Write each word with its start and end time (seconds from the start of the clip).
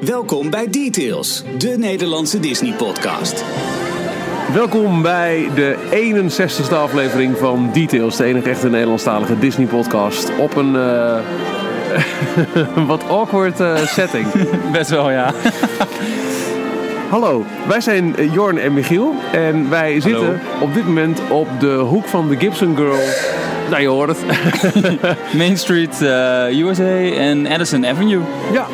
Welkom 0.00 0.50
bij 0.50 0.68
Details, 0.70 1.44
de 1.58 1.74
Nederlandse 1.78 2.40
Disney-podcast. 2.40 3.44
Welkom 4.52 5.02
bij 5.02 5.48
de 5.54 5.76
61ste 5.90 6.74
aflevering 6.74 7.36
van 7.36 7.70
Details, 7.72 8.16
de 8.16 8.24
enige 8.24 8.48
echte 8.48 8.68
Nederlandstalige 8.68 9.38
Disney-podcast. 9.38 10.30
Op 10.38 10.56
een 10.56 10.74
uh, 10.74 11.18
wat 12.86 13.08
awkward 13.08 13.60
uh, 13.60 13.76
setting. 13.76 14.26
Best 14.72 14.90
wel, 14.90 15.10
ja. 15.10 15.32
Hallo, 17.10 17.44
wij 17.68 17.80
zijn 17.80 18.14
Jorn 18.32 18.58
en 18.58 18.72
Michiel 18.74 19.14
en 19.32 19.70
wij 19.70 20.00
zitten 20.00 20.40
op 20.60 20.74
dit 20.74 20.86
moment 20.86 21.20
op 21.30 21.48
de 21.60 21.74
hoek 21.74 22.06
van 22.06 22.28
de 22.28 22.36
Gibson 22.36 22.76
Girl. 22.76 22.98
Nou, 23.70 23.82
je 23.82 23.88
hoort 23.88 24.08
het. 24.08 24.24
Main 25.36 25.58
Street, 25.58 26.00
uh, 26.02 26.58
USA 26.58 26.98
en 27.16 27.46
Addison 27.46 27.86
Avenue. 27.86 28.20
Ja, 28.52 28.66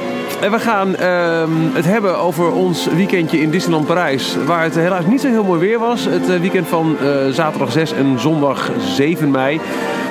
en 0.43 0.51
we 0.51 0.59
gaan 0.59 0.97
ehm, 0.97 1.51
het 1.73 1.85
hebben 1.85 2.19
over 2.19 2.53
ons 2.53 2.87
weekendje 2.87 3.41
in 3.41 3.51
Disneyland 3.51 3.87
Parijs. 3.87 4.37
Waar 4.47 4.63
het 4.63 4.75
helaas 4.75 5.07
niet 5.07 5.21
zo 5.21 5.29
heel 5.29 5.45
mooi 5.45 5.61
weer 5.61 5.79
was. 5.79 6.05
Het 6.05 6.29
uh, 6.29 6.41
weekend 6.41 6.67
van 6.67 6.97
uh, 7.03 7.29
zaterdag 7.31 7.73
6 7.73 7.93
en 7.93 8.21
zondag 8.21 8.71
7 8.79 9.31
mei. 9.31 9.61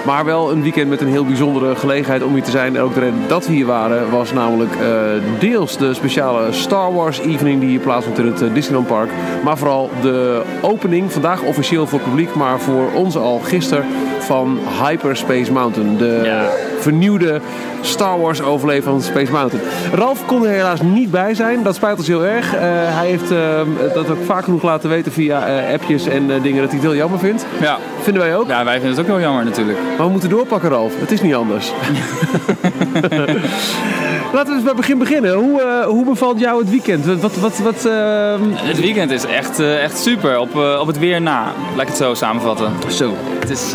Maar 0.05 0.25
wel 0.25 0.51
een 0.51 0.61
weekend 0.61 0.89
met 0.89 1.01
een 1.01 1.07
heel 1.07 1.25
bijzondere 1.25 1.75
gelegenheid 1.75 2.23
om 2.23 2.33
hier 2.33 2.43
te 2.43 2.51
zijn. 2.51 2.75
En 2.75 2.81
ook 2.81 2.93
de 2.93 2.99
reden 2.99 3.23
dat 3.27 3.47
we 3.47 3.53
hier 3.53 3.65
waren 3.65 4.09
was 4.09 4.33
namelijk 4.33 4.71
uh, 4.75 4.89
deels 5.39 5.77
de 5.77 5.93
speciale 5.93 6.51
Star 6.51 6.93
Wars 6.93 7.19
evening 7.19 7.59
die 7.59 7.69
hier 7.69 7.79
plaatsvond 7.79 8.19
in 8.19 8.25
het 8.25 8.53
Disneyland 8.53 8.87
Park. 8.87 9.09
Maar 9.43 9.57
vooral 9.57 9.89
de 10.01 10.41
opening, 10.61 11.11
vandaag 11.11 11.41
officieel 11.41 11.87
voor 11.87 11.99
het 11.99 12.07
publiek, 12.07 12.35
maar 12.35 12.59
voor 12.59 12.91
ons 12.93 13.17
al 13.17 13.39
gisteren 13.39 13.85
van 14.19 14.59
Hyperspace 14.83 15.51
Mountain. 15.51 15.97
De 15.97 16.21
ja. 16.23 16.70
Vernieuwde 16.81 17.41
Star 17.81 18.19
Wars 18.19 18.41
overleven 18.41 18.83
van 18.83 19.01
Space 19.01 19.31
Mountain. 19.31 19.65
Ralf 19.93 20.25
kon 20.25 20.45
er 20.45 20.51
helaas 20.51 20.81
niet 20.81 21.11
bij 21.11 21.33
zijn. 21.33 21.63
Dat 21.63 21.75
spijt 21.75 21.97
ons 21.97 22.07
heel 22.07 22.25
erg. 22.25 22.55
Uh, 22.55 22.61
hij 22.63 23.07
heeft 23.07 23.31
uh, 23.31 23.61
dat 23.93 24.09
ook 24.09 24.23
vaak 24.25 24.43
genoeg 24.43 24.63
laten 24.63 24.89
weten 24.89 25.11
via 25.11 25.63
uh, 25.63 25.73
appjes 25.73 26.07
en 26.07 26.27
dingen 26.27 26.61
dat 26.61 26.71
hij 26.71 26.79
het 26.79 26.81
heel 26.81 26.95
jammer 26.95 27.19
vindt. 27.19 27.45
Ja. 27.61 27.77
Vinden 28.01 28.21
wij 28.21 28.35
ook? 28.35 28.47
Ja, 28.47 28.63
wij 28.63 28.73
vinden 28.73 28.89
het 28.89 28.99
ook 28.99 29.07
heel 29.07 29.19
jammer 29.19 29.43
natuurlijk. 29.43 29.77
Maar 29.97 30.05
we 30.05 30.11
moeten 30.11 30.29
doorpakken, 30.29 30.69
Ralf. 30.69 30.93
Het 30.99 31.11
is 31.11 31.21
niet 31.21 31.35
anders. 31.35 31.71
Laten 34.33 34.47
we 34.47 34.53
eens 34.53 34.63
bij 34.63 34.71
het 34.71 34.75
begin 34.75 34.97
beginnen. 34.97 35.33
Hoe, 35.33 35.61
uh, 35.61 35.85
hoe 35.85 36.05
bevalt 36.05 36.39
jou 36.39 36.59
het 36.59 36.69
weekend? 36.69 37.05
Wat, 37.05 37.35
wat, 37.35 37.59
wat, 37.59 37.85
uh... 37.85 38.33
Het 38.53 38.79
weekend 38.79 39.11
is 39.11 39.25
echt, 39.25 39.59
uh, 39.59 39.83
echt 39.83 39.99
super. 39.99 40.39
Op, 40.39 40.55
op 40.55 40.87
het 40.87 40.99
weer 40.99 41.21
na. 41.21 41.53
Laat 41.75 41.81
ik 41.81 41.87
het 41.87 41.97
zo 41.97 42.13
samenvatten. 42.13 42.71
Zo. 42.89 43.13
Het 43.39 43.49
is, 43.49 43.71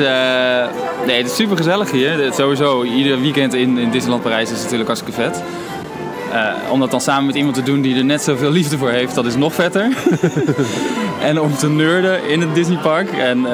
nee, 1.07 1.17
het 1.17 1.27
is 1.27 1.37
super 1.37 1.57
gezellig 1.57 1.91
hier. 1.91 2.33
Sowieso, 2.33 2.83
ieder 2.85 3.21
weekend 3.21 3.55
in, 3.55 3.79
in 3.79 3.91
Disneyland 3.91 4.23
Parijs 4.23 4.51
is 4.51 4.63
natuurlijk 4.63 4.87
hartstikke 4.89 5.21
vet. 5.21 5.43
Om 6.71 6.81
dat 6.81 6.91
dan 6.91 7.01
samen 7.01 7.27
met 7.27 7.35
iemand 7.35 7.55
te 7.55 7.63
doen 7.63 7.81
die 7.81 7.97
er 7.97 8.05
net 8.05 8.23
zoveel 8.23 8.51
liefde 8.51 8.79
voor 8.79 8.91
heeft, 8.91 9.15
dat 9.15 9.27
is 9.27 9.37
nog 9.37 9.55
vetter. 9.55 9.89
en 11.29 11.41
om 11.41 11.57
te 11.57 11.69
nerden 11.69 12.29
in 12.29 12.41
het 12.41 12.55
Disneypark. 12.55 13.13
En 13.13 13.47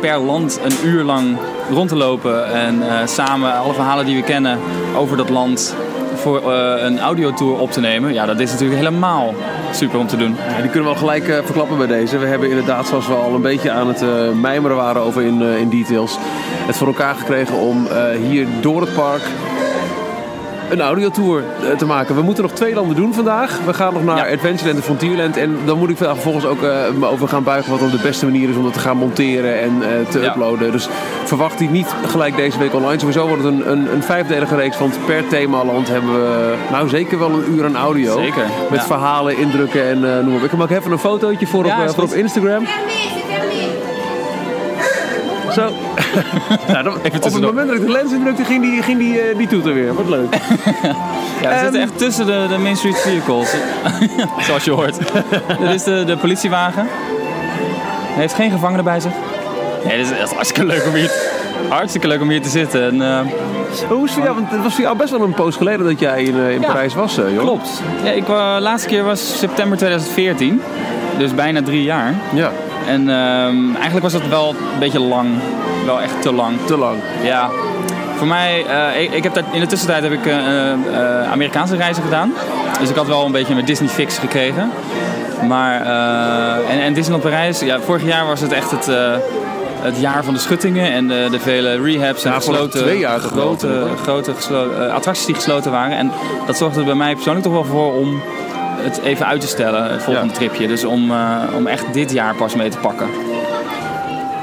per 0.00 0.18
land 0.18 0.60
een 0.64 0.88
uur 0.88 1.02
lang 1.02 1.36
rond 1.70 1.88
te 1.88 1.96
lopen 1.96 2.52
en 2.52 2.82
samen 3.08 3.54
alle 3.54 3.74
verhalen 3.74 4.06
die 4.06 4.16
we 4.16 4.22
kennen 4.22 4.58
over 4.96 5.16
dat 5.16 5.28
land 5.28 5.74
voor 6.14 6.52
een 6.52 7.00
audiotour 7.00 7.58
op 7.58 7.70
te 7.70 7.80
nemen. 7.80 8.12
Ja, 8.12 8.26
dat 8.26 8.40
is 8.40 8.50
natuurlijk 8.50 8.78
helemaal 8.78 9.34
super 9.72 9.98
om 9.98 10.06
te 10.06 10.16
doen. 10.16 10.36
Ja, 10.48 10.60
die 10.60 10.70
kunnen 10.70 10.88
we 10.88 10.94
al 10.94 11.00
gelijk 11.00 11.24
verklappen 11.44 11.78
bij 11.78 11.86
deze. 11.86 12.18
We 12.18 12.26
hebben 12.26 12.48
inderdaad, 12.48 12.86
zoals 12.86 13.06
we 13.06 13.14
al 13.14 13.34
een 13.34 13.42
beetje 13.42 13.70
aan 13.70 13.88
het 13.88 14.04
mijmeren 14.40 14.76
waren 14.76 15.02
over 15.02 15.22
in, 15.22 15.42
in 15.42 15.68
details, 15.68 16.18
het 16.66 16.76
voor 16.76 16.86
elkaar 16.86 17.14
gekregen 17.14 17.56
om 17.56 17.88
hier 18.28 18.46
door 18.60 18.80
het 18.80 18.94
park 18.94 19.22
een 20.72 20.80
audiotour 20.80 21.42
te 21.78 21.86
maken. 21.86 22.14
We 22.14 22.22
moeten 22.22 22.42
nog 22.42 22.52
twee 22.52 22.74
landen 22.74 22.96
doen 22.96 23.14
vandaag. 23.14 23.58
We 23.66 23.74
gaan 23.74 23.92
nog 23.92 24.04
naar 24.04 24.16
ja. 24.16 24.34
Adventureland 24.34 24.78
en 24.78 24.84
Frontierland. 24.84 25.36
En 25.36 25.58
dan 25.64 25.78
moet 25.78 25.90
ik 25.90 25.96
vervolgens 25.96 26.44
ook 26.44 26.62
uh, 26.62 26.70
me 26.98 27.06
over 27.06 27.28
gaan 27.28 27.42
buigen 27.42 27.70
wat 27.70 27.80
dan 27.80 27.90
de 27.90 28.00
beste 28.02 28.24
manier 28.24 28.48
is 28.48 28.56
om 28.56 28.62
dat 28.62 28.72
te 28.72 28.78
gaan 28.78 28.96
monteren 28.96 29.60
en 29.60 29.72
uh, 29.76 30.08
te 30.08 30.20
ja. 30.20 30.30
uploaden. 30.30 30.72
Dus 30.72 30.88
verwacht 31.24 31.58
die 31.58 31.70
niet 31.70 31.94
gelijk 32.06 32.36
deze 32.36 32.58
week 32.58 32.74
online. 32.74 32.98
Sowieso 32.98 33.26
wordt 33.26 33.42
het 33.42 33.52
een, 33.52 33.70
een, 33.70 33.92
een 33.92 34.02
vijfdelige 34.02 34.56
reeks. 34.56 34.78
Want 34.78 34.98
per 35.06 35.28
themaland 35.28 35.88
hebben 35.88 36.12
we 36.12 36.54
nou 36.70 36.88
zeker 36.88 37.18
wel 37.18 37.30
een 37.30 37.54
uur 37.54 37.64
aan 37.64 37.76
audio. 37.76 38.16
Zeker. 38.16 38.44
Met 38.70 38.80
ja. 38.80 38.86
verhalen, 38.86 39.38
indrukken 39.38 39.84
en 39.84 39.98
uh, 39.98 40.18
noem 40.18 40.34
op. 40.34 40.42
Ik 40.42 40.50
heb 40.50 40.60
ook 40.60 40.70
even 40.70 40.92
een 40.92 40.98
fotootje 40.98 41.46
voor, 41.46 41.64
op, 41.64 41.72
voor 41.86 42.04
op 42.04 42.12
Instagram. 42.12 42.66
Nou, 46.68 46.84
dan, 46.84 46.94
op 46.94 47.22
het 47.22 47.40
moment 47.40 47.68
dat 47.68 47.76
ik 47.76 47.86
de 47.86 47.92
lens 47.92 48.12
indrukte, 48.12 48.44
ging 48.44 48.62
die, 48.62 48.82
ging 48.82 48.98
die, 48.98 49.30
uh, 49.30 49.36
die 49.36 49.46
toeter 49.46 49.74
weer. 49.74 49.94
Wat 49.94 50.08
leuk. 50.08 50.34
ja, 51.42 51.48
we 51.48 51.54
um, 51.54 51.58
zitten 51.62 51.80
echt 51.80 51.98
tussen 51.98 52.26
de, 52.26 52.46
de 52.48 52.58
Main 52.58 52.76
Street 52.76 52.98
vehicles. 52.98 53.54
Zoals 54.46 54.64
je 54.64 54.70
hoort. 54.70 54.98
Dit 55.58 55.70
is 55.74 55.82
de, 55.82 56.04
de 56.04 56.16
politiewagen. 56.16 56.86
Hij 58.12 58.20
heeft 58.20 58.34
geen 58.34 58.50
gevangenen 58.50 58.84
bij 58.84 59.00
zich. 59.00 59.12
Nee, 59.84 59.96
dit 59.96 60.06
is, 60.06 60.18
dat 60.18 60.28
is 60.28 60.34
hartstikke 60.34 60.66
leuk 60.66 60.86
om 60.86 60.94
hier, 60.94 61.12
hartstikke 61.68 62.06
leuk 62.06 62.20
om 62.20 62.28
hier 62.28 62.42
te 62.42 62.48
zitten. 62.48 62.82
En, 62.82 62.96
uh, 62.96 63.20
hoe 63.88 64.06
is 64.06 64.14
het 64.14 64.24
jou? 64.24 64.34
Want 64.34 64.50
het 64.50 64.62
was 64.62 64.74
voor 64.74 64.82
jou 64.82 64.96
best 64.96 65.10
wel 65.10 65.22
een 65.22 65.34
poos 65.34 65.56
geleden 65.56 65.86
dat 65.86 66.00
jij 66.00 66.22
in, 66.22 66.34
uh, 66.36 66.50
in 66.50 66.60
ja, 66.60 66.66
Parijs 66.66 66.94
was, 66.94 67.14
joh. 67.14 67.38
Klopt. 67.38 67.82
Ja, 68.04 68.10
ik, 68.10 68.28
uh, 68.28 68.56
laatste 68.60 68.88
keer 68.88 69.04
was 69.04 69.38
september 69.38 69.78
2014. 69.78 70.62
Dus 71.18 71.34
bijna 71.34 71.62
drie 71.62 71.82
jaar. 71.82 72.14
Ja. 72.34 72.50
En 72.86 73.08
um, 73.08 73.74
eigenlijk 73.74 74.02
was 74.02 74.12
het 74.12 74.28
wel 74.28 74.48
een 74.48 74.78
beetje 74.78 75.00
lang. 75.00 75.28
Wel 75.84 76.00
echt 76.00 76.22
te 76.22 76.32
lang. 76.32 76.56
Te 76.66 76.76
lang. 76.76 76.98
Ja. 77.22 77.50
Voor 78.16 78.26
mij, 78.26 78.64
uh, 78.66 79.02
ik, 79.02 79.12
ik, 79.12 79.22
heb 79.22 79.34
daar, 79.34 79.44
in 79.52 79.60
de 79.60 79.66
tussentijd 79.66 80.02
heb 80.02 80.12
ik 80.12 80.26
uh, 80.26 80.34
uh, 80.34 81.30
Amerikaanse 81.32 81.76
reizen 81.76 82.02
gedaan. 82.02 82.32
Dus 82.80 82.90
ik 82.90 82.96
had 82.96 83.06
wel 83.06 83.24
een 83.24 83.32
beetje 83.32 83.54
mijn 83.54 83.66
Disney 83.66 83.88
fix 83.88 84.18
gekregen. 84.18 84.70
Maar, 85.48 85.80
en, 86.66 86.80
en 86.80 86.92
Disneyland 86.92 87.22
Parijs, 87.22 87.60
ja, 87.60 87.80
vorig 87.80 88.04
jaar 88.04 88.26
was 88.26 88.40
het 88.40 88.52
echt 88.52 88.70
het, 88.70 88.86
het 89.80 90.00
jaar 90.00 90.24
van 90.24 90.34
de 90.34 90.40
schuttingen 90.40 90.92
en 90.92 91.08
de, 91.08 91.28
de 91.30 91.40
vele 91.40 91.82
rehabs 91.82 92.24
en 92.24 92.30
ja, 92.30 92.36
gesloten, 92.36 92.80
twee 92.80 92.98
jaar 92.98 93.20
grote, 93.20 93.86
grote 94.02 94.34
gesloten, 94.34 94.92
attracties 94.92 95.26
die 95.26 95.34
gesloten 95.34 95.70
waren. 95.70 95.96
En 95.96 96.12
dat 96.46 96.56
zorgde 96.56 96.80
er 96.80 96.86
bij 96.86 96.94
mij 96.94 97.14
persoonlijk 97.14 97.44
toch 97.44 97.54
wel 97.54 97.64
voor 97.64 97.92
om 97.92 98.22
het 98.76 99.00
even 99.00 99.26
uit 99.26 99.40
te 99.40 99.46
stellen, 99.46 99.90
het 99.90 100.02
volgende 100.02 100.32
ja. 100.32 100.38
tripje. 100.38 100.66
Dus 100.66 100.84
om, 100.84 101.12
om 101.54 101.66
echt 101.66 101.92
dit 101.92 102.12
jaar 102.12 102.34
pas 102.34 102.54
mee 102.54 102.70
te 102.70 102.78
pakken. 102.78 103.06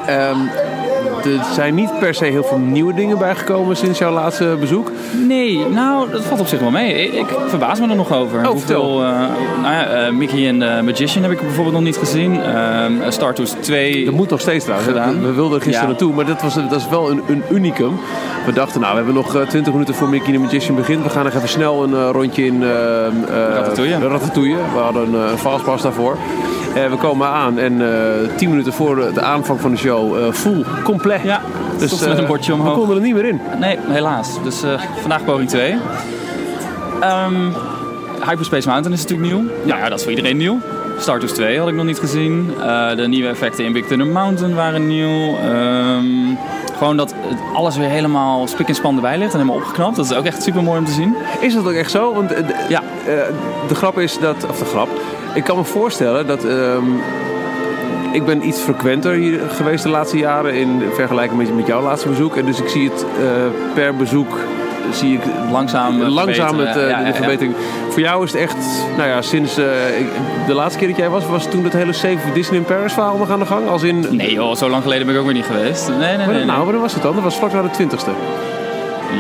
Um, 0.09 0.49
er 1.25 1.53
zijn 1.53 1.75
niet 1.75 2.00
per 2.00 2.13
se 2.13 2.25
heel 2.25 2.44
veel 2.44 2.57
nieuwe 2.57 2.94
dingen 2.94 3.18
bijgekomen 3.18 3.75
sinds 3.75 4.00
jouw 4.00 4.12
laatste 4.12 4.57
bezoek. 4.59 4.91
Nee, 5.28 5.66
nou, 5.69 6.12
dat 6.12 6.24
valt 6.24 6.40
op 6.40 6.47
zich 6.47 6.59
wel 6.59 6.72
mee. 6.72 6.94
Ik, 6.94 7.13
ik 7.13 7.28
verbaas 7.47 7.80
me 7.80 7.90
er 7.90 7.96
nog 7.96 8.13
over. 8.13 8.40
Oh, 8.40 8.47
Hoeveel, 8.47 9.02
uh, 9.02 9.09
nou 9.62 9.74
ja, 9.74 10.08
uh, 10.08 10.13
Mickey 10.13 10.47
en 10.47 10.59
the 10.59 10.81
Magician 10.84 11.24
heb 11.24 11.31
ik 11.31 11.40
bijvoorbeeld 11.40 11.75
nog 11.75 11.84
niet 11.84 11.97
gezien. 11.97 12.35
Uh, 12.35 12.85
Star 13.09 13.34
Tours 13.34 13.52
2. 13.59 14.06
Dat 14.06 14.13
moet 14.13 14.29
nog 14.29 14.40
steeds 14.40 14.63
trouwens. 14.63 14.91
Gedaan. 14.91 15.22
We 15.22 15.34
wilden 15.34 15.58
er 15.58 15.63
gisteren 15.63 15.81
ja. 15.81 15.88
naartoe, 15.88 16.13
maar 16.13 16.25
dat, 16.25 16.41
was, 16.41 16.53
dat 16.53 16.75
is 16.75 16.90
wel 16.90 17.12
een, 17.12 17.22
een 17.28 17.44
unicum. 17.52 18.00
We 18.46 18.53
dachten, 18.53 18.81
nou, 18.81 18.91
we 18.91 18.97
hebben 18.97 19.16
nog 19.16 19.46
20 19.47 19.74
minuten 19.74 19.96
voor 19.96 20.09
Mickey 20.09 20.28
en 20.28 20.34
the 20.34 20.40
Magician 20.40 20.75
begint. 20.75 21.03
We 21.03 21.09
gaan 21.09 21.24
nog 21.24 21.34
even 21.34 21.50
snel 21.50 21.84
een 21.84 22.12
rondje 22.12 22.46
in 22.46 22.63
Ratatouille. 22.63 24.08
Ratatouille. 24.08 24.56
We 24.56 24.79
hadden 24.79 25.13
een 25.13 25.38
fastpass 25.38 25.84
daarvoor. 25.84 26.18
Uh, 26.84 26.90
we 26.90 26.97
komen 26.97 27.28
aan 27.28 27.59
en 27.59 27.73
uh, 27.73 27.90
tien 28.35 28.50
minuten 28.50 28.73
voor 28.73 29.13
de, 29.13 29.22
aanvang 29.22 29.62
van 29.62 29.72
de 29.72 29.78
show 29.78 30.17
uh, 30.17 30.31
full, 30.31 30.63
compleet. 30.84 31.22
Ja, 31.23 31.41
dus 31.78 32.00
met 32.00 32.17
een 32.17 32.25
bordje 32.25 32.53
omhoog. 32.53 32.69
We 32.69 32.79
konden 32.79 32.95
er 32.95 33.01
niet 33.01 33.13
meer 33.13 33.25
in. 33.25 33.41
Nee, 33.59 33.78
helaas. 33.88 34.44
Dus 34.44 34.63
vandaag 35.00 35.23
poging 35.25 35.50
2. 35.50 35.72
Um, 35.72 37.53
Hyperspace 38.25 38.67
Mountain 38.67 38.97
is 38.97 39.01
natuurlijk 39.01 39.34
nieuw. 39.34 39.44
Ja, 39.66 39.78
ja, 39.78 39.90
dat 39.90 39.97
is 39.97 40.03
voor 40.03 40.13
iedereen 40.13 40.38
nieuw. 40.38 40.59
Star 40.97 41.19
Tours 41.19 41.34
2 41.34 41.59
had 41.59 41.67
ik 41.67 41.73
nog 41.73 41.85
niet 41.85 42.00
gezien. 42.00 42.53
de 42.96 43.06
nieuwe 43.07 43.29
effecten 43.29 43.66
in 43.66 43.73
Big 43.73 43.85
Thunder 43.85 44.07
Mountain 44.07 44.56
waren 44.56 44.88
nieuw. 44.88 45.38
Um, 45.46 46.38
gewoon 46.78 46.97
dat 46.97 47.13
alles 47.53 47.78
weer 47.78 47.90
helemaal 47.90 48.47
spik 48.47 48.67
en 48.67 48.75
span 48.75 48.96
erbij 48.96 49.17
ligt 49.17 49.34
en 49.34 49.40
helemaal 49.40 49.61
opgeknapt. 49.61 49.96
Dat 49.96 50.06
is 50.06 50.13
ook 50.13 50.25
echt 50.25 50.44
super 50.44 50.63
mooi 50.63 50.79
om 50.79 50.85
te 50.85 50.91
zien. 50.91 51.16
Is 51.40 51.53
dat 51.53 51.66
ook 51.66 51.73
echt 51.73 51.91
zo? 51.91 52.13
Want 52.13 52.34
ja. 52.69 52.84
de 53.67 53.76
grap 53.76 53.99
is 53.99 54.20
dat, 54.20 54.46
of 54.49 54.59
de 54.59 54.66
grap, 54.66 54.90
ik 55.34 55.43
kan 55.43 55.58
me 55.58 55.64
voorstellen 55.64 56.28
dat. 56.28 56.43
Um, 56.43 57.02
ik 58.11 58.26
ben 58.26 58.47
iets 58.47 58.61
frequenter 58.61 59.11
hier 59.11 59.40
geweest 59.49 59.84
de 59.84 59.90
laatste 59.90 60.17
jaren 60.17 60.53
in 60.53 60.81
vergelijking 60.93 61.40
met, 61.40 61.55
met 61.55 61.67
jouw 61.67 61.81
laatste 61.81 62.08
bezoek. 62.08 62.35
En 62.35 62.46
dus 62.46 62.59
ik 62.59 62.67
zie 62.67 62.90
het 62.90 63.05
uh, 63.22 63.28
per 63.73 63.96
bezoek. 63.96 64.37
Zie 64.91 65.14
ik 65.14 65.22
langzaam, 65.52 66.02
langzaam 66.02 66.59
het, 66.59 66.78
uh, 66.78 66.90
ja, 66.90 66.99
ja, 66.99 67.05
de 67.05 67.14
verbetering. 67.14 67.55
Voor 67.90 68.02
jou 68.02 68.23
is 68.23 68.31
het 68.31 68.41
echt, 68.41 68.55
nou 68.97 69.09
ja, 69.09 69.22
sinds 69.22 69.59
uh, 69.59 69.66
de 70.47 70.53
laatste 70.53 70.79
keer 70.79 70.87
dat 70.87 70.97
jij 70.97 71.09
was, 71.09 71.28
was 71.28 71.46
toen 71.46 71.64
het 71.64 71.73
hele 71.73 71.93
Save 71.93 72.17
Disney 72.34 72.58
in 72.58 72.66
Paris 72.66 72.93
verhaal 72.93 73.17
nog 73.17 73.29
aan 73.29 73.40
de 73.40 73.46
gang? 73.46 73.67
Als 73.67 73.84
in... 73.84 74.05
Nee 74.09 74.34
joh, 74.34 74.55
zo 74.55 74.70
lang 74.70 74.84
geleden 74.84 75.05
ben 75.05 75.16
ik 75.16 75.22
ook 75.22 75.28
weer 75.28 75.35
niet 75.35 75.46
geweest. 75.46 75.87
Nee, 75.87 75.97
nee, 75.97 76.17
nee. 76.17 76.26
Maar, 76.26 76.35
nee. 76.35 76.46
Nou, 76.46 76.64
wanneer 76.64 76.81
was 76.81 76.93
het 76.93 77.03
dan? 77.03 77.14
Dat 77.14 77.23
was 77.23 77.35
vlak 77.35 77.53
na 77.53 77.61
de 77.61 77.70
twintigste. 77.70 78.11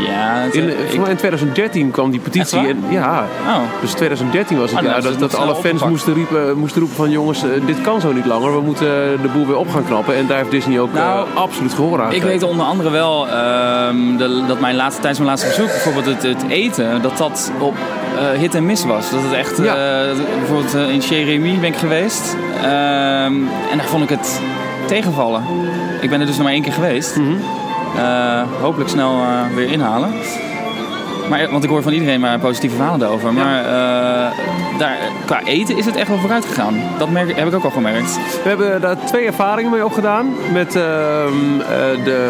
Ja, 0.07 0.41
In, 0.51 0.69
ik- 0.69 0.93
in 1.07 1.15
2013 1.15 1.91
kwam 1.91 2.11
die 2.11 2.19
petitie. 2.19 2.59
En, 2.67 2.83
ja, 2.89 3.25
oh. 3.47 3.55
dus 3.81 3.91
2013 3.91 4.57
was 4.59 4.69
het 4.71 4.79
Oh, 4.79 4.85
nou, 4.85 5.01
jaar 5.01 5.11
dat, 5.11 5.19
dat 5.19 5.35
alle 5.35 5.45
fans 5.53 5.57
opgepakt. 5.65 5.89
moesten, 5.89 6.13
riepen, 6.13 6.57
moesten 6.57 6.79
roepen 6.79 6.97
van 6.97 7.09
jongens, 7.09 7.43
eh, 7.43 7.49
dit 7.65 7.81
kan 7.81 8.01
zo 8.01 8.11
niet 8.11 8.25
langer. 8.25 8.55
We 8.55 8.61
moeten 8.61 8.87
de 9.21 9.27
boel 9.33 9.45
weer 9.47 9.57
op 9.57 9.69
gaan 9.69 9.85
knappen. 9.85 10.15
En 10.15 10.27
daar 10.27 10.37
heeft 10.37 10.51
Disney 10.51 10.79
ook 10.79 10.93
Nou, 10.93 11.27
eh, 11.29 11.35
absoluut 11.35 11.73
gehoor 11.73 12.01
aan 12.01 12.11
Ik 12.13 12.23
weet 12.23 12.43
onder 12.43 12.65
andere 12.65 12.89
wel 12.89 13.27
ehm, 13.27 14.17
de- 14.17 14.43
dat 14.47 14.59
mijn 14.59 14.75
laatste, 14.75 15.01
tijdens 15.01 15.19
mijn 15.25 15.29
laatste 15.31 15.47
bezoek, 15.47 15.67
bijvoorbeeld 15.67 16.05
het, 16.05 16.23
het 16.23 16.43
eten, 16.49 17.01
dat 17.01 17.17
dat 17.17 17.51
op 17.59 17.75
eh, 18.17 18.39
hit 18.39 18.55
en 18.55 18.65
miss 18.65 18.85
was. 18.85 19.11
Dat 19.11 19.19
het 19.23 19.33
echt, 19.33 19.57
Ja. 19.57 19.75
eh, 19.75 20.15
bijvoorbeeld 20.37 20.73
eh, 20.75 20.89
in 20.89 21.01
Chez 21.01 21.23
Rémy 21.25 21.59
ben 21.59 21.69
ik 21.69 21.75
geweest. 21.75 22.35
Ehm, 22.57 23.33
en 23.71 23.77
daar 23.77 23.87
vond 23.87 24.03
ik 24.03 24.09
het 24.09 24.41
tegenvallen. 24.87 25.43
Ik 26.01 26.09
ben 26.09 26.19
er 26.19 26.25
dus 26.25 26.35
nog 26.35 26.43
maar 26.43 26.53
één 26.53 26.61
keer 26.63 26.73
geweest. 26.73 27.15
Mhm. 27.15 27.31
Eh, 27.31 27.37
hopelijk 28.61 28.89
snel 28.89 29.21
eh, 29.21 29.55
weer 29.55 29.71
inhalen. 29.71 30.13
Maar, 31.29 31.49
want 31.51 31.63
ik 31.63 31.69
hoor 31.69 31.81
van 31.81 31.91
iedereen 31.93 32.19
maar 32.19 32.39
positieve 32.39 32.75
verhalen 32.75 32.99
daarover. 32.99 33.33
Maar 33.33 33.59
eh, 33.65 34.31
daar, 34.79 34.97
qua 35.25 35.41
eten 35.43 35.77
is 35.77 35.85
het 35.85 35.95
echt 35.95 36.07
wel 36.07 36.17
vooruit 36.17 36.45
gegaan. 36.45 36.81
Dat 36.97 37.09
merk, 37.09 37.35
heb 37.35 37.47
ik 37.47 37.53
ook 37.55 37.63
al 37.63 37.69
gemerkt. 37.69 38.15
We 38.43 38.49
hebben 38.49 38.81
daar 38.81 38.95
twee 39.05 39.25
ervaringen 39.25 39.71
mee 39.71 39.85
opgedaan. 39.85 40.33
Met 40.53 40.75
ehm, 40.75 40.81
eh, 41.61 41.67
de, 42.03 42.29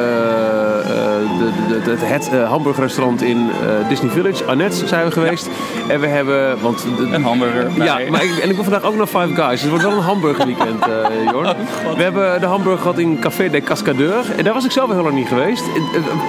eh, 0.84 1.40
de, 1.40 1.50
de, 1.68 1.82
de- 2.00 2.06
het 2.06 2.30
hamburgerrestaurant 2.48 3.22
in 3.22 3.50
Disney 3.88 4.12
Village. 4.12 4.46
Annette 4.46 4.88
zijn 4.88 5.06
we 5.06 5.12
geweest. 5.12 5.50
En 5.88 6.00
we 6.00 6.08
hebben... 6.08 6.62
Want 6.62 6.82
de- 6.98 7.08
Een 7.12 7.24
hamburger. 7.24 7.68
ja, 7.84 8.00
maar 8.10 8.24
ik, 8.24 8.38
en 8.38 8.50
ik 8.50 8.56
wil 8.56 8.64
vandaag 8.64 8.84
ook 8.84 8.96
naar 8.96 9.08
Five 9.08 9.36
Guys. 9.36 9.50
Dus 9.50 9.62
het 9.62 9.70
wordt 9.70 9.86
wel 9.86 9.94
een 9.98 10.04
hamburgerweekend, 10.04 10.82
eh 10.82 10.88
Jorn. 11.34 11.56
we 11.98 12.04
hebben 12.04 12.40
de 12.40 12.46
hamburger 12.46 12.82
gehad 12.82 12.98
in 13.00 13.20
Café 13.20 13.50
de 13.50 13.62
Cascadeur. 13.62 14.24
En 14.38 14.44
daar 14.44 14.54
was 14.54 14.66
ik 14.66 14.72
zelf 14.72 14.92
heel 14.92 15.04
lang 15.04 15.16
niet 15.16 15.28
geweest. 15.28 15.64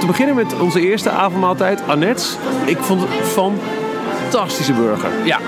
Te 0.00 0.06
beginnen 0.06 0.34
met 0.34 0.54
onze 0.60 0.80
eerste 0.88 1.10
avondmaaltijd, 1.10 1.80
Annette's. 1.86 2.36
Ik 2.64 2.78
vond 2.80 3.00
het 3.00 3.10
een 3.10 3.24
fantastische 4.30 4.72
burger. 4.72 5.08
Ja, 5.24 5.38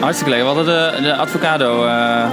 hartstikke 0.00 0.30
lekker. 0.34 0.48
We 0.50 0.54
hadden 0.56 0.94
de, 0.96 1.02
de 1.02 1.14
avocado 1.14 1.84
eh, 1.84 1.90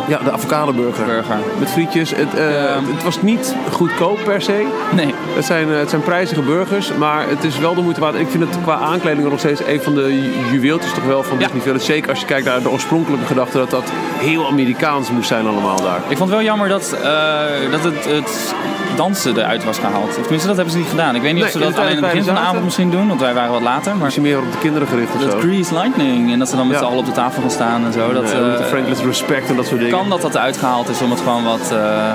Ja, 0.08 0.20
de 0.24 0.32
avocado 0.32 0.74
burger. 0.74 1.06
burger. 1.06 1.36
Met 1.60 1.70
frietjes. 1.70 2.10
Het, 2.16 2.34
eh, 2.36 2.46
het, 2.94 3.04
was 3.04 3.22
niet 3.22 3.56
goedkoop 3.72 4.20
per 4.24 4.42
se. 4.42 4.66
Nee, 4.96 5.14
Het 5.36 5.46
zijn, 5.46 5.72
eh, 5.72 5.78
het 5.80 5.90
zijn 5.90 6.02
prijzige 6.04 6.42
burgers, 6.42 6.92
maar 6.98 7.28
het 7.30 7.44
is 7.44 7.58
wel 7.58 7.76
de 7.76 7.82
moeite 7.82 8.00
waard. 8.00 8.16
Ik 8.16 8.30
vind 8.30 8.44
het 8.44 8.62
qua 8.64 8.76
aankleding 8.76 9.30
nog 9.30 9.40
steeds 9.40 9.62
een 9.68 9.82
van 9.82 9.96
de 9.96 10.02
ju- 10.22 10.52
juweeltjes 10.52 10.94
toch 10.94 11.06
wel 11.06 11.24
van 11.24 11.38
Ja. 11.38 11.44
Disney 11.44 11.62
Village. 11.62 11.86
Zeker 11.86 12.10
als 12.10 12.20
je 12.20 12.26
kijkt 12.26 12.46
naar 12.46 12.62
de 12.62 12.70
oorspronkelijke 12.70 13.26
gedachte 13.26 13.58
dat 13.58 13.70
dat 13.70 13.92
heel 14.18 14.48
Amerikaans 14.48 15.12
moest 15.12 15.28
zijn 15.28 15.48
allemaal 15.48 15.82
daar. 15.82 16.02
ik 16.08 16.18
vond 16.18 16.20
het 16.20 16.30
wel 16.30 16.42
jammer 16.42 16.68
dat, 16.70 16.96
dat 17.72 17.84
het, 17.84 18.06
het 18.06 18.54
dansen 19.04 19.38
eruit 19.38 19.63
was 19.63 19.78
gehaald. 19.78 20.07
Of 20.07 20.13
tenminste, 20.22 20.48
dat 20.48 20.56
hebben 20.56 20.74
ze 20.74 20.80
niet 20.80 20.90
gedaan. 20.90 21.16
Ik 21.16 21.22
weet 21.22 21.34
niet 21.34 21.44
Nee, 21.44 21.51
of 21.54 21.57
ze 21.60 21.66
in 21.66 21.72
dat 21.72 21.80
alleen 21.80 21.98
aan 21.98 22.04
het 22.04 22.12
begin 22.12 22.24
van 22.24 22.34
de 22.34 22.40
avond 22.40 22.63
misschien 22.63 22.90
doen, 22.92 23.07
want 23.07 23.19
wij 23.19 23.34
waren 23.34 23.51
wat 23.51 23.62
later. 23.62 23.92
Maar 23.96 24.04
Misschien 24.04 24.24
meer 24.24 24.38
op 24.40 24.51
de 24.51 24.57
kinderen 24.57 24.88
gericht 24.88 25.13
of 25.16 25.22
dat 25.22 25.31
zo. 25.31 25.40
Grease 25.40 25.74
Lightning 25.74 26.31
en 26.31 26.40
dat 26.40 26.50
ze 26.50 26.56
dan 26.56 26.68
met 26.68 26.75
Ja. 26.75 26.81
z'n 26.81 26.88
allen 26.88 27.00
op 27.00 27.06
de 27.06 27.12
tafel 27.12 27.42
gaan 27.42 27.51
staan 27.51 27.86
en 27.86 27.94
zo. 27.94 28.13
Dat, 28.13 28.24
Nee, 28.24 28.34
eh, 28.34 29.06
Respect 29.06 29.50
en 29.50 29.56
dat 29.56 29.66
soort 29.66 29.80
dingen. 29.80 29.98
kan 29.98 30.10
dat 30.10 30.22
dat 30.22 30.38
uitgehaald 30.38 30.90
is 30.90 31.01
om 31.01 31.10
het 31.10 31.19
gewoon 31.19 31.44
wat, 31.44 31.72
eh, 31.72 32.12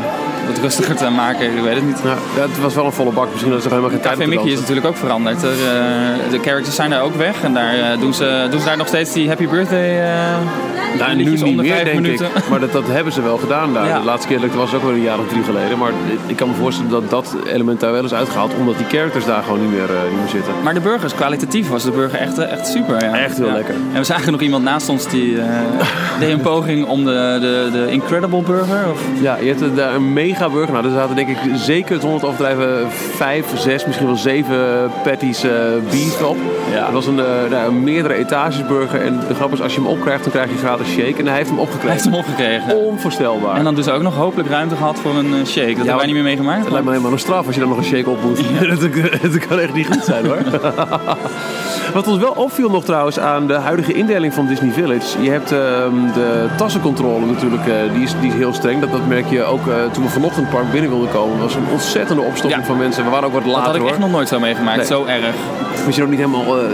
wat 0.46 0.58
rustiger 0.58 0.96
te 0.96 1.08
maken. 1.10 1.56
Ik 1.56 1.62
weet 1.62 1.74
het 1.74 1.86
niet. 1.86 1.98
Ja, 2.04 2.42
het 2.42 2.60
was 2.60 2.74
wel 2.74 2.84
een 2.84 2.92
volle 2.92 3.12
bak. 3.12 3.30
Misschien 3.30 3.50
dat 3.52 3.62
ze 3.62 3.68
er 3.68 3.74
helemaal 3.74 3.94
geen 3.94 4.02
tijd 4.02 4.16
voor 4.16 4.28
Mickey 4.28 4.50
is 4.50 4.60
natuurlijk 4.60 4.86
ook 4.86 4.96
veranderd. 4.96 5.42
Er, 5.42 5.50
eh, 5.50 6.30
de 6.30 6.38
characters 6.42 6.74
zijn 6.76 6.90
daar 6.90 7.02
ook 7.02 7.14
weg 7.14 7.42
en 7.42 7.54
daar 7.54 7.74
eh, 7.74 8.00
doen, 8.00 8.14
ze, 8.14 8.46
doen 8.50 8.60
ze 8.60 8.66
daar 8.66 8.76
nog 8.76 8.86
steeds 8.86 9.12
die 9.12 9.28
Happy 9.28 9.48
Birthday 9.48 10.00
eh 10.00 10.98
Nou, 10.98 11.14
nu 11.16 11.24
niet 11.24 11.56
meer, 11.56 11.84
denk 11.84 12.00
minuten. 12.00 12.26
ik. 12.26 12.48
Maar 12.50 12.60
dat, 12.60 12.72
dat 12.72 12.86
hebben 12.86 13.12
ze 13.12 13.22
wel 13.22 13.36
gedaan 13.36 13.72
daar. 13.72 13.86
Ja. 13.86 13.98
De 13.98 14.04
laatste 14.04 14.28
keer 14.28 14.40
dat 14.40 14.46
ik 14.46 14.52
was 14.52 14.74
ook 14.74 14.82
wel 14.82 14.92
een 14.92 15.00
jaar 15.00 15.18
of 15.18 15.28
drie 15.28 15.42
geleden. 15.42 15.78
Maar 15.78 15.90
ik 16.26 16.36
kan 16.36 16.48
me 16.48 16.54
voorstellen 16.54 16.90
dat 16.90 17.10
dat 17.10 17.36
element 17.46 17.80
daar 17.80 17.92
wel 17.92 18.04
is 18.04 18.14
uitgehaald. 18.14 18.52
Omdat 18.58 18.76
die 18.78 18.86
characters 18.86 19.24
daar 19.24 19.42
gewoon 19.42 19.60
niet 19.60 19.70
meer, 19.70 19.88
niet 20.10 20.18
meer 20.20 20.28
zitten. 20.28 20.52
Maar 20.62 20.74
de 20.74 20.80
burgers, 20.80 21.14
kwalitatief 21.14 21.68
was 21.68 21.84
de 21.84 21.90
burger 21.90 22.18
echt, 22.18 22.38
echt 22.38 22.66
super. 22.66 23.04
Ja. 23.04 23.18
Echt 23.18 23.36
heel 23.36 23.50
lekker. 23.50 23.74
En 23.92 23.98
we 23.98 24.04
zagen 24.04 24.32
nog 24.32 24.40
iemand 24.40 24.64
naast 24.64 24.88
ons 24.88 25.08
die 25.08 25.36
deed 26.20 26.32
een 26.32 26.40
poging 26.40 26.86
om 26.86 27.04
de, 27.04 27.38
de, 27.40 27.68
de 27.72 27.90
Incredible 27.90 28.42
Burger. 28.42 28.90
Of, 28.90 29.00
Ja, 29.20 29.36
je 29.36 29.54
hebt 29.54 29.76
daar 29.76 29.94
een 29.94 30.12
mega 30.12 30.33
burger. 30.38 30.72
Nou, 30.72 30.84
er 30.84 30.92
zaten 30.92 31.16
denk 31.16 31.28
ik 31.28 31.38
zeker 31.54 32.00
zonder 32.00 32.26
overdrijven 32.26 32.90
vijf, 32.90 33.46
zes, 33.58 33.86
misschien 33.86 34.06
wel 34.06 34.16
zeven 34.16 34.90
patties 35.02 35.42
eh 35.42 35.50
beef 35.90 36.22
op. 36.22 36.36
Ja. 36.72 36.84
Het 36.84 36.92
was 36.92 37.06
een, 37.06 37.18
eh, 37.18 37.50
nou, 37.50 37.68
een 37.68 37.82
meerdere 37.82 38.14
etages 38.14 38.66
burger. 38.66 39.00
En 39.00 39.20
de 39.28 39.34
grap 39.34 39.52
is, 39.52 39.60
als 39.60 39.74
je 39.74 39.80
hem 39.80 39.88
opkrijgt, 39.88 40.22
dan 40.22 40.32
krijg 40.32 40.50
je 40.50 40.56
gratis 40.56 40.88
shake. 40.88 41.14
En 41.18 41.26
hij 41.26 41.36
heeft 41.36 41.48
hem 41.48 41.58
hij 41.58 41.66
opgekregen. 41.66 41.90
heeft 41.90 42.04
hem 42.04 42.14
opgekregen. 42.14 42.76
Onvoorstelbaar. 42.76 43.56
En 43.56 43.64
dan 43.64 43.74
dus 43.74 43.88
ook 43.88 44.02
nog 44.02 44.14
hopelijk 44.14 44.48
ruimte 44.48 44.76
gehad 44.76 44.98
voor 44.98 45.14
een 45.14 45.34
eh, 45.34 45.44
shake. 45.44 45.66
Dat 45.66 45.76
hebben 45.76 45.96
wij 45.96 46.06
niet 46.06 46.14
meer 46.14 46.24
meegemaakt. 46.24 46.60
Het 46.60 46.70
lijkt 46.70 46.84
me 46.84 46.90
helemaal 46.90 47.12
een 47.12 47.18
straf 47.18 47.46
als 47.46 47.54
je 47.54 47.60
dan 47.60 47.68
nog 47.68 47.78
een 47.78 47.84
shake 47.84 48.10
op 48.10 48.22
moet. 48.22 48.42
dat, 48.80 48.80
dat 49.32 49.46
kan 49.46 49.58
echt 49.58 49.74
niet 49.74 49.86
goed 49.86 50.04
zijn 50.04 50.26
hoor. 50.26 50.38
Wat 51.94 52.06
ons 52.08 52.18
wel 52.18 52.32
opviel 52.32 52.70
nog 52.70 52.84
trouwens 52.84 53.18
aan 53.18 53.46
de 53.46 53.54
huidige 53.54 53.92
indeling 53.92 54.34
van 54.34 54.46
Disney 54.46 54.72
Village. 54.72 55.22
Je 55.22 55.30
hebt 55.30 55.52
ehm, 55.52 56.12
de 56.14 56.46
tassencontrole 56.56 57.26
natuurlijk, 57.26 57.62
die, 57.92 58.02
is, 58.02 58.14
die 58.20 58.30
is 58.30 58.34
heel 58.34 58.52
streng. 58.52 58.80
Dat, 58.80 58.92
dat 58.92 59.06
merk 59.06 59.30
je 59.30 59.42
ook 59.42 59.62
toen 59.92 60.04
we 60.04 60.10
vanochtend 60.30 60.46
het 60.46 60.56
park 60.56 60.72
binnen 60.72 60.90
wilden 60.90 61.10
komen. 61.10 61.38
was 61.38 61.54
een 61.54 61.66
ontzettende 61.72 62.22
opstopping 62.22 62.60
Ja. 62.62 62.66
van 62.66 62.76
mensen. 62.76 63.04
We 63.04 63.10
waren 63.10 63.26
ook 63.28 63.32
wat 63.34 63.44
later 63.44 63.56
dat 63.56 63.66
had 63.66 63.74
ik 63.74 63.80
hoor. 63.80 63.90
echt 63.90 63.98
nog 63.98 64.10
nooit 64.10 64.28
zo 64.28 64.38
meegemaakt. 64.40 64.76
Nee. 64.76 64.86
Zo 64.86 65.04
erg. 65.04 65.34
Misschien 65.84 66.04
ook 66.04 66.10
niet 66.12 66.20
helemaal. 66.20 66.58
eh, 66.58 66.64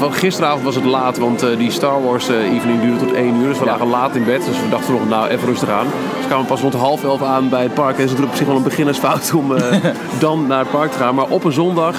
het 0.00 0.14
gisteravond 0.14 0.62
was 0.64 0.74
het 0.74 0.84
laat, 0.84 1.18
want 1.18 1.42
eh, 1.42 1.56
die 1.56 1.70
Star 1.70 2.02
Wars 2.02 2.28
eh, 2.28 2.54
evening 2.54 2.80
duurde 2.80 2.98
tot 3.06 3.12
1 3.12 3.36
uur. 3.40 3.48
Dus 3.48 3.58
we 3.58 3.64
Ja. 3.64 3.70
lagen 3.70 3.86
laat 3.88 4.14
in 4.16 4.24
bed. 4.24 4.44
Dus 4.44 4.56
we 4.62 4.68
dachten 4.70 4.92
nog, 4.92 5.08
nou 5.08 5.28
even 5.28 5.48
rustig 5.48 5.68
aan. 5.68 5.86
Dus 6.16 6.26
kwamen 6.26 6.44
we 6.44 6.50
pas 6.50 6.60
rond 6.60 6.74
half 6.74 7.04
elf 7.04 7.22
aan 7.22 7.48
bij 7.48 7.62
het 7.62 7.74
park. 7.74 7.96
En 7.96 8.02
is 8.04 8.10
natuurlijk 8.10 8.30
op 8.30 8.36
zich 8.36 8.46
wel 8.46 8.56
een 8.56 8.62
beginnersfout 8.62 9.32
om 9.34 9.52
dan 10.18 10.46
naar 10.46 10.58
het 10.58 10.70
park 10.70 10.90
te 10.92 10.98
gaan. 10.98 11.14
Maar 11.14 11.24
op 11.28 11.44
een 11.44 11.52
zondag, 11.52 11.94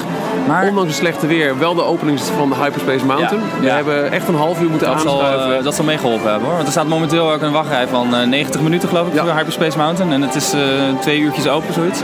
Maar- 0.47 0.67
ondanks 0.67 0.89
het 0.89 0.97
slechte 0.99 1.27
weer, 1.27 1.57
wel 1.59 1.73
de 1.75 1.83
opening 1.83 2.19
van 2.21 2.53
Hyperspace 2.63 3.05
Mountain. 3.05 3.43
Ja. 3.53 3.59
We 3.59 3.65
Ja. 3.65 3.75
hebben 3.75 4.11
echt 4.11 4.27
een 4.27 4.35
half 4.35 4.61
uur 4.61 4.69
moeten 4.69 4.87
Dat 4.87 4.95
aanschuiven. 5.05 5.63
dat 5.63 5.75
zal 5.75 5.85
meegeholpen 5.85 6.29
hebben 6.29 6.43
hoor. 6.47 6.53
Want 6.55 6.65
er 6.65 6.71
staat 6.73 6.87
momenteel 6.87 7.31
ook 7.31 7.41
een 7.41 7.51
wachtrij 7.51 7.87
van 7.87 8.15
eh, 8.15 8.27
90 8.27 8.61
minuten 8.61 8.89
geloof 8.89 9.07
ik 9.07 9.19
voor 9.19 9.29
Hyperspace 9.35 9.77
Mountain. 9.77 10.13
En 10.13 10.21
het 10.21 10.35
is 10.35 10.53
twee 10.99 11.19
uurtjes 11.19 11.47
open 11.47 11.73
zoiets. 11.73 11.99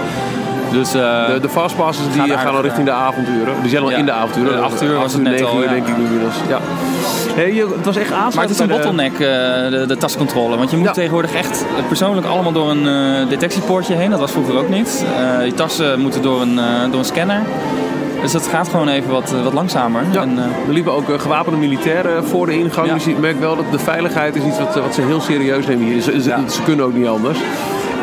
Dus 0.71 0.93
eh, 0.93 1.25
de, 1.27 1.39
de 1.41 1.49
fastpasses 1.49 2.05
die 2.13 2.37
gaan 2.37 2.55
al 2.55 2.61
richting 2.61 2.85
de 2.85 2.91
avonduren. 2.91 3.53
Die 3.61 3.69
zijn 3.69 3.83
al 3.83 3.89
Ja. 3.89 3.97
in 3.97 4.05
de 4.05 4.11
avonduren. 4.11 4.57
De 4.57 4.63
acht 4.63 4.81
uur 4.83 4.93
was 4.97 5.11
het 5.13 5.21
uur, 5.21 5.29
net 5.29 5.33
negen 5.39 5.47
al, 5.55 5.61
ja. 5.63 5.69
denk 5.69 5.87
ik 5.87 5.97
nu 5.97 6.03
inmiddels. 6.03 6.35
Ja. 6.47 6.59
Hey, 7.35 7.51
het 7.75 7.85
was 7.85 7.95
echt 7.97 8.11
aansluiten 8.11 8.35
Maar 8.35 8.43
het 8.43 8.53
is 8.53 8.59
een 8.59 8.67
bottleneck, 8.67 9.13
eh, 9.13 9.19
de, 9.79 9.83
de 9.87 9.97
tascontrole. 9.97 10.57
Want 10.57 10.71
je 10.71 10.77
moet 10.77 10.85
Ja. 10.85 10.91
tegenwoordig 10.91 11.33
echt 11.33 11.65
eh, 11.77 11.87
persoonlijk 11.87 12.27
allemaal 12.27 12.51
door 12.51 12.69
een 12.69 12.87
eh, 12.87 13.29
detectiepoortje 13.29 13.95
heen. 13.95 14.09
Dat 14.09 14.19
was 14.19 14.31
vroeger 14.31 14.57
ook 14.57 14.69
niet. 14.69 15.05
Eh 15.39 15.45
je 15.45 15.53
tassen 15.53 15.99
moeten 15.99 16.21
door 16.21 16.41
een, 16.41 16.59
eh, 16.59 16.65
door 16.91 16.99
een 16.99 17.05
scanner. 17.05 17.41
Dus 18.21 18.31
dat 18.31 18.47
gaat 18.47 18.69
gewoon 18.69 18.87
even 18.87 19.11
wat, 19.11 19.33
eh, 19.33 19.43
wat 19.43 19.53
langzamer. 19.53 20.01
Ja, 20.11 20.21
En, 20.21 20.37
eh, 20.37 20.43
er 20.67 20.73
liepen 20.73 20.93
ook 20.93 21.09
eh, 21.09 21.19
gewapende 21.19 21.59
militairen 21.59 22.25
voor 22.25 22.45
de 22.45 22.57
ingang. 22.59 22.87
Ja. 22.87 22.93
Dus 22.93 23.05
je 23.05 23.15
merkt 23.19 23.39
wel 23.39 23.55
dat 23.55 23.65
de 23.71 23.79
veiligheid 23.79 24.35
is 24.35 24.43
iets 24.43 24.57
wat, 24.59 24.75
wat 24.75 24.93
ze 24.95 25.01
heel 25.01 25.21
serieus 25.21 25.67
nemen 25.67 25.85
hier. 25.85 26.01
Ze, 26.01 26.21
ze, 26.21 26.29
Ja. 26.29 26.39
ze 26.49 26.61
kunnen 26.63 26.85
ook 26.85 26.93
niet 26.93 27.07
anders. 27.07 27.37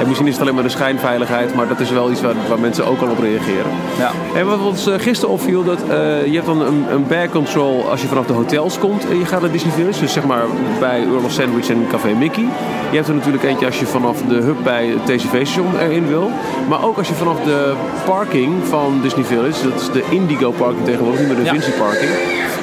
En 0.01 0.07
misschien 0.07 0.27
is 0.27 0.33
het 0.33 0.43
alleen 0.43 0.55
maar 0.55 0.63
de 0.63 0.69
schijnveiligheid, 0.69 1.55
maar 1.55 1.69
dat 1.69 1.81
is 1.81 1.91
wel 1.91 2.11
iets 2.11 2.21
waar, 2.21 2.35
waar 2.49 2.59
mensen 2.61 2.87
ook 2.87 3.01
al 3.01 3.09
op 3.09 3.19
reageren. 3.19 3.71
ja. 3.99 4.11
En 4.35 4.47
wat 4.47 4.59
ons 4.61 4.87
eh, 4.87 4.95
gisteren 4.99 5.35
opviel, 5.35 5.65
dat 5.65 5.79
eh, 5.89 6.27
je 6.27 6.33
hebt 6.35 6.47
dan 6.47 6.61
een, 6.61 6.85
een 6.91 7.07
bag 7.07 7.29
control 7.31 7.91
als 7.91 8.01
je 8.03 8.07
vanaf 8.09 8.27
de 8.27 8.33
hotels 8.33 8.79
komt 8.79 9.09
en 9.09 9.19
je 9.19 9.25
gaat 9.25 9.41
naar 9.41 9.51
Disney 9.51 9.73
Village. 9.73 10.01
Dus 10.01 10.13
zeg 10.13 10.25
maar 10.25 10.43
bij 10.81 11.01
Earl 11.03 11.25
of 11.25 11.33
Sandwich 11.33 11.69
en 11.69 11.87
Café 11.91 12.09
Mickey. 12.19 12.45
Je 12.91 12.97
hebt 12.97 13.09
er 13.09 13.15
natuurlijk 13.15 13.45
eentje 13.45 13.67
als 13.67 13.79
je 13.79 13.87
vanaf 13.87 14.23
de 14.29 14.35
hub 14.35 14.57
bij 14.63 14.87
het 14.87 15.07
TCV-station 15.07 15.79
erin 15.81 16.07
wil. 16.09 16.31
Maar 16.69 16.85
ook 16.85 16.99
als 16.99 17.09
je 17.09 17.15
vanaf 17.15 17.41
de 17.45 17.73
parking 18.05 18.53
van 18.69 18.99
Disney 19.03 19.25
Village, 19.25 19.69
dat 19.71 19.81
is 19.81 19.91
de 19.91 20.03
Indigo 20.11 20.51
parking 20.51 20.85
tegenwoordig, 20.85 21.21
niet 21.21 21.29
meer 21.29 21.37
de 21.39 21.45
Ja. 21.45 21.51
Vinci 21.51 21.71
parking. 21.71 22.11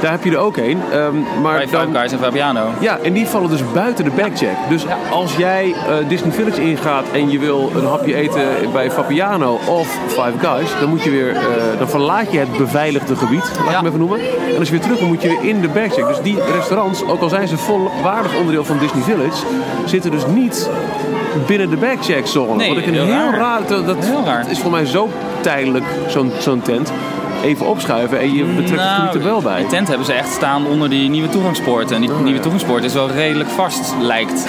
Daar 0.02 0.12
heb 0.12 0.24
je 0.24 0.32
er 0.32 0.38
ook 0.38 0.58
een. 0.58 0.80
Ehm, 0.92 1.16
maar 1.42 1.54
Bij 1.58 1.68
Five 1.68 1.88
Guys 1.94 2.12
en 2.12 2.20
Fabiano. 2.20 2.68
ja, 2.80 2.98
en 3.04 3.14
die 3.14 3.28
vallen 3.28 3.50
dus 3.50 3.62
buiten 3.74 4.04
de 4.04 4.10
backcheck. 4.16 4.56
Dus 4.70 4.86
als 5.12 5.36
jij 5.36 5.74
eh, 5.88 6.08
Disney 6.08 6.32
Village 6.32 6.62
ingaat 6.62 7.06
en 7.12 7.21
je 7.30 7.40
wil 7.40 7.72
een 7.76 7.86
hapje 7.86 8.16
eten 8.16 8.42
bij 8.74 8.92
Fabiano 8.92 9.60
of 9.68 9.98
Five 10.08 10.34
Guys, 10.42 10.70
dan 10.80 10.90
moet 10.90 11.04
je 11.04 11.10
weer, 11.10 11.30
eh, 11.36 11.42
dan 11.78 11.90
verlaat 11.90 12.32
je 12.32 12.38
het 12.40 12.58
beveiligde 12.58 13.16
gebied, 13.16 13.44
laat 13.58 13.66
ik 13.66 13.70
Ja. 13.70 13.76
hem 13.78 13.86
even 13.86 14.00
noemen. 14.00 14.20
En 14.54 14.60
als 14.60 14.68
je 14.70 14.74
weer 14.74 14.84
terug 14.84 15.02
moet 15.02 15.22
je 15.22 15.28
weer 15.28 15.50
in 15.50 15.62
de 15.62 15.68
backcheck. 15.68 16.08
Dus 16.08 16.22
die 16.24 16.38
restaurants, 16.58 17.04
ook 17.08 17.22
al 17.22 17.30
zijn 17.30 17.48
ze 17.48 17.58
volwaardig 17.58 18.36
onderdeel 18.38 18.66
van 18.66 18.78
Disney 18.78 19.02
Village, 19.04 19.44
zitten 19.86 20.12
dus 20.12 20.26
niet 20.28 20.70
binnen 21.48 21.70
de 21.70 21.78
backcheck 21.78 22.28
zone. 22.28 22.56
Nee, 22.56 22.70
Wat 22.70 22.78
ik 22.78 22.86
een 22.86 22.94
heel 22.94 23.04
heel, 23.06 23.14
raar. 23.14 23.38
raar, 23.38 23.60
dat, 23.68 23.86
dat 23.86 23.98
Heel 24.06 24.24
raar. 24.26 24.46
is 24.50 24.60
voor 24.60 24.72
mij 24.72 24.86
zo 24.86 25.10
tijdelijk, 25.42 25.86
zo'n 26.08 26.32
zo'n 26.40 26.62
tent. 26.62 26.92
Even 27.44 27.66
opschuiven 27.66 28.20
en 28.20 28.34
je 28.34 28.44
betrekt 28.44 28.82
het 28.82 28.90
gebied 29.00 29.14
er 29.16 29.24
wel 29.24 29.42
bij. 29.42 29.58
Die 29.60 29.68
tent 29.68 29.88
hebben 29.88 30.06
ze 30.06 30.14
echt 30.14 30.32
staan 30.32 30.66
onder 30.68 30.90
die 30.90 31.10
nieuwe 31.10 31.30
toegangspoort. 31.30 31.92
En 31.92 32.02
die 32.02 32.10
Oh, 32.10 32.16
nieuwe 32.18 32.34
ja. 32.36 32.42
toegangspoort 32.42 32.84
is 32.84 32.94
wel 32.94 33.10
redelijk 33.10 33.50
vast, 33.50 33.94
lijkt. 34.00 34.46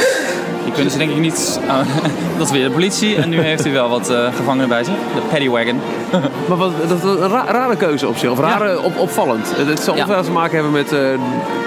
Kunnen 0.72 0.92
ze 0.92 0.98
denk 0.98 1.10
ik 1.10 1.18
niet... 1.18 1.60
dat 2.38 2.46
is 2.46 2.52
weer 2.52 2.64
de 2.64 2.70
politie. 2.70 3.16
En 3.16 3.28
nu 3.28 3.40
heeft 3.40 3.62
hij 3.64 3.72
wel 3.72 3.88
wat 3.88 4.10
eh, 4.10 4.18
gevangenen 4.36 4.68
bij 4.68 4.84
zich. 4.84 4.94
De 5.14 5.20
paddywagon. 5.30 5.80
Maar 6.48 6.56
wat, 6.56 6.70
dat 6.88 6.98
is 6.98 7.02
een 7.04 7.28
ra- 7.28 7.44
rare 7.48 7.76
keuze 7.76 8.08
op 8.08 8.16
zich, 8.16 8.30
of 8.30 8.38
rare, 8.40 8.80
op, 8.82 8.98
opvallend. 8.98 9.52
Het- 9.56 9.80
zal 9.80 9.94
Ja. 9.94 10.00
ongetwijfeld 10.00 10.26
te 10.26 10.32
maken 10.32 10.54
hebben 10.54 10.72
met 10.72 10.92
eh, 10.92 10.98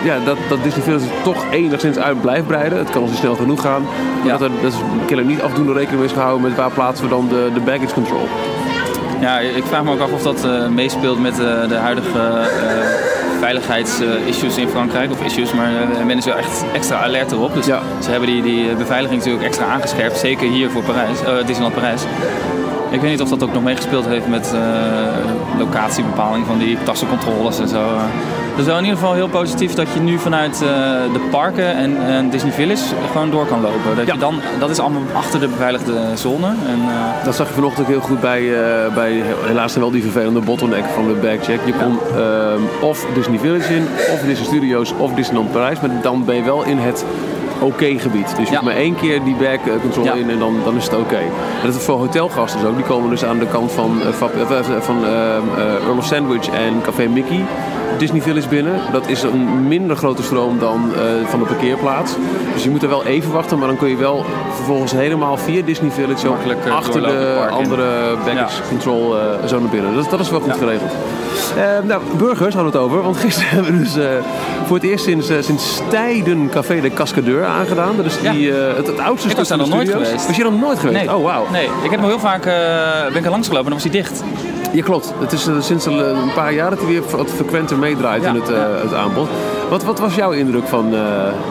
ja, 0.04 0.18
dat, 0.26 0.38
dat 0.50 0.64
Disney 0.64 0.84
Village 0.84 1.06
toch 1.24 1.46
enigszins 1.52 1.98
uit 1.98 2.22
blijft 2.22 2.48
breiden. 2.48 2.78
Het 2.78 2.90
kan 2.90 3.02
ons 3.02 3.10
niet 3.12 3.20
snel 3.20 3.36
genoeg 3.36 3.62
gaan. 3.62 3.82
Maar 3.82 4.26
Ja. 4.26 4.32
dat 4.32 4.42
er 4.42 4.50
dat 4.62 4.72
is 4.74 4.78
kennelijk 4.98 5.28
niet 5.28 5.42
afdoende 5.42 5.74
rekening 5.74 5.98
mee 6.00 6.08
is 6.08 6.14
gehouden 6.14 6.42
met 6.48 6.56
waar 6.58 6.72
plaatsen 6.72 7.04
we 7.06 7.10
dan 7.12 7.28
de, 7.30 7.50
de 7.54 7.60
baggage 7.60 7.94
control. 7.94 8.28
Ja, 9.22 9.40
ik 9.40 9.64
vraag 9.68 9.84
me 9.84 9.92
ook 9.92 10.00
af 10.00 10.12
of 10.12 10.22
dat 10.22 10.46
uh, 10.46 10.68
meespeelt 10.68 11.22
met 11.22 11.36
de 11.36 11.76
huidige 11.82 12.20
veiligheidsissues 13.46 14.58
in 14.58 14.68
Frankrijk. 14.70 15.12
Of 15.12 15.22
issues, 15.24 15.54
maar 15.54 15.70
men 16.06 16.18
is 16.18 16.26
wel 16.26 16.36
echt 16.38 16.64
extra 16.74 16.98
alert 17.04 17.32
erop. 17.32 17.54
Dus 17.54 17.66
Ja. 17.66 17.82
ze 18.04 18.10
hebben 18.12 18.30
die, 18.30 18.42
die 18.42 18.76
beveiliging 18.76 19.18
natuurlijk 19.20 19.46
extra 19.46 19.66
aangescherpt. 19.66 20.18
Zeker 20.18 20.50
hier 20.50 20.70
voor 20.70 20.84
Parijs, 20.84 21.18
Disneyland 21.46 21.74
Parijs. 21.74 22.02
Ik 22.90 23.02
weet 23.02 23.10
niet 23.10 23.22
of 23.22 23.30
dat 23.30 23.44
ook 23.44 23.54
nog 23.54 23.64
meegespeeld 23.64 24.06
heeft 24.06 24.28
met 24.28 24.54
locatiebepaling 25.58 26.46
van 26.46 26.58
die 26.58 26.78
tassencontroles 26.84 27.60
en 27.60 27.68
zo. 27.68 27.84
Het 28.56 28.64
is 28.64 28.70
wel 28.70 28.78
in 28.80 28.84
ieder 28.84 29.00
geval 29.00 29.14
heel 29.16 29.28
positief 29.28 29.74
dat 29.74 29.88
je 29.94 30.00
nu 30.00 30.18
vanuit 30.20 30.54
uh, 30.54 30.70
de 31.14 31.28
parken 31.32 31.76
en, 31.76 31.98
en, 32.08 32.30
Disney 32.30 32.52
Village 32.52 32.84
gewoon 33.12 33.30
door 33.32 33.46
kan 33.46 33.62
lopen. 33.62 33.96
Dat, 33.96 34.06
Ja. 34.08 34.14
je 34.14 34.20
dan, 34.20 34.42
dat 34.60 34.70
is 34.70 34.80
allemaal 34.80 35.02
achter 35.14 35.40
de 35.40 35.48
beveiligde 35.48 35.94
zone. 36.14 36.48
En, 36.48 36.80
uh, 36.80 37.24
Dat 37.26 37.36
zag 37.36 37.48
je 37.48 37.54
vanochtend 37.54 37.86
ook 37.86 37.92
heel 37.92 38.02
goed 38.02 38.20
bij, 38.22 38.42
uh, 38.42 38.94
bij 38.94 39.24
helaas 39.46 39.76
wel 39.76 39.92
die 39.92 40.02
vervelende 40.02 40.40
bottleneck 40.40 40.84
van 40.94 41.08
de 41.08 41.14
backcheck. 41.14 41.60
Je 41.66 41.74
kon 41.74 41.98
uh, 42.18 42.88
of 42.90 43.06
Disney 43.14 43.40
Village 43.40 43.76
in, 43.76 43.88
of 44.14 44.20
Disney 44.20 44.46
Studios, 44.46 44.94
of 44.98 45.14
Disneyland 45.14 45.52
Parijs. 45.52 45.80
Maar 45.80 46.02
dan 46.02 46.26
ben 46.26 46.36
je 46.36 46.44
wel 46.44 46.64
in 46.64 46.78
het 46.78 47.06
oké-gebied. 47.60 48.36
dus 48.38 48.48
je 48.48 48.54
Ja. 48.54 48.62
maar 48.62 48.76
één 48.76 48.96
keer 48.96 49.24
die 49.24 49.36
back 49.36 49.60
control 49.82 50.06
Ja. 50.06 50.14
in 50.14 50.30
en 50.30 50.40
dan, 50.40 50.56
dan 50.64 50.76
is 50.76 50.84
het 50.84 50.96
oké. 50.96 51.18
En 51.62 51.66
dat 51.66 51.76
is 51.76 51.84
voor 51.84 51.98
hotelgasten 51.98 52.60
dus 52.60 52.70
ook. 52.70 52.76
Die 52.76 52.86
komen 52.86 53.10
dus 53.10 53.26
aan 53.26 53.40
de 53.40 53.48
kant 53.48 53.72
van, 53.72 54.02
eh, 54.02 54.08
eh, 54.08 54.82
van 54.82 55.06
eh, 55.06 55.36
eh, 55.36 55.84
Earl 55.88 55.98
of 55.98 56.06
Sandwich 56.06 56.48
en 56.50 56.82
Café 56.82 57.08
Mickey. 57.08 57.40
Disney 57.98 58.22
Village 58.22 58.48
binnen. 58.48 58.80
Dat 58.92 59.08
is 59.08 59.24
een 59.24 59.68
minder 59.68 59.96
grote 59.96 60.24
stroom 60.24 60.60
dan 60.60 60.92
eh, 60.96 61.02
van 61.30 61.40
de 61.40 61.46
parkeerplaats. 61.46 62.14
Dus 62.54 62.64
je 62.64 62.70
moet 62.70 62.84
er 62.84 62.90
wel 62.90 63.06
even 63.06 63.32
wachten, 63.32 63.58
maar 63.58 63.68
dan 63.68 63.78
kun 63.78 63.90
je 63.90 63.96
wel 63.98 64.26
vervolgens 64.56 64.92
helemaal 64.92 65.38
via 65.38 65.62
Disney 65.62 65.92
Village 65.92 66.28
Makkelijk, 66.28 66.66
eh, 66.66 66.76
achter 66.76 67.02
de 67.02 67.48
andere 67.52 68.16
baggage 68.26 68.62
Ja. 68.62 68.68
control 68.70 69.18
eh, 69.20 69.48
zo 69.48 69.60
naar 69.60 69.70
binnen. 69.70 69.96
Dat, 69.96 70.10
dat 70.10 70.20
is 70.20 70.30
wel 70.30 70.40
goed 70.40 70.58
geregeld. 70.58 70.92
Eh, 71.58 71.64
nou, 71.88 72.02
burgers 72.18 72.54
hadden 72.54 72.72
we 72.72 72.78
het 72.78 72.88
over. 72.88 73.02
Want 73.04 73.18
gisteren 73.18 73.50
hebben 73.56 73.74
we 73.78 73.84
dus 73.84 73.98
voor 74.66 74.76
het 74.76 74.86
eerst 74.86 75.04
sinds, 75.06 75.28
sinds 75.40 75.82
tijden 75.90 76.50
Café 76.50 76.82
de 76.82 76.94
Cascadeur 76.94 77.46
aangedaan. 77.46 77.96
Dat 77.98 78.06
is 78.06 78.20
die, 78.32 78.52
het, 78.52 78.88
het 78.88 79.00
oudste 79.00 79.30
stuk 79.30 79.46
van 79.46 79.58
nog 79.58 79.68
de 79.68 79.74
nooit 79.74 79.88
studio's. 79.88 80.08
geweest. 80.08 80.28
Was 80.28 80.36
je 80.36 80.44
nog 80.44 80.60
nooit 80.60 80.80
geweest? 80.80 81.06
nee. 81.06 81.16
Oh, 81.16 81.24
wauw. 81.24 81.46
Nee, 81.52 81.70
ik 81.84 81.92
heb 81.92 82.00
nog 82.00 82.10
heel 82.10 82.20
vaak 82.20 82.46
uh, 82.46 82.54
ben 83.08 83.16
ik 83.16 83.26
er 83.26 83.30
langs 83.32 83.48
gelopen 83.48 83.72
en 83.72 83.80
dan 83.80 83.84
was 83.84 83.84
hij 83.84 83.92
dicht. 83.92 84.24
Ja, 84.72 84.84
klopt. 84.84 85.14
Het 85.20 85.32
is 85.32 85.48
eh, 85.48 85.54
sinds 85.60 85.86
een, 85.86 86.32
paar 86.36 86.54
jaar 86.54 86.70
dat 86.70 86.80
hij 86.80 86.88
weer 86.88 87.02
wat 87.12 87.30
frequenter 87.30 87.78
meedraait 87.78 88.24
Ja, 88.24 88.30
in 88.30 88.36
het, 88.36 88.50
eh, 88.50 88.56
ja. 88.56 88.64
het 88.82 88.94
aanbod. 88.94 89.28
Wat, 89.70 89.84
wat 89.84 90.00
was 90.00 90.16
jouw 90.16 90.32
indruk 90.32 90.68
van 90.68 90.94
eh, 90.94 91.00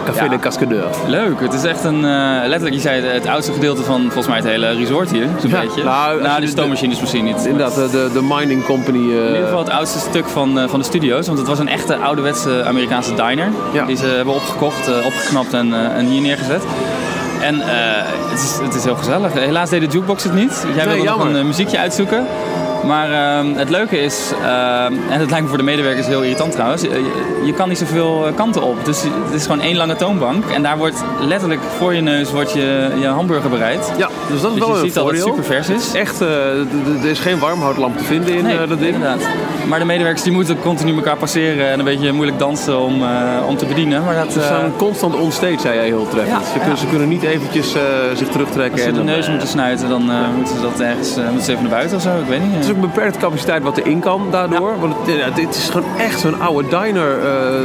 Café 0.04 0.24
Ja. 0.24 0.30
de 0.30 0.38
Cascadeur? 0.38 0.84
Leuk, 1.06 1.40
het 1.40 1.52
is 1.52 1.64
echt 1.64 1.84
een, 1.84 2.00
letterlijk, 2.40 2.74
je 2.74 2.80
zei 2.80 3.00
het, 3.02 3.12
het 3.12 3.26
oudste 3.26 3.52
gedeelte 3.52 3.82
van 3.82 4.00
volgens 4.02 4.26
mij 4.26 4.36
het 4.36 4.46
hele 4.46 4.70
resort 4.72 5.10
hier, 5.10 5.26
zo'n 5.40 5.50
beetje. 5.50 5.84
nou, 5.84 6.22
je 6.22 6.28
de 6.34 6.40
de- 6.40 6.46
stoommachines 6.46 7.00
misschien 7.00 7.24
niet. 7.24 7.44
Inderdaad, 7.46 7.74
de, 7.74 7.88
de, 7.90 8.10
de 8.12 8.22
mining 8.22 8.64
company. 8.64 8.98
In 8.98 9.04
ieder 9.26 9.42
geval 9.44 9.58
het 9.58 9.70
oudste 9.70 9.98
stuk 9.98 10.26
van, 10.28 10.68
van 10.68 10.78
de 10.78 10.84
studio's. 10.84 11.26
Want 11.26 11.38
het 11.38 11.48
was 11.48 11.58
een 11.58 11.68
echte 11.68 11.96
ouderwetse 11.96 12.64
Amerikaanse 12.64 13.14
diner. 13.14 13.48
Die 13.86 13.96
ze 13.96 14.06
hebben 14.06 14.34
opgekocht, 14.34 15.04
opgeknapt 15.04 15.52
en, 15.52 15.74
en 15.94 16.06
hier 16.06 16.20
neergezet. 16.20 16.62
En 17.40 17.54
het, 18.30 18.40
is, 18.42 18.58
het 18.62 18.74
is 18.74 18.84
heel 18.84 18.96
gezellig. 18.96 19.32
Helaas 19.32 19.70
deed 19.70 19.80
de 19.80 19.86
jukebox 19.86 20.22
het 20.22 20.34
niet. 20.34 20.66
Jij 20.74 20.88
wilde 20.88 21.04
nog 21.10 21.24
een 21.24 21.46
muziekje 21.46 21.78
uitzoeken. 21.78 22.26
Maar 22.86 23.10
ehm, 23.12 23.54
het 23.54 23.70
leuke 23.70 23.98
is, 24.00 24.32
ehm, 24.42 24.92
en 25.10 25.20
het 25.20 25.30
lijkt 25.30 25.42
me 25.42 25.48
voor 25.48 25.58
de 25.58 25.64
medewerkers 25.64 26.06
heel 26.06 26.22
irritant 26.22 26.52
trouwens, 26.52 26.82
je, 26.82 27.10
je 27.44 27.52
kan 27.52 27.68
niet 27.68 27.78
zoveel 27.78 28.26
eh, 28.26 28.34
kanten 28.34 28.62
op. 28.62 28.84
Dus 28.84 29.02
het 29.02 29.34
is 29.34 29.42
gewoon 29.42 29.60
één 29.60 29.76
lange 29.76 29.96
toonbank. 29.96 30.44
En 30.44 30.62
daar 30.62 30.76
wordt 30.76 31.04
letterlijk 31.20 31.60
voor 31.78 31.94
je 31.94 32.00
neus 32.00 32.30
wordt 32.32 32.52
je, 32.52 32.90
je 33.00 33.06
hamburger 33.06 33.50
bereid. 33.50 33.92
ja, 33.96 34.08
dus 34.30 34.40
dat 34.40 34.52
is 34.52 34.58
Dus 34.58 34.66
wel 34.66 34.68
je 34.68 34.74
een 34.74 34.84
ziet 34.84 34.94
dat 34.94 35.10
het 35.10 35.20
super 35.20 35.44
vers 35.44 35.68
is. 35.68 35.92
Echt, 35.94 36.20
eh, 36.20 36.28
er 37.02 37.10
is 37.10 37.18
geen 37.18 37.38
warmhoutlamp 37.38 37.98
te 37.98 38.04
vinden 38.04 38.34
in 38.34 38.44
Nee, 38.44 38.58
eh, 38.58 38.68
dat 38.68 38.78
ding. 38.78 38.94
inderdaad. 38.94 39.20
Maar 39.68 39.78
de 39.78 39.84
medewerkers 39.84 40.22
die 40.22 40.32
moeten 40.32 40.60
continu 40.60 40.94
elkaar 40.94 41.16
passeren 41.16 41.70
en 41.70 41.78
een 41.78 41.84
beetje 41.84 42.12
moeilijk 42.12 42.38
dansen 42.38 42.80
om, 42.80 43.02
om 43.48 43.56
te 43.56 43.66
bedienen. 43.66 44.04
Maar 44.04 44.14
dat, 44.14 44.32
Ze 44.32 44.40
staan 44.40 44.72
constant 44.76 45.14
onstage, 45.14 45.58
zei 45.60 45.74
jij 45.74 45.86
heel 45.86 46.08
treffend. 46.08 46.40
Ja, 46.40 46.46
ze, 46.46 46.52
kunnen, 46.52 46.68
ja. 46.68 46.76
ze 46.76 46.86
kunnen 46.86 47.08
niet 47.08 47.22
eventjes 47.22 47.74
zich 48.14 48.28
terugtrekken. 48.28 48.72
als 48.72 48.80
ze 48.82 48.88
en 48.88 48.94
de 48.94 49.02
neus 49.02 49.28
moeten 49.28 49.48
snuiten, 49.48 49.88
dan 49.88 50.10
moeten 50.36 50.56
ze 50.56 50.62
dat 50.62 50.80
ergens 50.80 51.16
moeten 51.16 51.42
ze 51.44 51.50
even 51.50 51.62
naar 51.62 51.72
buiten 51.72 51.96
of 51.96 52.02
zo. 52.02 52.08
Ik 52.18 52.28
weet 52.28 52.40
niet. 52.52 52.73
Ook 52.76 52.82
een 52.82 52.90
beperkte 52.90 53.18
capaciteit 53.18 53.62
wat 53.62 53.76
erin 53.76 54.00
kan 54.00 54.26
daardoor. 54.30 54.72
Want 54.80 54.94
het, 55.06 55.56
is 55.56 55.68
gewoon 55.70 55.88
echt 55.98 56.20
zo'n 56.20 56.40
oude 56.40 56.68
diner 56.68 57.18
eh, 57.18 57.60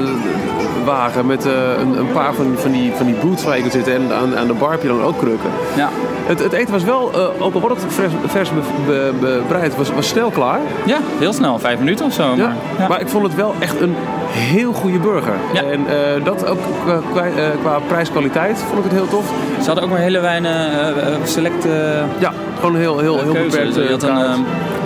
wagen 0.86 1.25
met 1.25 1.46
eh, 1.46 1.51
een, 1.80 2.00
een 2.00 2.12
paar 2.12 2.34
van, 2.34 2.54
van, 2.58 2.72
die, 2.72 2.92
van 2.96 3.06
die 3.06 3.16
booths 3.16 3.44
waar 3.44 3.56
je 3.56 3.62
kunt 3.62 3.74
zitten. 3.74 3.94
En 3.94 4.01
aan, 4.16 4.38
aan 4.38 4.48
de 4.48 4.54
bar 4.54 4.72
heb 4.72 4.82
je 4.82 4.88
dan 4.88 5.01
ook 5.04 5.18
krukken. 5.18 5.50
Ja. 5.75 5.89
Het, 6.25 6.39
het 6.44 6.54
eten 6.54 6.72
was 6.74 6.84
wel, 6.84 7.12
eh, 7.13 7.42
ook 7.46 7.54
al 7.54 7.60
wordt 7.60 7.82
het 7.84 7.94
vers, 7.94 8.12
vers 8.25 8.50
be- 8.50 8.60
be- 8.86 9.12
be- 9.20 9.42
bereid, 9.48 9.75
was, 9.75 9.92
was 9.92 10.08
snel 10.08 10.30
klaar. 10.30 10.60
ja, 10.86 10.98
heel 11.20 11.34
snel, 11.34 11.60
vijf 11.60 11.80
minuten 11.80 12.06
of 12.06 12.13
zo. 12.13 12.28
Maar, 12.36 12.38
ja. 12.78 12.88
Maar 12.88 13.01
ik 13.01 13.08
vond 13.08 13.24
het 13.24 13.36
wel 13.36 13.54
echt 13.60 13.82
een 13.82 13.96
heel 14.32 14.74
goede 14.74 14.98
burger. 15.00 15.34
Ja. 15.54 15.62
En 15.63 15.88
eh, 15.88 16.24
dat 16.25 16.46
ook 16.48 16.58
qua, 16.86 17.00
qua, 17.12 17.22
eh, 17.24 17.32
qua 17.62 17.80
prijs-kwaliteit 17.88 18.58
vond 18.58 18.78
ik 18.78 18.84
het 18.84 18.94
heel 19.00 19.08
tof. 19.08 19.25
Ze 19.60 19.66
hadden 19.66 19.84
ook 19.84 19.89
maar 19.89 20.00
hele 20.00 20.20
weinig 20.20 20.51
eh, 20.51 20.89
eh, 20.89 21.13
select 21.24 21.66
eh, 21.66 21.72
Ja, 22.20 22.34
gewoon 22.60 22.75
heel, 22.75 23.00
heel, 23.00 23.20
heel 23.20 23.34
beperkt. 23.34 23.75
Je 23.75 23.84
eh, 23.84 23.89
had 23.89 24.04
een, 24.04 24.18
eh, 24.18 24.34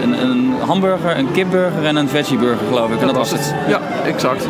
een, 0.03 0.21
een 0.23 0.53
hamburger, 0.67 1.17
een 1.17 1.31
kipburger 1.31 1.85
en 1.85 1.95
een 1.95 2.09
veggieburger 2.09 2.67
geloof 2.67 2.91
ik. 2.91 2.99
En 2.99 3.07
dat 3.07 3.15
was 3.15 3.31
het. 3.31 3.53
Ja, 3.67 3.79
exact. 4.05 4.47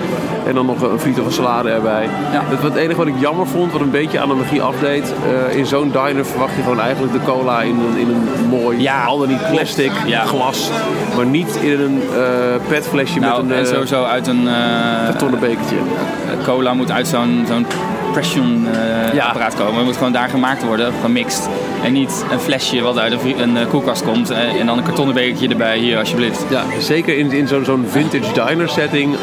En 0.48 0.56
dan 0.56 0.66
nog 0.66 0.82
een 0.82 1.00
friet 1.00 1.20
of 1.20 1.26
een 1.26 1.32
salade 1.32 1.70
erbij. 1.70 2.04
Ja. 2.32 2.42
Het, 2.46 2.62
het 2.62 2.76
enige 2.76 2.98
wat 2.98 3.08
ik 3.08 3.14
jammer 3.20 3.48
vond, 3.48 3.72
wat 3.72 3.82
een 3.82 3.92
beetje 3.92 4.20
aan 4.20 4.28
de 4.28 4.34
magie 4.34 4.62
afdeed. 4.62 5.14
eh, 5.50 5.58
in 5.58 5.66
zo'n 5.66 5.92
diner 5.92 6.26
verwacht 6.26 6.56
je 6.56 6.62
gewoon 6.62 6.80
eigenlijk 6.80 7.14
de 7.14 7.20
cola 7.26 7.62
in 7.62 7.80
een, 7.80 7.98
in 7.98 8.08
een 8.10 8.48
mooi, 8.50 8.82
Ja, 8.82 9.04
al 9.04 9.18
dan 9.18 9.28
niet 9.28 9.50
plastic 9.52 9.92
Ja. 10.06 10.24
glas. 10.26 10.70
Maar 11.16 11.26
niet 11.26 11.56
in 11.62 11.80
een 11.80 12.02
eh 12.16 12.68
petflesje 12.68 13.20
Nou, 13.20 13.42
met 13.44 13.52
een 13.52 13.58
en 13.58 13.66
eh, 13.66 13.72
sowieso 13.74 14.04
uit 14.04 14.28
een 14.28 14.48
kartonnen 15.06 15.40
bekertje. 15.40 15.76
cola 16.46 16.74
moet 16.74 16.92
uit 16.92 17.08
zo'n 17.08 17.46
zo'n 17.48 17.66
pression 18.12 18.68
Ja. 19.14 19.26
apparaat 19.26 19.56
komen. 19.56 19.76
Het 19.76 19.86
moet 19.86 19.98
gewoon 19.98 20.12
daar 20.12 20.30
gemaakt 20.30 20.64
worden, 20.66 20.94
gemixt. 21.02 21.50
En 21.84 21.94
niet 21.94 22.26
een 22.32 22.40
flesje 22.40 22.82
wat 22.82 22.98
uit 22.98 23.14
een, 23.38 23.58
eh, 23.58 23.68
koelkast 23.68 24.04
komt 24.04 24.30
eh, 24.30 24.60
en 24.60 24.66
dan 24.66 24.78
een 24.78 24.84
kartonnen 24.84 25.16
bekertje 25.16 25.48
erbij. 25.48 25.78
Hier, 25.78 25.98
alsjeblieft. 25.98 26.46
Ja, 26.50 26.64
zeker 26.80 27.18
in, 27.18 27.32
in 27.32 27.48
zo'n 27.48 27.66
zo'n 27.66 27.86
vintage 27.88 28.34
diner 28.34 28.70
setting 28.70 29.16
eh, 29.16 29.20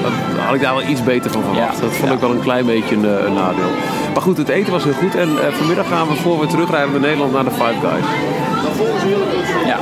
had 0.46 0.54
ik 0.54 0.60
daar 0.60 0.74
wel 0.74 0.88
iets 0.88 1.02
beter 1.02 1.30
van 1.30 1.42
verwacht. 1.42 1.74
Ja, 1.74 1.80
Dat 1.80 1.92
vond 1.92 2.08
ja. 2.08 2.14
ik 2.14 2.20
wel 2.20 2.30
een 2.30 2.40
klein 2.40 2.66
beetje 2.66 2.96
een, 2.96 3.24
een 3.26 3.34
nadeel. 3.34 3.70
Maar 4.12 4.22
goed, 4.22 4.36
het 4.36 4.48
eten 4.48 4.72
was 4.72 4.84
heel 4.84 4.92
goed. 4.92 5.14
En 5.14 5.28
vanmiddag 5.50 5.88
gaan 5.88 6.08
we 6.08 6.14
voor 6.14 6.40
we 6.40 6.46
terugrijden 6.46 6.90
naar 6.90 7.00
Nederland 7.00 7.32
naar 7.32 7.44
de 7.44 7.50
Five 7.50 7.74
Guys. 7.82 8.04
Ja. 9.66 9.78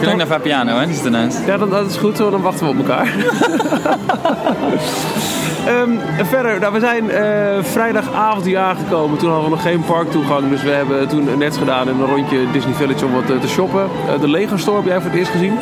Ik 0.00 0.08
ook 0.08 0.16
naar 0.16 0.26
Vapiano, 0.26 0.78
hè? 0.78 0.86
Die 0.86 0.94
zit 0.94 1.04
ernaast. 1.04 1.38
Ja, 1.46 1.56
dan, 1.56 1.70
dat 1.70 1.90
is 1.90 1.96
goed 1.96 2.16
zo, 2.16 2.30
dan 2.30 2.42
wachten 2.42 2.66
we 2.66 2.72
op 2.72 2.78
elkaar. 2.78 3.14
Ehm, 5.66 5.90
verder, 6.24 6.60
nou, 6.60 6.72
we 6.72 6.80
zijn 6.80 7.10
eh, 7.10 7.24
vrijdagavond 7.60 8.44
hier 8.44 8.58
aangekomen. 8.58 9.18
Toen 9.18 9.30
hadden 9.30 9.50
we 9.50 9.54
nog 9.56 9.64
geen 9.64 9.84
parktoegang. 9.84 10.50
Dus 10.50 10.62
we 10.62 10.70
hebben 10.70 11.08
toen 11.08 11.38
net 11.38 11.56
gedaan 11.56 11.88
en 11.88 11.94
een 11.94 12.06
rondje 12.06 12.50
Disney 12.52 12.74
Village 12.74 13.04
om 13.04 13.12
wat 13.12 13.30
eh, 13.30 13.40
te 13.40 13.48
shoppen. 13.48 13.82
Eh, 13.82 14.20
de 14.20 14.28
Lego 14.28 14.56
Store 14.56 14.76
heb 14.76 14.86
jij 14.86 15.00
voor 15.00 15.10
het 15.10 15.18
eerst 15.18 15.30
gezien? 15.30 15.58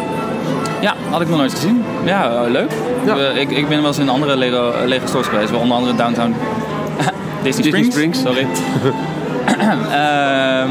Ja, 0.80 0.94
had 1.10 1.20
ik 1.20 1.28
nog 1.28 1.38
nooit 1.38 1.52
gezien. 1.52 1.84
Ja, 2.04 2.42
leuk. 2.42 2.70
Ja. 3.04 3.16
Ik, 3.16 3.50
ik 3.50 3.68
ben 3.68 3.78
wel 3.78 3.86
eens 3.86 3.98
in 3.98 4.08
andere 4.08 4.36
Lego, 4.36 4.72
Lego 4.84 5.06
stores 5.06 5.26
geweest. 5.26 5.50
wel 5.50 5.60
Onder 5.60 5.76
andere 5.76 5.94
Downtown 5.96 6.34
Disney, 7.42 7.70
Disney 7.70 7.90
Springs. 7.90 8.18
Springs. 8.18 8.20
Sorry. 8.20 8.46
Ehm, 9.92 10.70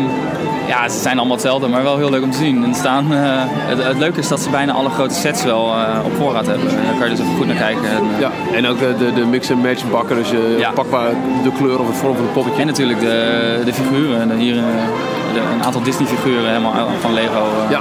ja, 0.67 0.89
ze 0.89 0.99
zijn 0.99 1.17
allemaal 1.17 1.35
hetzelfde, 1.35 1.67
maar 1.67 1.83
wel 1.83 1.97
heel 1.97 2.09
leuk 2.09 2.23
om 2.23 2.31
te 2.31 2.37
zien. 2.37 2.63
En 2.63 2.75
staan, 2.75 3.13
eh, 3.13 3.19
het, 3.45 3.83
het 3.83 3.97
leuke 3.97 4.19
is 4.19 4.27
dat 4.27 4.39
ze 4.39 4.49
bijna 4.49 4.73
alle 4.73 4.89
grote 4.89 5.13
sets 5.13 5.43
wel 5.43 5.73
eh, 5.73 6.05
op 6.05 6.11
voorraad 6.17 6.45
hebben. 6.47 6.69
En 6.69 6.75
daar 6.85 6.93
kan 6.99 7.09
je 7.09 7.15
dus 7.15 7.19
even 7.25 7.35
goed 7.37 7.47
naar 7.47 7.55
kijken. 7.55 7.83
En, 7.89 7.97
eh, 8.15 8.19
Ja, 8.19 8.31
en 8.53 8.67
ook 8.67 8.79
de, 8.79 8.95
de, 8.97 9.13
de 9.13 9.25
mix-and-match 9.25 9.89
bakken. 9.91 10.15
Dus 10.15 10.29
je 10.29 10.55
Ja. 10.59 10.71
pakt 10.71 10.89
maar 10.89 11.09
de 11.43 11.51
kleur 11.57 11.79
of 11.79 11.87
het 11.87 11.95
vorm 11.97 12.15
van 12.15 12.23
het 12.23 12.33
poppetje. 12.33 12.61
En 12.61 12.67
natuurlijk 12.67 12.99
de, 12.99 13.61
de 13.65 13.73
figuren. 13.73 14.27
De, 14.27 14.35
hier 14.35 14.57
een 14.57 15.63
aantal 15.63 15.81
Disney 15.83 16.07
figuren 16.07 16.47
helemaal 16.47 16.73
van 16.99 17.13
Lego 17.13 17.43
Ja. 17.69 17.79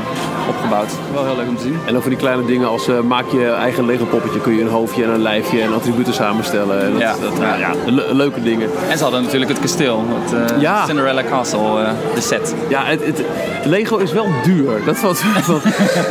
Opgebouwd. 0.49 0.91
Wel 1.13 1.25
heel 1.25 1.37
leuk 1.37 1.49
om 1.49 1.57
te 1.57 1.63
zien. 1.63 1.79
En 1.87 1.95
ook 1.95 2.01
voor 2.01 2.11
die 2.11 2.19
kleine 2.21 2.45
dingen 2.45 2.69
als 2.69 2.89
eh, 2.89 3.01
maak 3.01 3.25
je 3.31 3.51
eigen 3.51 3.87
Lego 3.87 4.05
poppetje. 4.05 4.41
Kun 4.41 4.55
je 4.55 4.61
een 4.63 4.69
hoofdje 4.69 5.05
en 5.05 5.11
een 5.11 5.23
lijfje 5.23 5.61
en 5.61 5.75
attributen 5.75 6.15
samenstellen. 6.15 6.83
En 6.85 6.93
dat, 6.93 7.01
Ja. 7.01 7.15
dat, 7.21 7.33
ja, 7.41 7.55
ja, 7.57 7.71
le- 7.87 8.07
leuke 8.13 8.43
dingen. 8.43 8.69
En 8.91 8.97
ze 8.97 9.03
hadden 9.03 9.23
natuurlijk 9.23 9.51
het 9.51 9.61
kasteel. 9.61 10.05
Het 10.25 10.51
eh, 10.53 10.61
Ja. 10.61 10.85
Cinderella 10.87 11.23
Castle, 11.31 11.81
eh, 11.83 11.91
de 12.15 12.21
set. 12.21 12.55
Ja, 12.69 12.83
het, 12.85 13.05
het, 13.07 13.23
Lego 13.65 13.97
is 13.97 14.13
wel 14.13 14.27
duur. 14.45 14.85
Dat 14.85 14.97
valt 14.99 15.23
wel. 15.47 15.61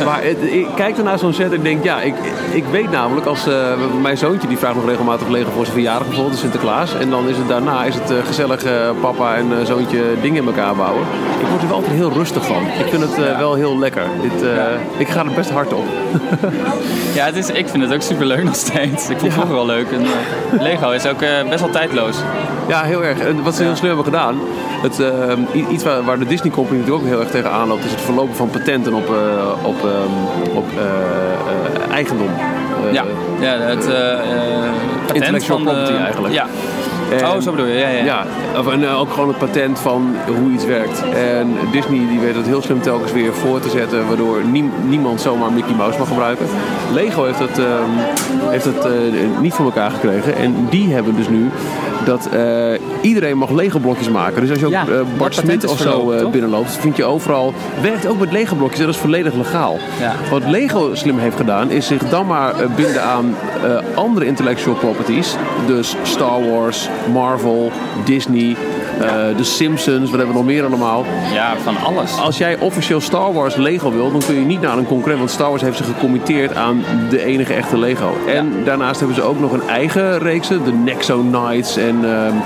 maar 0.04 0.22
het, 0.22 0.36
ik 0.52 0.66
kijk 0.74 0.96
er 0.98 1.04
naar 1.04 1.18
zo'n 1.18 1.32
set 1.32 1.46
en 1.48 1.52
ik 1.56 1.62
denk, 1.62 1.84
ja, 1.84 2.00
ik, 2.00 2.14
ik 2.50 2.64
weet 2.70 2.90
namelijk 2.90 3.26
als 3.26 3.46
mijn 4.02 4.16
zoontje 4.18 4.48
die 4.48 4.56
vraagt 4.58 4.74
nog 4.74 4.86
regelmatig 4.86 5.28
Lego 5.28 5.50
voor 5.50 5.62
zijn 5.64 5.74
verjaardag 5.76 6.06
bijvoorbeeld, 6.06 6.34
de 6.34 6.40
Sinterklaas. 6.40 6.94
En 6.94 7.10
dan 7.10 7.28
is 7.28 7.36
het 7.36 7.48
daarna 7.48 7.84
is 7.84 7.94
het 7.94 8.12
gezellig 8.26 8.62
papa 9.00 9.34
en 9.34 9.66
zoontje 9.66 10.02
dingen 10.22 10.42
in 10.42 10.46
elkaar 10.48 10.74
bouwen. 10.74 11.02
Ik 11.40 11.46
word 11.48 11.62
er 11.62 11.68
wel 11.68 11.76
altijd 11.76 11.94
heel 11.94 12.12
rustig 12.12 12.46
van. 12.46 12.62
Ik 12.62 12.86
vind 12.90 13.02
het 13.02 13.36
wel 13.36 13.54
heel 13.54 13.78
lekker. 13.78 14.02
Dit, 14.22 14.42
eh, 14.42 14.62
ik 14.98 15.08
ga 15.08 15.20
er 15.24 15.32
best 15.34 15.50
hard 15.50 15.72
op. 15.72 15.84
Ja, 17.14 17.24
het 17.24 17.36
is, 17.36 17.50
ik 17.50 17.68
vind 17.68 17.82
het 17.82 17.92
ook 17.94 18.02
super 18.02 18.26
leuk 18.26 18.44
nog 18.44 18.54
steeds. 18.54 19.08
Ik 19.08 19.18
vond 19.18 19.22
het 19.22 19.32
vroeger 19.32 19.54
wel 19.54 19.66
leuk. 19.66 19.86
En, 19.90 20.00
eh, 20.02 20.62
Lego 20.62 20.90
is 20.90 21.06
ook 21.06 21.22
eh, 21.22 21.48
best 21.48 21.60
wel 21.60 21.70
tijdloos. 21.70 22.16
Ja, 22.68 22.82
heel 22.82 23.04
erg. 23.04 23.18
En 23.18 23.42
wat 23.42 23.54
ze 23.54 23.62
heel 23.62 23.76
slim 23.76 23.86
hebben 23.86 24.04
gedaan, 24.04 24.40
het, 24.82 25.02
iets 25.70 25.84
waar, 25.84 26.04
waar 26.04 26.18
de 26.18 26.26
Disney 26.26 26.52
Company 26.52 26.78
natuurlijk 26.78 27.04
ook 27.04 27.10
heel 27.10 27.20
erg 27.20 27.30
tegen 27.30 27.50
aanloopt, 27.50 27.84
is 27.84 27.90
het 27.90 28.00
verlopen 28.00 28.34
van 28.36 28.50
patenten 28.50 28.94
op, 28.94 29.08
op, 29.62 29.84
ehm, 29.84 30.56
op 30.56 30.66
eigendom. 31.90 32.30
Ja, 32.92 33.04
ja 33.40 33.52
het 33.52 33.88
patent 35.06 35.44
van 35.44 35.64
de- 35.64 35.98
eigenlijk. 36.04 36.34
Ja. 36.34 36.46
En- 37.10 37.26
oh, 37.26 37.40
zo 37.40 37.50
bedoel 37.50 37.66
je. 37.66 37.78
Ja, 37.78 37.88
ja. 37.88 38.04
Ja, 38.04 38.26
of, 38.58 38.72
en 38.72 38.84
eh, 38.84 39.00
ook 39.00 39.12
gewoon 39.12 39.28
het 39.28 39.38
patent 39.38 39.78
van 39.78 40.14
hoe 40.40 40.50
iets 40.52 40.64
werkt. 40.64 41.02
En 41.14 41.56
Disney 41.72 42.06
die 42.08 42.20
weet 42.20 42.34
het 42.34 42.46
heel 42.46 42.62
slim 42.62 42.80
telkens 42.82 43.12
weer 43.12 43.34
voor 43.34 43.60
te 43.60 43.68
zetten, 43.70 44.06
waardoor 44.06 44.44
niem- 44.44 44.72
niemand 44.88 45.20
zomaar 45.20 45.52
Mickey 45.52 45.74
Mouse 45.74 45.98
mag 45.98 46.08
gebruiken. 46.08 46.46
Lego 46.92 47.24
heeft 47.24 47.38
het, 47.38 47.58
ehm, 47.58 47.90
heeft 48.50 48.64
het 48.64 48.84
eh, 48.84 48.92
niet 49.40 49.52
voor 49.54 49.64
elkaar 49.64 49.90
gekregen. 49.90 50.36
En 50.36 50.66
die 50.70 50.92
hebben 50.94 51.16
dus 51.16 51.28
nu 51.28 51.50
dat 52.10 52.28
eh, 52.32 52.80
iedereen 53.00 53.38
mag 53.38 53.50
Lego 53.50 53.78
blokjes 53.78 54.08
maken. 54.08 54.40
Dus 54.40 54.50
als 54.50 54.58
je 54.58 54.66
ook 54.66 54.72
Ja, 54.72 54.86
eh, 54.86 55.00
Bart 55.16 55.34
Smit 55.34 55.66
of 55.66 55.78
zo 55.78 56.10
eh, 56.10 56.20
toch? 56.20 56.30
binnenloopt, 56.30 56.70
vind 56.70 56.96
je 56.96 57.04
overal. 57.04 57.54
Werkt 57.82 58.06
ook 58.06 58.18
met 58.18 58.32
Lego 58.32 58.54
blokjes, 58.54 58.80
en 58.80 58.86
dat 58.86 58.94
is 58.94 59.00
volledig 59.00 59.34
legaal. 59.34 59.78
Ja. 60.00 60.14
Wat 60.30 60.42
Lego 60.46 60.94
slim 60.94 61.18
heeft 61.18 61.36
gedaan, 61.36 61.70
is 61.70 61.86
zich 61.86 62.08
dan 62.08 62.26
maar 62.26 62.54
binden 62.76 63.02
aan 63.02 63.34
andere 63.94 64.26
intellectual 64.26 64.76
properties. 64.76 65.36
Dus 65.66 65.96
Star 66.02 66.50
Wars, 66.50 66.88
Marvel, 67.12 67.70
Disney, 68.04 68.56
eh 69.00 69.36
The 69.36 69.44
Simpsons, 69.44 70.10
wat 70.10 70.18
hebben 70.18 70.28
we 70.28 70.42
nog 70.42 70.44
meer 70.44 70.64
allemaal. 70.64 71.04
Ja, 71.32 71.56
van 71.56 71.76
alles. 71.76 72.18
Als 72.18 72.38
jij 72.38 72.58
officieel 72.58 73.00
Star 73.00 73.32
Wars 73.32 73.56
Lego 73.56 73.92
wil, 73.92 74.10
dan 74.10 74.22
kun 74.26 74.34
je 74.34 74.44
niet 74.44 74.60
naar 74.60 74.78
een 74.78 74.86
concurrent. 74.86 75.18
Want 75.18 75.30
Star 75.30 75.48
Wars 75.48 75.62
heeft 75.62 75.76
zich 75.76 75.86
gecommitteerd 75.86 76.56
aan 76.56 76.84
de 77.10 77.24
enige 77.24 77.54
echte 77.54 77.78
Lego. 77.78 78.16
En 78.28 78.64
daarnaast 78.64 78.98
hebben 78.98 79.16
ze 79.16 79.22
ook 79.22 79.40
nog 79.40 79.52
een 79.52 79.68
eigen 79.68 80.18
reeksen. 80.18 80.64
De 80.64 80.72
Nexo 80.72 81.18
Knights 81.18 81.76
en 81.76 82.04
ehm, 82.04 82.36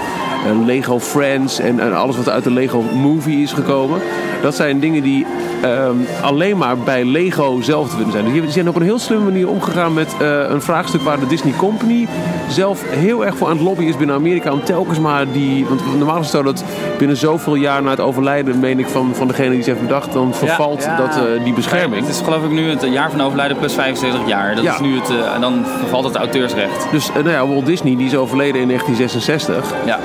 en 0.46 0.64
Lego 0.64 1.00
Friends. 1.00 1.58
En, 1.58 1.80
en 1.80 1.96
alles 1.96 2.16
wat 2.16 2.28
uit 2.28 2.44
de 2.44 2.50
Lego 2.50 2.82
Movie 2.82 3.42
is 3.42 3.52
gekomen. 3.52 4.00
Dat 4.42 4.54
zijn 4.54 4.80
dingen 4.80 5.02
die 5.02 5.26
ehm, 5.64 5.97
alleen 6.23 6.56
maar 6.56 6.78
bij 6.78 7.04
Lego 7.04 7.61
zelf 7.61 7.88
te 7.88 7.94
vinden 7.97 8.12
zijn. 8.12 8.25
Dus 8.25 8.33
die 8.42 8.50
zijn 8.50 8.68
op 8.68 8.76
een 8.76 8.83
heel 8.83 8.99
slimme 8.99 9.25
manier 9.25 9.49
omgegaan 9.49 9.94
met 9.94 10.14
eh, 10.21 10.40
een 10.49 10.62
vraagstuk 10.62 11.02
waar 11.02 11.21
de 11.21 11.26
Disney 11.26 11.52
Company 11.56 12.06
zelf 12.49 12.83
heel 12.88 13.25
erg 13.26 13.37
voor 13.37 13.49
aan 13.49 13.56
het 13.56 13.62
lobbyen 13.62 13.88
is 13.88 13.97
binnen 13.97 14.16
Amerika. 14.16 14.52
Om 14.52 14.64
telkens 14.64 14.99
maar 14.99 15.26
die. 15.33 15.66
Want 15.66 15.97
normaal 15.99 16.18
is 16.18 16.23
het 16.23 16.30
zo 16.35 16.42
dat 16.42 16.64
binnen 16.99 17.16
zoveel 17.16 17.54
jaar 17.54 17.83
na 17.83 17.90
het 17.90 18.00
overlijden, 18.00 18.61
meen 18.61 18.78
ik, 18.78 18.87
van, 18.88 19.11
van 19.14 19.26
degene 19.28 19.50
die 19.50 19.62
ze 19.62 19.71
heeft 19.71 19.83
bedacht, 19.83 20.12
dan 20.12 20.35
vervalt 20.35 20.83
Ja, 20.83 20.90
ja. 20.90 20.97
dat, 20.97 21.16
eh, 21.16 21.44
die 21.44 21.52
bescherming. 21.52 22.06
Het 22.06 22.14
is 22.14 22.21
geloof 22.21 22.44
ik 22.44 22.50
nu 22.50 22.71
het 22.71 22.83
jaar 22.83 23.11
van 23.11 23.21
overlijden 23.23 23.56
plus 23.56 23.75
75 23.75 24.21
jaar. 24.28 24.54
Dat 24.54 24.64
Ja. 24.64 24.75
is 24.75 24.80
nu 24.80 24.99
het, 25.00 25.11
eh, 25.11 25.35
en 25.35 25.40
dan 25.40 25.64
vervalt 25.78 26.04
het 26.04 26.16
auteursrecht. 26.16 26.87
Dus 26.90 27.11
nou 27.14 27.30
ja, 27.30 27.47
Walt 27.47 27.66
Disney 27.66 27.97
die 27.97 28.06
is 28.06 28.16
overleden 28.16 28.61
in 28.61 28.66
1966. 28.68 29.75
Ja. 29.85 29.99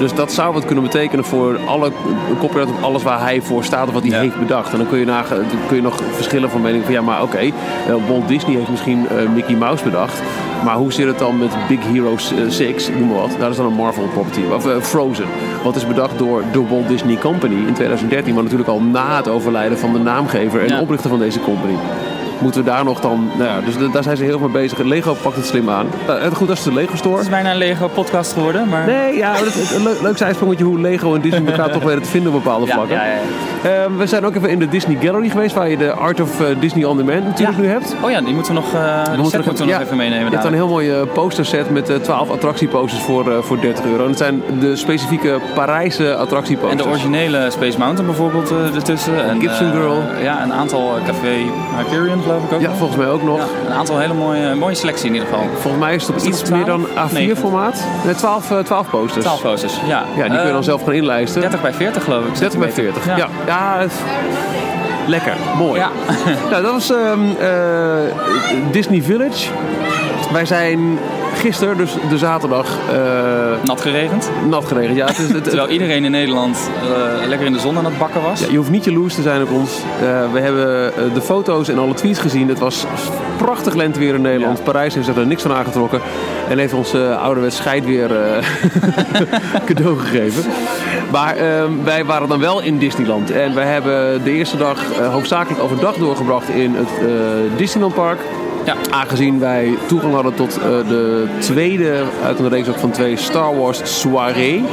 Dus 0.00 0.14
dat 0.14 0.32
zou 0.32 0.52
wat 0.52 0.64
kunnen 0.64 0.84
betekenen 0.84 1.24
voor 1.24 1.58
alle 1.66 1.92
copyright 2.38 2.70
op 2.70 2.82
alles 2.82 3.02
waar 3.02 3.20
hij 3.20 3.40
voor 3.42 3.64
staat 3.64 3.86
of 3.88 3.92
wat 3.94 4.02
hij 4.02 4.10
Ja. 4.10 4.20
heeft 4.20 4.38
bedacht. 4.38 4.72
En 4.72 4.78
dan 4.78 4.88
kun 4.88 4.98
je, 4.98 5.22
kun 5.66 5.76
je 5.76 5.82
nog 5.82 5.96
verschillen 6.12 6.50
van 6.50 6.60
mening 6.60 6.84
van 6.84 6.92
ja, 6.92 7.00
maar 7.02 7.22
oké, 7.22 7.38
eh, 7.38 7.50
Walt 8.08 8.28
Disney 8.28 8.56
heeft 8.56 8.70
misschien 8.70 9.08
eh, 9.08 9.28
Mickey 9.34 9.54
Mouse 9.56 9.84
bedacht. 9.84 10.22
Maar 10.64 10.74
hoe 10.76 10.92
zit 10.92 11.06
het 11.06 11.18
dan 11.18 11.38
met 11.38 11.50
Big 11.68 11.78
Hero 11.92 12.14
6, 12.48 12.88
noem 12.98 13.08
maar 13.08 13.16
wat. 13.20 13.30
Dat 13.38 13.50
is 13.50 13.56
dan 13.56 13.66
een 13.66 13.72
Marvel 13.72 14.08
property. 14.12 14.40
Of 14.54 14.66
eh, 14.66 14.80
Frozen. 14.80 15.24
Wat 15.64 15.76
is 15.76 15.86
bedacht 15.86 16.18
door 16.18 16.42
de 16.52 16.66
Walt 16.68 16.88
Disney 16.88 17.16
Company 17.16 17.66
in 17.66 17.72
2013. 17.74 18.34
Maar 18.34 18.42
natuurlijk 18.42 18.70
al 18.70 18.80
na 18.80 19.16
het 19.16 19.28
overlijden 19.28 19.78
van 19.78 19.92
de 19.92 19.98
naamgever 19.98 20.60
en 20.60 20.68
Ja. 20.68 20.80
oprichter 20.80 21.10
van 21.10 21.18
deze 21.18 21.40
company. 21.40 21.74
Moeten 22.40 22.64
we 22.64 22.70
daar 22.70 22.84
nog 22.84 23.00
dan... 23.00 23.30
Nou 23.38 23.50
ja, 23.50 23.60
dus 23.64 23.78
da- 23.78 23.88
daar 23.92 24.02
zijn 24.02 24.16
ze 24.16 24.24
heel 24.24 24.38
veel 24.38 24.48
mee 24.48 24.62
bezig. 24.62 24.78
Lego 24.78 25.14
pakt 25.22 25.36
het 25.36 25.46
slim 25.46 25.70
aan. 25.70 25.86
Nou, 26.06 26.34
goed, 26.34 26.48
dat 26.48 26.56
is 26.56 26.62
de 26.62 26.72
Lego 26.72 26.96
Store. 26.96 27.14
Het 27.14 27.24
is 27.24 27.30
bijna 27.30 27.50
een 27.50 27.56
Lego 27.56 27.88
podcast 27.88 28.32
geworden, 28.32 28.68
maar... 28.68 28.86
Nee, 28.86 29.16
ja, 29.16 29.32
dat, 29.32 29.54
het, 29.54 29.74
een 29.76 29.82
leuk, 29.82 30.00
leuk 30.02 30.16
zijsprongetje 30.16 30.64
hoe 30.64 30.80
Lego 30.80 31.14
en 31.14 31.20
Disney 31.20 31.46
elkaar 31.50 31.70
toch 31.78 31.82
weten 31.82 32.02
te 32.02 32.08
vinden 32.08 32.32
op 32.32 32.42
bepaalde 32.42 32.66
vlakken. 32.66 32.96
ja, 32.96 33.04
ja. 33.04 33.18
Ehm, 33.82 33.96
we 33.96 34.06
zijn 34.06 34.24
ook 34.26 34.34
even 34.34 34.50
in 34.50 34.58
de 34.58 34.68
Disney 34.68 34.96
Gallery 35.00 35.28
geweest, 35.28 35.54
waar 35.54 35.68
je 35.68 35.76
de 35.76 35.92
Art 35.92 36.20
of 36.20 36.40
eh, 36.40 36.46
Disney 36.60 36.84
On 36.84 36.96
Demand 36.96 37.24
natuurlijk 37.24 37.58
nu 37.58 37.66
hebt. 37.66 37.94
Oh 38.02 38.10
ja, 38.10 38.20
die 38.20 38.34
moeten 38.34 38.54
we 38.54 38.60
nog, 38.60 38.74
eh 38.74 39.04
die 39.04 39.12
moeten 39.16 39.30
set 39.30 39.44
moeten 39.46 39.66
we 39.66 39.72
nog 39.72 39.80
even 39.80 39.96
meenemen. 39.96 40.24
Je 40.24 40.30
hebt 40.30 40.44
een 40.44 40.54
heel 40.54 40.68
mooie 40.68 41.06
posterset 41.06 41.70
met 41.70 41.88
eh, 41.88 41.96
12 41.96 42.30
attractieposters 42.30 43.02
voor, 43.02 43.30
eh, 43.32 43.38
voor 43.38 43.60
30 43.60 43.84
euro. 43.84 44.02
En 44.02 44.08
het 44.08 44.18
zijn 44.18 44.42
de 44.60 44.76
specifieke 44.76 45.38
Parijse 45.54 46.08
En 46.10 46.18
attractieposters. 46.18 46.82
de 46.82 46.88
originele 46.88 47.50
Space 47.50 47.78
Mountain 47.78 48.06
bijvoorbeeld 48.06 48.50
eh, 48.50 48.74
ertussen. 48.74 49.24
En, 49.28 49.40
Gibson 49.40 49.66
eh, 49.66 49.72
Girl. 49.72 50.02
Ja, 50.22 50.42
een 50.42 50.52
aantal 50.52 50.96
eh, 50.96 51.04
Café 51.06 51.36
Hyperion 51.76 52.22
geloof 52.30 52.44
ik 52.44 52.52
ook 52.52 52.60
Ja, 52.60 52.68
nog. 52.68 52.76
volgens 52.76 52.98
mij 52.98 53.08
ook 53.08 53.22
nog. 53.22 53.38
Ja, 53.38 53.44
een 53.66 53.72
aantal 53.72 53.98
hele 53.98 54.14
mooie, 54.14 54.54
mooie 54.54 54.74
selectie 54.74 55.06
in 55.06 55.12
ieder 55.14 55.28
geval. 55.28 55.44
Volgens 55.60 55.82
mij 55.82 55.94
is 55.94 56.02
het 56.02 56.10
op 56.10 56.16
Is 56.16 56.24
het 56.24 56.34
iets 56.40 56.50
meer 56.50 56.64
dan 56.64 56.86
12? 56.92 57.10
A4 57.10 57.12
Negen. 57.12 57.36
formaat. 57.36 57.84
Nee, 58.04 58.14
12, 58.14 58.50
eh, 58.50 58.58
12 58.58 58.90
posters. 58.90 59.24
12 59.24 59.42
posters, 59.42 59.80
ja. 59.86 60.04
Ja, 60.16 60.22
die 60.22 60.32
kun 60.36 60.40
je 60.46 60.46
dan 60.46 60.56
Eh, 60.56 60.62
zelf 60.62 60.82
gaan 60.84 60.92
inlijsten. 60.92 61.40
30 61.40 61.60
bij 61.62 61.72
40 61.72 62.04
geloof 62.04 62.24
ik. 62.24 62.38
30 62.38 62.58
bij 62.58 62.70
40. 62.72 63.06
Ja, 63.06 63.16
ja. 63.46 63.76
het- 63.78 63.92
lekker. 65.06 65.34
Mooi. 65.58 65.80
Ja. 65.80 65.88
Nou, 66.50 66.62
dat 66.62 66.72
was 66.72 66.90
ehm, 66.90 67.20
eh, 67.40 67.50
Disney 68.70 69.02
Village. 69.02 69.48
Wij 70.32 70.44
zijn 70.46 70.98
gisteren, 71.40 71.76
dus 71.76 71.92
de 72.08 72.18
zaterdag, 72.18 72.66
eh, 72.92 72.96
Nat 73.64 73.80
geregend. 73.80 74.30
nat 74.48 74.64
geregend. 74.64 74.96
Ja, 74.96 75.06
het 75.06 75.18
is, 75.18 75.24
het, 75.24 75.34
het- 75.34 75.44
Terwijl 75.50 75.68
iedereen 75.68 76.04
in 76.04 76.10
Nederland 76.10 76.70
eh, 77.22 77.26
lekker 77.28 77.46
in 77.46 77.52
de 77.52 77.58
zon 77.58 77.76
aan 77.78 77.84
het 77.84 77.98
bakken 77.98 78.22
was. 78.22 78.40
ja, 78.40 78.46
je 78.50 78.56
hoeft 78.56 78.70
niet 78.70 78.84
jaloers 78.84 79.14
te 79.14 79.22
zijn 79.22 79.42
op 79.42 79.50
ons. 79.50 79.70
Eh, 80.02 80.32
we 80.32 80.40
hebben 80.40 80.92
de 81.14 81.20
foto's 81.20 81.68
en 81.68 81.78
alle 81.78 81.94
tweets 81.94 82.18
gezien. 82.18 82.48
Het 82.48 82.58
was 82.58 82.84
prachtig 83.36 83.74
lenteweer 83.74 84.14
in 84.14 84.20
Nederland. 84.22 84.58
Ja. 84.58 84.64
Parijs 84.64 84.94
heeft 84.94 85.08
er 85.08 85.26
niks 85.26 85.42
van 85.42 85.52
aangetrokken. 85.52 86.00
En 86.48 86.58
heeft 86.58 86.72
ons 86.74 86.94
ouderwets 86.94 87.56
scheidweer 87.56 88.16
eh 88.16 88.44
cadeau 89.66 89.98
gegeven. 89.98 90.44
Maar 91.10 91.36
ehm, 91.36 91.70
wij 91.84 92.04
waren 92.04 92.28
dan 92.28 92.40
wel 92.40 92.62
in 92.62 92.78
Disneyland. 92.78 93.30
En 93.30 93.54
wij 93.54 93.66
hebben 93.66 94.24
de 94.24 94.30
eerste 94.30 94.56
dag 94.56 94.78
hoofdzakelijk 95.10 95.62
overdag 95.62 95.94
doorgebracht 95.94 96.48
in 96.48 96.74
het 96.74 96.88
Disneyland 97.56 97.94
Park. 97.94 98.18
Ja. 98.64 98.74
Aangezien 98.90 99.38
wij 99.38 99.74
toegang 99.86 100.14
hadden 100.14 100.34
tot 100.34 100.58
eh, 100.58 100.62
de 100.88 101.26
tweede 101.38 102.02
uit 102.24 102.38
een 102.38 102.48
reeks 102.48 102.68
ook 102.68 102.78
van 102.78 102.90
twee 102.90 103.16
Star 103.16 103.56
Wars 103.58 104.00
soirée. 104.00 104.64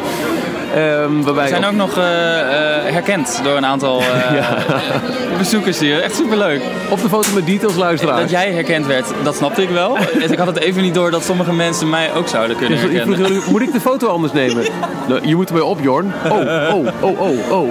Ehm, 0.76 1.22
waarbij 1.22 1.44
We 1.44 1.50
zijn 1.50 1.66
ook 1.66 1.72
nog 1.72 1.98
eh, 1.98 2.40
eh, 2.40 2.94
herkend 2.94 3.40
door 3.44 3.58
een 3.58 3.66
aantal 3.66 4.02
bezoekers 5.38 5.80
hier. 5.80 6.02
Echt 6.02 6.16
superleuk. 6.16 6.62
op 6.90 7.02
de 7.02 7.10
foto 7.10 7.34
met 7.34 7.46
details 7.46 7.76
luisteraars. 7.76 8.22
Dat 8.22 8.30
jij 8.30 8.52
herkend 8.52 8.86
werd, 8.86 9.06
dat 9.24 9.36
snapte 9.36 9.62
ik 9.62 9.70
wel. 9.70 9.98
Dus 10.20 10.32
ik 10.32 10.38
had 10.38 10.48
het 10.48 10.60
even 10.60 10.82
niet 10.82 10.94
door 10.94 11.12
dat 11.12 11.24
sommige 11.24 11.54
mensen 11.54 11.90
mij 11.90 12.14
ook 12.14 12.28
zouden 12.28 12.58
kunnen 12.58 12.78
herkennen. 12.78 13.42
moet 13.50 13.62
ik 13.62 13.74
de 13.74 13.80
foto 13.80 14.08
anders 14.08 14.34
nemen? 14.34 14.66
Nou, 15.08 15.28
je 15.28 15.36
moet 15.36 15.50
ermee 15.50 15.66
op, 15.66 15.80
Jorn. 15.82 16.14
Oh, 16.30 16.38
oh, 16.40 16.88
oh, 17.02 17.22
oh, 17.22 17.52
oh. 17.52 17.70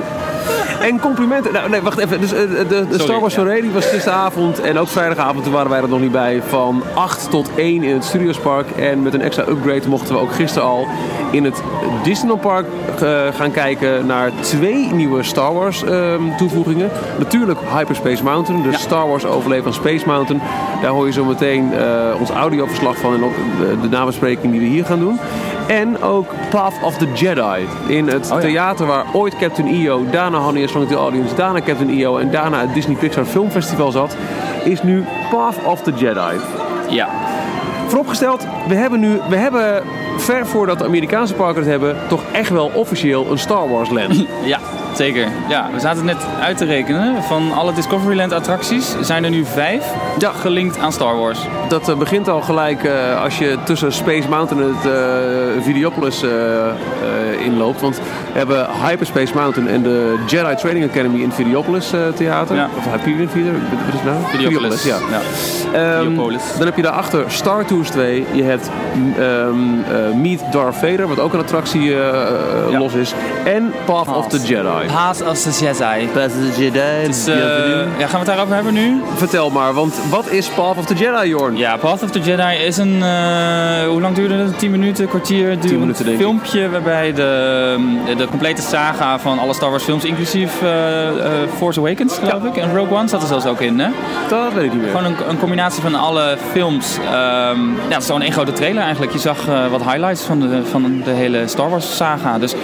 En 0.80 1.00
complimenten. 1.00 1.52
Nou, 1.52 1.70
nee, 1.70 1.80
wacht 1.80 1.98
even. 1.98 2.20
Dus, 2.20 2.32
eh, 2.32 2.40
de, 2.40 2.66
de 2.68 2.84
Sorry, 2.90 2.98
Star 2.98 3.20
Wars 3.20 3.34
ja. 3.34 3.44
Die 3.44 3.70
was 3.70 3.86
gisteravond 3.86 4.60
en 4.60 4.78
ook 4.78 4.88
vrijdagavond. 4.88 5.44
Toen 5.44 5.52
waren 5.52 5.70
wij 5.70 5.80
er 5.80 5.88
nog 5.88 6.00
niet 6.00 6.12
bij. 6.12 6.42
Van 6.46 6.82
8 6.94 7.30
tot 7.30 7.50
1 7.56 7.82
in 7.82 7.94
het 7.94 8.04
Studiospark. 8.04 8.70
En 8.70 9.02
met 9.02 9.14
een 9.14 9.22
extra 9.22 9.44
upgrade 9.48 9.88
mochten 9.88 10.14
we 10.14 10.20
ook 10.20 10.32
gisteren 10.32 10.68
al 10.68 10.86
in 11.30 11.44
het 11.44 11.62
Disneyland 12.02 12.40
Park 12.40 12.66
eh, 13.00 13.34
gaan 13.34 13.50
kijken 13.50 14.06
naar 14.06 14.30
twee 14.40 14.92
nieuwe 14.92 15.22
Star 15.22 15.54
Wars 15.54 15.84
ehm, 15.84 16.22
toevoegingen. 16.36 16.90
Natuurlijk 17.18 17.58
Hyperspace 17.76 18.22
Mountain, 18.22 18.62
de 18.62 18.78
Star 18.78 19.08
Wars 19.08 19.24
overleven 19.24 19.64
van 19.64 19.72
Space 19.72 20.06
Mountain. 20.06 20.42
Daar 20.82 20.90
hoor 20.90 21.06
je 21.06 21.12
zo 21.12 21.24
meteen 21.24 21.72
eh, 21.74 22.20
ons 22.20 22.30
audioverslag 22.30 22.96
van 22.96 23.14
en 23.14 23.24
ook 23.24 23.34
de 23.82 23.88
nabespreking 23.88 24.52
die 24.52 24.60
we 24.60 24.66
hier 24.66 24.84
gaan 24.84 24.98
doen. 24.98 25.18
En 25.66 26.02
ook 26.02 26.26
Path 26.50 26.74
of 26.82 26.96
the 26.96 27.12
Jedi 27.12 27.66
in 27.86 28.08
het 28.08 28.30
Oh 28.30 28.40
ja. 28.40 28.46
theater 28.48 28.86
waar 28.86 29.04
ooit 29.12 29.36
Captain 29.36 29.68
EO, 29.68 30.04
daarna 30.10 30.38
Honey 30.38 30.62
I 30.62 30.66
Shrunk 30.68 30.88
the 30.88 30.94
Audience, 30.94 31.34
daarna 31.34 31.60
Captain 31.60 31.90
EO 31.90 32.18
en 32.18 32.30
daarna 32.30 32.60
het 32.60 32.74
Disney 32.74 32.96
Pixar 32.96 33.24
Filmfestival 33.24 33.90
zat, 33.90 34.16
is 34.64 34.82
nu 34.82 35.04
Path 35.30 35.64
of 35.64 35.82
the 35.82 35.92
Jedi. 35.92 36.40
Ja. 36.88 37.08
Vooropgesteld, 37.86 38.46
we 38.68 38.74
hebben 38.74 39.00
nu, 39.00 39.20
we 39.28 39.36
hebben 39.36 39.82
ver 40.16 40.46
voordat 40.46 40.78
de 40.78 40.84
Amerikaanse 40.84 41.34
parken 41.34 41.62
het 41.62 41.70
hebben, 41.70 41.96
toch 42.08 42.22
echt 42.32 42.50
wel 42.50 42.70
officieel 42.74 43.26
een 43.30 43.38
Star 43.38 43.68
Wars 43.68 43.90
land. 43.90 44.24
ja, 44.44 44.58
zeker. 44.96 45.28
Ja, 45.48 45.68
we 45.72 45.80
zaten 45.80 46.04
net 46.04 46.26
uit 46.40 46.56
te 46.56 46.64
rekenen. 46.64 47.22
Van 47.22 47.52
alle 47.52 47.72
Discoveryland 47.72 48.32
attracties 48.32 48.94
zijn 49.00 49.24
er 49.24 49.30
nu 49.30 49.44
vijf 49.44 49.84
Ja. 50.18 50.30
gelinkt 50.32 50.78
aan 50.78 50.92
Star 50.92 51.16
Wars. 51.16 51.38
Dat 51.68 51.88
eh, 51.88 51.96
begint 51.96 52.28
al 52.28 52.40
gelijk 52.42 52.84
eh, 52.84 53.22
als 53.22 53.38
je 53.38 53.56
tussen 53.64 53.92
Space 53.92 54.28
Mountain 54.28 54.62
en 54.64 54.74
het 54.76 54.84
eh 54.92 55.62
Videopolis 55.62 56.24
inloopt. 57.44 57.80
Want 57.80 57.96
we 58.32 58.38
hebben 58.38 58.66
Hyperspace 58.86 59.34
Mountain 59.34 59.68
en 59.68 59.82
de 59.82 60.14
Jedi 60.26 60.54
Training 60.54 60.90
Academy 60.90 61.18
in 61.20 61.24
het 61.26 61.34
Videopolis 61.34 61.90
Theater. 62.16 62.56
Ja. 62.56 62.68
Of 62.76 62.84
Hyperion 62.92 63.28
Theater, 63.32 63.52
wat 63.52 63.94
is 63.94 64.00
het 64.00 64.04
nou? 64.04 64.16
Videopolis. 64.30 64.82
ja. 64.84 64.96
ja. 65.10 65.20
Ehm, 65.72 66.02
Videopolis. 66.04 66.42
dan 66.58 66.66
heb 66.66 66.76
je 66.76 66.82
daarachter 66.82 67.24
Star 67.26 67.64
Tours 67.64 67.90
2. 67.90 68.24
Je 68.32 68.42
hebt 68.42 68.70
mm, 68.94 69.14
ehm, 69.18 70.08
eh, 70.10 70.14
Meet 70.20 70.42
Darth 70.52 70.74
Vader, 70.76 71.08
wat 71.08 71.20
ook 71.20 71.32
een 71.32 71.40
attractie 71.40 71.94
los 72.70 72.92
is. 72.92 73.14
En 73.44 73.72
Path 73.84 74.08
of 74.08 74.26
the. 74.28 74.38
Jedi. 74.46 74.85
Jedi. 74.86 74.94
Path 74.94 75.22
of 75.22 75.38
the 75.38 75.50
Jedi. 75.50 76.06
Path 76.12 76.32
of 76.32 76.54
the 76.54 76.62
Jedi. 76.62 77.06
Dus, 77.06 77.26
eh, 77.26 77.36
ja, 77.98 78.06
gaan 78.06 78.10
we 78.10 78.16
het 78.16 78.26
daarover 78.26 78.54
hebben 78.54 78.74
nu? 78.74 79.02
Vertel 79.16 79.50
maar, 79.50 79.74
want 79.74 79.94
wat 80.10 80.30
is 80.30 80.48
Path 80.48 80.76
of 80.76 80.84
the 80.86 80.94
Jedi, 80.94 81.28
Jorn? 81.28 81.56
Ja, 81.56 81.76
Path 81.76 82.02
of 82.02 82.10
the 82.10 82.20
Jedi 82.20 82.56
is 82.64 82.76
een, 82.76 83.02
eh, 83.02 83.88
hoe 83.88 84.00
lang 84.00 84.14
duurde 84.14 84.34
het? 84.34 84.58
10 84.58 84.70
minuten, 84.70 85.08
kwartier 85.08 85.60
durend 85.60 85.80
minuten, 85.80 86.04
denk 86.04 86.16
ik. 86.18 86.24
filmpje 86.24 86.70
waarbij 86.70 87.12
de, 87.12 88.14
de 88.16 88.26
complete 88.26 88.62
saga 88.62 89.18
van 89.18 89.38
alle 89.38 89.54
Star 89.54 89.70
Wars 89.70 89.84
films, 89.84 90.04
inclusief 90.04 90.62
eh, 90.62 91.08
eh, 91.08 91.32
Force 91.56 91.80
Awakens 91.80 92.18
geloof 92.18 92.44
ik, 92.44 92.56
en 92.56 92.74
Rogue 92.76 92.96
One 92.96 93.08
zat 93.08 93.22
er 93.22 93.28
zelfs 93.28 93.46
ook 93.46 93.60
in 93.60 93.78
hè? 93.78 93.88
Dat 94.28 94.52
weet 94.52 94.64
ik 94.64 94.72
niet 94.72 94.82
meer. 94.82 94.90
Gewoon 94.90 95.04
een, 95.04 95.28
een 95.28 95.38
combinatie 95.38 95.82
van 95.82 95.94
alle 95.94 96.36
films. 96.52 96.98
Ehm, 96.98 97.12
ja, 97.70 97.88
het 97.88 98.00
is 98.00 98.06
gewoon 98.06 98.22
één 98.22 98.32
grote 98.32 98.52
trailer 98.52 98.82
eigenlijk. 98.82 99.12
Je 99.12 99.18
zag 99.18 99.48
eh, 99.48 99.66
wat 99.70 99.82
highlights 99.82 100.22
van 100.22 100.40
de, 100.40 100.64
van 100.70 101.02
de 101.04 101.10
hele 101.10 101.46
Star 101.46 101.70
Wars 101.70 101.96
saga. 101.96 102.38
Dus 102.38 102.54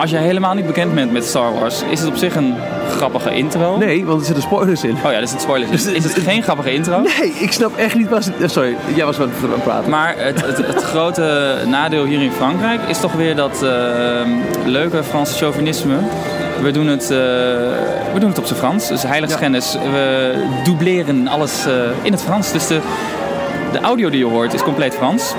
als 0.00 0.10
je 0.10 0.16
helemaal 0.16 0.54
niet 0.54 0.66
bekend 0.66 0.94
bent 0.94 1.12
met 1.12 1.24
Star 1.24 1.54
Wars, 1.54 1.82
is 1.90 2.00
het 2.00 2.08
op 2.08 2.16
zich 2.16 2.34
een 2.36 2.54
grappige 2.90 3.34
intro. 3.34 3.76
Nee, 3.76 4.04
want 4.04 4.20
er 4.20 4.26
zitten 4.26 4.42
spoilers 4.44 4.84
in. 4.84 4.90
Oh 4.90 5.02
ja, 5.02 5.12
dat 5.12 5.22
is 5.22 5.30
het 5.30 5.40
spoiler. 5.40 5.70
Dus- 5.70 5.86
is 5.86 6.04
het 6.04 6.18
geen 6.18 6.42
grappige 6.42 6.72
intro? 6.72 7.00
Nee, 7.00 7.30
ik 7.40 7.52
snap 7.52 7.76
echt 7.76 7.94
niet 7.94 8.08
waar 8.08 8.22
ze... 8.22 8.32
eh, 8.40 8.48
Sorry, 8.48 8.76
jij 8.94 9.04
was 9.04 9.20
aan 9.20 9.30
het 9.40 9.62
praten. 9.62 9.90
Maar 9.90 10.14
het, 10.16 10.46
het, 10.46 10.66
het 10.66 10.82
grote 10.92 11.56
nadeel 11.66 12.04
hier 12.04 12.22
in 12.22 12.32
Frankrijk 12.32 12.80
is 12.88 13.00
toch 13.00 13.12
weer 13.12 13.36
dat 13.36 13.62
ehm, 13.62 14.28
leuke 14.64 15.04
Franse 15.04 15.36
chauvinisme. 15.36 15.96
We 16.62 16.70
doen 16.70 16.86
het, 16.86 17.02
eh, 17.02 17.16
we 18.12 18.18
doen 18.18 18.28
het 18.28 18.38
op 18.38 18.46
zijn 18.46 18.58
Frans. 18.58 18.88
Dus 18.88 19.02
heiligschennis. 19.02 19.72
We 19.92 20.34
dubleren 20.64 21.28
alles 21.28 21.66
eh, 21.66 21.72
in 22.02 22.12
het 22.12 22.22
Frans. 22.22 22.52
Dus 22.52 22.66
de, 22.66 22.80
de 23.72 23.80
audio 23.80 24.10
die 24.10 24.18
je 24.18 24.26
hoort 24.30 24.54
is 24.54 24.62
compleet 24.62 24.94
Frans. 24.94 25.34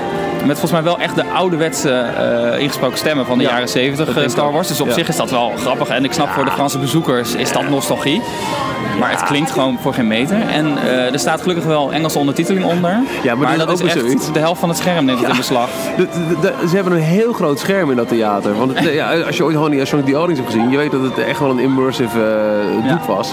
Met 0.46 0.58
volgens 0.58 0.70
mij 0.72 0.82
wel 0.82 0.98
echt 0.98 1.14
de 1.14 1.24
ouderwetse 1.34 1.90
eh 1.90 2.60
ingesproken 2.60 2.98
stemmen 2.98 3.26
van 3.26 3.38
de 3.38 3.44
Ja, 3.44 3.50
jaren 3.50 3.68
70 3.68 4.06
dat 4.14 4.16
eh, 4.24 4.28
Star. 4.30 4.52
Wars. 4.52 4.68
Dus 4.68 4.80
op 4.80 4.86
Ja. 4.86 4.92
zich 4.94 5.08
is 5.08 5.16
dat 5.16 5.30
wel 5.30 5.52
grappig. 5.56 5.88
En 5.88 6.04
ik 6.04 6.12
snap 6.12 6.28
voor 6.28 6.44
de 6.44 6.50
Franse 6.50 6.78
bezoekers 6.78 7.34
is 7.34 7.52
dat 7.52 7.68
nostalgie. 7.68 8.22
Maar 8.98 9.10
het 9.10 9.22
klinkt 9.22 9.50
gewoon 9.50 9.78
voor 9.82 9.94
geen 9.94 10.06
meter. 10.06 10.40
En 10.48 10.78
eh, 10.78 11.12
er 11.12 11.18
staat 11.18 11.40
gelukkig 11.42 11.64
wel 11.64 11.92
Engelse 11.92 12.18
ondertiteling 12.18 12.64
onder. 12.64 12.98
Ja, 13.22 13.34
maar 13.34 13.58
dat 13.58 13.70
is 13.72 13.80
echt 13.80 13.98
zoiets. 13.98 14.32
de 14.32 14.38
helft 14.38 14.60
van 14.60 14.68
het 14.68 14.78
scherm 14.78 15.04
neemt 15.04 15.20
het 15.20 15.28
in 15.30 15.36
beslag. 15.36 15.68
De- 15.96 16.06
de- 16.12 16.36
de- 16.40 16.68
ze 16.68 16.74
hebben 16.74 16.92
een 16.92 16.98
heel 17.02 17.32
groot 17.32 17.58
scherm 17.58 17.90
in 17.90 17.96
dat 17.96 18.08
theater. 18.08 18.58
Want 18.58 18.78
het- 18.78 18.92
ja, 19.02 19.20
als 19.20 19.36
je 19.36 19.44
ooit 19.44 19.56
Honey 19.56 19.80
als 19.80 19.88
Sonic 19.88 20.04
the 20.06 20.14
Audience 20.14 20.42
hebt 20.42 20.54
gezien, 20.54 20.70
je 20.70 20.76
weet 20.76 20.90
dat 20.90 21.02
het 21.02 21.18
echt 21.18 21.38
wel 21.38 21.50
een 21.50 21.58
immersive 21.58 22.18
Ja. 22.84 22.88
doek 22.88 23.04
was. 23.04 23.32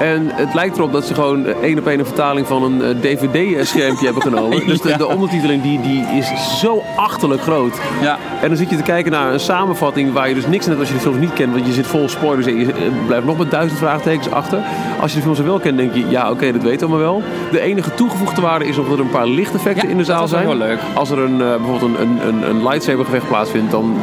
En 0.00 0.30
het 0.32 0.54
lijkt 0.54 0.76
erop 0.76 0.92
dat 0.92 1.06
ze 1.06 1.14
gewoon 1.14 1.46
één 1.46 1.78
op 1.78 1.86
één 1.86 1.98
een 1.98 2.06
vertaling 2.06 2.46
van 2.46 2.62
een 2.62 2.82
eh, 2.82 3.00
DVD-schermpje 3.00 4.04
hebben 4.04 4.22
genomen. 4.22 4.66
Dus 4.74 4.80
de, 4.80 5.06
ondertiteling 5.06 5.62
die, 5.62 5.80
die 5.80 6.04
is 6.12 6.58
zo 6.60 6.82
achterlijk 6.96 7.42
groot. 7.42 7.78
Ja. 8.02 8.18
En 8.42 8.48
dan 8.48 8.56
zit 8.56 8.70
je 8.70 8.76
te 8.76 8.82
kijken 8.82 9.12
naar 9.12 9.32
een 9.32 9.40
samenvatting 9.40 10.12
waar 10.12 10.28
je 10.28 10.34
dus 10.34 10.46
niks 10.46 10.66
hebt 10.66 10.78
als 10.78 10.88
je 10.88 10.94
de 10.94 11.00
films 11.00 11.18
niet 11.18 11.32
kent. 11.32 11.52
Want 11.52 11.66
je 11.66 11.72
zit 11.72 11.86
vol 11.86 12.08
spoilers 12.08 12.46
en 12.46 12.56
je 12.56 12.72
eh, 12.72 13.06
blijft 13.06 13.26
nog 13.26 13.38
met 13.38 13.50
duizend 13.50 13.78
vraagtekens 13.78 14.30
achter. 14.30 14.58
Als 15.00 15.10
je 15.10 15.16
de 15.16 15.22
films 15.22 15.40
wel 15.40 15.58
kent, 15.58 15.76
denk 15.76 15.94
je, 15.94 16.08
ja 16.08 16.30
oké, 16.30 16.52
dat 16.52 16.62
weten 16.62 16.86
we 16.86 16.92
maar 16.92 17.02
wel. 17.02 17.22
De 17.50 17.60
enige 17.60 17.94
toegevoegde 17.94 18.40
waarde 18.40 18.66
is 18.66 18.76
dat 18.76 18.86
er 18.86 19.00
een 19.00 19.10
paar 19.10 19.26
lichteffecten 19.26 19.84
Ja, 19.86 19.90
in 19.90 19.98
de 19.98 20.04
zaal 20.04 20.28
zijn. 20.28 20.46
wel 20.46 20.56
leuk. 20.56 20.78
Als 20.94 21.10
er 21.10 21.18
een, 21.18 21.40
eh, 21.40 21.56
bijvoorbeeld 21.56 21.82
een, 21.82 22.00
een, 22.00 22.28
een, 22.28 22.48
een 22.48 22.62
lightsaber 22.62 23.04
gevecht 23.04 23.28
plaatsvindt, 23.28 23.70
dan 23.70 23.96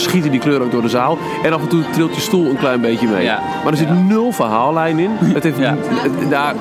schieten 0.00 0.30
die 0.30 0.40
kleuren 0.40 0.64
ook 0.66 0.72
door 0.72 0.82
de 0.82 0.88
zaal. 0.88 1.18
En 1.42 1.52
af 1.52 1.60
en 1.60 1.68
toe 1.68 1.82
trilt 1.92 2.14
je 2.14 2.20
stoel 2.20 2.50
een 2.50 2.56
klein 2.58 2.80
beetje 2.80 3.06
mee. 3.08 3.24
Ja. 3.24 3.40
Maar 3.62 3.72
er 3.72 3.78
zit 3.78 4.04
nul 4.08 4.32
verhaallijn 4.32 4.98
in. 4.98 5.10
Het 5.20 5.42
heeft... 5.42 5.58
Ja. 5.58 5.76
het- 5.78 6.30
daar- 6.30 6.54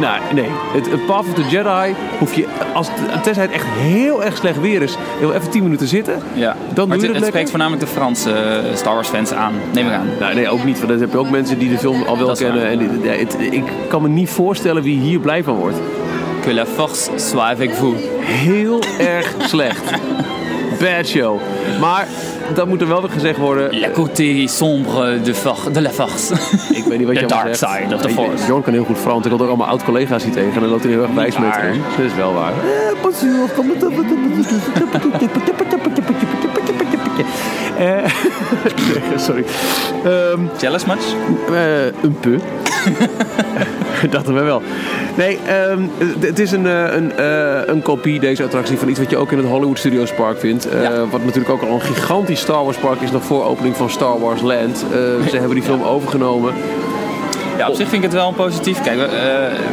nou, 0.00 0.18
nee. 0.34 0.48
Het, 0.72 0.90
het 0.90 1.06
Path 1.06 1.24
of 1.28 1.34
the 1.34 1.42
Jedi 1.48 1.94
hoef 2.18 2.34
je... 2.34 2.46
Als, 2.74 2.88
het- 2.92 3.22
tenzij 3.22 3.42
het 3.42 3.52
echt 3.52 3.66
heel 3.66 4.24
erg 4.24 4.36
slecht 4.36 4.60
weer 4.60 4.82
is... 4.82 4.96
heel 5.18 5.32
even 5.32 5.50
10 5.50 5.62
minuten 5.62 5.86
zitten. 5.86 6.14
Ja. 6.32 6.56
Dan 6.74 6.88
maar 6.88 6.96
doe 6.98 7.06
je 7.06 7.12
het, 7.12 7.14
het 7.14 7.16
het 7.16 7.24
spreekt 7.26 7.50
voornamelijk 7.50 7.82
de 7.82 7.88
Franse 7.92 8.32
eh, 8.32 8.74
Star 8.74 8.94
Wars 8.94 9.08
fans 9.08 9.32
aan. 9.32 9.52
Neem 9.72 9.86
ik 9.86 9.92
aan. 9.92 10.06
Nou, 10.20 10.34
nee, 10.34 10.48
ook 10.48 10.64
niet. 10.64 10.76
Want 10.76 10.88
dan 10.90 11.00
heb 11.00 11.12
je 11.12 11.18
ook 11.18 11.30
mensen 11.30 11.58
die 11.58 11.68
de 11.68 11.78
film 11.78 12.02
al 12.02 12.18
wel 12.18 12.26
Dat 12.26 12.38
kennen. 12.38 12.66
En, 12.66 13.00
ja, 13.02 13.12
het- 13.12 13.36
ik 13.50 13.64
kan 13.88 14.02
me 14.02 14.08
niet 14.08 14.30
voorstellen 14.30 14.82
wie 14.82 14.98
hier 14.98 15.18
blij 15.20 15.44
van 15.44 15.54
wordt. 15.54 15.76
Que 16.42 16.54
la 16.54 16.66
force 16.66 17.10
soit 17.16 17.50
avec 17.50 17.74
vous. 17.74 17.94
Heel 18.20 18.80
erg 18.98 19.34
slecht. 19.52 19.82
Bad 20.82 21.06
show. 21.06 21.40
Maar 21.80 22.06
dat 22.54 22.66
moet 22.68 22.80
er 22.80 22.88
wel 22.88 23.00
weer 23.00 23.10
gezegd 23.10 23.38
worden. 23.38 23.78
La 23.80 23.88
côté 23.88 24.46
sombre 24.46 25.20
de, 25.20 25.32
de 25.72 25.80
la 25.80 25.90
force. 25.90 26.34
Ik 26.78 26.84
weet 26.84 26.98
niet 26.98 27.06
wat 27.06 27.20
je 27.20 27.26
dark 27.26 27.54
zegt. 27.56 27.72
side 27.72 27.94
of 27.94 28.00
the 28.00 28.08
force. 28.08 28.46
Jorn 28.46 28.62
kan 28.62 28.72
heel 28.72 28.84
goed 28.84 28.98
Frans. 28.98 29.24
Ik 29.24 29.30
had 29.30 29.40
ook 29.42 29.48
allemaal 29.48 29.66
oud-collega's 29.68 30.24
hier 30.24 30.32
tegen. 30.32 30.52
En 30.54 30.60
dan 30.60 30.68
loopt 30.68 30.82
hij 30.82 30.92
heel 30.92 31.02
erg 31.02 31.12
wijs 31.14 31.38
met 31.38 31.56
hem. 31.56 31.80
Dat 31.96 32.06
is 32.06 32.14
wel 32.14 32.34
waar. 32.34 32.52
Eh, 37.78 38.08
Sorry. 39.16 39.44
Ehm, 40.04 40.40
Jealous 40.60 40.84
much? 40.84 41.04
eh, 41.52 41.84
een 42.02 42.16
pu. 42.20 42.40
Dachten 44.10 44.34
we 44.34 44.40
wel. 44.40 44.62
Nee, 45.14 45.38
ehm, 45.46 45.82
het- 46.20 46.38
is 46.38 46.52
een, 46.52 46.66
eh, 46.66 46.94
een, 46.94 47.16
eh, 47.16 47.60
een 47.66 47.82
kopie, 47.82 48.20
deze 48.20 48.42
attractie, 48.44 48.78
van 48.78 48.88
iets 48.88 48.98
wat 48.98 49.10
je 49.10 49.16
ook 49.16 49.32
in 49.32 49.38
het 49.38 49.46
Hollywood 49.46 49.78
Studios 49.78 50.12
Park 50.12 50.38
vindt. 50.38 50.68
Eh. 50.68 50.88
Wat 51.10 51.24
natuurlijk 51.24 51.50
ook 51.50 51.62
al 51.62 51.74
een 51.74 51.80
gigantisch 51.80 52.40
Star 52.40 52.64
Wars 52.64 52.76
park 52.76 53.00
is 53.00 53.10
nog 53.10 53.22
voor 53.24 53.44
opening 53.44 53.76
van 53.76 53.90
Star 53.90 54.20
Wars 54.20 54.40
Land. 54.40 54.78
Ze 55.30 55.36
hebben 55.36 55.54
die 55.54 55.62
film 55.70 55.82
overgenomen. 55.82 56.54
Ja, 57.58 57.68
op 57.68 57.74
zich 57.74 57.88
vind 57.88 58.04
ik 58.04 58.10
het 58.10 58.18
wel 58.20 58.32
positief. 58.32 58.82
Kijk, 58.82 58.98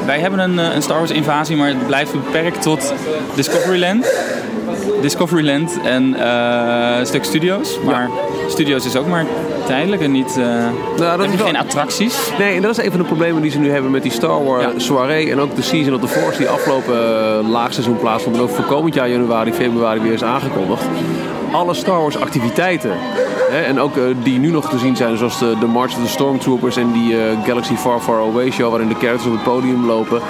wij 0.05 0.19
hebben 0.19 0.39
een, 0.39 0.57
een 0.57 0.81
Star 0.81 0.97
Wars 0.97 1.11
invasie, 1.11 1.55
maar 1.57 1.67
het 1.67 1.87
blijft 1.87 2.11
beperkt 2.11 2.61
tot 2.61 2.93
Discoveryland. 3.35 4.13
Discoveryland 5.01 5.77
en 5.85 6.15
eh, 6.19 6.99
een 6.99 7.05
stuk 7.05 7.23
studios. 7.23 7.79
Maar 7.85 8.09
studios 8.47 8.85
is 8.85 8.95
ook 8.95 9.07
maar 9.07 9.25
tijdelijk 9.69 10.01
en 10.01 10.11
niet... 10.11 10.37
eh 10.37 10.65
dat 10.97 11.19
is 11.19 11.35
wel- 11.35 11.45
geen 11.45 11.57
attracties. 11.57 12.17
Nee, 12.39 12.55
en 12.55 12.61
dat 12.61 12.71
is 12.77 12.85
een 12.85 12.91
van 12.91 12.99
de 12.99 13.05
problemen 13.05 13.41
die 13.41 13.51
ze 13.51 13.59
nu 13.59 13.71
hebben 13.71 13.91
met 13.91 14.01
die 14.03 14.11
Star 14.11 14.43
Wars 14.43 14.63
Ja. 14.63 14.71
soirée. 14.77 15.31
En 15.31 15.39
ook 15.39 15.55
de 15.55 15.61
Season 15.61 15.93
of 15.93 16.01
the 16.01 16.07
Force 16.07 16.37
die 16.37 16.47
afgelopen 16.49 16.93
eh, 16.93 17.49
laagseizoen 17.49 17.97
plaatsvond. 17.99 18.35
En 18.35 18.41
ook 18.41 18.49
voor 18.49 18.65
komend 18.65 18.93
jaar 18.93 19.09
januari, 19.09 19.53
februari 19.53 19.99
weer 19.99 20.13
is 20.13 20.23
aangekondigd. 20.23 20.81
Alle 21.51 21.73
Star 21.73 22.01
Wars 22.01 22.19
activiteiten. 22.19 22.91
Hè, 23.51 23.59
en 23.61 23.79
ook 23.79 23.97
eh, 23.97 24.03
die 24.23 24.39
nu 24.39 24.49
nog 24.51 24.69
te 24.69 24.77
zien 24.77 24.95
zijn, 24.95 25.17
zoals 25.17 25.39
de, 25.39 25.55
de 25.59 25.65
March 25.65 25.95
of 25.97 26.03
the 26.03 26.09
Stormtroopers 26.09 26.77
en 26.77 26.91
die 26.91 27.15
Galaxy 27.45 27.75
Far 27.75 27.99
Far 27.99 28.19
Away 28.21 28.51
show, 28.51 28.69
waarin 28.69 28.87
de 28.87 28.95
characters 28.99 29.25
op 29.25 29.31
het 29.33 29.43
podium 29.43 29.85
lopen. 29.85 30.21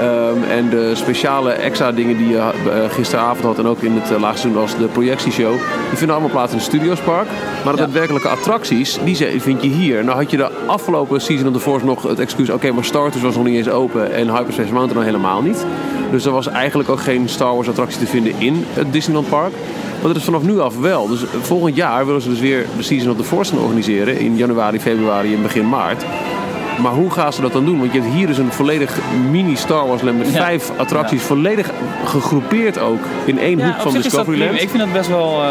Ehm, 0.00 0.42
en 0.50 0.68
de 0.68 0.90
speciale 0.94 1.50
extra 1.50 1.92
dingen 1.92 2.16
die 2.16 2.28
je 2.28 2.38
eh, 2.38 2.90
gisteravond 2.90 3.44
had 3.44 3.58
en 3.58 3.66
ook 3.66 3.80
in 3.82 3.92
het 3.92 4.10
uh, 4.10 4.20
laagseizoen 4.20 4.60
als 4.62 4.76
de 4.76 4.84
projectieshow. 4.84 5.52
Die 5.88 5.98
vinden 5.98 6.16
allemaal 6.16 6.32
plaats 6.32 6.50
in 6.52 6.58
het 6.58 6.66
Studiospark. 6.66 7.26
Maar 7.64 7.72
de 7.72 7.78
Ja. 7.78 7.84
daadwerkelijke 7.84 8.28
attracties, 8.28 8.98
die 9.04 9.16
vind 9.40 9.62
je 9.62 9.68
hier. 9.68 10.04
Nou 10.04 10.18
had 10.18 10.30
je 10.30 10.36
de 10.36 10.50
afgelopen 10.66 11.20
Season 11.20 11.46
of 11.46 11.52
the 11.52 11.60
Force 11.60 11.84
nog 11.84 12.02
het 12.02 12.18
excuus... 12.18 12.50
oké, 12.50 12.72
maar 12.72 12.84
Star 12.84 13.10
Tours 13.10 13.22
was 13.24 13.34
nog 13.36 13.44
niet 13.44 13.56
eens 13.56 13.68
open 13.68 14.12
en 14.14 14.36
Hyperspace 14.36 14.72
Mountain 14.72 14.94
nog 14.94 15.04
helemaal 15.04 15.42
niet. 15.42 15.66
Dus 16.10 16.24
er 16.24 16.32
was 16.32 16.46
eigenlijk 16.46 16.88
ook 16.88 17.00
geen 17.00 17.28
Star 17.28 17.54
Wars 17.54 17.68
attractie 17.68 17.98
te 17.98 18.06
vinden 18.06 18.32
in 18.38 18.64
het 18.72 18.92
Disneyland 18.92 19.28
Park. 19.28 19.52
Maar 19.98 20.12
dat 20.12 20.16
is 20.16 20.24
vanaf 20.24 20.42
nu 20.42 20.60
af 20.60 20.78
wel. 20.78 21.08
Dus 21.08 21.24
volgend 21.40 21.76
jaar 21.76 22.06
willen 22.06 22.20
ze 22.22 22.28
dus 22.28 22.40
weer 22.40 22.66
de 22.76 22.82
Season 22.82 23.10
of 23.10 23.16
the 23.16 23.24
Force 23.24 23.54
gaan 23.54 23.62
organiseren... 23.62 24.18
in 24.18 24.36
januari, 24.36 24.80
februari 24.80 25.34
en 25.34 25.42
begin 25.42 25.68
maart. 25.68 26.04
Maar 26.82 26.92
hoe 26.92 27.10
gaan 27.10 27.32
ze 27.32 27.40
dat 27.40 27.52
dan 27.52 27.64
doen? 27.64 27.78
Want 27.78 27.92
je 27.92 28.00
hebt 28.00 28.12
hier 28.14 28.26
dus 28.26 28.38
een 28.38 28.52
volledig 28.52 28.98
mini 29.30 29.56
Star 29.56 29.86
Wars 29.86 30.02
land 30.02 30.18
met 30.18 30.32
Ja. 30.32 30.40
vijf 30.40 30.70
attracties. 30.76 31.22
Volledig 31.22 31.70
gegroepeerd 32.04 32.78
ook 32.78 33.00
in 33.24 33.38
één 33.38 33.64
hoek 33.64 33.74
van 33.78 33.86
is 33.86 33.92
dat. 33.92 34.02
Discoveryland. 34.02 34.52
Ik 34.62 34.68
vind 34.70 34.78
dat 34.82 34.92
best 34.92 35.08
wel, 35.08 35.42
eh, 35.42 35.48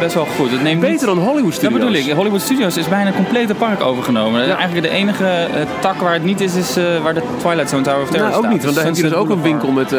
best 0.00 0.14
wel 0.14 0.26
goed. 0.36 0.50
Het 0.50 0.62
neemt 0.62 0.82
niet- 0.82 0.90
Beter 0.90 1.06
dan 1.06 1.18
Hollywood 1.18 1.44
Dat 1.44 1.52
Studios. 1.54 1.78
bedoel 1.80 1.94
ik. 1.94 2.10
Hollywood 2.12 2.40
Studios 2.40 2.76
is 2.76 2.88
bijna 2.88 3.06
een 3.06 3.14
complete 3.16 3.54
park 3.54 3.82
overgenomen. 3.82 4.46
Ja. 4.46 4.56
Eigenlijk 4.56 4.86
de 4.86 4.92
enige 4.92 5.24
eh, 5.26 5.62
tak 5.80 6.00
waar 6.00 6.12
het 6.12 6.24
niet 6.24 6.40
is, 6.40 6.54
is 6.54 6.76
eh, 6.76 6.84
waar 7.02 7.14
de 7.14 7.22
Twilight 7.38 7.68
Zone 7.70 7.82
Tower 7.82 8.00
of 8.02 8.08
Terror 8.10 8.26
Nou, 8.28 8.34
ook 8.38 8.42
staat. 8.44 8.52
niet, 8.54 8.62
want 8.64 8.74
daar 8.76 8.84
heb 8.84 8.94
je 8.96 9.02
dus 9.02 9.12
ook 9.14 9.30
een 9.30 9.42
winkel 9.42 9.70
met 9.70 9.94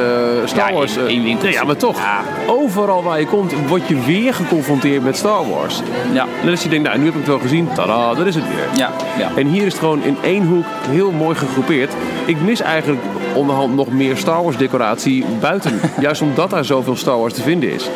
Star 0.46 0.70
Ja, 0.70 0.74
Wars. 0.76 0.98
eh, 0.98 1.04
één 1.04 1.24
winkel. 1.24 1.44
nee, 1.44 1.54
ja, 1.54 1.64
maar 1.64 1.78
toch. 1.78 2.00
Overal 2.48 3.04
waar 3.04 3.20
je 3.20 3.26
komt, 3.26 3.54
word 3.68 3.88
je 3.88 4.00
weer 4.06 4.34
geconfronteerd 4.34 5.04
met 5.04 5.18
Star 5.18 5.50
Wars. 5.50 5.82
Ja, 6.14 6.26
als 6.50 6.64
je 6.64 6.70
denkt, 6.70 6.88
nou, 6.88 6.98
nu 7.00 7.06
heb 7.06 7.14
ik 7.14 7.20
het 7.20 7.30
wel 7.30 7.40
gezien. 7.40 7.68
Tada, 7.76 8.14
dat 8.14 8.26
is 8.26 8.36
het 8.36 8.44
weer. 8.48 8.68
ja, 8.78 8.90
ja. 9.18 9.32
En 9.36 9.48
hier 9.48 9.66
is 9.66 9.72
het 9.72 9.80
gewoon 9.82 10.04
in 10.04 10.18
één 10.24 10.44
hoek 10.46 10.63
heel 10.66 11.12
mooi 11.12 11.36
gegroepeerd. 11.36 11.94
Ik 12.26 12.42
mis 12.42 12.62
eigenlijk 12.62 13.02
onderhand 13.36 13.76
nog 13.76 13.92
meer 13.92 14.18
Star 14.18 14.44
Wars 14.44 14.58
decoratie 14.58 15.26
buiten. 15.40 15.80
Juist 16.00 16.22
omdat 16.22 16.50
daar 16.50 16.66
zoveel 16.66 16.96
Star 16.96 17.18
Wars 17.18 17.34
te 17.34 17.42
vinden 17.42 17.72
is. 17.74 17.90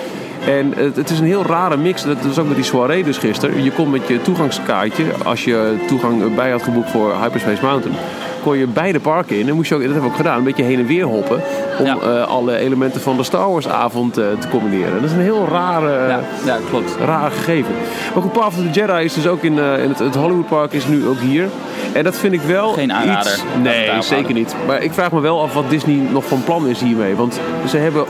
En 0.45 0.73
het, 0.75 0.95
het 0.95 1.09
is 1.09 1.19
een 1.19 1.25
heel 1.25 1.45
rare 1.45 1.77
mix. 1.77 2.03
Dat 2.03 2.25
was 2.25 2.39
ook 2.39 2.47
met 2.47 2.55
die 2.55 2.65
soirée 2.65 3.03
dus 3.03 3.17
gisteren. 3.17 3.63
Je 3.63 3.71
komt 3.71 3.91
met 3.91 4.07
je 4.07 4.21
toegangskaartje. 4.21 5.03
Als 5.23 5.43
je 5.43 5.75
toegang 5.87 6.35
bij 6.35 6.51
had 6.51 6.63
geboekt 6.63 6.89
voor 6.89 7.15
Hyperspace 7.21 7.61
Mountain. 7.61 7.95
Kon 8.43 8.57
je 8.57 8.67
beide 8.67 8.99
parken 8.99 9.39
in. 9.39 9.47
En 9.49 9.55
moest 9.55 9.69
je 9.69 9.75
ook, 9.75 9.81
dat 9.81 9.91
hebben 9.91 10.09
we 10.09 10.15
ook 10.15 10.21
gedaan. 10.21 10.37
Een 10.37 10.43
beetje 10.43 10.63
heen 10.63 10.79
en 10.79 10.85
weer 10.85 11.05
hoppen. 11.05 11.41
Om 11.79 11.85
Ja. 11.85 11.97
eh, 12.03 12.27
alle 12.27 12.57
elementen 12.57 13.01
van 13.01 13.17
de 13.17 13.23
Star 13.23 13.51
Wars 13.51 13.67
avond 13.67 14.17
eh, 14.17 14.25
te 14.39 14.47
combineren. 14.49 14.93
Dat 14.93 15.03
is 15.03 15.11
een 15.11 15.21
heel 15.21 15.47
rare... 15.51 16.07
ja, 16.07 16.19
ja, 16.45 16.57
klopt. 16.69 16.95
raar 17.05 17.31
gegeven. 17.31 17.71
Maar 18.13 18.23
goed, 18.23 18.31
Path 18.31 18.45
of 18.47 18.55
the 18.55 18.69
Jedi 18.79 19.03
is 19.03 19.13
dus 19.13 19.27
ook 19.27 19.43
in, 19.43 19.59
eh, 19.59 19.83
in 19.83 19.89
het, 19.89 19.99
het 19.99 20.15
Hollywood 20.15 20.47
Park 20.47 20.73
is 20.73 20.87
nu 20.87 21.07
ook 21.07 21.19
hier. 21.19 21.47
En 21.93 22.03
dat 22.03 22.15
vind 22.15 22.33
ik 22.33 22.41
wel 22.41 22.69
Geen 22.73 22.93
aanrader. 22.93 23.31
iets... 23.33 23.43
Nee, 23.63 24.01
zeker 24.01 24.33
niet. 24.33 24.55
Maar 24.67 24.81
ik 24.83 24.93
vraag 24.93 25.11
me 25.11 25.19
wel 25.19 25.41
af 25.41 25.53
wat 25.53 25.69
Disney 25.69 25.95
nog 26.11 26.25
van 26.25 26.43
plan 26.43 26.67
is 26.67 26.79
hiermee. 26.81 27.15
Want 27.15 27.39
ze 27.69 27.77
hebben 27.77 28.05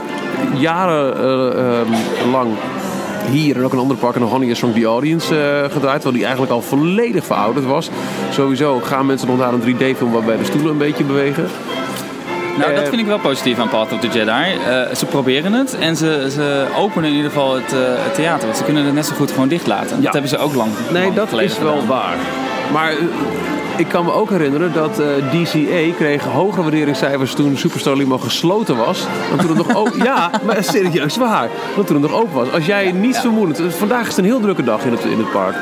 jarenlang 0.56 2.48
hier 3.30 3.56
en 3.56 3.64
ook 3.64 3.72
in 3.72 3.78
andere 3.78 4.00
parken 4.00 4.20
nog 4.20 4.30
Honey 4.30 4.54
Song 4.54 4.74
The 4.74 4.84
Audience 4.84 5.34
uh, 5.34 5.72
gedraaid. 5.72 6.00
Terwijl 6.00 6.12
die 6.12 6.22
eigenlijk 6.22 6.52
al 6.52 6.62
volledig 6.62 7.24
verouderd 7.24 7.66
was. 7.66 7.90
Sowieso 8.30 8.80
gaan 8.80 9.06
mensen 9.06 9.28
nog 9.28 9.38
naar 9.38 9.52
een 9.52 9.62
3D-film 9.62 10.12
waarbij 10.12 10.36
de 10.36 10.44
stoelen 10.44 10.70
een 10.70 10.78
beetje 10.78 11.04
bewegen. 11.04 11.46
Nou, 12.58 12.74
dat 12.74 12.88
vind 12.88 13.00
ik 13.00 13.06
wel 13.06 13.18
positief 13.18 13.58
aan 13.58 13.68
Path 13.68 13.92
of 13.92 14.00
the 14.00 14.08
Jedi. 14.08 14.54
Uh, 14.54 14.94
ze 14.94 15.06
proberen 15.06 15.52
het 15.52 15.78
en 15.78 15.96
ze, 15.96 16.28
ze 16.30 16.66
openen 16.76 17.10
in 17.10 17.16
ieder 17.16 17.30
geval 17.30 17.54
het, 17.54 17.72
uh, 17.72 17.80
het, 17.80 18.14
theater. 18.14 18.44
Want 18.44 18.56
ze 18.56 18.64
kunnen 18.64 18.84
het 18.84 18.94
net 18.94 19.06
zo 19.06 19.14
goed 19.14 19.30
gewoon 19.30 19.48
dicht 19.48 19.66
laten. 19.66 19.96
Ja. 19.96 20.02
Dat 20.02 20.12
hebben 20.12 20.30
ze 20.30 20.38
ook 20.38 20.54
lang 20.54 20.70
Nee, 20.92 21.12
dat 21.12 21.32
is 21.32 21.58
wel 21.58 21.86
waar. 21.86 22.16
Maar 22.72 22.92
ik 23.78 23.88
kan 23.88 24.04
me 24.04 24.12
ook 24.12 24.30
herinneren 24.30 24.72
dat 24.72 25.00
uh, 25.00 25.06
DCA 25.06 25.96
kreeg 25.96 26.24
hogere 26.24 26.62
waarderingscijfers 26.62 27.34
toen 27.34 27.56
Superstar 27.56 27.96
Limo 27.96 28.18
gesloten 28.18 28.76
was. 28.76 29.06
Dan 29.28 29.38
toen 29.38 29.56
het 29.56 29.66
nog 29.66 29.76
open... 29.76 30.02
ja, 30.12 30.30
maar 30.46 30.64
serieus 30.64 31.16
waar. 31.16 31.48
Dan 31.76 31.84
toen 31.84 32.02
het 32.02 32.10
nog 32.10 32.20
open 32.20 32.34
was. 32.34 32.52
Als 32.52 32.66
jij 32.66 32.92
niets 32.92 33.20
vermoedend... 33.20 33.74
Vandaag 33.74 34.00
is 34.00 34.08
het 34.08 34.18
een 34.18 34.24
heel 34.24 34.40
drukke 34.40 34.64
dag 34.64 34.84
in 34.84 34.92
het, 34.92 35.04
in 35.04 35.18
het 35.18 35.32
park. 35.32 35.56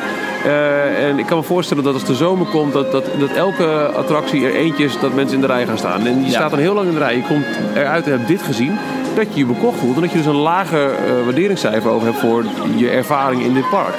Uh, 0.46 1.09
en 1.09 1.18
ik 1.18 1.26
kan 1.26 1.38
me 1.38 1.44
voorstellen 1.44 1.85
dat 1.85 1.94
als 1.94 2.05
de 2.05 2.14
zomer 2.14 2.46
komt, 2.46 2.72
dat, 2.72 2.92
dat, 2.92 3.05
dat 3.18 3.31
elke 3.31 3.90
attractie 3.94 4.46
er 4.46 4.55
eentje 4.55 4.85
is 4.85 5.00
dat 5.00 5.14
mensen 5.14 5.35
in 5.35 5.40
de 5.40 5.46
rij 5.46 5.66
gaan 5.66 5.79
staan. 5.79 6.07
En 6.07 6.24
je 6.24 6.31
staat 6.31 6.50
dan 6.50 6.59
heel 6.59 6.74
lang 6.74 6.87
in 6.87 6.92
de 6.92 6.98
rij, 6.98 7.16
je 7.16 7.22
komt 7.22 7.44
eruit 7.74 8.05
en 8.05 8.12
hebt 8.12 8.29
dit 8.29 8.42
gezien, 8.42 8.79
dat 9.14 9.26
je 9.33 9.38
je 9.38 9.46
bekocht 9.46 9.79
voelt. 9.79 9.94
En 9.94 10.00
dat 10.00 10.11
je 10.11 10.16
dus 10.16 10.26
een 10.26 10.35
lager 10.35 10.90
uh, 10.90 11.24
waarderingscijfer 11.24 11.90
over 11.90 12.07
hebt 12.07 12.20
voor 12.20 12.44
je 12.76 12.90
ervaring 12.90 13.42
in 13.42 13.55
dit 13.55 13.70
park. 13.70 13.94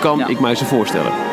Kan 0.00 0.28
ik 0.28 0.40
mij 0.40 0.54
zo 0.54 0.64
voorstellen. 0.64 1.27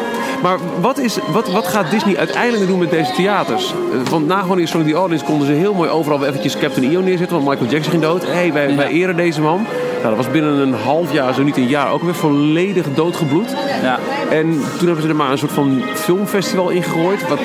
Maar 0.45 0.57
wat, 0.81 0.97
is, 0.97 1.17
wat, 1.31 1.51
wat 1.51 1.67
gaat 1.67 1.91
Disney 1.91 2.17
uiteindelijk 2.17 2.67
doen 2.67 2.79
met 2.79 2.89
deze 2.89 3.11
theaters? 3.11 3.73
Want 4.09 4.27
na 4.27 4.41
gewoon 4.41 4.59
in 4.59 4.67
Sonic 4.67 4.87
the 4.87 4.93
Audience 4.93 5.25
konden 5.25 5.47
ze 5.47 5.53
heel 5.53 5.73
mooi 5.73 5.89
overal 5.89 6.25
eventjes 6.25 6.57
Captain 6.57 6.91
EO 6.91 7.01
neerzetten. 7.01 7.35
Want 7.35 7.49
Michael 7.49 7.71
Jackson 7.71 7.91
ging 7.91 8.03
dood. 8.03 8.25
Hé, 8.25 8.31
hey, 8.31 8.53
wij, 8.53 8.75
wij 8.75 8.87
eren 8.87 9.15
deze 9.15 9.41
man. 9.41 9.65
Nou, 10.01 10.15
dat 10.15 10.25
was 10.25 10.31
binnen 10.31 10.53
een 10.53 10.73
half 10.73 11.11
jaar, 11.11 11.33
zo 11.33 11.43
niet 11.43 11.57
een 11.57 11.67
jaar, 11.67 11.91
ook 11.91 12.01
weer 12.01 12.15
volledig 12.15 12.93
doodgebloed. 12.93 13.55
Ja. 13.81 13.99
En 14.29 14.51
toen 14.77 14.85
hebben 14.85 15.01
ze 15.01 15.07
er 15.07 15.15
maar 15.15 15.31
een 15.31 15.37
soort 15.37 15.51
van 15.51 15.83
filmfestival 15.93 16.69
ingegooid. 16.69 17.27
Wat 17.27 17.39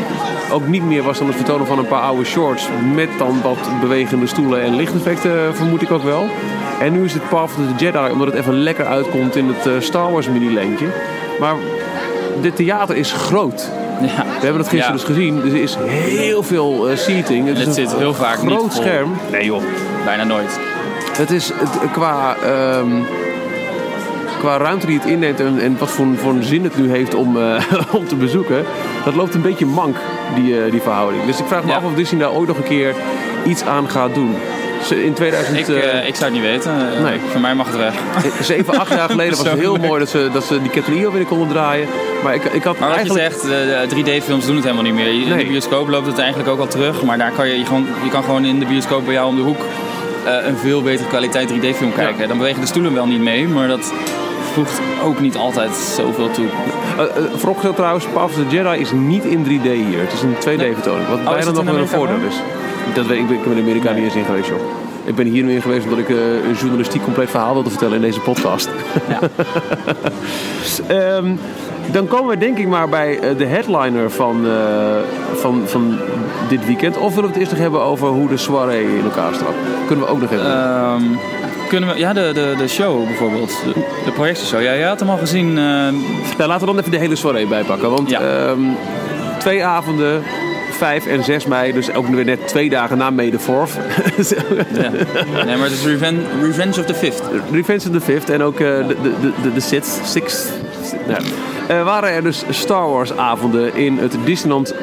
ook 0.52 0.66
niet 0.66 0.84
meer 0.84 1.02
was 1.02 1.18
dan 1.18 1.26
het 1.26 1.36
vertonen 1.36 1.66
van 1.66 1.78
een 1.78 1.88
paar 1.88 2.02
oude 2.02 2.24
shorts. 2.24 2.68
Met 2.94 3.08
dan 3.18 3.42
wat 3.42 3.80
bewegende 3.80 4.26
stoelen 4.26 4.62
en 4.62 4.76
lichteffecten, 4.76 5.56
vermoed 5.56 5.82
ik 5.82 5.90
ook 5.90 6.04
wel. 6.04 6.28
En 6.80 6.92
nu 6.92 7.04
is 7.04 7.12
het 7.12 7.28
Path 7.28 7.50
of 7.50 7.76
the 7.76 7.84
Jedi, 7.84 8.12
omdat 8.12 8.26
het 8.26 8.36
even 8.36 8.62
lekker 8.62 8.86
uitkomt 8.86 9.36
in 9.36 9.54
het 9.54 9.84
Star 9.84 10.12
Wars 10.12 10.28
mini-leentje. 10.28 10.86
Maar 11.38 11.54
dit 12.42 12.56
theater 12.56 12.96
is 12.96 13.12
groot. 13.12 13.68
Ja. 14.00 14.06
We 14.06 14.44
hebben 14.44 14.60
het 14.60 14.68
gisteren 14.68 14.96
dus 14.96 15.04
gezien. 15.04 15.42
Er 15.42 15.56
is 15.56 15.76
heel 15.86 16.42
veel 16.42 16.90
uh, 16.90 16.96
seating. 16.96 17.48
Het, 17.48 17.58
het 17.58 17.74
zit 17.74 17.94
heel 17.96 18.14
vaak 18.14 18.38
groot 18.38 18.62
niet 18.62 18.72
scherm. 18.72 19.12
Nee 19.30 19.44
joh, 19.44 19.62
bijna 20.04 20.24
nooit. 20.24 20.60
Het 21.16 21.30
is 21.30 21.52
het, 21.54 21.90
qua, 21.92 22.36
um, 22.78 23.06
qua 24.38 24.56
ruimte 24.56 24.86
die 24.86 24.98
het 24.98 25.08
inneemt 25.08 25.40
en, 25.40 25.58
en 25.58 25.78
wat 25.78 25.90
voor, 25.90 26.06
voor 26.16 26.32
een 26.32 26.44
zin 26.44 26.64
het 26.64 26.76
nu 26.76 26.90
heeft 26.90 27.14
om, 27.14 27.36
uh, 27.36 27.62
om 27.98 28.06
te 28.06 28.16
bezoeken. 28.16 28.64
Dat 29.04 29.14
loopt 29.14 29.34
een 29.34 29.42
beetje 29.42 29.66
mank, 29.66 29.96
die, 30.34 30.64
uh, 30.64 30.70
die 30.70 30.80
verhouding. 30.80 31.24
Dus 31.24 31.38
ik 31.38 31.46
vraag 31.46 31.64
me 31.64 31.70
ja. 31.70 31.76
af 31.76 31.84
of 31.84 31.94
Disney 31.94 32.20
daar 32.20 32.32
ooit 32.32 32.48
nog 32.48 32.56
een 32.56 32.62
keer 32.62 32.94
iets 33.46 33.62
aan 33.62 33.88
gaat 33.88 34.14
doen. 34.14 34.34
In 34.88 35.12
2000, 35.14 35.58
ik, 35.58 35.68
uh, 35.68 36.06
ik 36.06 36.14
zou 36.14 36.24
het 36.24 36.32
niet 36.32 36.50
weten. 36.50 37.02
nee. 37.02 37.20
Voor 37.30 37.40
mij 37.40 37.54
mag 37.54 37.66
het 37.66 37.76
weg. 37.76 37.94
Zeven, 38.42 38.78
acht 38.78 38.90
jaar 38.90 39.08
geleden 39.14 39.36
was 39.36 39.48
het 39.48 39.58
heel 39.58 39.76
mooi 39.76 39.98
dat 39.98 40.08
ze, 40.08 40.28
dat 40.32 40.44
ze 40.44 40.62
die 40.62 40.70
Catania 40.70 41.10
weer 41.10 41.24
konden 41.24 41.48
draaien. 41.48 41.88
Maar, 42.22 42.34
ik, 42.34 42.44
ik 42.44 42.62
had 42.62 42.78
maar 42.78 42.88
wat 42.88 42.96
eigenlijk... 42.96 43.32
je 43.32 43.40
zegt, 43.40 43.90
de 43.90 44.20
3D-films 44.20 44.46
doen 44.46 44.54
het 44.54 44.64
helemaal 44.64 44.84
niet 44.84 44.94
meer. 44.94 45.06
In 45.06 45.38
de 45.38 45.44
bioscoop 45.44 45.88
loopt 45.88 46.06
het 46.06 46.18
eigenlijk 46.18 46.48
ook 46.48 46.58
al 46.58 46.66
terug. 46.66 47.02
Maar 47.02 47.18
daar 47.18 47.32
kan 47.32 47.48
je, 47.48 47.58
je, 47.58 47.64
gewoon, 47.64 47.86
je 48.04 48.10
kan 48.10 48.24
gewoon 48.24 48.44
in 48.44 48.58
de 48.58 48.66
bioscoop 48.66 49.04
bij 49.04 49.14
jou 49.14 49.28
om 49.28 49.36
de 49.36 49.42
hoek 49.42 49.60
uh, 50.26 50.46
een 50.46 50.56
veel 50.56 50.82
betere 50.82 51.08
kwaliteit 51.08 51.52
3D-film 51.52 51.92
kijken. 51.94 52.18
Ja. 52.18 52.26
Dan 52.26 52.38
bewegen 52.38 52.60
de 52.60 52.66
stoelen 52.66 52.94
wel 52.94 53.06
niet 53.06 53.20
mee, 53.20 53.48
maar 53.48 53.68
dat 53.68 53.92
voegt 54.52 54.80
ook 55.04 55.20
niet 55.20 55.36
altijd 55.36 55.74
zoveel 55.74 56.30
toe. 56.30 56.46
Uh, 56.98 57.64
uh, 57.64 57.74
trouwens, 57.74 58.06
Path 58.06 58.24
of 58.24 58.34
the 58.34 58.56
Jedi 58.56 58.80
is 58.80 58.92
niet 58.92 59.24
in 59.24 59.44
3D 59.44 59.62
hier. 59.62 60.00
Het 60.00 60.12
is 60.12 60.22
een 60.22 60.34
2D-vertoning, 60.34 61.08
wat 61.08 61.18
oh, 61.18 61.30
bijna 61.30 61.50
nog 61.50 61.64
wel 61.64 61.76
een 61.76 61.88
voordeel 61.88 62.20
is. 62.28 62.36
Dat 62.94 63.06
weet, 63.06 63.18
ik, 63.18 63.26
ben, 63.26 63.36
ik 63.36 63.44
ben 63.44 63.56
in 63.56 63.62
Amerika 63.62 63.92
niet 63.92 64.04
eens 64.04 64.14
in 64.14 64.24
geweest, 64.24 64.48
joh. 64.48 64.60
Ik 65.04 65.14
ben 65.14 65.26
hier 65.26 65.44
nu 65.44 65.54
in 65.54 65.62
geweest 65.62 65.84
omdat 65.84 65.98
ik 65.98 66.08
uh, 66.08 66.18
een 66.48 66.54
journalistiek 66.58 67.02
compleet 67.02 67.30
verhaal 67.30 67.52
wilde 67.52 67.70
vertellen 67.70 67.94
in 67.94 68.00
deze 68.00 68.20
podcast. 68.20 68.68
Ja. 69.08 69.18
um, 71.16 71.38
dan 71.92 72.06
komen 72.06 72.30
we 72.30 72.38
denk 72.38 72.58
ik 72.58 72.68
maar 72.68 72.88
bij 72.88 73.14
uh, 73.14 73.38
de 73.38 73.46
headliner 73.46 74.10
van, 74.10 74.46
uh, 74.46 74.52
van, 75.34 75.62
van 75.66 75.98
dit 76.48 76.66
weekend. 76.66 76.96
Of 76.96 77.14
willen 77.14 77.22
we 77.22 77.28
het 77.28 77.36
eerst 77.36 77.50
nog 77.50 77.60
hebben 77.60 77.82
over 77.82 78.08
hoe 78.08 78.28
de 78.28 78.36
soirée 78.36 78.96
in 78.96 79.04
elkaar 79.04 79.34
staat? 79.34 79.54
Kunnen 79.86 80.04
we 80.04 80.10
ook 80.10 80.20
nog 80.20 80.30
hebben? 80.30 81.02
Um, 81.02 81.18
kunnen 81.68 81.88
we, 81.88 81.98
ja, 81.98 82.12
de, 82.12 82.30
de, 82.34 82.54
de 82.58 82.68
show 82.68 83.04
bijvoorbeeld. 83.04 83.62
De, 83.64 83.72
de 84.04 84.10
projectieshow. 84.10 84.62
Ja, 84.62 84.74
jij 84.74 84.88
had 84.88 85.00
hem 85.00 85.10
al 85.10 85.18
gezien. 85.18 85.48
Uh... 85.48 85.88
Laten 86.38 86.60
we 86.60 86.66
dan 86.66 86.78
even 86.78 86.90
de 86.90 86.98
hele 86.98 87.16
soirée 87.16 87.46
bijpakken. 87.46 87.90
Want 87.90 88.10
ja. 88.10 88.48
um, 88.48 88.76
twee 89.38 89.64
avonden 89.64 90.22
5 90.80 91.06
en 91.06 91.24
6 91.24 91.46
mei, 91.46 91.72
dus 91.72 91.92
ook 91.92 92.06
weer 92.06 92.24
net 92.24 92.48
twee 92.48 92.70
dagen 92.70 92.98
na 92.98 93.10
May 93.10 93.30
the 93.30 93.38
4th. 93.38 93.72
ja. 94.80 94.90
Nee, 95.44 95.56
maar 95.56 95.68
het 95.68 95.72
is 95.72 95.84
Revenge, 95.84 96.20
Revenge 96.42 96.80
of 96.80 96.86
the 96.86 96.94
5th. 96.94 97.52
Revenge 97.52 97.90
of 97.90 98.02
the 98.02 98.12
5th 98.12 98.30
en 98.30 98.42
ook 98.42 98.60
uh, 98.60 98.88
de, 98.88 98.96
de, 99.02 99.30
de, 99.42 99.52
de 99.52 99.60
Sixth. 99.60 100.00
Sixth 100.04 100.52
ja. 101.08 101.18
Uh, 101.70 101.84
waren 101.84 102.10
er 102.10 102.22
dus 102.22 102.44
Star 102.48 102.90
Wars 102.90 103.16
avonden 103.16 103.74
in 103.74 103.98
het 103.98 104.16
Disneyland, 104.24 104.74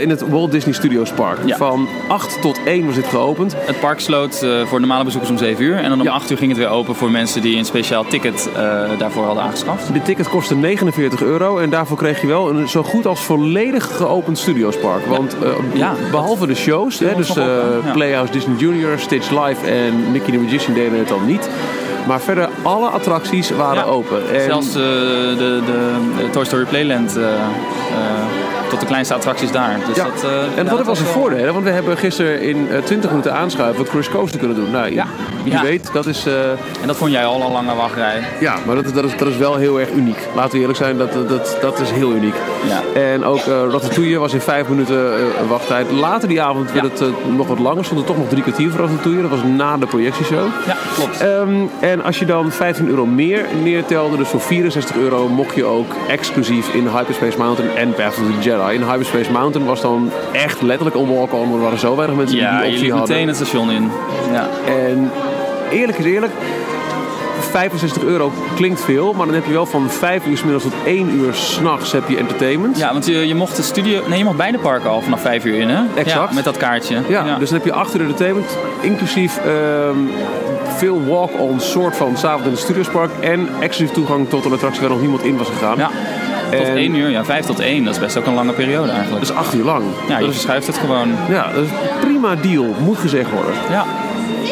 in 0.00 0.10
het 0.10 0.28
Walt 0.28 0.50
Disney 0.50 0.74
Studios 0.74 1.10
Park. 1.10 1.38
Ja. 1.44 1.56
Van 1.56 1.88
8 2.08 2.40
tot 2.40 2.60
1 2.64 2.86
was 2.86 2.94
dit 2.94 3.06
geopend. 3.06 3.54
Het 3.58 3.80
park 3.80 4.00
sloot 4.00 4.42
uh, 4.44 4.66
voor 4.66 4.80
normale 4.80 5.04
bezoekers 5.04 5.30
om 5.30 5.38
7 5.38 5.64
uur. 5.64 5.76
En 5.76 5.88
dan 5.88 6.00
om 6.00 6.06
ja. 6.06 6.12
8 6.12 6.30
uur 6.30 6.36
ging 6.36 6.50
het 6.50 6.60
weer 6.60 6.68
open 6.68 6.94
voor 6.94 7.10
mensen 7.10 7.42
die 7.42 7.56
een 7.56 7.64
speciaal 7.64 8.04
ticket 8.04 8.48
uh, 8.50 8.58
daarvoor 8.98 9.24
hadden 9.24 9.42
aangeschaft. 9.42 9.92
Dit 9.92 10.04
ticket 10.04 10.28
kostte 10.28 10.54
49 10.54 11.22
euro 11.22 11.58
en 11.58 11.70
daarvoor 11.70 11.96
kreeg 11.96 12.20
je 12.20 12.26
wel 12.26 12.50
een 12.50 12.68
zo 12.68 12.82
goed 12.82 13.06
als 13.06 13.20
volledig 13.20 13.96
geopend 13.96 14.38
Studios 14.38 14.78
Park. 14.78 15.06
Want 15.06 15.36
ja. 15.72 15.94
behalve 16.10 16.46
de 16.46 16.54
shows, 16.54 16.98
hè, 16.98 17.14
dus 17.14 17.32
Playhouse 17.92 18.32
Disney 18.32 18.56
Junior, 18.56 18.98
Stitch 18.98 19.30
Live 19.30 19.66
en 19.66 20.10
Mickey 20.12 20.32
the 20.32 20.38
Magician 20.38 20.74
deden 20.74 20.98
het 20.98 21.12
al 21.12 21.20
niet. 21.20 21.48
Maar 22.06 22.20
verder, 22.20 22.48
alle 22.62 22.88
attracties 22.88 23.50
waren 23.50 23.84
ja, 23.84 23.90
open. 23.90 24.34
En... 24.34 24.40
Zelfs 24.40 24.68
uh, 24.68 24.74
de, 24.74 25.34
de, 25.38 25.62
de, 26.16 26.30
Toy 26.30 26.44
Story 26.44 26.64
Playland. 26.64 27.18
Uh, 28.82 28.88
uh, 28.88 28.88
de 28.88 28.94
kleinste 28.94 29.14
attracties 29.14 29.52
daar. 29.52 29.76
Dus 29.86 29.96
ja. 29.96 30.04
dat, 30.04 30.26
en 30.56 30.66
dat 30.66 30.86
was 30.86 30.98
een 30.98 31.06
voordeel, 31.06 31.52
want 31.52 31.64
we 31.64 31.70
hebben 31.70 31.96
gisteren 31.96 32.42
in 32.42 32.68
20 32.84 33.10
minuten 33.10 33.34
aanschuiven 33.34 33.84
Cruise 33.84 34.10
Coaster 34.10 34.38
kunnen 34.38 34.56
doen. 34.56 34.70
Nou, 34.70 34.94
ja. 34.94 35.06
Wie 35.44 35.52
ja. 35.52 35.62
weet, 35.62 35.90
dat 35.92 36.06
is... 36.06 36.26
En 36.80 36.86
dat 36.86 36.96
vond 36.96 37.10
jij 37.10 37.24
al 37.24 37.42
een 37.42 37.52
lange 37.52 37.74
wachtrij. 37.74 38.22
Ja, 38.40 38.56
maar 38.66 38.74
dat, 38.74 38.94
dat, 38.94 39.04
is, 39.04 39.16
dat 39.16 39.28
is 39.28 39.36
wel 39.36 39.56
heel 39.56 39.80
erg 39.80 39.90
uniek. 39.90 40.18
Laten 40.34 40.52
we 40.52 40.58
eerlijk 40.58 40.78
zijn, 40.78 40.98
dat, 40.98 41.12
dat, 41.28 41.58
dat 41.60 41.80
is 41.80 41.90
heel 41.90 42.12
uniek. 42.12 42.34
Ja. 42.68 43.00
En 43.00 43.24
ook 43.24 43.44
Ratatouille 43.70 44.18
was 44.18 44.32
in 44.32 44.40
5 44.40 44.68
minuten 44.68 45.12
wachttijd. 45.48 45.90
Later 45.90 46.28
die 46.28 46.42
avond 46.42 46.72
werd 46.72 46.98
het 46.98 47.34
nog 47.36 47.46
wat 47.46 47.58
langer. 47.58 47.84
Stond 47.84 48.00
er 48.00 48.06
toch 48.06 48.18
nog 48.18 48.28
drie 48.28 48.42
kwartier 48.42 48.70
voor 48.70 48.80
Ratatouille. 48.80 49.22
Dat 49.22 49.30
was 49.30 49.42
na 49.56 49.76
de 49.76 49.86
projectieshow. 49.86 50.46
Ja, 50.66 50.76
klopt. 50.94 51.22
Um, 51.22 51.70
en 51.80 52.04
als 52.04 52.18
je 52.18 52.26
dan 52.26 52.52
15 52.52 52.88
euro 52.88 53.06
meer 53.06 53.46
neertelde, 53.62 54.16
dus 54.16 54.28
voor 54.28 54.40
64 54.40 54.96
euro, 54.96 55.28
mocht 55.28 55.54
je 55.54 55.64
ook 55.64 55.92
exclusief 56.08 56.74
in 56.74 56.88
Hyperspace 56.88 57.38
Mountain 57.38 57.76
en 57.76 57.94
Path 57.94 58.18
of 58.18 58.24
the 58.26 58.48
Jedi. 58.48 58.71
In 58.72 58.82
Hyperspace 58.82 59.30
Mountain 59.30 59.66
was 59.66 59.80
dan 59.80 60.10
echt 60.32 60.62
letterlijk 60.62 60.96
een 60.96 61.14
walk-on. 61.14 61.52
Er 61.52 61.60
waren 61.60 61.78
zo 61.78 61.96
weinig 61.96 62.16
mensen 62.16 62.36
ja, 62.38 62.50
die 62.50 62.60
die 62.60 62.70
optie 62.70 62.86
je 62.86 62.92
hadden. 62.92 63.08
meteen 63.08 63.28
het 63.28 63.36
station 63.36 63.70
in. 63.70 63.90
Ja. 64.32 64.48
En 64.66 65.10
eerlijk 65.70 65.98
is 65.98 66.04
eerlijk, 66.04 66.32
65 67.50 68.02
euro 68.02 68.32
klinkt 68.54 68.80
veel, 68.80 69.12
maar 69.12 69.26
dan 69.26 69.34
heb 69.34 69.46
je 69.46 69.52
wel 69.52 69.66
van 69.66 69.90
5 69.90 70.26
uur 70.26 70.36
s 70.36 70.42
middags 70.42 70.64
tot 70.64 70.74
1 70.84 71.14
uur 71.14 71.34
s'nachts 71.34 71.92
heb 71.92 72.08
je 72.08 72.16
entertainment. 72.16 72.78
Ja, 72.78 72.92
want 72.92 73.06
je, 73.06 73.26
je 73.26 73.34
mocht 73.34 73.56
de 73.56 73.62
studio. 73.62 74.02
Nee, 74.08 74.18
je 74.18 74.24
mag 74.24 74.36
beide 74.36 74.58
parken 74.58 74.90
al 74.90 75.00
vanaf 75.00 75.20
5 75.20 75.44
uur 75.44 75.58
in, 75.58 75.68
hè? 75.68 75.82
Exact. 75.94 76.28
Ja, 76.28 76.34
met 76.34 76.44
dat 76.44 76.56
kaartje. 76.56 77.00
Ja, 77.08 77.24
ja, 77.24 77.38
dus 77.38 77.48
dan 77.50 77.58
heb 77.58 77.66
je 77.66 77.72
8 77.72 77.94
uur 77.94 78.00
entertainment, 78.00 78.56
inclusief 78.80 79.40
um, 79.46 80.10
veel 80.76 81.04
walk-on 81.04 81.60
soort 81.60 81.96
van 81.96 82.16
s'avonds 82.16 82.44
in 82.46 82.50
het 82.50 82.60
Studiospark 82.60 83.10
en 83.20 83.48
exclusief 83.60 83.94
toegang 83.94 84.28
tot 84.28 84.44
een 84.44 84.52
attractie 84.52 84.80
waar 84.80 84.90
nog 84.90 85.00
niemand 85.00 85.22
in 85.22 85.36
was 85.36 85.48
gegaan. 85.48 85.76
Ja. 85.76 85.90
Tot 86.58 86.66
en... 86.66 86.76
1 86.76 86.94
uur, 86.94 87.10
ja, 87.10 87.24
5 87.24 87.46
tot 87.46 87.60
1, 87.60 87.84
dat 87.84 87.94
is 87.94 88.00
best 88.00 88.16
ook 88.16 88.26
een 88.26 88.34
lange 88.34 88.52
periode 88.52 88.90
eigenlijk. 88.90 89.26
Dat 89.26 89.30
is 89.30 89.42
8 89.42 89.54
uur 89.54 89.64
lang. 89.64 89.84
Ja, 90.08 90.18
je 90.18 90.30
verschuift 90.30 90.66
het 90.66 90.78
gewoon. 90.78 91.08
Ja, 91.28 91.52
dat 91.52 91.64
is 91.64 91.70
prima 92.00 92.34
deal, 92.34 92.74
moet 92.84 92.98
gezegd 92.98 93.30
worden. 93.30 93.54
Ja. 93.70 93.84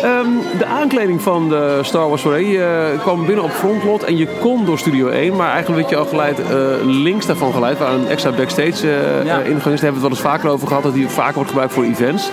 Um, 0.05 0.41
de 0.59 0.65
aankleding 0.65 1.23
van 1.23 1.49
de 1.49 1.79
Star 1.83 2.09
Wars 2.09 2.23
Soirée 2.23 2.59
uh, 2.59 3.01
kwam 3.01 3.27
binnen 3.27 3.45
op 3.45 3.51
frontlot 3.51 4.03
en 4.03 4.17
je 4.17 4.27
kon 4.41 4.65
door 4.65 4.79
Studio 4.79 5.09
1, 5.09 5.37
maar 5.37 5.53
eigenlijk 5.53 5.79
werd 5.81 5.91
je 5.91 5.97
al 5.97 6.05
geleid 6.05 6.39
uh, 6.39 6.47
links 6.83 7.27
daarvan 7.27 7.53
geleid, 7.53 7.79
waar 7.79 7.93
een 7.93 8.09
extra 8.09 8.31
backstage 8.31 8.87
uh, 8.87 9.25
ja. 9.25 9.39
ingang 9.39 9.55
is. 9.55 9.63
Daar 9.63 9.65
hebben 9.65 9.81
we 9.81 9.87
het 9.87 10.01
wel 10.01 10.11
eens 10.11 10.21
vaker 10.21 10.49
over 10.49 10.69
gehad, 10.69 10.83
dat 10.83 10.95
die 10.95 11.09
vaker 11.09 11.35
wordt 11.35 11.49
gebruikt 11.49 11.73
voor 11.73 11.85
events. 11.85 12.31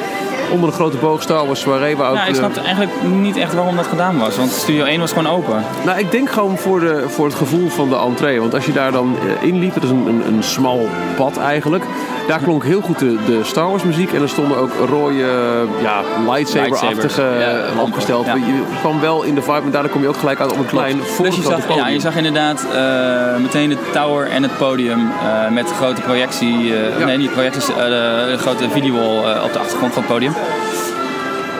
Onder 0.52 0.68
een 0.70 0.76
grote 0.76 0.98
boog 0.98 1.22
Star 1.22 1.46
Wars 1.46 1.60
soirée. 1.60 1.96
Waar 1.98 2.10
ook, 2.10 2.16
Ja, 2.16 2.24
ik 2.24 2.30
eh, 2.30 2.36
snapte 2.36 2.60
eigenlijk 2.60 2.92
niet 3.04 3.38
echt 3.38 3.54
waarom 3.54 3.76
dat 3.76 3.88
gedaan 3.88 4.18
was. 4.20 4.38
Want 4.38 4.52
Studio 4.52 4.86
1 4.86 5.00
was 5.00 5.12
gewoon 5.12 5.34
open. 5.34 5.64
Nou, 5.86 6.00
ik 6.00 6.12
denk 6.12 6.30
gewoon 6.30 6.58
voor, 6.58 6.80
de, 6.80 7.04
voor 7.08 7.26
het 7.26 7.36
gevoel 7.36 7.70
van 7.70 7.90
de 7.90 7.96
entree. 7.96 8.40
Want 8.40 8.54
als 8.54 8.66
je 8.66 8.72
daar 8.74 8.92
dan 8.92 9.16
eh, 9.42 9.48
inliep, 9.48 9.74
het 9.74 9.84
is 9.84 9.90
een, 9.90 10.06
een, 10.08 10.24
een 10.28 10.44
smal 10.44 10.88
pad 11.16 11.38
eigenlijk. 11.38 11.84
Daar 12.28 12.40
klonk 12.40 12.64
heel 12.64 12.82
goed 12.82 13.00
de, 13.00 13.18
de 13.26 13.40
Star 13.44 13.70
Wars 13.70 13.84
muziek. 13.84 14.14
En 14.14 14.22
er 14.22 14.30
stonden 14.30 14.58
ook 14.58 14.72
rode, 14.90 15.14
eh, 15.24 15.82
ja, 15.84 16.02
lightsaber-achtige 16.28 17.22
ja, 17.40 17.82
opgesteld. 17.82 18.26
ja. 18.26 18.36
Je 18.36 18.64
kwam 18.80 19.00
wel 19.00 19.24
in 19.24 19.36
de 19.36 19.42
vibe, 19.42 19.62
en 19.64 19.72
daardoor 19.72 19.92
kom 19.92 20.02
je 20.02 20.08
ook 20.08 20.18
gelijk 20.18 20.40
uit 20.40 20.52
op 20.52 20.58
een 20.58 20.66
klein 20.66 21.00
Dus 21.22 21.36
je 21.36 21.42
zag, 21.42 21.76
ja, 21.76 21.88
je 21.88 22.00
zag 22.00 22.16
inderdaad 22.16 22.66
eh, 22.74 23.42
meteen 23.42 23.70
de 23.70 23.78
tower 23.92 24.28
en 24.28 24.44
het 24.44 24.58
podium 24.58 25.00
eh, 25.00 25.50
met 25.52 25.72
grote 25.78 26.02
projectie. 26.02 26.74
eh, 26.76 27.00
Ja. 27.00 27.06
Nee, 27.06 27.18
niet 27.18 27.32
projecties, 27.32 27.70
eh, 27.70 27.76
de, 27.76 28.28
de 28.32 28.38
grote 28.38 28.70
videowall 28.70 29.34
eh, 29.34 29.44
op 29.44 29.54
de 29.54 29.60
achtergrond 29.60 29.94
van 29.94 30.04
het 30.04 30.12
podium. 30.12 30.34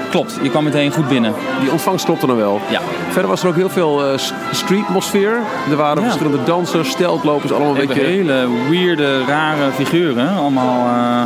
Klopt, 0.10 0.40
je 0.42 0.50
kwam 0.50 0.64
meteen 0.64 0.92
goed 0.92 1.08
binnen. 1.08 1.34
Die 1.62 1.72
ontvangst 1.72 2.06
klopte 2.06 2.28
dan 2.28 2.36
wel. 2.38 2.62
Ja, 2.70 2.80
Verder 3.10 3.30
was 3.30 3.42
er 3.44 3.48
ook 3.50 3.56
heel 3.56 3.70
veel 3.70 4.02
s- 4.18 4.34
streetmosfeer. 4.52 5.40
Er 5.70 5.76
waren 5.76 5.98
Ja. 6.04 6.04
verschillende 6.10 6.44
dansers, 6.44 6.90
steltlopers, 6.90 7.52
allemaal 7.52 7.78
een 7.78 7.88
beetje... 7.88 8.04
hele 8.04 8.48
weirde, 8.70 9.26
rare 9.26 9.72
figuren. 9.76 10.30
Allemaal 10.38 10.88
eh, 10.88 11.24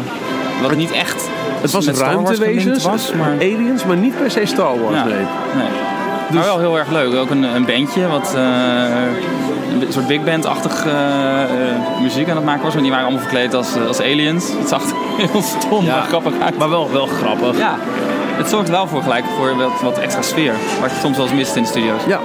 wat 0.61 0.75
niet 0.75 0.91
echt 0.91 1.29
Het 1.61 1.71
was 1.71 1.87
ruimtewezens, 1.87 2.83
was, 2.83 3.13
maar... 3.13 3.31
aliens, 3.33 3.85
maar 3.85 3.97
niet 3.97 4.17
per 4.17 4.31
se 4.31 4.41
Star 4.45 4.79
Wars. 4.83 4.95
Ja. 4.95 5.03
Nee. 5.03 5.13
Nee. 5.13 5.67
Maar 6.33 6.43
wel 6.43 6.59
heel 6.59 6.77
erg 6.77 6.89
leuk. 6.91 7.15
Ook 7.15 7.29
een, 7.29 7.43
een 7.43 7.65
bandje 7.65 8.07
wat 8.07 8.33
eh, 8.35 8.41
een 9.81 9.93
soort 9.93 10.07
big 10.07 10.23
band-achtig 10.23 10.85
muziek 12.01 12.29
aan 12.29 12.35
het 12.35 12.45
maken 12.45 12.63
was. 12.63 12.73
Maar 12.73 12.81
die 12.81 12.91
waren 12.91 13.05
allemaal 13.05 13.23
verkleed 13.23 13.53
als, 13.53 13.75
als 13.87 13.99
aliens. 14.01 14.51
Het 14.59 14.69
zag 14.69 14.81
er 14.83 14.95
heel 15.29 15.41
stom 15.41 15.83
Ja. 15.85 15.95
maar 15.95 16.05
grappig 16.07 16.33
uit. 16.39 16.57
Maar 16.57 16.69
wel, 16.69 16.91
wel 16.91 17.05
grappig. 17.05 17.57
Ja, 17.57 17.75
het 18.37 18.49
zorgt 18.49 18.69
wel 18.69 18.87
voor 18.87 19.01
gelijk 19.01 19.23
voor 19.37 19.55
wat, 19.57 19.81
wat 19.81 19.97
extra 19.97 20.21
sfeer. 20.21 20.53
Wat 20.81 20.89
je 20.91 20.97
soms 21.01 21.17
wel 21.17 21.25
eens 21.25 21.35
mist 21.35 21.55
in 21.55 21.61
de 21.61 21.67
studio's. 21.67 22.01
Ja, 22.07 22.19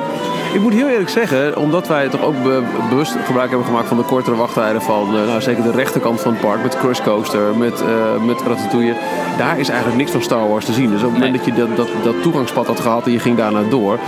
ik 0.52 0.60
moet 0.60 0.72
heel 0.72 0.88
eerlijk 0.88 1.08
zeggen, 1.10 1.56
omdat 1.56 1.88
wij 1.88 2.08
toch 2.08 2.22
ook 2.22 2.42
be- 2.42 2.62
bewust 2.90 3.14
gebruik 3.24 3.48
hebben 3.48 3.66
gemaakt 3.66 3.88
van 3.88 3.96
de 3.96 4.02
kortere 4.02 4.36
wachttijden 4.36 4.82
van 4.82 5.16
eh, 5.16 5.26
nou, 5.26 5.40
zeker 5.40 5.62
de 5.62 5.70
rechterkant 5.70 6.20
van 6.20 6.32
het 6.32 6.40
park 6.40 6.62
met 6.62 6.78
Crush 6.78 7.00
Coaster, 7.00 7.56
met, 7.56 7.80
eh 7.80 8.22
met 8.24 8.42
Ratatouille. 8.46 8.94
Daar 9.38 9.58
is 9.58 9.68
eigenlijk 9.68 9.98
niks 9.98 10.10
van 10.10 10.22
Star 10.22 10.48
Wars 10.48 10.64
te 10.64 10.72
zien. 10.72 10.90
Dus 10.90 11.02
op 11.02 11.10
het 11.10 11.12
moment 11.12 11.30
Nee. 11.46 11.54
dat 11.54 11.66
je 11.66 11.66
dat, 11.66 11.76
dat, 11.76 12.04
dat 12.04 12.22
toegangspad 12.22 12.66
had 12.66 12.80
gehad 12.80 13.06
en 13.06 13.12
je 13.12 13.18
ging 13.18 13.36
daarna 13.36 13.60
door. 13.70 13.98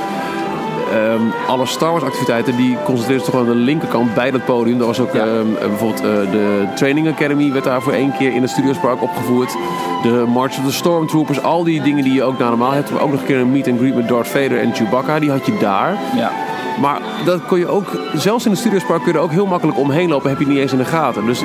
Ehm, 0.93 1.21
alle 1.47 1.67
Star 1.67 1.91
Wars 1.91 2.03
activiteiten 2.05 2.57
die 2.57 2.77
concentreerden 2.85 3.25
zich 3.25 3.35
toch 3.35 3.41
aan 3.41 3.49
de 3.49 3.55
linkerkant 3.55 4.15
bij 4.15 4.31
dat 4.31 4.45
podium. 4.45 4.81
Er 4.81 4.87
was 4.87 5.01
ook 5.01 5.13
Ja. 5.13 5.25
ehm, 5.25 5.55
eh, 5.61 5.69
bijvoorbeeld 5.69 6.01
eh, 6.05 6.31
de 6.31 6.67
Training 6.75 7.09
Academy 7.09 7.53
werd 7.53 7.65
daar 7.65 7.83
voor 7.83 7.93
één 7.93 8.13
keer 8.19 8.33
in 8.35 8.43
het 8.43 8.51
Studiospark 8.51 9.03
opgevoerd. 9.03 9.57
De 10.03 10.25
March 10.29 10.59
of 10.59 10.65
the 10.65 10.73
Stormtroopers, 10.73 11.43
al 11.43 11.65
die 11.65 11.83
dingen 11.83 12.05
die 12.05 12.13
je 12.13 12.23
ook 12.23 12.39
nou 12.39 12.51
normaal 12.51 12.73
hebt. 12.73 12.91
Maar 12.91 13.03
ook 13.03 13.11
nog 13.11 13.21
een 13.21 13.27
keer 13.27 13.39
een 13.39 13.53
meet 13.53 13.69
and 13.69 13.79
greet 13.79 13.95
met 13.95 14.09
Darth 14.09 14.29
Vader 14.29 14.61
en 14.61 14.75
Chewbacca, 14.75 15.19
die 15.19 15.31
had 15.31 15.47
je 15.47 15.57
daar. 15.61 15.97
Ja. 16.17 16.31
Maar 16.81 17.01
dat 17.25 17.47
kon 17.47 17.59
je 17.59 17.69
ook, 17.69 17.87
zelfs 18.15 18.45
in 18.45 18.51
de 18.51 18.57
Studiospark 18.57 19.03
kun 19.03 19.13
je 19.13 19.19
er 19.19 19.25
ook 19.25 19.31
heel 19.31 19.47
makkelijk 19.47 19.79
omheen 19.79 20.09
lopen, 20.09 20.31
heb 20.31 20.39
je 20.39 20.47
niet 20.47 20.59
eens 20.59 20.73
in 20.73 20.79
de 20.79 20.85
gaten. 20.85 21.27
Dus 21.27 21.43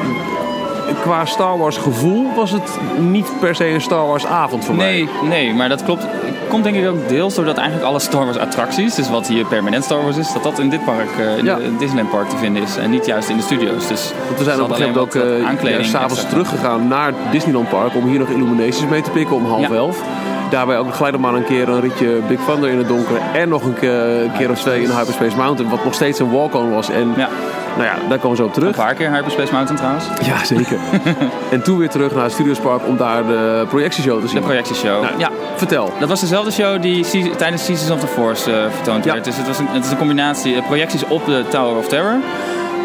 qua 1.02 1.26
Star 1.26 1.58
Wars 1.58 1.78
gevoel 1.78 2.34
was 2.36 2.52
het 2.52 2.78
niet 3.00 3.28
per 3.40 3.56
se 3.56 3.68
een 3.68 3.82
Star 3.82 4.08
Wars 4.08 4.26
avond 4.26 4.66
voor 4.66 4.76
mij. 4.76 4.92
Nee, 4.92 5.10
nee, 5.30 5.54
maar 5.54 5.70
dat 5.70 5.84
klopt. 5.84 6.06
Komt 6.50 6.64
denk 6.64 6.76
ik 6.76 6.88
ook 6.88 7.08
deels 7.10 7.36
doordat 7.36 7.58
eigenlijk 7.58 7.88
alle 7.88 8.00
Star 8.00 8.26
Wars 8.26 8.38
attracties, 8.38 8.96
dus 8.96 9.10
wat 9.10 9.28
hier 9.28 9.46
permanent 9.46 9.84
Star 9.84 10.02
Wars 10.04 10.18
is, 10.18 10.34
dat 10.34 10.44
dat 10.44 10.60
in 10.60 10.70
dit 10.70 10.86
park, 10.86 11.08
eh, 11.20 11.38
in 11.38 11.46
Ja. 11.46 11.56
de 11.56 11.76
Disneyland 11.78 12.10
Park 12.12 12.30
te 12.30 12.38
vinden 12.38 12.64
is. 12.64 12.78
En 12.78 12.90
niet 12.90 13.06
juist 13.06 13.30
in 13.30 13.38
de 13.38 13.44
studio's. 13.44 13.88
Dus 13.88 14.12
Want 14.26 14.38
we 14.38 14.44
zijn 14.44 14.62
op 14.62 14.70
een 14.70 14.76
gegeven 14.76 15.00
moment 15.16 15.62
ook 15.62 15.68
ja, 15.70 15.84
s'avonds 15.84 16.26
teruggegaan 16.30 16.88
naar 16.88 17.06
het 17.08 17.16
Disneyland 17.32 17.70
Park 17.70 17.96
om 17.96 18.06
hier 18.08 18.20
nog 18.20 18.30
Illuminations 18.30 18.90
mee 18.90 19.02
te 19.02 19.10
pikken 19.10 19.36
om 19.36 19.46
half 19.46 19.68
Ja. 19.68 19.76
elf. 19.76 20.02
Daarbij 20.50 20.78
ook 20.78 20.94
gelijk 20.96 21.14
nog 21.14 21.22
maar 21.22 21.34
een 21.34 21.46
keer 21.46 21.70
een 21.70 21.82
ritje 21.82 22.20
Big 22.28 22.40
Thunder 22.48 22.70
in 22.70 22.78
het 22.78 22.88
donker. 22.88 23.16
En 23.34 23.50
nog 23.50 23.64
een 23.64 23.74
keer, 23.74 23.92
een 24.24 24.32
keer 24.38 24.50
of 24.50 24.60
twee 24.60 24.82
in 24.84 24.90
Hyperspace 24.90 25.36
Mountain. 25.38 25.72
Wat 25.72 25.84
nog 25.84 25.94
steeds 25.94 26.20
een 26.20 26.32
walk-on 26.32 26.72
was. 26.74 26.90
En 26.90 27.14
Ja, 27.18 27.30
nou 27.78 27.84
ja, 27.84 27.96
daar 28.10 28.18
komen 28.18 28.30
we 28.30 28.36
zo 28.36 28.44
op 28.44 28.48
een 28.56 28.62
terug. 28.62 28.76
paar 28.76 28.94
keer 28.94 29.12
Hyperspace 29.12 29.54
Mountain 29.54 29.78
trouwens. 29.78 30.06
Ja, 30.28 30.46
zeker. 30.46 30.78
en 31.52 31.64
toen 31.64 31.78
weer 31.78 31.90
terug 31.90 32.14
naar 32.14 32.24
het 32.24 32.32
Studiospark 32.34 32.88
om 32.88 32.98
daar 32.98 33.26
de 33.28 33.66
projectieshow 33.70 34.22
te 34.22 34.28
zien. 34.28 34.36
De 34.40 34.44
projectieshow. 34.46 35.02
Nou, 35.04 35.18
ja, 35.18 35.30
Vertel. 35.56 35.94
dat 36.00 36.10
was 36.10 36.20
dezelfde 36.20 36.52
show 36.52 36.82
die 36.82 37.06
tijdens 37.36 37.66
Seasons 37.66 37.92
of 37.92 38.00
the 38.00 38.08
Force 38.08 38.52
eh, 38.52 38.72
vertoond 38.72 39.04
Ja. 39.06 39.12
werd. 39.14 39.26
Dus 39.26 39.38
het, 39.38 39.48
was 39.48 39.60
een, 39.60 39.68
het 39.68 39.86
is 39.86 39.92
een 39.92 39.98
combinatie 39.98 40.56
eh, 40.56 40.66
projecties 40.66 41.04
op 41.08 41.26
de 41.26 41.44
Tower 41.50 41.78
of 41.78 41.88
Terror. 41.88 42.16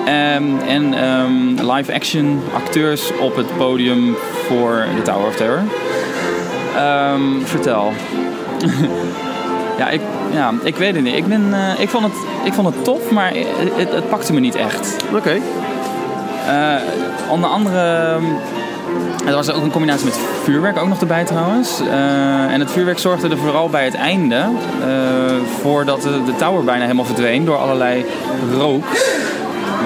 Ehm, 0.07 0.45
en 0.69 0.95
ehm, 0.95 1.71
live-action 1.73 2.43
acteurs 2.55 3.11
op 3.21 3.37
het 3.37 3.57
podium 3.57 4.17
voor 4.47 4.85
de 4.97 5.03
Tower 5.03 5.27
of 5.27 5.37
Terror. 5.37 5.61
Ehm, 6.77 7.41
vertel. 7.45 7.93
ja, 9.79 9.89
ik, 9.89 10.01
ja, 10.33 10.53
ik 10.63 10.77
weet 10.77 10.95
het 10.95 11.05
niet. 11.05 11.15
Ik, 11.17 11.27
ben, 11.27 11.55
eh, 11.55 11.81
ik, 11.81 11.89
vond 11.89 12.05
het, 12.05 12.13
ik 12.45 12.53
vond 12.53 12.75
het 12.75 12.85
tof, 12.85 13.11
maar 13.11 13.33
het, 13.77 13.93
het 13.93 14.09
pakte 14.09 14.33
me 14.33 14.41
niet 14.41 14.55
echt. 14.55 14.97
Oké. 15.15 15.39
Eh, 16.49 16.75
onder 17.31 17.51
andere. 17.51 17.79
ehm, 17.79 18.25
Er 19.29 19.35
was 19.35 19.51
ook 19.51 19.63
een 19.63 19.71
combinatie 19.71 20.05
met 20.05 20.19
vuurwerk 20.43 20.79
ook 20.79 20.89
nog 20.89 21.01
erbij 21.01 21.25
trouwens. 21.25 21.81
Eh, 21.81 22.53
en 22.53 22.61
het 22.61 22.71
vuurwerk 22.71 22.99
zorgde 22.99 23.29
er 23.29 23.39
vooral 23.39 23.69
bij 23.69 23.85
het 23.85 23.95
einde 23.95 24.45
voor 25.61 25.85
dat 25.85 26.03
de, 26.03 26.25
de 26.25 26.37
tower 26.37 26.65
bijna 26.65 26.83
helemaal 26.83 27.05
verdween 27.05 27.45
door 27.45 27.57
allerlei 27.57 28.05
rook. 28.59 28.85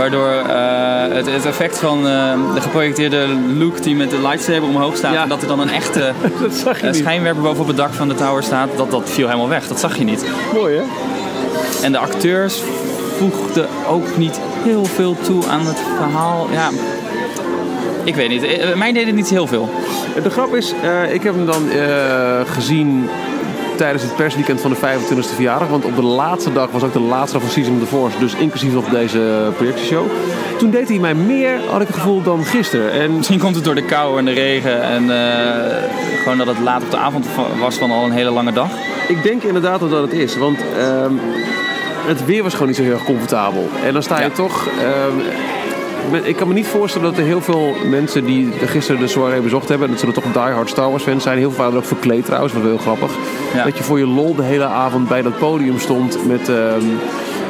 Waardoor 0.03 0.29
eh, 0.29 1.15
het, 1.17 1.27
het 1.27 1.45
effect 1.45 1.79
van 1.79 2.07
eh, 2.09 2.55
de 2.55 2.61
geprojecteerde 2.61 3.27
Luke 3.47 3.81
die 3.81 3.97
met 3.97 4.11
de 4.11 4.21
lightsaber 4.21 4.69
omhoog 4.69 4.97
staat... 4.97 5.13
Ja. 5.13 5.23
en 5.23 5.29
dat 5.29 5.43
er 5.43 5.49
dan 5.49 5.61
een 5.61 5.71
echte 5.71 6.01
eh, 6.83 6.93
schijnwerper 6.93 7.43
boven 7.43 7.61
op 7.61 7.67
het 7.67 7.77
dak 7.77 7.93
van 7.93 8.09
de 8.09 8.15
tower 8.15 8.43
staat... 8.43 8.69
dat, 8.77 8.91
dat 8.91 9.11
viel 9.11 9.27
helemaal 9.27 9.49
weg. 9.49 9.69
Dat 9.69 9.81
zag 9.81 9.97
je 9.97 10.05
niet. 10.05 10.25
Mooi 10.53 10.77
hè? 10.77 10.83
En 11.85 11.93
de 11.93 11.99
acteurs 11.99 12.63
voegden 13.19 13.69
ook 13.89 14.17
niet 14.17 14.41
heel 14.63 14.85
veel 14.85 15.17
toe 15.23 15.47
aan 15.49 15.67
het 15.67 15.79
verhaal. 15.97 16.49
Ja, 16.53 16.71
ik 18.05 18.15
weet 18.15 18.29
niet. 18.29 18.75
Mij 18.77 18.93
deed 18.93 19.07
het 19.07 19.15
niet 19.15 19.31
heel 19.31 19.47
veel. 19.47 19.69
De 20.23 20.31
grap 20.31 20.55
is, 20.55 20.75
ik 21.13 21.23
heb 21.23 21.35
hem 21.35 21.47
dan 21.47 21.69
gezien 22.47 23.09
tijdens 23.83 24.03
het 24.03 24.17
persweekend 24.17 24.61
van 24.61 24.71
de 24.71 24.77
25e 24.77 25.35
verjaardag. 25.35 25.69
Want 25.69 25.85
op 25.85 25.97
de 25.97 26.03
laatste 26.03 26.53
dag 26.53 26.71
was 26.71 26.83
ook 26.83 26.93
de 26.93 27.01
laatste 27.01 27.33
dag 27.33 27.43
van 27.43 27.51
Season 27.51 27.75
of 27.75 27.81
the 27.81 27.87
Force. 27.87 28.19
Dus 28.19 28.35
inclusief 28.35 28.73
nog 28.73 28.89
deze 28.89 29.51
projectieshow. 29.57 30.05
Toen 30.59 30.71
deed 30.71 30.89
hij 30.89 30.99
mij 30.99 31.15
meer, 31.15 31.61
had 31.71 31.81
ik 31.81 31.87
het 31.87 31.97
gevoel, 31.97 32.23
dan 32.23 32.45
gisteren. 32.45 32.93
En 32.93 33.17
Misschien 33.17 33.39
komt 33.39 33.55
het 33.55 33.65
door 33.65 33.75
de 33.75 33.85
kou 33.85 34.19
en 34.19 34.25
de 34.25 34.33
regen 34.33 34.83
en 34.83 35.11
eh, 35.11 35.77
gewoon 36.23 36.39
dat 36.39 36.47
het 36.47 36.59
laat 36.59 36.83
op 36.83 36.91
de 36.91 36.97
avond 36.97 37.27
was 37.61 37.77
van 37.77 37.91
al 37.91 38.05
een 38.05 38.11
hele 38.11 38.31
lange 38.31 38.53
dag. 38.53 38.69
ik 39.09 39.23
denk 39.23 39.43
inderdaad 39.43 39.81
dat 39.81 39.91
dat 39.91 40.03
het 40.03 40.13
is. 40.13 40.37
Want 40.37 40.59
ehm, 40.79 41.13
het 42.07 42.25
weer 42.25 42.43
was 42.43 42.53
gewoon 42.53 42.69
niet 42.69 42.77
zo 42.77 42.83
heel 42.83 42.93
erg 42.93 43.05
comfortabel. 43.05 43.69
En 43.85 43.93
dan 43.93 44.03
sta 44.03 44.17
je 44.21 44.23
Ja. 44.29 44.31
toch... 44.31 44.67
ehm, 44.67 45.17
ik 46.23 46.37
kan 46.37 46.49
me 46.49 46.55
niet 46.55 46.67
voorstellen 46.67 47.11
dat 47.11 47.19
er 47.19 47.25
heel 47.25 47.41
veel 47.41 47.75
mensen 47.85 48.25
die 48.25 48.53
gisteren 48.67 49.01
de 49.01 49.07
soirée 49.07 49.41
bezocht 49.41 49.69
hebben... 49.69 49.87
en 49.87 49.93
dat 49.93 50.01
zullen 50.01 50.23
toch 50.23 50.33
diehard 50.33 50.69
Star 50.69 50.91
Wars 50.91 51.03
fans 51.03 51.23
zijn. 51.23 51.39
Heel 51.39 51.49
veel 51.51 51.59
waren 51.59 51.73
er 51.73 51.79
ook 51.79 51.87
verkleed 51.87 52.25
trouwens, 52.25 52.53
wat 52.53 52.63
wel 52.63 52.71
heel 52.71 52.81
grappig. 52.81 53.11
Ja. 53.55 53.65
Dat 53.65 53.77
je 53.79 53.83
voor 53.85 53.99
je 53.99 54.07
lol 54.07 54.35
de 54.35 54.43
hele 54.43 54.65
avond 54.65 55.09
bij 55.09 55.23
dat 55.23 55.39
podium 55.39 55.79
stond 55.79 56.27
met... 56.27 56.49
ehm, 56.49 56.85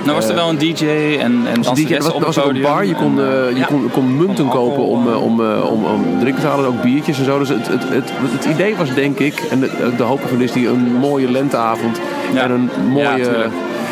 Nou 0.05 0.17
was 0.17 0.29
er 0.29 0.35
wel 0.35 0.49
een 0.49 0.59
DJ 0.59 0.87
en, 0.87 1.43
en 1.47 1.61
DJ, 1.75 1.95
er 1.95 2.03
was, 2.03 2.13
op 2.13 2.21
er 2.21 2.27
het 2.27 2.35
was 2.35 2.39
ook 2.45 2.51
een 2.51 2.63
bar, 2.63 2.87
je 2.87 2.95
kon, 2.95 3.21
En, 3.21 3.27
eh, 3.27 3.47
eh, 3.47 3.53
je 3.53 3.59
ja. 3.59 3.67
kon, 3.67 3.91
kon 3.93 4.17
munten 4.17 4.49
Kon 4.49 4.55
kopen 4.55 4.85
om, 4.85 5.09
alcohol, 5.09 5.13
eh, 5.13 5.23
om, 5.23 5.41
eh, 5.41 5.73
om, 5.73 5.85
om 5.85 6.19
drinken 6.21 6.41
te 6.43 6.49
halen. 6.49 6.67
Ook 6.67 6.83
biertjes 6.83 7.19
en 7.19 7.25
zo. 7.25 7.39
Dus 7.39 7.49
het, 7.49 7.69
het, 7.69 7.89
het, 7.89 8.11
het 8.23 8.45
idee 8.45 8.77
was 8.77 8.95
denk 8.95 9.19
ik, 9.19 9.41
en 9.51 9.61
de, 9.61 9.93
de 9.97 10.03
hoop 10.03 10.23
ervan 10.23 10.41
is 10.41 10.53
die 10.53 10.69
een 10.69 10.93
mooie 10.93 11.31
lenteavond 11.31 12.01
Ja. 12.35 12.43
en 12.43 12.51
een 12.51 12.71
mooie... 12.89 13.05
Ja, 13.05 13.51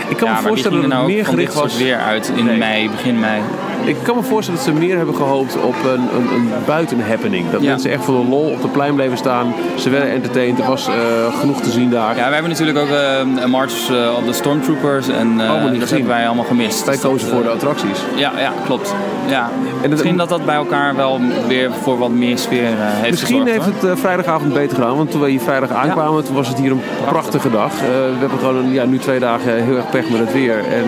ik 0.09 0.17
kan 0.17 0.29
ja, 0.29 0.41
me 0.41 0.49
voorstellen 0.49 0.81
dat 0.81 0.91
nou 0.91 1.03
het 1.03 1.13
meer 1.15 1.25
van 1.25 1.37
dit 1.37 1.49
gericht 1.49 1.63
was... 1.73 1.79
weer 1.79 1.99
uit 1.99 2.33
in 2.37 2.45
Nee. 2.45 2.59
mei, 2.59 2.91
begin 2.91 3.19
mei. 3.21 3.41
Ik 3.85 3.97
kan 4.03 4.17
me 4.17 4.23
voorstellen 4.23 4.61
dat 4.65 4.69
ze 4.75 4.81
meer 4.81 4.97
hebben 4.97 5.15
gehoopt 5.15 5.57
op 5.63 5.75
een, 5.85 6.01
een, 6.01 6.35
een 6.35 6.49
buitenhappening. 6.67 7.51
Dat 7.51 7.63
Ja. 7.63 7.69
mensen 7.71 7.91
echt 7.91 8.05
voor 8.05 8.21
de 8.23 8.29
lol 8.29 8.51
op 8.51 8.63
de 8.63 8.69
plein 8.69 8.95
bleven 8.95 9.17
staan. 9.19 9.55
Ze 9.79 9.91
werden 9.91 10.11
entertained. 10.11 10.59
Er 10.59 10.67
was 10.67 10.87
eh, 10.89 10.95
genoeg 11.41 11.61
te 11.61 11.71
zien 11.71 11.91
daar. 11.91 12.17
Ja, 12.17 12.23
wij 12.25 12.33
hebben 12.33 12.51
natuurlijk 12.51 12.79
ook 12.79 12.89
eh, 12.89 13.43
een 13.43 13.51
March 13.51 13.91
eh, 13.91 14.17
op 14.19 14.27
de 14.27 14.33
Stormtroopers 14.33 15.09
en 15.09 15.37
dat 15.39 15.47
gezien. 15.57 15.81
hebben 15.89 16.07
wij 16.07 16.27
allemaal 16.27 16.45
gemist. 16.45 16.85
Wij 16.85 16.95
Dus 16.95 17.03
kozen 17.03 17.29
voor 17.29 17.43
de 17.43 17.49
attracties. 17.49 17.99
Ja, 18.15 18.33
ja, 18.39 18.53
klopt. 18.65 18.95
Ja. 19.29 19.51
het- 19.81 19.91
Misschien 19.91 20.17
dat 20.17 20.29
dat 20.29 20.45
bij 20.45 20.55
elkaar 20.55 20.97
wel 20.97 21.21
weer 21.49 21.71
voor 21.83 21.99
wat 21.99 22.11
meer 22.11 22.39
sfeer 22.39 22.67
heeft 22.77 23.11
Misschien 23.11 23.41
gezorgd. 23.47 23.65
heeft 23.67 23.81
hoor. 23.81 23.91
het 23.91 24.01
vrijdagavond 24.01 24.53
beter 24.53 24.77
gedaan. 24.77 24.97
Want 24.97 25.11
toen 25.11 25.21
we 25.21 25.31
hier 25.31 25.41
vrijdag 25.41 25.71
aankwamen, 25.71 26.25
toen 26.25 26.35
was 26.35 26.49
het 26.49 26.59
hier 26.59 26.71
een 26.71 26.83
prachtige 27.07 27.51
dag. 27.51 27.73
We 27.81 28.15
hebben 28.19 28.39
gewoon 28.39 28.57
een, 28.57 28.73
ja, 28.73 28.85
nu 28.85 28.99
twee 28.99 29.19
dagen 29.19 29.65
heel 29.65 29.77
erg 29.77 29.91
pech 29.91 30.11
met 30.11 30.21
het 30.21 30.33
weer. 30.33 30.59
En 30.59 30.85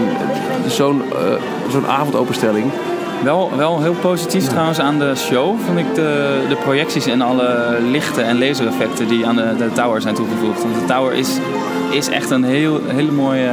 zo'n 0.71 1.03
zo'n 1.73 1.87
avondopenstelling. 1.87 2.71
Wel, 3.25 3.51
wel 3.57 3.83
heel 3.83 3.95
positief 4.01 4.47
trouwens 4.49 4.79
aan 4.79 4.99
de 4.99 5.13
show 5.17 5.57
vond 5.67 5.79
ik 5.79 5.95
de, 5.95 6.41
de 6.49 6.57
projecties 6.57 7.07
en 7.07 7.21
alle 7.21 7.79
lichten 7.91 8.25
en 8.25 8.39
lasereffecten 8.39 9.09
die 9.09 9.27
aan 9.27 9.37
de, 9.37 9.55
de 9.59 9.73
tower 9.73 10.01
zijn 10.01 10.15
toegevoegd. 10.15 10.63
Want 10.63 10.75
de 10.75 10.85
tower 10.85 11.13
is, 11.13 11.29
is 11.91 12.09
echt 12.09 12.31
een 12.31 12.45
heel, 12.45 12.81
hele 12.87 13.13
mooie 13.13 13.51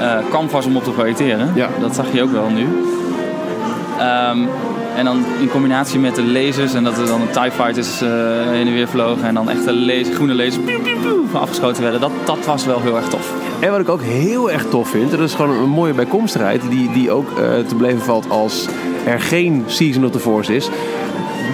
eh, 0.00 0.16
canvas 0.30 0.66
om 0.66 0.76
op 0.76 0.84
te 0.84 0.90
projecteren. 0.90 1.52
Ja. 1.54 1.68
Dat 1.80 1.94
zag 1.94 2.06
je 2.12 2.22
ook 2.22 2.32
wel 2.32 2.48
nu. 2.48 2.66
Ehm, 3.98 4.38
En 4.96 5.04
dan 5.04 5.24
in 5.40 5.50
combinatie 5.50 5.98
met 6.00 6.14
de 6.14 6.24
lasers 6.24 6.74
en 6.74 6.84
dat 6.84 6.98
er 6.98 7.06
dan 7.06 7.20
een 7.20 7.30
TIE 7.30 7.50
Fighters 7.50 8.02
uh, 8.02 8.08
heen 8.50 8.66
en 8.66 8.72
weer 8.72 8.88
vlogen. 8.88 9.24
En 9.24 9.34
dan 9.34 9.50
echt 9.50 9.64
de 9.64 9.74
laser, 9.74 10.14
groene 10.14 10.34
lasers 10.34 10.64
afgeschoten 11.32 11.82
werden. 11.82 12.00
Dat, 12.00 12.10
dat 12.24 12.38
was 12.46 12.64
wel 12.64 12.80
heel 12.80 12.96
erg 12.96 13.08
tof. 13.08 13.32
En 13.60 13.70
wat 13.70 13.80
ik 13.80 13.88
ook 13.88 14.02
heel 14.02 14.50
erg 14.50 14.64
tof 14.64 14.88
vind, 14.88 15.10
dat 15.10 15.20
is 15.20 15.34
gewoon 15.34 15.56
een 15.56 15.68
mooie 15.68 15.92
bijkomstigheid. 15.92 16.62
Die, 16.70 16.92
die 16.92 17.10
ook 17.10 17.30
uh, 17.30 17.36
te 17.58 17.74
beleven 17.76 18.00
valt 18.00 18.30
als 18.30 18.68
er 19.06 19.20
geen 19.20 19.64
Season 19.66 20.04
of 20.04 20.10
the 20.10 20.18
Force 20.18 20.54
is. 20.54 20.68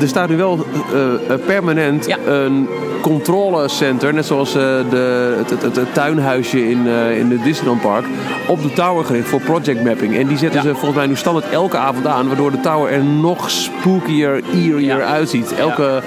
Er 0.01 0.09
staat 0.09 0.29
nu 0.29 0.37
wel 0.37 0.67
uh, 0.95 1.35
permanent 1.47 2.07
Ja. 2.07 2.19
een 2.27 2.69
controlecenter, 3.05 4.15
net 4.15 4.27
zoals 4.27 4.55
eh, 4.55 4.63
de, 4.91 5.35
het, 5.47 5.77
het, 5.77 5.95
tuinhuisje 5.95 6.71
in, 6.71 6.87
eh, 6.89 7.19
in 7.19 7.31
het 7.31 7.43
Disneyland 7.45 7.81
Park, 7.81 8.05
op 8.47 8.63
de 8.63 8.73
tower 8.73 9.05
gericht 9.05 9.29
voor 9.29 9.41
project 9.41 9.85
mapping. 9.85 10.17
En 10.17 10.27
die 10.27 10.37
zetten 10.39 10.63
Ja. 10.63 10.67
ze 10.67 10.73
volgens 10.75 10.95
mij 10.95 11.07
nu 11.07 11.17
standaard 11.17 11.51
elke 11.53 11.77
avond 11.77 12.07
aan, 12.07 12.27
waardoor 12.27 12.51
de 12.51 12.61
tower 12.61 12.93
er 12.93 13.05
nog 13.05 13.51
spookier, 13.51 14.43
eerier 14.55 14.99
Ja. 14.99 14.99
uitziet. 14.99 15.55
Elke 15.55 16.03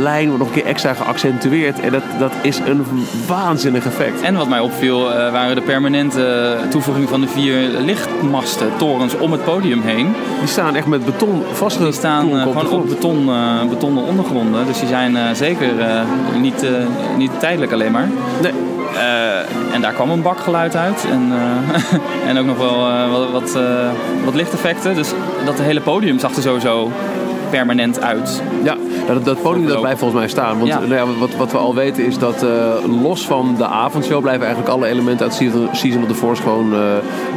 lijn 0.00 0.26
wordt 0.26 0.38
nog 0.38 0.48
een 0.48 0.54
keer 0.62 0.70
extra 0.70 0.94
geaccentueerd 0.94 1.80
en 1.80 1.92
dat, 1.92 2.02
dat 2.18 2.32
is 2.42 2.58
een 2.58 2.84
waanzinnig 3.26 3.86
effect. 3.86 4.20
En 4.20 4.34
wat 4.36 4.48
mij 4.48 4.60
opviel 4.60 5.10
eh, 5.12 5.32
waren 5.32 5.54
de 5.54 5.62
permanente 5.62 6.56
toevoeging 6.70 7.08
van 7.08 7.20
de 7.20 7.28
vier 7.28 7.56
lichtmasten, 7.84 8.66
torens 8.76 9.16
om 9.16 9.32
het 9.32 9.44
podium 9.44 9.80
heen. 9.82 10.14
Die 10.38 10.48
staan 10.48 10.74
echt 10.74 10.86
met 10.86 11.04
beton 11.04 11.42
vastgeklonken 11.52 11.84
Die 11.84 11.92
staan 11.92 12.28
gewoon 12.28 12.70
op 12.70 12.88
beton, 12.88 13.30
betonnen 13.68 14.04
ondergronden. 14.04 14.66
Dus 14.66 14.78
die 14.78 14.88
zijn 14.88 15.36
zeker 15.36 15.68
niet, 16.40 16.62
eh, 16.62 16.70
niet 17.16 17.40
tijdelijk 17.40 17.72
alleen 17.72 17.92
maar. 17.92 18.08
Nee. 18.42 18.52
Eh, 18.94 19.74
en 19.74 19.80
daar 19.80 19.92
kwam 19.92 20.10
een 20.10 20.22
bakgeluid 20.22 20.76
uit. 20.76 21.06
En, 21.10 21.32
eh, 21.32 22.28
en 22.28 22.38
ook 22.38 22.46
nog 22.46 22.56
wel 22.56 23.10
wat, 23.10 23.30
wat, 23.30 23.58
wat 24.24 24.34
lichteffecten. 24.34 24.94
Dus 24.94 25.12
dat 25.44 25.60
hele 25.60 25.80
podium 25.80 26.18
zag 26.18 26.36
er 26.36 26.42
sowieso 26.42 26.90
permanent 27.50 28.02
uit. 28.02 28.42
Ja, 28.62 28.76
dat, 29.06 29.24
dat 29.24 29.42
podium 29.42 29.66
dat 29.66 29.80
blijft 29.80 29.98
volgens 29.98 30.20
mij 30.20 30.28
staan. 30.28 30.56
Want 30.58 30.68
Ja. 30.70 30.78
nou 30.78 30.94
ja, 30.94 31.04
wat, 31.18 31.34
wat 31.36 31.52
we 31.52 31.58
al 31.58 31.74
weten 31.74 32.04
is 32.06 32.18
dat 32.18 32.42
eh, 32.42 32.48
los 33.02 33.26
van 33.26 33.54
de 33.58 33.66
avondshow 33.66 34.20
blijven 34.22 34.44
eigenlijk 34.46 34.74
alle 34.74 34.86
elementen 34.86 35.26
uit 35.26 35.34
Season, 35.72 36.02
of 36.02 36.08
the 36.08 36.14
Force 36.14 36.42
gewoon 36.42 36.74
eh, 36.74 36.80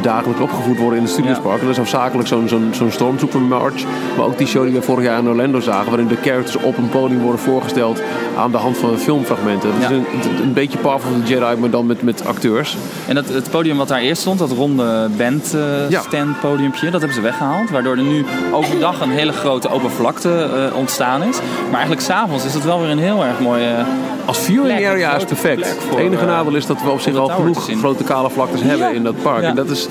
dagelijks 0.02 0.40
opgevoerd 0.40 0.78
worden 0.78 0.98
in 0.98 1.04
de 1.04 1.10
Studiospark. 1.10 1.54
En 1.58 1.60
dat 1.60 1.70
is 1.70 1.76
hoofdzakelijk 1.76 2.28
zo'n 2.28 2.48
zo'n 2.48 2.68
zo'n 2.72 2.90
Stormtrooper 2.90 3.40
March. 3.40 3.84
Maar 4.16 4.26
ook 4.26 4.38
die 4.38 4.46
show 4.46 4.62
die 4.64 4.72
we 4.72 4.82
vorig 4.82 5.04
jaar 5.04 5.18
in 5.18 5.28
Orlando 5.28 5.60
zagen, 5.60 5.88
waarin 5.88 6.06
de 6.08 6.16
characters 6.22 6.56
op 6.56 6.76
een 6.78 6.88
podium 6.88 7.20
worden 7.20 7.40
voorgesteld 7.40 8.02
aan 8.38 8.50
de 8.50 8.56
hand 8.58 8.76
van 8.78 8.98
filmfragmenten. 8.98 9.68
Het 9.72 9.82
Ja. 9.82 9.88
is 9.90 9.96
een, 9.96 10.42
een 10.42 10.52
beetje 10.52 10.78
Path 10.78 10.94
of 10.94 11.24
the 11.24 11.32
Jedi, 11.34 11.60
maar 11.60 11.70
dan 11.70 11.86
met, 11.86 12.02
met 12.02 12.26
acteurs. 12.26 12.76
En 13.08 13.14
dat, 13.14 13.28
het 13.28 13.50
podium 13.50 13.76
wat 13.76 13.88
daar 13.88 13.98
eerst 14.00 14.20
stond, 14.20 14.38
dat 14.38 14.50
ronde 14.50 15.08
band 15.16 15.54
eh, 15.90 16.00
stand 16.00 16.40
podiumpje, 16.40 16.84
dat 16.90 17.00
hebben 17.00 17.14
ze 17.16 17.20
weggehaald. 17.22 17.70
Waardoor 17.70 17.96
er 17.96 18.02
nu 18.02 18.24
overdag 18.52 19.00
een 19.00 19.10
hele 19.10 19.32
grote 19.32 19.70
open 19.70 19.90
vlakte 19.90 20.48
ontstaan 20.74 21.22
is. 21.22 21.36
Maar 21.64 21.72
eigenlijk 21.74 22.00
s'avonds 22.00 22.44
is 22.44 22.54
het 22.54 22.64
wel 22.64 22.80
weer 22.80 22.90
een 22.90 22.98
heel 22.98 23.24
erg 23.24 23.40
mooi... 23.40 23.64
eh, 23.64 23.86
Als 24.24 24.38
viewing 24.38 24.76
Plek, 24.76 24.86
area 24.86 25.14
is 25.16 25.24
perfect. 25.24 25.66
voor, 25.68 25.90
het 25.98 26.06
enige 26.06 26.22
eh, 26.22 26.28
nadeel 26.28 26.54
is 26.54 26.66
dat 26.66 26.82
we 26.82 26.90
op 26.90 27.00
zich 27.00 27.16
al 27.16 27.28
genoeg 27.28 27.68
grote 27.78 28.04
kale 28.04 28.30
vlaktes 28.30 28.62
hebben 28.62 28.94
in 28.94 29.02
dat 29.02 29.22
park. 29.22 29.42
En 29.42 29.54
dat 29.54 29.70
is, 29.70 29.88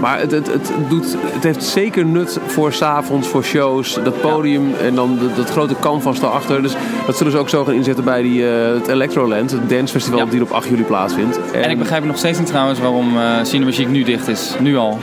maar 0.00 0.18
het, 0.20 0.30
het, 0.30 0.46
het, 0.46 0.70
doet, 0.88 1.16
het 1.32 1.42
heeft 1.42 1.64
zeker 1.64 2.04
nut 2.04 2.38
voor 2.46 2.72
's 2.72 2.82
avonds, 2.82 3.28
voor 3.28 3.44
shows. 3.44 3.98
Dat 4.04 4.20
podium 4.20 4.74
en 4.82 4.94
dan 4.94 5.18
dat, 5.20 5.36
dat 5.36 5.50
grote 5.50 5.74
canvas 5.80 6.20
daarachter. 6.20 6.62
Dus 6.62 6.72
dat 7.06 7.16
zullen 7.16 7.32
ze 7.32 7.38
ook 7.38 7.48
zo 7.48 7.64
gaan 7.64 7.74
inzetten 7.74 8.04
bij 8.04 8.22
die, 8.22 8.48
eh, 8.50 8.74
het 8.74 8.88
Electroland, 8.88 9.50
het 9.50 9.68
dancefestival 9.70 10.18
Ja. 10.18 10.24
dat 10.24 10.32
hier 10.32 10.42
op 10.42 10.50
8 10.50 10.68
juli 10.68 10.82
plaatsvindt. 10.84 11.38
en 11.52 11.70
ik 11.70 11.78
begrijp 11.78 12.04
nog 12.04 12.16
steeds 12.18 12.38
niet 12.38 12.46
trouwens 12.48 12.80
waarom 12.80 13.16
eh 13.18 13.24
Cinema 13.42 13.70
Chic 13.70 13.88
nu 13.88 14.02
dicht 14.02 14.28
is. 14.28 14.54
Nu 14.60 14.76
al. 14.76 14.98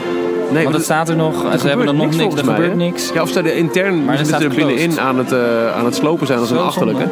Nee, 0.52 0.62
Want 0.62 0.74
het 0.74 0.84
staat 0.84 1.08
er 1.08 1.16
nog, 1.16 1.52
er 1.52 1.58
ze 1.58 1.68
hebben 1.68 1.86
er 1.86 1.94
nog 1.94 2.16
niks, 2.16 2.34
er 2.38 2.44
mij, 2.44 2.54
gebeurt 2.54 2.76
niks. 2.76 3.10
Ja, 3.14 3.22
of 3.22 3.28
ze 3.30 3.38
er 3.40 3.56
intern 3.56 4.04
Maar 4.04 4.18
er 4.18 4.24
zitten 4.26 4.36
staat 4.40 4.50
er 4.58 4.64
binnenin 4.66 5.00
aan 5.00 5.18
het, 5.18 5.32
eh, 5.32 5.76
aan 5.76 5.84
het 5.84 5.94
slopen 5.94 6.26
zijn 6.26 6.38
als 6.38 6.50
een 6.50 6.58
achterlijke. 6.58 7.04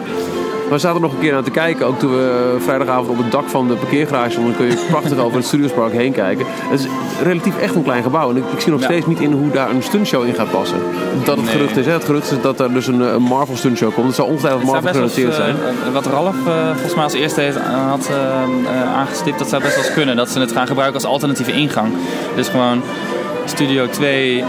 Maar 0.69 0.77
we 0.77 0.83
zaten 0.83 0.97
er 1.03 1.09
nog 1.09 1.13
een 1.17 1.21
keer 1.21 1.35
aan 1.35 1.43
te 1.45 1.51
kijken, 1.51 1.87
ook 1.87 1.99
toen 1.99 2.11
we 2.11 2.57
vrijdagavond 2.59 3.09
op 3.09 3.19
het 3.19 3.31
dak 3.31 3.49
van 3.49 3.69
de 3.69 3.75
parkeergarage 3.75 4.31
stonden. 4.31 4.53
Dan 4.59 4.67
kun 4.67 4.77
je 4.77 4.85
prachtig 4.91 5.19
over 5.19 5.37
het 5.37 5.47
Studiospark 5.47 5.93
heen 5.93 6.13
kijken. 6.13 6.47
Het 6.49 6.81
is 6.81 6.87
relatief 7.23 7.59
echt 7.59 7.75
een 7.75 7.83
klein 7.83 8.03
gebouw. 8.03 8.31
En 8.31 8.37
ik, 8.37 8.43
ik 8.55 8.61
zie 8.61 8.71
nog 8.73 8.81
Ja. 8.81 8.87
steeds 8.87 9.07
niet 9.07 9.21
in 9.21 9.33
hoe 9.33 9.51
daar 9.51 9.71
een 9.71 9.83
stuntshow 9.83 10.25
in 10.27 10.35
gaat 10.35 10.51
passen. 10.51 10.79
Dat 11.25 11.37
het 11.37 11.45
Nee. 11.45 11.55
gerucht 11.55 11.77
is, 11.77 11.87
hè? 11.87 11.93
het 11.93 12.05
gerucht 12.05 12.31
is 12.31 12.41
dat 12.43 12.61
er 12.61 12.73
dus 12.73 12.87
een, 12.87 13.03
eh, 13.03 13.13
een 13.13 13.23
Marvel 13.23 13.57
stuntshow 13.57 13.93
komt. 13.95 14.07
Het 14.07 14.15
zou 14.17 14.29
ongetwijfeld 14.29 14.63
Het 14.63 14.71
Marvel 14.73 14.91
gerelateerd 14.93 15.35
zijn. 15.35 15.57
eh, 15.87 15.93
wat 15.93 16.07
Ralf 16.07 16.35
eh, 16.47 16.71
volgens 16.73 16.95
mij 16.95 17.05
als 17.05 17.13
eerste 17.13 17.41
heeft, 17.41 17.57
eh, 17.57 17.89
had 17.89 18.09
eh, 18.11 18.17
eh, 18.83 18.95
aangestipt, 18.97 19.39
dat 19.39 19.49
zou 19.49 19.63
best 19.63 19.75
wel 19.75 19.85
eens 19.85 19.95
kunnen. 19.95 20.17
Dat 20.17 20.29
ze 20.31 20.41
het 20.41 20.53
gaan 20.53 20.67
gebruiken 20.67 21.01
als 21.01 21.11
alternatieve 21.11 21.53
ingang. 21.53 21.93
Dus 22.37 22.49
gewoon 22.49 22.83
Studio 23.49 23.89
2 23.89 24.41
eh, 24.41 24.47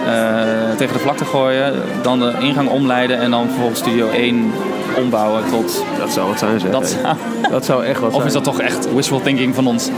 tegen 0.77 0.93
de 0.93 0.99
vlakte 0.99 1.25
gooien, 1.25 1.73
dan 2.01 2.19
de 2.19 2.33
ingang 2.39 2.69
omleiden 2.69 3.19
en 3.19 3.31
dan 3.31 3.47
vervolgens 3.47 3.79
Studio 3.79 4.09
1 4.09 4.51
ombouwen 4.97 5.43
tot... 5.49 5.83
Dat 5.97 6.11
zou 6.11 6.27
wat 6.27 6.39
zijn, 6.39 6.59
zeg. 6.59 6.71
Dat 6.71 6.89
zou, 6.89 7.15
Dat 7.49 7.65
zou 7.65 7.85
echt 7.85 7.99
wat 7.99 8.09
of 8.09 8.15
zijn. 8.15 8.27
is 8.27 8.33
dat 8.33 8.43
toch 8.43 8.59
echt 8.59 8.93
wishful 8.93 9.21
thinking 9.21 9.55
van 9.55 9.67
ons? 9.67 9.89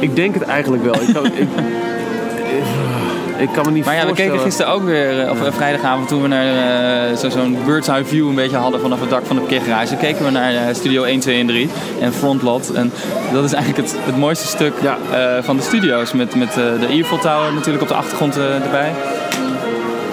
Ik 0.00 0.16
denk 0.16 0.34
het 0.34 0.42
eigenlijk 0.42 0.82
wel. 0.82 0.94
Ik 0.94 1.08
ik, 1.08 1.48
ik 3.36 3.48
kan 3.52 3.64
me 3.66 3.70
niet 3.70 3.84
Maar 3.84 3.94
ja, 3.94 4.06
we 4.06 4.12
keken 4.12 4.38
gisteren 4.38 4.72
ook 4.72 4.84
weer, 4.84 5.20
eh, 5.20 5.30
of 5.30 5.42
eh, 5.46 5.52
vrijdagavond 5.52 6.08
toen 6.08 6.22
we 6.22 6.28
naar 6.28 6.46
eh, 7.10 7.16
zo- 7.16 7.28
zo'n 7.28 7.58
bird's 7.64 7.88
eye 7.88 8.04
view 8.04 8.28
een 8.28 8.34
beetje 8.34 8.56
hadden 8.56 8.80
vanaf 8.80 9.00
het 9.00 9.10
dak 9.10 9.26
van 9.26 9.36
de 9.36 9.42
parkeergarage. 9.42 9.96
Keken 9.96 10.24
we 10.24 10.30
naar 10.30 10.74
Studio 10.74 11.02
1, 11.02 11.20
2 11.20 11.40
en 11.40 11.46
3 11.46 11.68
en 12.00 12.12
Frontlot. 12.12 12.72
En 12.72 12.92
dat 13.32 13.44
is 13.44 13.52
eigenlijk 13.52 13.88
het, 13.88 13.96
het 14.04 14.16
mooiste 14.16 14.46
stuk 14.46 14.72
Ja. 14.82 14.96
van 15.42 15.56
de 15.56 15.62
studio's. 15.62 16.12
Met, 16.12 16.34
met 16.34 16.52
de 16.54 16.86
Eiffel 16.88 17.18
Tower 17.18 17.52
natuurlijk 17.52 17.82
op 17.82 17.88
de 17.88 17.94
achtergrond 17.94 18.36
erbij. 18.38 18.92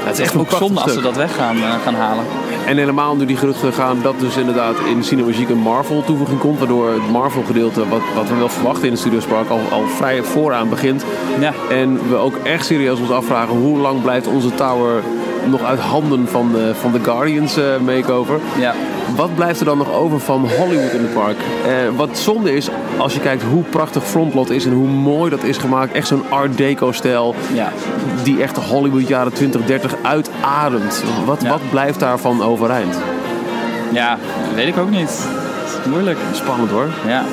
het 0.05 0.17
is 0.17 0.23
echt 0.23 0.33
een 0.33 0.39
Ook 0.39 0.51
zonde 0.51 0.73
als 0.81 0.83
ze 0.83 0.89
stuk. 0.99 1.03
dat 1.03 1.15
weg 1.15 1.35
gaan, 1.35 1.57
gaan 1.83 1.95
halen. 1.95 2.23
En 2.65 2.77
helemaal 2.77 3.15
nu 3.15 3.25
die 3.25 3.37
geruchten 3.37 3.73
gaan 3.73 4.01
dat 4.01 4.19
dus 4.19 4.37
inderdaad 4.37 4.75
in 4.79 5.03
Cinemagique 5.03 5.53
een 5.53 5.59
Marvel 5.59 6.03
toevoeging 6.03 6.39
komt. 6.39 6.57
Waardoor 6.57 6.89
het 6.89 7.11
Marvel 7.11 7.43
gedeelte, 7.43 7.87
wat, 7.87 8.01
wat 8.15 8.29
we 8.29 8.35
wel 8.35 8.49
verwachten 8.49 8.83
in 8.83 8.91
het 8.91 8.99
Studiospark, 8.99 9.49
al, 9.49 9.61
al 9.71 9.87
vrij 9.87 10.23
vooraan 10.23 10.69
begint. 10.69 11.03
Ja. 11.39 11.53
En 11.69 12.09
we 12.09 12.15
ook 12.15 12.35
echt 12.43 12.65
serieus 12.65 12.99
ons 12.99 13.11
afvragen 13.11 13.55
hoe 13.55 13.77
lang 13.77 14.01
blijft 14.01 14.27
onze 14.27 14.55
tower 14.55 15.03
nog 15.45 15.63
uit 15.63 15.79
handen 15.79 16.27
van 16.27 16.51
de, 16.51 16.71
van 16.79 16.91
de 16.91 16.99
Guardians 17.03 17.57
eh, 17.57 17.63
makeover. 17.85 18.39
Ja. 18.59 18.73
Wat 19.15 19.35
blijft 19.35 19.59
er 19.59 19.65
dan 19.65 19.77
nog 19.77 19.91
over 19.93 20.19
van 20.19 20.49
Hollywood 20.57 20.91
in 20.93 20.99
het 21.01 21.13
park? 21.13 21.37
Eh, 21.65 21.71
wat 21.95 22.17
zonde 22.17 22.55
is, 22.55 22.69
als 22.97 23.13
je 23.13 23.19
kijkt 23.19 23.43
hoe 23.43 23.63
prachtig 23.63 24.03
Frontlot 24.03 24.49
is 24.49 24.65
en 24.65 24.71
hoe 24.71 24.87
mooi 24.87 25.29
dat 25.29 25.43
is 25.43 25.57
gemaakt. 25.57 25.91
Echt 25.93 26.07
zo'n 26.07 26.23
art 26.29 26.57
deco 26.57 26.91
stijl 26.91 27.35
Ja. 27.53 27.71
die 28.23 28.41
echt 28.41 28.55
de 28.55 28.61
Hollywood 28.61 29.07
jaren 29.07 29.33
20, 29.33 29.65
30 29.65 29.95
uitademt. 30.01 31.03
Wat, 31.25 31.41
Ja. 31.41 31.49
wat 31.49 31.61
blijft 31.69 31.99
daarvan 31.99 32.43
overeind? 32.43 32.97
ja, 33.91 34.17
weet 34.55 34.67
ik 34.67 34.77
ook 34.77 34.89
niet. 34.89 35.27
Moeilijk. 35.89 36.17
Spannend 36.31 36.69
hoor. 36.71 36.87
Ja. 37.07 37.23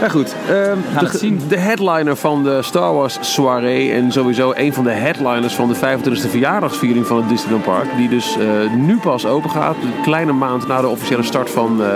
Ja 0.00 0.08
goed, 0.08 0.34
ehm, 0.48 0.76
de, 0.98 1.06
het 1.06 1.18
zien. 1.18 1.40
de 1.48 1.56
headliner 1.58 2.16
van 2.16 2.42
de 2.44 2.62
Star 2.62 2.94
Wars 2.94 3.18
soirée 3.20 3.92
en 3.92 4.12
sowieso 4.12 4.52
een 4.56 4.72
van 4.74 4.84
de 4.84 4.90
headliners 4.90 5.54
van 5.54 5.68
de 5.68 5.74
25e 5.74 6.30
verjaardagsviering 6.30 7.06
van 7.06 7.16
het 7.16 7.28
Disneyland 7.28 7.64
Park, 7.64 7.86
die 7.96 8.08
dus 8.08 8.36
eh, 8.38 8.70
nu 8.76 8.96
pas 8.98 9.26
open 9.26 9.50
gaat, 9.50 9.76
een 9.82 10.02
kleine 10.02 10.32
maand 10.32 10.66
na 10.66 10.80
de 10.80 10.88
officiële 10.88 11.22
start 11.22 11.50
van 11.50 11.82
eh, 11.82 11.88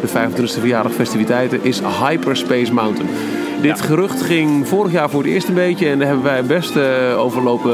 de 0.00 0.08
25e 0.08 0.60
verjaardagfestiviteiten, 0.60 1.58
is 1.62 1.80
Hyperspace 2.08 2.72
Mountain. 2.72 3.08
Dit 3.60 3.78
Ja. 3.78 3.84
gerucht 3.84 4.22
ging 4.22 4.68
vorig 4.68 4.92
jaar 4.92 5.10
voor 5.10 5.22
het 5.22 5.30
eerst 5.32 5.48
een 5.48 5.54
beetje 5.54 5.88
en 5.88 5.98
daar 5.98 6.06
hebben 6.06 6.24
wij 6.24 6.44
best 6.44 6.76
eh, 6.76 6.84
overlopen, 7.18 7.72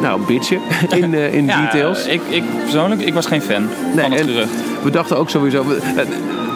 nou, 0.00 0.20
bitchen 0.26 0.58
in, 1.02 1.14
in 1.14 1.46
Ja, 1.46 1.60
details. 1.60 2.06
Ik, 2.06 2.20
ik 2.28 2.42
persoonlijk, 2.62 3.00
ik 3.00 3.14
was 3.14 3.26
geen 3.26 3.42
fan 3.42 3.62
Nee, 3.94 4.02
van 4.04 4.12
het 4.12 4.20
gerucht. 4.20 4.48
We 4.82 4.90
dachten 4.90 5.16
ook 5.18 5.30
sowieso. 5.30 5.64
we- 5.66 5.80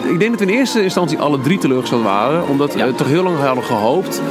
ik 0.03 0.19
denk 0.19 0.31
dat 0.31 0.39
we 0.39 0.45
in 0.53 0.57
eerste 0.57 0.83
instantie 0.83 1.19
alle 1.19 1.39
drie 1.41 1.57
teleurgesteld 1.57 2.03
waren. 2.03 2.47
Omdat 2.47 2.73
we 2.75 2.95
toch 2.95 3.07
heel 3.07 3.23
lang 3.23 3.37
hadden 3.39 3.63
gehoopt. 3.63 4.21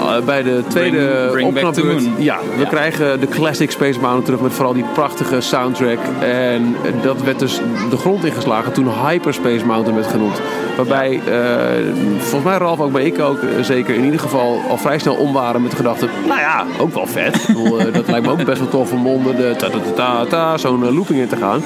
eh, 0.00 0.20
bij 0.24 0.42
de 0.42 0.62
tweede 0.68 1.30
opknapbeurt. 1.44 2.02
moon. 2.02 2.12
Ja, 2.18 2.38
we 2.56 2.60
Ja. 2.62 2.68
krijgen 2.68 3.20
de 3.20 3.26
classic 3.26 3.70
Space 3.70 3.98
Mountain 4.00 4.22
terug 4.24 4.40
met 4.40 4.52
vooral 4.52 4.72
die 4.72 4.84
prachtige 4.94 5.40
soundtrack. 5.40 5.98
En 6.20 6.76
dat 7.02 7.22
werd 7.22 7.38
dus 7.38 7.60
de 7.90 7.96
grond 7.96 8.24
ingeslagen 8.24 8.72
toen 8.72 8.86
Hyperspace 9.06 9.64
Mountain 9.66 9.94
werd 9.98 10.06
genoemd. 10.10 10.40
Waarbij, 10.76 11.20
eh, 11.26 11.94
volgens 12.18 12.44
mij 12.44 12.56
Ralf 12.58 12.80
ook, 12.80 12.90
maar 12.90 13.02
ik 13.02 13.20
ook 13.20 13.38
eh, 13.42 13.48
zeker, 13.64 13.94
in 13.94 14.04
ieder 14.04 14.20
geval 14.20 14.60
al 14.68 14.76
vrij 14.76 14.98
snel 14.98 15.14
om 15.14 15.32
waren 15.32 15.62
met 15.62 15.70
de 15.70 15.76
gedachte, 15.76 16.08
nou 16.28 16.40
ja, 16.40 16.64
ook 16.80 16.94
wel 16.94 17.06
vet. 17.06 17.34
Ik 17.34 17.46
bedoel, 17.46 17.76
dat 17.92 18.08
lijkt 18.08 18.26
me 18.26 18.32
ook 18.32 18.44
best 18.44 18.58
wel 18.58 18.68
tof 18.68 18.92
om 18.92 19.06
onder 19.06 19.36
de 19.36 19.54
ta-ta-ta-ta 19.58 20.56
zo'n 20.58 20.92
looping 20.94 21.20
in 21.20 21.28
te 21.28 21.36
gaan. 21.36 21.62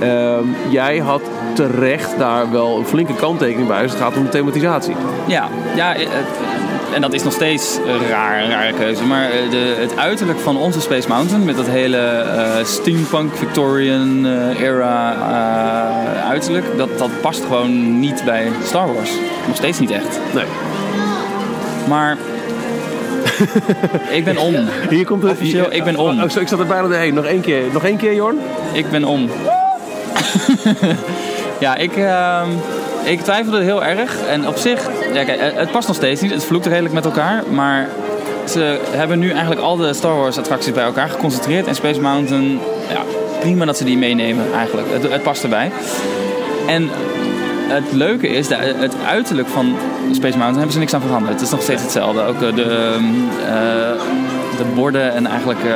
Ehm, 0.00 0.44
jij 0.68 0.98
had 0.98 1.22
terecht 1.54 2.18
daar 2.18 2.50
wel 2.50 2.78
een 2.78 2.86
flinke 2.86 3.14
kanttekening 3.14 3.68
bij 3.68 3.82
als 3.82 3.90
het 3.90 4.00
gaat 4.00 4.16
om 4.16 4.22
de 4.22 4.28
thematisatie. 4.28 4.94
Ja, 5.26 5.48
ja 5.74 5.94
eh, 5.94 6.06
en 6.94 7.00
dat 7.00 7.12
is 7.12 7.22
nog 7.22 7.32
steeds 7.32 7.78
raar, 8.08 8.42
een 8.42 8.50
rare 8.50 8.72
keuze. 8.72 9.04
Maar 9.04 9.30
eh, 9.30 9.50
de, 9.50 9.76
het 9.78 9.96
uiterlijk 9.96 10.38
van 10.38 10.56
onze 10.56 10.80
Space 10.80 11.08
Mountain, 11.08 11.44
met 11.44 11.56
dat 11.56 11.66
hele 11.66 11.96
eh, 11.96 12.64
steampunk 12.64 13.36
Victorian 13.36 14.26
era 14.56 15.14
uiterlijk, 16.28 16.64
dat, 16.76 16.98
dat 16.98 17.10
past 17.20 17.42
gewoon 17.42 18.00
niet 18.00 18.22
bij 18.24 18.48
Star 18.64 18.94
Wars. 18.94 19.10
Nog 19.46 19.56
steeds 19.56 19.78
niet 19.78 19.90
echt. 19.90 20.20
Nee. 20.34 20.44
Maar 21.88 22.16
ik 24.18 24.24
ben 24.24 24.36
om. 24.36 24.54
Hier 24.88 25.04
komt 25.04 25.22
het. 25.22 25.32
Officieel, 25.32 25.72
ik 25.72 25.84
ben 25.84 25.96
om. 25.96 26.20
Oh, 26.20 26.24
ik 26.24 26.48
zat 26.48 26.58
er 26.60 26.66
bijna 26.66 26.88
doorheen. 26.88 27.14
Nog 27.14 27.24
één 27.24 27.40
keer. 27.40 27.62
Nog 27.72 27.84
één 27.84 27.96
keer, 27.96 28.14
Jorn. 28.14 28.38
Ik 28.72 28.90
ben 28.90 29.04
om. 29.04 29.30
ja, 31.60 31.76
ik, 31.76 31.96
uh, 31.96 32.42
ik 33.04 33.20
twijfelde 33.20 33.62
heel 33.62 33.84
erg. 33.84 34.16
En 34.28 34.48
op 34.48 34.56
zich, 34.56 34.88
ja, 35.12 35.24
het 35.34 35.70
past 35.70 35.86
nog 35.88 35.96
steeds 35.96 36.20
niet. 36.20 36.30
Het 36.30 36.44
vloekt 36.44 36.66
redelijk 36.66 36.94
met 36.94 37.04
elkaar. 37.04 37.42
Maar 37.50 37.88
ze 38.48 38.80
hebben 38.90 39.18
nu 39.18 39.30
eigenlijk 39.30 39.60
al 39.60 39.76
de 39.76 39.94
Star 39.94 40.16
Wars 40.16 40.38
attracties 40.38 40.72
bij 40.72 40.84
elkaar 40.84 41.08
geconcentreerd. 41.08 41.66
En 41.66 41.74
Space 41.74 42.00
Mountain, 42.00 42.60
ja, 42.88 43.02
prima 43.40 43.64
dat 43.64 43.76
ze 43.76 43.84
die 43.84 43.98
meenemen 43.98 44.52
eigenlijk. 44.54 44.88
Het, 44.92 45.12
het 45.12 45.22
past 45.22 45.42
erbij. 45.42 45.70
En 46.66 46.90
het 47.68 47.92
leuke 47.92 48.28
is, 48.28 48.48
dat 48.48 48.58
het 48.60 48.94
uiterlijk 49.06 49.48
van 49.48 49.76
Space 50.12 50.38
Mountain 50.38 50.54
hebben 50.54 50.72
ze 50.72 50.78
niks 50.78 50.94
aan 50.94 51.00
veranderd. 51.00 51.32
Het 51.32 51.42
is 51.42 51.50
nog 51.50 51.62
steeds 51.62 51.82
hetzelfde. 51.82 52.22
Ook 52.22 52.38
de, 52.38 52.52
uh, 52.52 52.56
de 54.56 54.64
borden 54.74 55.14
en 55.14 55.26
eigenlijk 55.26 55.58
uh, 55.58 55.72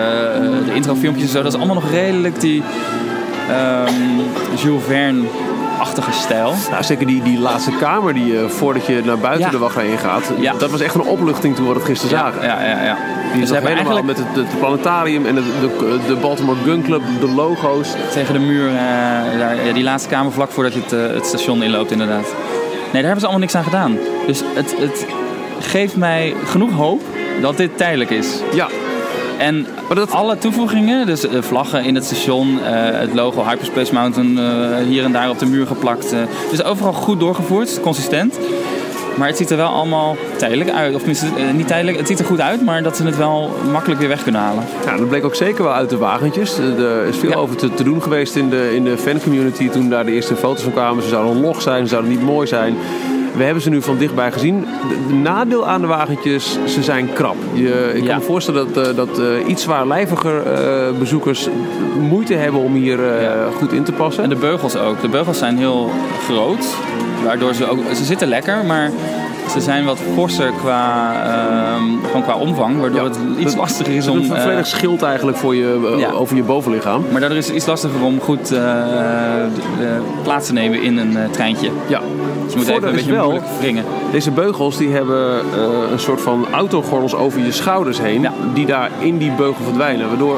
de 0.66 0.74
introfilmpjes 0.74 1.26
en 1.26 1.30
zo, 1.30 1.42
dat 1.42 1.52
is 1.52 1.58
allemaal 1.58 1.82
nog 1.82 1.90
redelijk 1.90 2.40
die 2.40 2.62
um, 3.54 4.20
Jules 4.62 4.82
Verne 4.86 5.22
achtige 5.78 6.12
stijl. 6.12 6.54
Nou, 6.70 6.82
zeker 6.82 7.06
die, 7.06 7.22
die 7.22 7.38
laatste 7.38 7.70
kamer 7.70 8.14
die 8.14 8.26
je 8.32 8.48
voordat 8.48 8.86
je 8.86 9.02
naar 9.04 9.18
buiten 9.18 9.44
Ja. 9.44 9.50
de 9.50 9.58
wachtrij 9.58 9.86
ingaat. 9.88 10.32
Ja. 10.40 10.52
Dat 10.58 10.70
was 10.70 10.80
echt 10.80 10.94
een 10.94 11.00
opluchting 11.00 11.56
toen 11.56 11.68
we 11.68 11.74
dat 11.74 11.84
gisteren 11.84 12.18
zagen. 12.18 12.42
Ja, 12.42 12.62
ja, 12.62 12.82
ja. 12.82 12.96
Die 13.32 13.40
Dus 13.40 13.50
helemaal 13.50 13.72
eigenlijk 13.72 14.06
met 14.06 14.16
het, 14.16 14.26
het 14.34 14.58
planetarium 14.58 15.26
en 15.26 15.34
de, 15.34 15.42
de, 15.60 15.98
de 16.06 16.16
Baltimore 16.16 16.58
Gun 16.64 16.82
Club, 16.82 17.02
de 17.20 17.28
logo's. 17.28 17.88
tegen 18.12 18.32
de 18.34 18.40
muur, 18.40 18.68
eh, 18.68 18.74
daar, 19.38 19.66
ja, 19.66 19.72
die 19.72 19.82
laatste 19.84 20.08
kamer 20.08 20.32
vlak 20.32 20.50
voordat 20.50 20.74
je 20.74 20.80
het, 20.80 20.92
eh, 20.92 21.14
het 21.14 21.26
station 21.26 21.62
inloopt 21.62 21.90
inderdaad. 21.90 22.24
Nee, 22.92 23.02
daar 23.02 23.02
hebben 23.02 23.20
ze 23.20 23.26
allemaal 23.26 23.38
niks 23.40 23.54
aan 23.54 23.64
gedaan. 23.64 23.98
Dus 24.26 24.42
het, 24.54 24.74
het 24.78 25.06
geeft 25.60 25.96
mij 25.96 26.34
genoeg 26.44 26.72
hoop 26.72 27.02
dat 27.40 27.56
dit 27.56 27.76
tijdelijk 27.76 28.10
is. 28.10 28.26
Ja, 28.54 28.68
En 29.38 29.66
maar 29.86 29.96
dat, 29.96 30.10
alle 30.10 30.38
toevoegingen, 30.38 31.06
dus 31.06 31.26
eh, 31.26 31.42
vlaggen 31.42 31.84
in 31.84 31.94
het 31.94 32.04
station, 32.04 32.58
eh, 32.64 32.72
het 33.00 33.14
logo 33.14 33.44
Hyperspace 33.44 33.94
Mountain 33.94 34.38
eh, 34.38 34.86
hier 34.86 35.04
en 35.04 35.12
daar 35.12 35.30
op 35.30 35.38
de 35.38 35.46
muur 35.46 35.66
geplakt. 35.66 36.14
dus 36.50 36.64
overal 36.64 36.92
goed 36.92 37.20
doorgevoerd, 37.20 37.80
consistent. 37.80 38.38
Maar 39.16 39.28
het 39.28 39.36
ziet 39.36 39.50
er 39.50 39.56
wel 39.56 39.68
allemaal 39.68 40.16
tijdelijk 40.36 40.70
uit. 40.70 40.94
Of 40.94 41.06
niet 41.52 41.66
tijdelijk, 41.66 41.98
het 41.98 42.06
ziet 42.06 42.18
er 42.18 42.24
goed 42.24 42.40
uit, 42.40 42.64
maar 42.64 42.82
dat 42.82 42.96
ze 42.96 43.04
het 43.04 43.16
wel 43.16 43.50
makkelijk 43.72 44.00
weer 44.00 44.08
weg 44.08 44.22
kunnen 44.22 44.40
halen. 44.40 44.64
ja, 44.84 44.96
dat 44.96 45.08
bleek 45.08 45.24
ook 45.24 45.34
zeker 45.34 45.64
wel 45.64 45.72
uit 45.72 45.90
de 45.90 45.96
wagentjes. 45.96 46.58
Er 46.58 47.06
is 47.06 47.16
veel 47.16 47.30
Ja. 47.30 47.36
over 47.36 47.56
te, 47.56 47.74
te 47.74 47.84
doen 47.84 48.02
geweest 48.02 48.36
in 48.36 48.50
de, 48.50 48.74
in 48.74 48.84
de 48.84 48.98
fancommunity 48.98 49.68
toen 49.68 49.88
daar 49.88 50.04
de 50.04 50.12
eerste 50.12 50.36
foto's 50.36 50.62
van 50.62 50.72
kwamen. 50.72 51.02
Ze 51.02 51.08
zouden 51.08 51.40
log 51.40 51.62
zijn, 51.62 51.82
ze 51.82 51.88
zouden 51.88 52.10
niet 52.10 52.22
mooi 52.22 52.46
zijn. 52.46 52.76
We 53.36 53.44
hebben 53.44 53.62
ze 53.62 53.70
nu 53.70 53.82
van 53.82 53.96
dichtbij 53.98 54.32
gezien. 54.32 54.60
De, 54.88 55.06
de 55.08 55.14
nadeel 55.14 55.66
aan 55.68 55.80
de 55.80 55.86
wagentjes, 55.86 56.58
ze 56.66 56.82
zijn 56.82 57.12
krap. 57.12 57.36
Je, 57.52 57.92
ik 57.94 58.02
Ja. 58.02 58.08
kan 58.08 58.18
me 58.18 58.24
voorstellen 58.24 58.72
dat, 58.72 58.86
eh, 58.88 58.96
dat 58.96 59.18
eh, 59.18 59.48
iets 59.48 59.62
zwaarlijviger 59.62 60.42
eh, 60.46 60.98
bezoekers 60.98 61.48
moeite 61.98 62.34
hebben 62.34 62.60
om 62.60 62.74
hier 62.74 63.20
Ja. 63.22 63.48
goed 63.58 63.72
in 63.72 63.82
te 63.84 63.92
passen. 63.92 64.22
En 64.22 64.28
de 64.28 64.36
beugels 64.36 64.76
ook. 64.76 65.00
De 65.00 65.08
beugels 65.08 65.38
zijn 65.38 65.56
heel 65.58 65.90
groot, 66.24 66.76
waardoor 67.24 67.54
ze 67.54 67.68
ook... 67.70 67.78
Ze 67.94 68.04
zitten 68.04 68.28
lekker, 68.28 68.64
maar 68.64 68.90
ze 69.50 69.60
zijn 69.60 69.84
wat 69.84 69.98
forser 70.14 70.52
qua, 70.60 71.12
gewoon 72.06 72.22
qua 72.22 72.34
omvang, 72.34 72.80
waardoor 72.80 72.98
Ja, 73.00 73.04
het 73.08 73.18
iets 73.38 73.44
dat- 73.50 73.60
lastiger 73.60 73.94
is 73.94 74.04
Het 74.04 74.14
om... 74.14 74.20
is 74.20 74.28
een 74.28 74.36
eh, 74.36 74.42
volledig 74.42 74.66
schild 74.66 75.02
eigenlijk 75.02 75.36
voor 75.36 75.54
je, 75.54 75.90
eh, 75.94 75.98
Ja. 76.00 76.10
over 76.10 76.36
je 76.36 76.42
bovenlichaam. 76.42 77.04
maar 77.10 77.20
daardoor 77.20 77.38
is 77.38 77.46
het 77.46 77.56
iets 77.56 77.66
lastiger 77.66 78.02
om 78.02 78.20
goed 78.20 78.52
eh, 78.52 78.60
plaats 80.22 80.46
te 80.46 80.52
nemen 80.52 80.82
in 80.82 80.98
een 80.98 81.16
treintje. 81.30 81.70
Ja. 81.86 82.00
Dus 82.44 82.52
je 82.52 82.58
moet 82.58 82.68
even 82.68 82.88
een 82.88 82.94
beetje 82.94 83.12
wel- 83.12 83.24
moeilijk 83.24 83.46
wringen. 83.60 83.84
Deze 84.12 84.30
beugels 84.30 84.76
die 84.76 84.88
hebben 84.92 85.42
een 85.92 85.98
soort 85.98 86.20
van 86.20 86.46
autogordels 86.52 87.14
over 87.14 87.40
je 87.40 87.52
schouders 87.52 88.00
heen. 88.00 88.20
Ja. 88.20 88.32
Die 88.54 88.66
daar 88.66 88.90
in 88.98 89.18
die 89.18 89.30
beugel 89.32 89.64
verdwijnen. 89.64 90.08
Waardoor, 90.08 90.36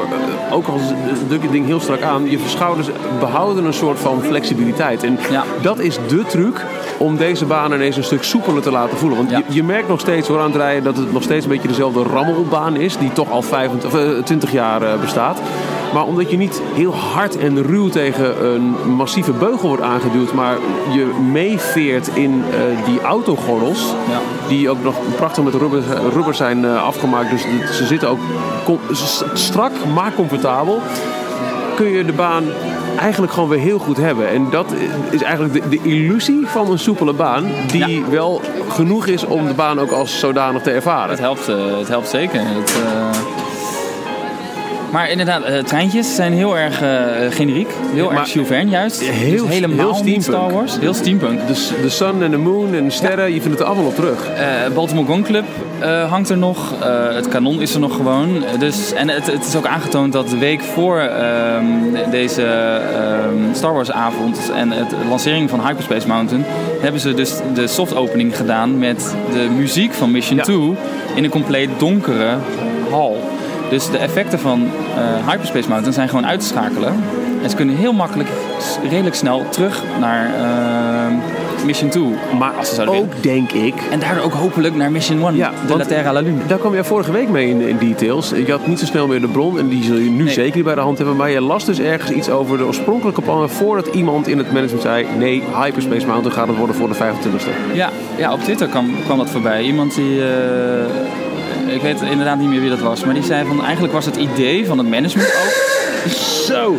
ook 0.51 0.67
al 0.67 0.79
druk 1.27 1.37
je 1.39 1.43
het 1.43 1.51
ding 1.51 1.65
heel 1.65 1.79
strak 1.79 2.01
aan, 2.01 2.29
je 2.29 2.39
schouders 2.47 2.87
behouden 3.19 3.65
een 3.65 3.73
soort 3.73 3.99
van 3.99 4.21
flexibiliteit. 4.21 5.03
En 5.03 5.19
dat 5.61 5.79
is 5.79 5.97
de 6.07 6.23
truc 6.27 6.65
om 6.97 7.17
deze 7.17 7.45
baan 7.45 7.73
ineens 7.73 7.97
een 7.97 8.03
stuk 8.03 8.23
soepeler 8.23 8.61
te 8.61 8.71
laten 8.71 8.97
voelen. 8.97 9.17
Want 9.17 9.29
Ja. 9.29 9.37
je, 9.37 9.43
je 9.53 9.63
merkt 9.63 9.87
nog 9.87 9.99
steeds 9.99 10.27
hoor 10.27 10.39
aan 10.39 10.45
het 10.51 10.55
rijden 10.55 10.83
dat 10.83 10.97
het 10.97 11.11
nog 11.13 11.23
steeds 11.23 11.45
een 11.45 11.51
beetje 11.51 11.67
dezelfde 11.67 12.03
rammelbaan 12.03 12.75
is. 12.75 12.97
Die 12.97 13.13
toch 13.13 13.29
al 13.31 13.41
25, 13.41 13.93
of, 13.93 13.99
eh, 14.17 14.23
20 14.23 14.51
jaar 14.51 14.81
eh, 14.81 14.99
bestaat. 14.99 15.39
Maar 15.93 16.03
omdat 16.05 16.31
je 16.31 16.37
niet 16.37 16.61
heel 16.73 16.95
hard 16.95 17.37
en 17.37 17.63
ruw 17.63 17.89
tegen 17.89 18.45
een 18.45 18.75
massieve 18.95 19.31
beugel 19.31 19.67
wordt 19.67 19.83
aangeduwd, 19.83 20.33
maar 20.33 20.57
je 20.91 21.05
meeveert 21.31 22.07
in 22.13 22.43
eh, 22.51 22.85
die 22.85 23.01
autogordels, 23.01 23.93
Ja. 24.09 24.19
die 24.47 24.69
ook 24.69 24.83
nog 24.83 24.95
prachtig 25.15 25.43
met 25.43 25.53
rubber, 25.53 25.83
rubber 26.13 26.33
zijn 26.35 26.65
afgemaakt. 26.65 27.29
Dus 27.29 27.41
ze 27.77 27.85
zitten 27.85 28.09
ook 28.09 28.19
strak, 29.33 29.71
maar 29.93 30.13
comfortabel. 30.15 30.81
Kun 31.75 31.89
je 31.89 32.05
de 32.05 32.13
baan 32.13 32.43
eigenlijk 32.97 33.33
gewoon 33.33 33.49
weer 33.49 33.59
heel 33.59 33.79
goed 33.79 33.97
hebben. 33.97 34.29
En 34.29 34.49
dat 34.49 34.73
is 35.09 35.21
eigenlijk 35.21 35.53
de, 35.53 35.69
de 35.69 35.89
illusie 35.89 36.47
van 36.47 36.71
een 36.71 36.79
soepele 36.79 37.13
baan, 37.13 37.45
die 37.67 38.03
wel 38.09 38.41
genoeg 38.69 39.07
is 39.07 39.25
om 39.25 39.47
de 39.47 39.53
baan 39.53 39.79
ook 39.79 39.91
als 39.91 40.19
zodanig 40.19 40.61
te 40.61 40.71
ervaren. 40.71 41.09
Het 41.09 41.19
helpt, 41.19 41.47
eh, 41.47 41.77
het 41.77 41.87
helpt 41.87 42.07
zeker. 42.07 42.39
Het, 42.45 42.75
eh, 42.83 43.36
Maar 44.97 45.09
inderdaad, 45.09 45.43
eh, 45.43 45.59
treintjes 45.63 46.15
zijn 46.15 46.33
heel 46.33 46.57
erg 46.57 46.81
eh, 46.81 46.89
generiek. 47.29 47.67
Heel 47.93 48.09
Maar- 48.09 48.17
erg 48.19 48.33
Jules 48.33 48.69
juist. 48.69 49.01
Heel- 49.01 49.45
dus 49.45 49.53
helemaal 49.53 49.77
heel 49.77 49.93
steampunk. 49.93 50.21
Star 50.23 50.51
Wars. 50.51 50.77
Heel 50.79 50.93
steampunk. 50.93 51.47
De, 51.47 51.69
de 51.81 51.89
sun 51.89 52.23
en 52.23 52.31
de 52.31 52.37
moon 52.37 52.73
en 52.75 52.83
de 52.83 52.89
sterren, 52.89 53.33
je 53.33 53.41
vindt 53.41 53.49
het 53.49 53.59
er 53.59 53.65
allemaal 53.65 53.85
op 53.85 53.95
terug. 53.95 54.27
Eh, 54.29 54.45
Baltimore 54.73 55.13
Gun 55.13 55.23
Club 55.23 55.43
eh, 55.79 56.09
hangt 56.11 56.29
er 56.29 56.37
nog. 56.37 56.73
Eh, 56.81 57.15
het 57.15 57.27
kanon 57.27 57.61
is 57.61 57.73
er 57.73 57.79
nog 57.79 57.95
gewoon. 57.95 58.43
Dus, 58.59 58.93
en 58.93 59.09
het, 59.09 59.31
het 59.31 59.45
is 59.45 59.55
ook 59.55 59.65
aangetoond 59.65 60.13
dat 60.13 60.29
de 60.29 60.37
week 60.37 60.61
voor 60.61 60.99
ehm, 60.99 61.65
deze 62.11 62.43
ehm, 62.43 63.53
Star 63.53 63.73
Wars 63.73 63.91
avond 63.91 64.51
en 64.55 64.71
het 64.71 64.89
de 64.89 64.95
lancering 65.09 65.49
van 65.49 65.67
Hyperspace 65.67 66.07
Mountain 66.07 66.45
hebben 66.81 67.01
ze 67.01 67.13
dus 67.13 67.33
de 67.53 67.67
soft 67.67 67.95
opening 67.95 68.37
gedaan 68.37 68.79
met 68.79 69.15
de 69.31 69.47
muziek 69.57 69.93
van 69.93 70.11
Mission 70.11 70.37
Ja. 70.37 70.43
2 70.43 70.75
in 71.15 71.23
een 71.23 71.29
compleet 71.29 71.69
donkere 71.77 72.35
hal. 72.89 73.36
Dus 73.69 73.89
de 73.89 73.97
effecten 73.97 74.39
van 74.39 74.67
eh, 74.97 75.27
Hyperspace 75.29 75.67
Mountain 75.69 75.93
zijn 75.93 76.09
gewoon 76.09 76.25
uit 76.27 76.39
te 76.39 76.45
schakelen. 76.45 76.93
En 77.43 77.49
ze 77.49 77.55
kunnen 77.55 77.75
heel 77.75 77.93
makkelijk, 77.93 78.29
redelijk 78.89 79.15
snel 79.15 79.45
terug 79.49 79.83
naar 79.99 80.25
ehm, 80.35 81.13
Mission 81.65 81.89
2. 81.89 82.03
Maar 82.39 82.51
als 82.57 82.69
ze 82.69 82.75
zouden 82.75 82.95
ook 82.95 83.23
denk 83.23 83.51
ik 83.51 83.73
En 83.91 83.99
daardoor 83.99 84.23
ook 84.23 84.33
hopelijk 84.33 84.75
naar 84.75 84.91
Mission 84.91 85.21
1, 85.27 85.35
Ja, 85.35 85.49
de 85.49 85.67
want- 85.77 85.89
La 85.89 86.19
Lune. 86.21 86.37
Daar 86.47 86.57
kwam 86.57 86.73
jij 86.73 86.83
vorige 86.83 87.11
week 87.11 87.29
mee 87.29 87.49
in, 87.49 87.61
in 87.61 87.77
details. 87.77 88.29
Je 88.45 88.51
had 88.51 88.67
niet 88.67 88.79
zo 88.79 88.85
snel 88.85 89.07
meer 89.07 89.21
de 89.21 89.27
bron 89.27 89.59
en 89.59 89.67
die 89.67 89.83
zul 89.83 89.95
je 89.97 90.09
nu 90.09 90.23
Nee. 90.23 90.33
zeker 90.33 90.55
niet 90.55 90.65
bij 90.65 90.75
de 90.75 90.81
hand 90.81 90.97
hebben. 90.97 91.15
Maar 91.15 91.29
je 91.29 91.41
las 91.41 91.65
dus 91.65 91.79
ergens 91.79 92.11
iets 92.11 92.29
over 92.29 92.57
de 92.57 92.63
oorspronkelijke 92.65 93.21
plannen 93.21 93.49
voordat 93.49 93.87
iemand 93.87 94.27
in 94.27 94.37
het 94.37 94.51
management 94.51 94.81
zei: 94.81 95.05
nee, 95.17 95.43
Hyperspace 95.63 96.07
Mountain 96.07 96.35
gaat 96.37 96.47
het 96.47 96.57
worden 96.57 96.75
voor 96.75 96.87
de 96.87 96.95
25e. 96.95 97.73
Ja, 97.73 97.89
ja, 98.17 98.33
op 98.33 98.39
Twitter 98.43 98.67
kwam, 98.67 98.89
kwam 99.05 99.17
dat 99.17 99.29
voorbij. 99.29 99.61
Iemand 99.63 99.95
die, 99.95 100.21
eh, 100.21 100.27
ik 101.69 101.81
weet 101.81 102.01
inderdaad 102.01 102.37
niet 102.37 102.49
meer 102.49 102.59
wie 102.59 102.69
dat 102.69 102.79
was, 102.79 103.03
maar 103.03 103.13
die 103.13 103.23
zei 103.23 103.47
van 103.47 103.63
eigenlijk 103.63 103.93
was 103.93 104.05
het 104.05 104.15
idee 104.15 104.65
van 104.65 104.77
het 104.77 104.87
management 104.87 105.27
ook. 105.27 105.75
Zo! 106.45 106.75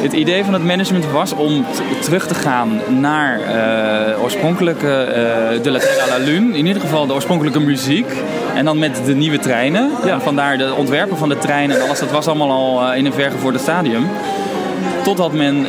Het 0.00 0.12
idee 0.12 0.44
van 0.44 0.52
het 0.52 0.64
management 0.64 1.10
was 1.10 1.32
om 1.32 1.64
terug 2.00 2.26
te 2.26 2.34
gaan 2.34 2.80
naar 2.88 3.40
eh 3.40 4.22
oorspronkelijke 4.22 5.00
eh, 5.02 5.62
De 5.62 5.98
à 6.02 6.08
la 6.08 6.24
Lune. 6.24 6.58
In 6.58 6.66
ieder 6.66 6.82
geval 6.82 7.06
de 7.06 7.12
oorspronkelijke 7.12 7.60
muziek. 7.60 8.06
En 8.54 8.64
dan 8.64 8.78
met 8.78 9.00
de 9.04 9.14
nieuwe 9.14 9.38
treinen. 9.38 9.90
Ja. 10.04 10.20
Vandaar 10.20 10.58
de 10.58 10.74
ontwerpen 10.74 11.16
van 11.16 11.28
de 11.28 11.38
treinen 11.38 11.76
en 11.76 11.82
alles. 11.82 11.98
Dat 11.98 12.10
was 12.10 12.26
allemaal 12.26 12.50
al 12.50 12.82
eh, 12.82 12.98
in 12.98 13.06
een 13.06 13.12
vergevorderd 13.12 13.62
stadium. 13.62 14.08
Totdat 15.02 15.32
men 15.32 15.66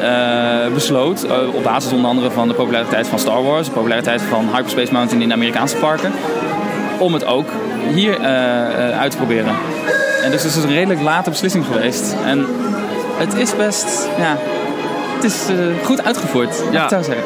besloot, 0.73 1.25
op 1.53 1.63
basis 1.63 1.91
onder 1.91 2.09
andere 2.09 2.31
van 2.31 2.47
de 2.47 2.53
populariteit 2.53 3.07
van 3.07 3.19
Star 3.19 3.43
Wars, 3.43 3.67
de 3.67 3.73
populariteit 3.73 4.21
van 4.21 4.49
Hyperspace 4.53 4.93
Mountain 4.93 5.21
in 5.21 5.27
de 5.27 5.33
Amerikaanse 5.33 5.75
parken, 5.75 6.11
om 6.99 7.13
het 7.13 7.25
ook 7.25 7.49
hier 7.93 8.21
eh, 8.21 8.89
eh, 8.89 8.99
uit 8.99 9.11
te 9.11 9.17
proberen. 9.17 9.55
En 10.23 10.31
dus 10.31 10.43
het 10.43 10.55
is 10.55 10.63
een 10.63 10.69
redelijk 10.69 11.01
late 11.01 11.29
beslissing 11.29 11.65
geweest. 11.65 12.15
En 12.25 12.45
het 13.17 13.33
is 13.33 13.55
best, 13.55 14.07
ja, 14.17 14.37
het 15.15 15.23
is 15.23 15.47
eh, 15.49 15.85
goed 15.85 16.03
uitgevoerd, 16.03 16.63
ja. 16.71 16.71
Ja. 16.71 16.83
ik 16.83 16.89
zou 16.89 17.03
zeggen. 17.03 17.23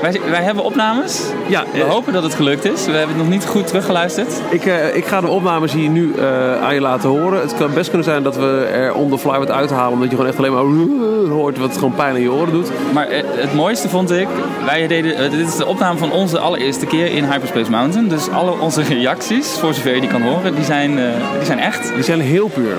Wij, 0.00 0.20
wij 0.30 0.42
hebben 0.42 0.64
opnames. 0.64 1.22
Ja, 1.46 1.64
We 1.72 1.82
eh, 1.82 1.90
hopen 1.90 2.12
dat 2.12 2.22
het 2.22 2.34
gelukt 2.34 2.64
is. 2.64 2.86
We 2.86 2.90
hebben 2.92 3.08
het 3.08 3.24
nog 3.24 3.28
niet 3.28 3.46
goed 3.46 3.66
teruggeluisterd. 3.66 4.40
ik, 4.48 4.66
eh, 4.66 4.96
ik 4.96 5.04
ga 5.06 5.20
de 5.20 5.28
opnames 5.28 5.72
hier 5.72 5.88
nu 5.88 6.12
eh, 6.14 6.62
aan 6.62 6.74
je 6.74 6.80
laten 6.80 7.08
horen. 7.08 7.40
Het 7.40 7.54
kan 7.54 7.74
best 7.74 7.88
kunnen 7.88 8.06
zijn 8.06 8.22
dat 8.22 8.36
we 8.36 8.68
er 8.72 8.94
on 8.94 9.10
the 9.10 9.18
fly 9.18 9.38
wat 9.38 9.50
uithalen, 9.50 9.92
omdat 9.92 10.10
je 10.10 10.16
gewoon 10.16 10.30
echt 10.30 10.38
alleen 10.38 10.52
maar 10.52 10.64
hoort 11.36 11.58
wat 11.58 11.74
gewoon 11.74 11.94
pijn 11.94 12.16
in 12.16 12.22
je 12.22 12.32
oren 12.32 12.52
doet. 12.52 12.70
Maar 12.92 13.06
het 13.10 13.54
mooiste 13.54 13.88
vond 13.88 14.10
ik, 14.10 14.28
wij 14.64 14.86
deden, 14.86 15.30
dit 15.30 15.48
is 15.48 15.56
de 15.56 15.66
opname 15.66 15.98
van 15.98 16.12
onze 16.12 16.38
allereerste 16.38 16.86
keer 16.86 17.06
in 17.06 17.24
Hyperspace 17.24 17.70
Mountain. 17.70 18.08
Dus 18.08 18.30
alle 18.30 18.58
onze 18.60 18.82
reacties, 18.82 19.48
voor 19.48 19.74
zover 19.74 19.94
je 19.94 20.00
die 20.00 20.10
kan 20.10 20.22
horen, 20.22 20.54
die 20.54 20.64
zijn, 20.64 20.94
die 21.36 21.44
zijn 21.44 21.58
echt. 21.58 21.94
Die 21.94 22.04
zijn 22.04 22.20
heel 22.20 22.48
puur. 22.48 22.76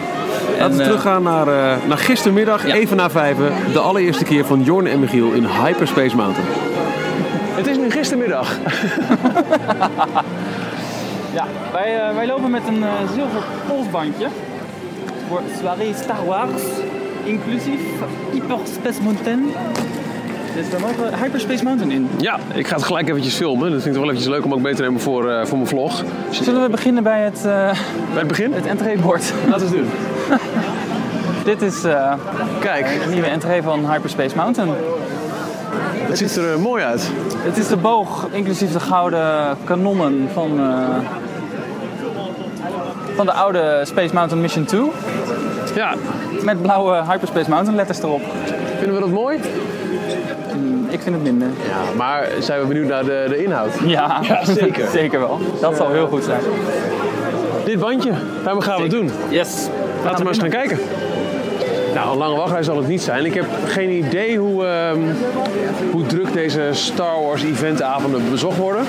Laten 0.59 0.78
we 0.78 0.84
teruggaan 0.84 1.24
naar, 1.24 1.45
naar 1.88 1.97
gistermiddag, 1.97 2.68
Ja. 2.68 2.74
even 2.74 2.97
na 2.97 3.09
vijven. 3.09 3.51
De 3.74 3.80
allereerste 3.80 4.24
keer 4.24 4.45
van 4.45 4.63
Jorn 4.63 4.88
en 4.88 4.99
Michiel 4.99 5.32
in 5.32 5.45
Hyperspace 5.63 6.15
Mountain. 6.15 6.45
Het 7.58 7.68
is 7.68 7.78
nu 7.78 7.91
gistermiddag. 7.91 8.58
Ja, 11.38 11.45
wij, 11.72 12.10
uh, 12.10 12.16
wij 12.16 12.28
lopen 12.28 12.51
met 12.51 12.68
een 12.68 12.78
uh, 12.78 12.91
zilver 13.14 13.43
polsbandje. 13.68 14.28
Voor 15.28 15.41
Soirée 15.60 15.93
Star 15.93 16.26
Wars, 16.26 16.62
inclusief 17.24 17.82
Hyperspace 18.32 19.01
Mountain. 19.01 19.53
Dus 20.55 20.70
daar 20.70 20.80
mogen 20.80 21.12
we 21.12 21.18
Hyperspace 21.18 21.64
Mountain 21.64 21.91
in. 21.91 22.10
Ja, 22.18 22.39
ik 22.53 22.68
ga 22.68 22.76
het 22.76 22.84
gelijk 22.86 23.10
eventjes 23.10 23.36
filmen. 23.36 23.72
Dat 23.72 23.82
vind 23.82 23.95
ik 23.95 24.01
wel 24.01 24.10
eventjes 24.10 24.34
leuk 24.34 24.45
om 24.45 24.53
ook 24.53 24.62
mee 24.62 24.76
te 24.76 24.82
nemen 24.82 25.01
voor, 25.01 25.26
uh, 25.26 25.45
voor 25.45 25.58
mijn 25.58 25.70
vlog. 25.70 26.03
Zullen 26.30 26.62
we 26.62 26.70
beginnen 26.70 27.03
bij 27.03 27.22
het... 27.22 27.41
bij 27.43 27.74
het 28.14 28.28
begin? 28.28 28.53
Het 28.53 28.66
entreebord. 28.66 29.34
Laten 29.49 29.70
we 29.70 29.78
het 29.78 29.86
doen. 29.86 30.39
Dit 31.43 31.62
is 31.62 31.82
Kijk. 32.60 32.86
de 33.03 33.10
nieuwe 33.12 33.28
entree 33.28 33.62
van 33.62 33.91
Hyperspace 33.91 34.36
Mountain. 34.36 34.70
Het 36.08 36.18
ziet 36.18 36.36
er 36.36 36.60
mooi 36.60 36.84
uit. 36.84 37.12
Het 37.38 37.58
is 37.58 37.68
de 37.68 37.78
boog, 37.78 38.28
inclusief 38.32 38.72
de 38.72 38.80
gouden 38.80 39.58
kanonnen 39.64 40.30
van, 40.34 40.60
uh, 40.60 40.95
van 43.16 43.26
de 43.26 43.32
oude 43.32 43.82
Space 43.84 44.14
Mountain 44.14 44.41
Mission 44.41 44.66
2. 44.66 44.91
Ja. 45.76 45.93
Met 46.43 46.62
blauwe 46.62 47.03
Hyperspace 47.10 47.49
Mountain 47.49 47.76
letters 47.76 47.99
erop. 47.99 48.22
Vinden 48.78 48.93
we 48.93 48.99
dat 48.99 49.10
mooi? 49.10 49.39
Mm, 50.55 50.88
ik 50.89 51.01
vind 51.01 51.16
het 51.16 51.24
minder. 51.24 51.47
Ja, 51.47 51.95
maar 51.97 52.28
zijn 52.39 52.62
we 52.62 52.68
benieuwd 52.68 52.88
naar 52.88 53.03
de, 53.03 53.26
de 53.30 53.43
inhoud? 53.43 53.72
Ja, 53.86 54.20
ja 54.22 54.45
zeker. 54.45 54.88
zeker 54.99 55.20
wel. 55.20 55.39
Dat 55.62 55.76
zal 55.76 55.91
heel 55.91 56.08
goed 56.08 56.24
zijn. 56.24 56.41
Dit 57.66 57.80
bandje, 57.80 58.12
daarmee 58.43 58.64
gaan 58.64 58.76
we 58.76 58.82
het 58.82 58.91
doen. 58.91 59.12
Yes. 59.30 59.68
Laten 60.03 60.18
we 60.18 60.24
maar 60.24 60.34
eens 60.34 60.41
gaan 60.41 60.49
kijken. 60.49 60.80
Nou, 61.97 62.11
een 62.11 62.17
lange 62.17 62.35
wachtrij 62.35 62.63
zal 62.63 62.77
het 62.77 62.87
niet 62.87 63.01
zijn. 63.01 63.25
Ik 63.25 63.33
heb 63.33 63.45
geen 63.65 63.89
idee 63.89 64.37
hoe, 64.37 64.63
uh, 64.63 64.91
hoe 65.91 66.05
druk 66.05 66.33
deze 66.33 66.69
Star 66.71 67.21
Wars 67.21 67.43
eventavonden 67.43 68.29
bezocht 68.29 68.57
worden. 68.57 68.85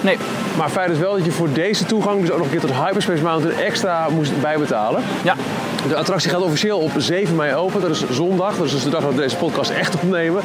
Nee. 0.00 0.16
Maar 0.56 0.68
feit 0.68 0.90
is 0.90 0.98
wel 0.98 1.12
dat 1.16 1.24
je 1.24 1.30
voor 1.30 1.52
deze 1.52 1.84
toegang 1.84 2.20
dus 2.20 2.30
ook 2.30 2.36
nog 2.36 2.46
een 2.46 2.52
keer 2.52 2.60
tot 2.60 2.72
Hyperspace 2.72 3.22
Mountain 3.22 3.58
extra 3.58 4.08
moest 4.08 4.40
bijbetalen. 4.40 5.02
Ja. 5.22 5.34
De 5.88 5.96
attractie 5.96 6.30
gaat 6.30 6.40
officieel 6.40 6.78
op 6.78 6.90
7 6.96 7.36
mei 7.36 7.54
open. 7.54 7.80
Dat 7.80 7.90
is 7.90 8.10
zondag. 8.10 8.56
Dat 8.56 8.66
is 8.66 8.72
dus 8.72 8.82
de 8.82 8.90
dag 8.90 9.02
dat 9.02 9.14
we 9.14 9.20
deze 9.20 9.36
podcast 9.36 9.70
echt 9.70 9.94
opnemen. 9.94 10.42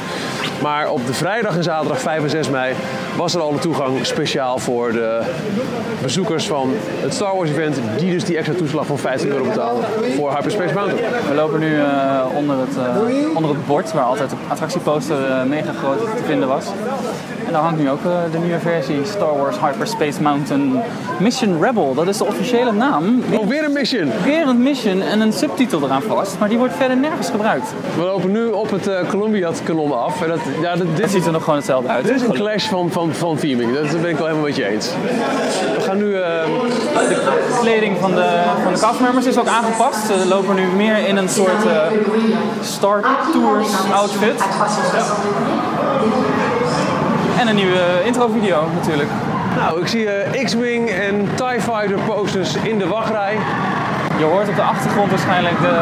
Maar 0.62 0.90
op 0.90 1.06
de 1.06 1.14
vrijdag 1.14 1.56
en 1.56 1.64
zaterdag 1.64 2.00
5 2.00 2.24
en 2.24 2.30
6 2.30 2.50
mei 2.50 2.74
was 3.16 3.36
er 3.36 3.42
al 3.42 3.52
een 3.52 3.60
toegang 3.60 4.06
speciaal 4.06 4.58
voor 4.58 4.92
de 4.92 5.22
bezoekers 6.02 6.48
van 6.48 6.74
het 6.76 7.14
Star 7.14 7.36
Wars 7.36 7.50
event. 7.50 7.80
Die 7.98 8.12
dus 8.12 8.24
die 8.24 8.38
extra 8.38 8.56
toeslag 8.56 8.86
van 8.86 8.98
50 8.98 9.30
euro 9.30 9.44
betalen 9.44 9.84
voor 10.16 10.34
Hyperspace 10.34 10.74
Mountain. 10.74 11.04
We 11.28 11.34
lopen 11.36 11.60
nu 11.60 11.76
uh, 11.76 12.26
onder, 12.36 12.58
het, 12.60 12.78
uh, 12.78 13.36
onder 13.36 13.52
het 13.52 13.66
bord 13.66 13.94
waar 13.94 14.04
altijd 14.04 14.30
de 14.30 14.36
attractieposter 14.48 15.30
uh, 15.30 15.44
mega 15.44 15.72
groot 15.72 16.00
te 16.00 16.24
vinden 16.26 16.48
was. 16.48 16.66
En 17.46 17.54
daar 17.54 17.62
hangt 17.62 17.80
nu 17.80 17.90
ook 17.90 18.04
de 18.32 18.38
nieuwe 18.38 18.60
versie 18.60 19.06
Star 19.06 19.38
Wars 19.38 19.60
Hyperspace 19.60 19.97
Mountain 20.22 20.80
Mission 21.20 21.64
Rebel. 21.64 21.94
Dat 21.94 22.08
is 22.08 22.18
de 22.18 22.26
officiële 22.26 22.72
naam. 22.72 23.24
Oh, 23.32 23.48
weer 23.48 23.64
een 23.64 23.72
mission! 23.72 24.12
Weer 24.24 24.48
een 24.48 24.64
mission 24.64 25.02
en 25.02 25.22
een 25.22 25.34
subtitel 25.34 25.84
eraan 25.84 26.02
vast. 26.02 26.40
Maar 26.40 26.50
die 26.50 26.58
wordt 26.58 26.74
verder 26.76 26.98
nergens 26.98 27.30
gebruikt. 27.30 27.74
We 27.96 28.02
lopen 28.02 28.32
nu 28.32 28.46
op 28.46 28.72
het 28.72 28.90
Columbia 29.10 29.52
kanon 29.64 30.00
af. 30.00 30.22
En 30.22 30.28
dat, 30.28 30.40
ja, 30.62 30.76
dit, 30.96 31.12
ziet 31.12 31.26
er 31.26 31.32
nog 31.32 31.44
gewoon 31.44 31.56
hetzelfde 31.56 31.90
uit. 31.90 32.06
Dit 32.06 32.16
is 32.16 32.22
een 32.22 32.34
clash 32.34 32.68
van, 32.68 32.92
van, 32.92 33.14
van 33.14 33.36
theming. 33.36 33.74
Dat 33.74 34.02
ben 34.02 34.10
ik 34.10 34.18
wel 34.18 34.26
helemaal 34.26 34.48
met 34.48 34.56
je 34.56 34.66
eens. 34.66 34.90
We 35.76 35.82
gaan 35.82 35.98
nu... 35.98 36.12
De 36.12 37.58
kleding 37.62 37.98
van 38.00 38.16
de, 38.16 38.42
van 38.64 38.74
de 38.74 38.80
castmembers 38.80 39.26
is 39.26 39.38
ook 39.38 39.48
aangepast. 39.48 40.06
Ze 40.06 40.28
lopen 40.28 40.56
nu 40.56 40.68
meer 40.76 41.08
in 41.08 41.18
een 41.18 41.30
soort 41.30 41.66
uh, 41.66 41.82
Star 42.62 43.06
Tours 43.32 43.68
outfit. 43.94 44.44
En 47.40 47.48
een 47.48 47.56
nieuwe 47.56 48.04
intro-video 48.06 48.68
natuurlijk. 48.74 49.10
Nou, 49.58 49.82
ik 49.82 49.88
zie 49.88 50.04
uh, 50.04 50.44
X-Wing 50.44 50.90
en 50.90 51.30
TIE 51.36 51.62
Fighter 51.62 52.00
posters 52.06 52.56
in 52.56 52.78
de 52.78 52.88
wachtrij. 52.88 53.38
Je 54.18 54.24
hoort 54.24 54.50
op 54.50 54.56
de 54.56 54.62
achtergrond 54.62 55.10
waarschijnlijk 55.10 55.60
de, 55.62 55.78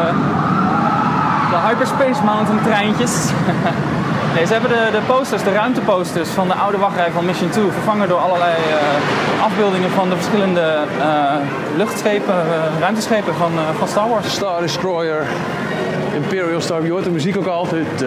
de 1.50 1.56
Hyperspace 1.66 2.24
Mountain 2.24 2.62
treintjes. 2.62 3.30
nee, 4.34 4.46
ze 4.46 4.52
hebben 4.52 4.70
de, 4.70 4.88
de 4.92 5.00
posters, 5.06 5.42
de 5.42 5.52
ruimteposters 5.52 6.28
van 6.28 6.48
de 6.48 6.54
oude 6.54 6.78
wachtrij 6.78 7.10
van 7.10 7.24
Mission 7.24 7.50
2 7.50 7.70
vervangen 7.70 8.08
door 8.08 8.18
allerlei 8.18 8.54
uh, 8.56 9.44
afbeeldingen 9.44 9.90
van 9.90 10.08
de 10.08 10.16
verschillende 10.16 10.78
uh, 10.98 11.04
luchtschepen, 11.76 12.34
ruimteschepen 12.80 13.34
van, 13.34 13.52
van 13.78 13.88
Star 13.88 14.08
Wars. 14.08 14.32
Star 14.32 14.60
Destroyer, 14.60 15.26
Imperial 16.14 16.60
Star, 16.60 16.82
je 16.84 16.90
hoort 16.90 17.04
de 17.04 17.10
muziek 17.10 17.36
ook 17.36 17.46
al. 17.46 17.66
Het, 17.66 18.02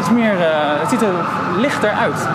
is 0.00 0.10
meer, 0.10 0.34
het 0.80 0.88
ziet 0.88 1.02
er 1.02 1.14
lichter 1.56 1.90
uit. 1.90 2.28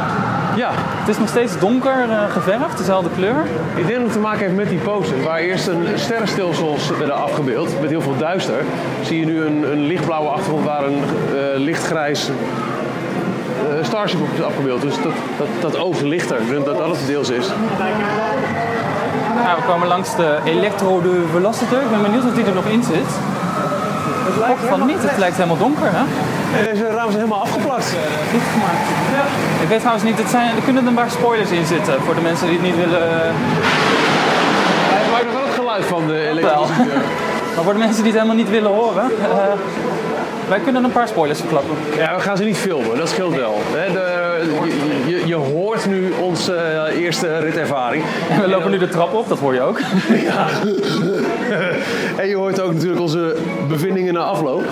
Ja. 0.57 0.71
Het 0.75 1.07
is 1.07 1.17
nog 1.17 1.27
steeds 1.27 1.59
donker 1.59 2.09
uh, 2.09 2.31
geverfd, 2.31 2.77
dezelfde 2.77 3.09
kleur. 3.15 3.45
Ik 3.75 3.87
denk 3.87 3.93
dat 3.93 4.03
het 4.03 4.11
te 4.11 4.19
maken 4.19 4.39
heeft 4.39 4.55
met 4.55 4.69
die 4.69 4.79
posters. 4.79 5.23
Waar 5.23 5.39
eerst 5.39 5.67
een 5.67 5.87
sterrenstelsels 5.95 6.89
werden 6.89 7.15
afgebeeld 7.15 7.81
met 7.81 7.89
heel 7.89 8.01
veel 8.01 8.17
duister. 8.17 8.63
Zie 9.03 9.19
je 9.19 9.25
nu 9.25 9.41
een, 9.41 9.71
een 9.71 9.85
lichtblauwe 9.85 10.29
achtergrond 10.29 10.65
waar 10.65 10.83
een 10.83 11.01
uh, 11.03 11.39
lichtgrijs 11.55 12.29
uh, 12.29 13.83
Starship 13.83 14.21
op 14.21 14.27
is 14.37 14.43
afgebeeld. 14.43 14.81
Dus 14.81 14.95
dat, 15.01 15.13
dat, 15.37 15.47
dat 15.61 15.77
oogt 15.77 16.01
lichter. 16.01 16.41
Ik 16.41 16.49
denk 16.49 16.65
dat 16.65 16.77
dat 16.77 16.97
het 16.97 17.07
deels 17.07 17.29
is. 17.29 17.47
Nou, 19.43 19.57
we 19.57 19.63
komen 19.67 19.87
langs 19.87 20.15
de 20.15 20.37
Electro 20.43 21.01
de 21.01 21.25
Velociter. 21.31 21.81
Ik 21.81 21.89
ben 21.89 22.01
benieuwd 22.01 22.25
of 22.25 22.33
die 22.33 22.45
er 22.45 22.53
nog 22.53 22.65
in 22.65 22.83
zit. 22.83 23.11
Het 24.41 24.69
van 24.69 24.85
niet, 24.85 25.01
het 25.01 25.17
lijkt 25.17 25.35
helemaal 25.35 25.57
donker, 25.57 25.89
hè? 25.91 26.03
Deze 26.53 26.83
ramen 26.83 27.11
zijn 27.11 27.23
helemaal 27.23 27.41
afgeplakt. 27.41 27.95
Dicht 28.31 28.49
gemaakt. 28.55 28.83
Ja. 29.17 29.25
Ik 29.63 29.67
weet 29.67 29.79
trouwens 29.79 30.05
niet, 30.05 30.17
het 30.17 30.29
zijn, 30.29 30.55
er 30.55 30.61
kunnen 30.61 30.81
er 30.81 30.87
een 30.87 30.95
paar 30.95 31.11
spoilers 31.11 31.51
in 31.51 31.65
zitten 31.65 32.01
voor 32.01 32.15
de 32.15 32.21
mensen 32.21 32.47
die 32.47 32.57
het 32.57 32.65
niet 32.65 32.75
willen. 32.75 33.01
Hij 34.93 35.09
maakt 35.11 35.25
nog 35.25 35.33
wel 35.33 35.45
het 35.45 35.53
geluid 35.53 35.85
van 35.85 36.07
de 36.07 36.27
elektrische 36.27 36.73
Maar 37.57 37.65
voor 37.65 37.73
de 37.73 37.79
mensen 37.79 38.03
die 38.03 38.11
het 38.11 38.21
helemaal 38.21 38.43
niet 38.43 38.49
willen 38.49 38.71
horen, 38.71 39.11
uh, 39.19 39.27
wij 40.49 40.59
kunnen 40.59 40.83
een 40.83 40.91
paar 40.91 41.07
spoilers 41.07 41.39
verklappen. 41.39 41.75
Ja, 41.95 42.15
we 42.15 42.21
gaan 42.21 42.37
ze 42.37 42.43
niet 42.43 42.57
filmen, 42.57 42.97
dat 42.97 43.09
scheelt 43.09 43.35
wel. 43.35 43.57
De, 43.71 44.41
je, 44.65 45.11
je, 45.11 45.27
je, 45.27 45.35
hoort 45.35 45.87
nu 45.87 46.13
onze 46.21 46.53
uh, 46.91 47.01
eerste 47.01 47.37
ritervaring. 47.37 48.03
En 48.29 48.41
we 48.41 48.47
lopen 48.47 48.71
nu 48.71 48.77
de 48.77 48.87
trap 48.87 49.13
op, 49.13 49.27
dat 49.27 49.39
hoor 49.39 49.53
je 49.53 49.61
ook. 49.61 49.79
ja. 50.29 50.47
en 52.21 52.27
je 52.27 52.35
hoort 52.35 52.61
ook 52.61 52.73
natuurlijk 52.73 53.01
onze 53.01 53.35
bevindingen 53.67 54.13
na 54.13 54.19
afloop. 54.19 54.63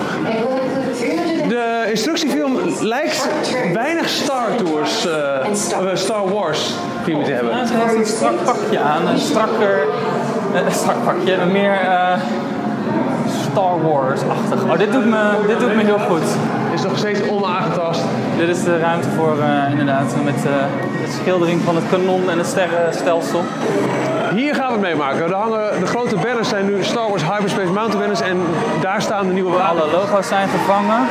De 1.55 1.85
instructiefilm 1.89 2.57
lijkt 2.81 3.29
weinig 3.73 4.09
Star 4.09 4.55
Tours, 4.55 5.05
uh, 5.05 5.93
Star 5.93 6.29
Wars 6.29 6.73
film 7.03 7.23
te 7.23 7.31
hebben. 7.31 7.67
Ze 7.67 7.73
heeft 7.73 7.95
een 7.95 8.05
strak 8.05 8.43
pakje 8.43 8.79
aan, 8.79 9.07
een 9.07 9.19
strakker, 9.19 9.87
een 10.53 10.71
strak 10.71 11.03
pakje, 11.03 11.33
een 11.33 11.51
meer 11.51 11.79
uh, 11.83 12.13
Star 13.51 13.81
Wars-achtig. 13.81 14.63
Oh, 14.63 14.77
dit 14.77 14.91
doet, 14.91 15.05
me, 15.05 15.31
dit 15.47 15.59
doet 15.59 15.75
me 15.75 15.83
heel 15.83 15.99
goed. 15.99 16.23
Is 16.73 16.81
nog 16.81 16.97
steeds 16.97 17.29
onaangetast. 17.29 18.01
Dit 18.37 18.49
is 18.49 18.63
de 18.63 18.79
ruimte 18.79 19.09
voor 19.09 19.37
uh, 19.37 19.69
inderdaad 19.69 20.15
met 20.23 20.35
uh, 20.35 20.43
de 21.05 21.11
schildering 21.21 21.61
van 21.61 21.75
het 21.75 21.83
kanon 21.89 22.29
en 22.29 22.37
het 22.37 22.47
sterrenstelsel. 22.47 23.43
Hier 24.33 24.55
gaan 24.55 24.67
we 24.67 24.71
het 24.71 24.81
meemaken. 24.81 25.23
Er 25.23 25.33
hangen, 25.33 25.79
de 25.79 25.85
grote 25.85 26.15
banners 26.15 26.49
zijn 26.49 26.65
nu 26.65 26.83
Star 26.83 27.09
Wars 27.09 27.23
Hyperspace 27.23 27.71
Mountain 27.71 27.99
banners 27.99 28.21
en 28.21 28.37
daar 28.81 29.01
staan 29.01 29.27
de 29.27 29.33
nieuwe 29.33 29.57
Alle 29.57 29.91
logo's 29.91 30.27
zijn 30.27 30.49
vervangen. 30.49 31.07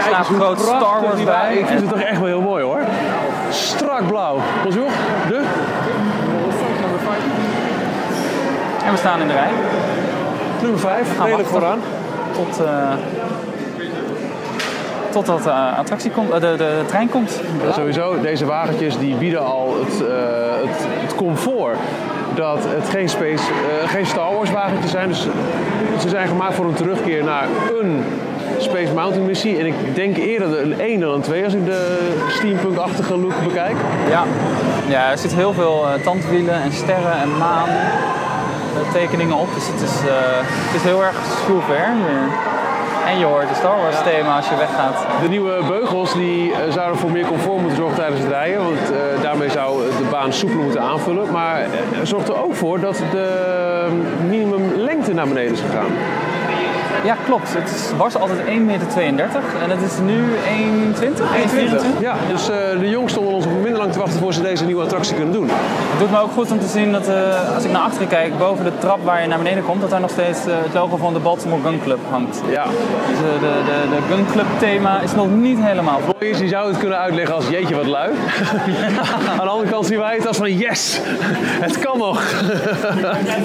Staat 0.00 0.26
groot 0.26 0.60
Star 0.60 1.02
Wars 1.02 1.24
bij. 1.24 1.54
Ik 1.54 1.66
vind 1.66 1.80
het 1.80 1.88
toch 1.88 2.00
echt 2.00 2.18
wel 2.18 2.26
heel 2.26 2.40
mooi 2.40 2.64
hoor. 2.64 2.80
Strak 3.50 4.06
blauw. 4.06 4.40
Bonjour. 4.62 4.90
De? 5.28 5.42
En 8.84 8.92
we 8.92 8.98
staan 8.98 9.20
in 9.20 9.26
de 9.26 9.32
rij. 9.32 9.50
Nummer 10.62 10.80
5, 10.80 11.22
redelijk 11.22 11.48
vooraan. 11.48 11.78
Tot, 12.32 12.60
uh, 12.60 12.92
totdat 15.10 15.42
de 15.42 15.52
attractie 15.52 16.10
komt, 16.10 16.32
de, 16.32 16.40
de, 16.40 16.56
de, 16.56 16.82
trein 16.86 17.08
komt. 17.08 17.40
Ja, 17.66 17.72
sowieso, 17.72 18.20
deze 18.20 18.44
wagentjes 18.46 18.98
die 18.98 19.14
bieden 19.14 19.44
al 19.44 19.76
het, 19.84 20.02
uh, 20.02 20.08
het, 20.70 20.86
het 21.00 21.14
comfort 21.14 21.76
dat 22.34 22.58
het 22.64 22.88
geen, 22.88 23.08
space, 23.08 23.42
uh, 23.50 23.88
geen 23.88 24.06
Star 24.06 24.34
Wars 24.34 24.50
wagentjes 24.50 24.90
zijn. 24.90 25.08
Dus 25.08 25.26
ze 26.00 26.08
zijn 26.08 26.28
gemaakt 26.28 26.54
voor 26.54 26.64
een 26.64 26.74
terugkeer 26.74 27.24
naar 27.24 27.46
een 27.80 28.04
Space 28.58 28.92
Mountain 28.92 29.26
missie. 29.26 29.58
En 29.58 29.66
ik 29.66 29.94
denk 29.94 30.16
eerder 30.16 30.60
een 30.62 30.80
1 30.80 31.00
dan 31.00 31.14
een 31.14 31.20
2 31.20 31.44
als 31.44 31.54
ik 31.54 31.64
de 31.64 32.10
steampunk-achtige 32.28 33.18
look 33.18 33.44
bekijk. 33.44 33.76
Ja. 34.10 34.24
ja, 34.88 35.10
er 35.10 35.18
zit 35.18 35.34
heel 35.34 35.52
veel 35.52 35.84
uh, 35.84 36.02
tandwielen 36.04 36.62
en 36.62 36.72
sterren 36.72 37.20
en 37.20 37.36
maan 37.38 37.68
tekeningen 38.92 39.36
op. 39.36 39.54
Dus 39.54 39.66
het 39.66 39.80
is, 39.80 40.04
uh, 40.04 40.10
het 40.40 40.74
is 40.74 40.82
heel 40.82 41.04
erg 41.04 41.16
hier. 41.46 42.46
En 43.06 43.18
je 43.18 43.24
hoort 43.24 43.48
het 43.48 43.56
Star 43.56 43.76
Wars 43.76 44.02
thema 44.02 44.36
als 44.36 44.48
je 44.48 44.56
weggaat. 44.56 45.06
De 45.22 45.28
nieuwe 45.28 45.62
beugels 45.66 46.12
die 46.12 46.52
zouden 46.68 46.98
voor 46.98 47.10
meer 47.10 47.26
comfort 47.26 47.60
moeten 47.60 47.76
zorgen 47.76 47.96
tijdens 47.96 48.20
het 48.20 48.30
rijden. 48.30 48.64
Want 48.64 48.80
uh, 48.90 49.22
daarmee 49.22 49.50
zou 49.50 49.82
de 49.82 50.08
baan 50.10 50.32
soepeler 50.32 50.62
moeten 50.62 50.82
aanvullen. 50.82 51.30
Maar 51.32 51.66
zorgt 52.02 52.28
er 52.28 52.44
ook 52.44 52.54
voor 52.54 52.80
dat 52.80 53.02
de 53.10 53.86
minimumlengte 54.28 55.14
naar 55.14 55.28
beneden 55.28 55.52
is 55.52 55.60
gegaan. 55.60 55.90
Ja, 57.04 57.16
klopt. 57.24 57.54
Het 57.54 57.70
is- 57.70 57.90
was 57.96 58.16
altijd 58.16 58.38
1,32 58.46 59.14
meter 59.14 59.40
en 59.62 59.70
het 59.70 59.82
is 59.82 59.98
nu 60.04 60.18
1,20? 60.48 61.24
1,24? 61.36 62.00
Ja, 62.00 62.14
dus 62.30 62.48
eh, 62.48 62.56
de 62.80 62.88
jongens 62.90 63.12
stonden 63.12 63.34
ons 63.34 63.44
minder 63.62 63.78
lang 63.80 63.92
te 63.92 63.98
wachten 63.98 64.18
voor 64.18 64.32
ze 64.32 64.42
deze 64.42 64.64
nieuwe 64.64 64.82
attractie 64.82 65.14
kunnen 65.14 65.32
doen. 65.34 65.48
Het 65.50 65.98
doet 65.98 66.10
me 66.10 66.18
ook 66.20 66.32
goed 66.32 66.50
om 66.50 66.60
te 66.60 66.66
zien 66.66 66.92
dat 66.92 67.08
eh, 67.08 67.54
als 67.54 67.64
ik 67.64 67.70
naar 67.70 67.82
achteren 67.82 68.08
kijk, 68.08 68.38
boven 68.38 68.64
de 68.64 68.72
trap 68.78 69.04
waar 69.04 69.20
je 69.22 69.26
naar 69.28 69.38
beneden 69.38 69.64
komt, 69.64 69.80
dat 69.80 69.90
daar 69.90 70.00
nog 70.00 70.10
steeds 70.10 70.46
eh, 70.46 70.54
het 70.62 70.74
logo 70.74 70.96
van 70.96 71.12
de 71.12 71.18
Baltimore 71.18 71.62
Gun 71.62 71.80
Club 71.82 71.98
hangt. 72.10 72.40
Ja. 72.50 72.64
Dus 73.08 73.18
de, 73.18 73.38
de, 73.40 73.96
de 73.96 74.14
Gun 74.14 74.26
Club 74.32 74.46
thema 74.58 75.00
is 75.00 75.14
nog 75.14 75.26
niet 75.30 75.58
helemaal 75.60 76.00
vol. 76.04 76.14
Is, 76.18 76.38
je 76.38 76.48
zou 76.48 76.68
het 76.68 76.78
kunnen 76.78 76.98
uitleggen 76.98 77.34
als 77.34 77.48
jeetje 77.48 77.74
wat 77.74 77.86
lui. 77.86 78.10
Aan 79.30 79.44
de 79.46 79.50
andere 79.52 79.70
kant 79.70 79.86
zien 79.86 79.98
wij 79.98 80.14
het 80.16 80.26
als 80.26 80.36
van 80.36 80.52
yes, 80.56 81.00
het 81.60 81.78
kan 81.78 81.98
nog. 81.98 82.22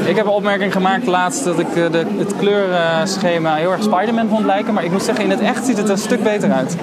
Ik 0.06 0.16
heb 0.16 0.26
een 0.26 0.32
opmerking 0.32 0.72
gemaakt 0.72 1.06
laatst 1.08 1.43
dat 1.43 1.60
ik 1.60 1.74
de, 1.74 2.06
het 2.18 2.36
kleurschema 2.38 3.42
heel 3.45 3.71
erg 3.71 3.83
Spider-Man 3.83 4.29
vond 4.29 4.45
lijken, 4.45 4.73
maar 4.73 4.83
ik 4.83 4.91
moet 4.91 5.03
zeggen, 5.03 5.23
in 5.23 5.29
het 5.29 5.39
echt 5.39 5.65
ziet 5.65 5.77
het 5.77 5.85
er 5.85 5.91
een 5.91 5.97
stuk 5.97 6.23
beter 6.23 6.51
uit. 6.51 6.75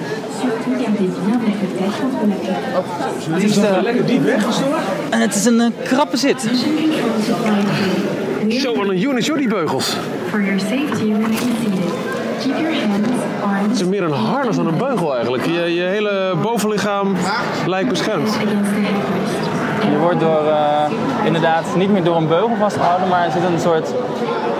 Het 3.29 3.43
is, 3.43 3.57
eh, 3.57 3.81
Lekker 3.81 4.05
diep 4.05 4.23
weggestoord. 4.23 4.81
en 5.09 5.21
het 5.21 5.35
is 5.35 5.45
een 5.45 5.61
eh, 5.61 5.67
krappe 5.83 6.17
zit. 6.17 6.41
Zo, 8.49 8.75
wat 8.75 8.87
een 8.89 9.01
unit, 9.01 9.25
joh, 9.25 9.37
die 9.37 9.47
beugels. 9.47 9.95
For 10.29 10.41
your 10.41 10.59
safety, 10.59 11.03
remain 11.03 11.37
seated. 11.37 11.91
Keep 12.41 12.57
your 12.57 12.73
hands, 12.73 13.09
arms 13.43 13.67
Het 13.67 13.79
is 13.81 13.83
meer 13.87 14.03
een 14.03 14.11
harnas 14.11 14.55
dan 14.55 14.67
een 14.67 14.77
beugel 14.77 15.13
eigenlijk. 15.13 15.45
Je, 15.45 15.73
je 15.73 15.81
hele 15.81 16.35
bovenlichaam 16.41 17.15
lijkt 17.65 17.89
beschermd. 17.89 18.29
The. 19.91 20.01
Je 20.01 20.07
wordt 20.07 20.19
door, 20.19 20.47
eh, 20.47 21.25
inderdaad 21.25 21.75
niet 21.75 21.91
meer 21.91 22.03
door 22.03 22.15
een 22.15 22.27
beugel 22.27 22.55
vastgehouden, 22.59 23.07
maar 23.07 23.25
er 23.25 23.31
zit 23.31 23.43
een 23.43 23.59
soort 23.59 23.93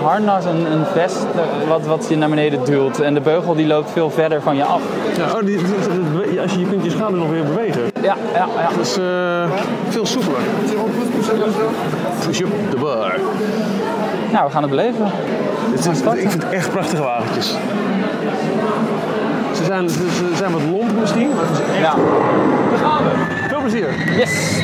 harnas, 0.02 0.44
een, 0.44 0.72
een 0.72 0.84
vest 0.84 1.26
eh, 1.34 1.68
wat, 1.68 1.86
wat 1.86 2.06
je 2.08 2.16
naar 2.16 2.28
beneden 2.28 2.64
duwt. 2.64 3.00
En 3.00 3.14
de 3.14 3.20
beugel 3.20 3.54
die 3.54 3.66
loopt 3.66 3.90
veel 3.90 4.10
verder 4.10 4.42
van 4.42 4.56
je 4.56 4.64
af. 4.64 4.82
Ja, 5.16 5.24
oh, 5.24 5.44
die, 5.44 5.58
als 6.40 6.52
je, 6.52 6.58
je 6.58 6.66
kunt 6.66 6.84
je 6.84 6.90
schouder 6.90 7.18
nog 7.18 7.30
weer 7.30 7.44
bewegen. 7.44 7.82
Ja, 8.02 8.16
ja, 8.34 8.46
ja. 8.56 8.68
Dat 8.76 8.86
is 8.86 8.98
eh, 8.98 9.50
veel 9.88 10.06
soepeler. 10.06 10.40
Push 12.26 12.40
up 12.40 12.48
de 12.70 12.76
bar. 12.76 13.18
Nou, 14.32 14.44
we 14.46 14.50
gaan 14.50 14.62
het 14.62 14.70
beleven. 14.70 15.10
Het 15.70 15.86
is, 15.86 16.00
ik 16.00 16.30
vind 16.30 16.42
het 16.42 16.52
echt 16.52 16.70
prachtige 16.70 17.02
wagentjes. 17.02 17.54
Ze 19.56 19.64
zijn, 19.64 19.90
ze, 19.90 19.98
ze 19.98 20.36
zijn 20.36 20.52
wat 20.52 20.62
lomp 20.70 21.00
misschien, 21.00 21.28
maar 21.28 21.44
het 21.46 21.58
is 21.58 21.64
echt... 21.64 21.78
Ja. 21.78 21.94
Daar 22.70 22.78
gaan 22.78 23.04
we. 23.04 23.10
Veel 23.48 23.60
plezier. 23.60 23.88
Yes! 24.16 24.62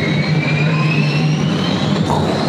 Oh. 2.11 2.48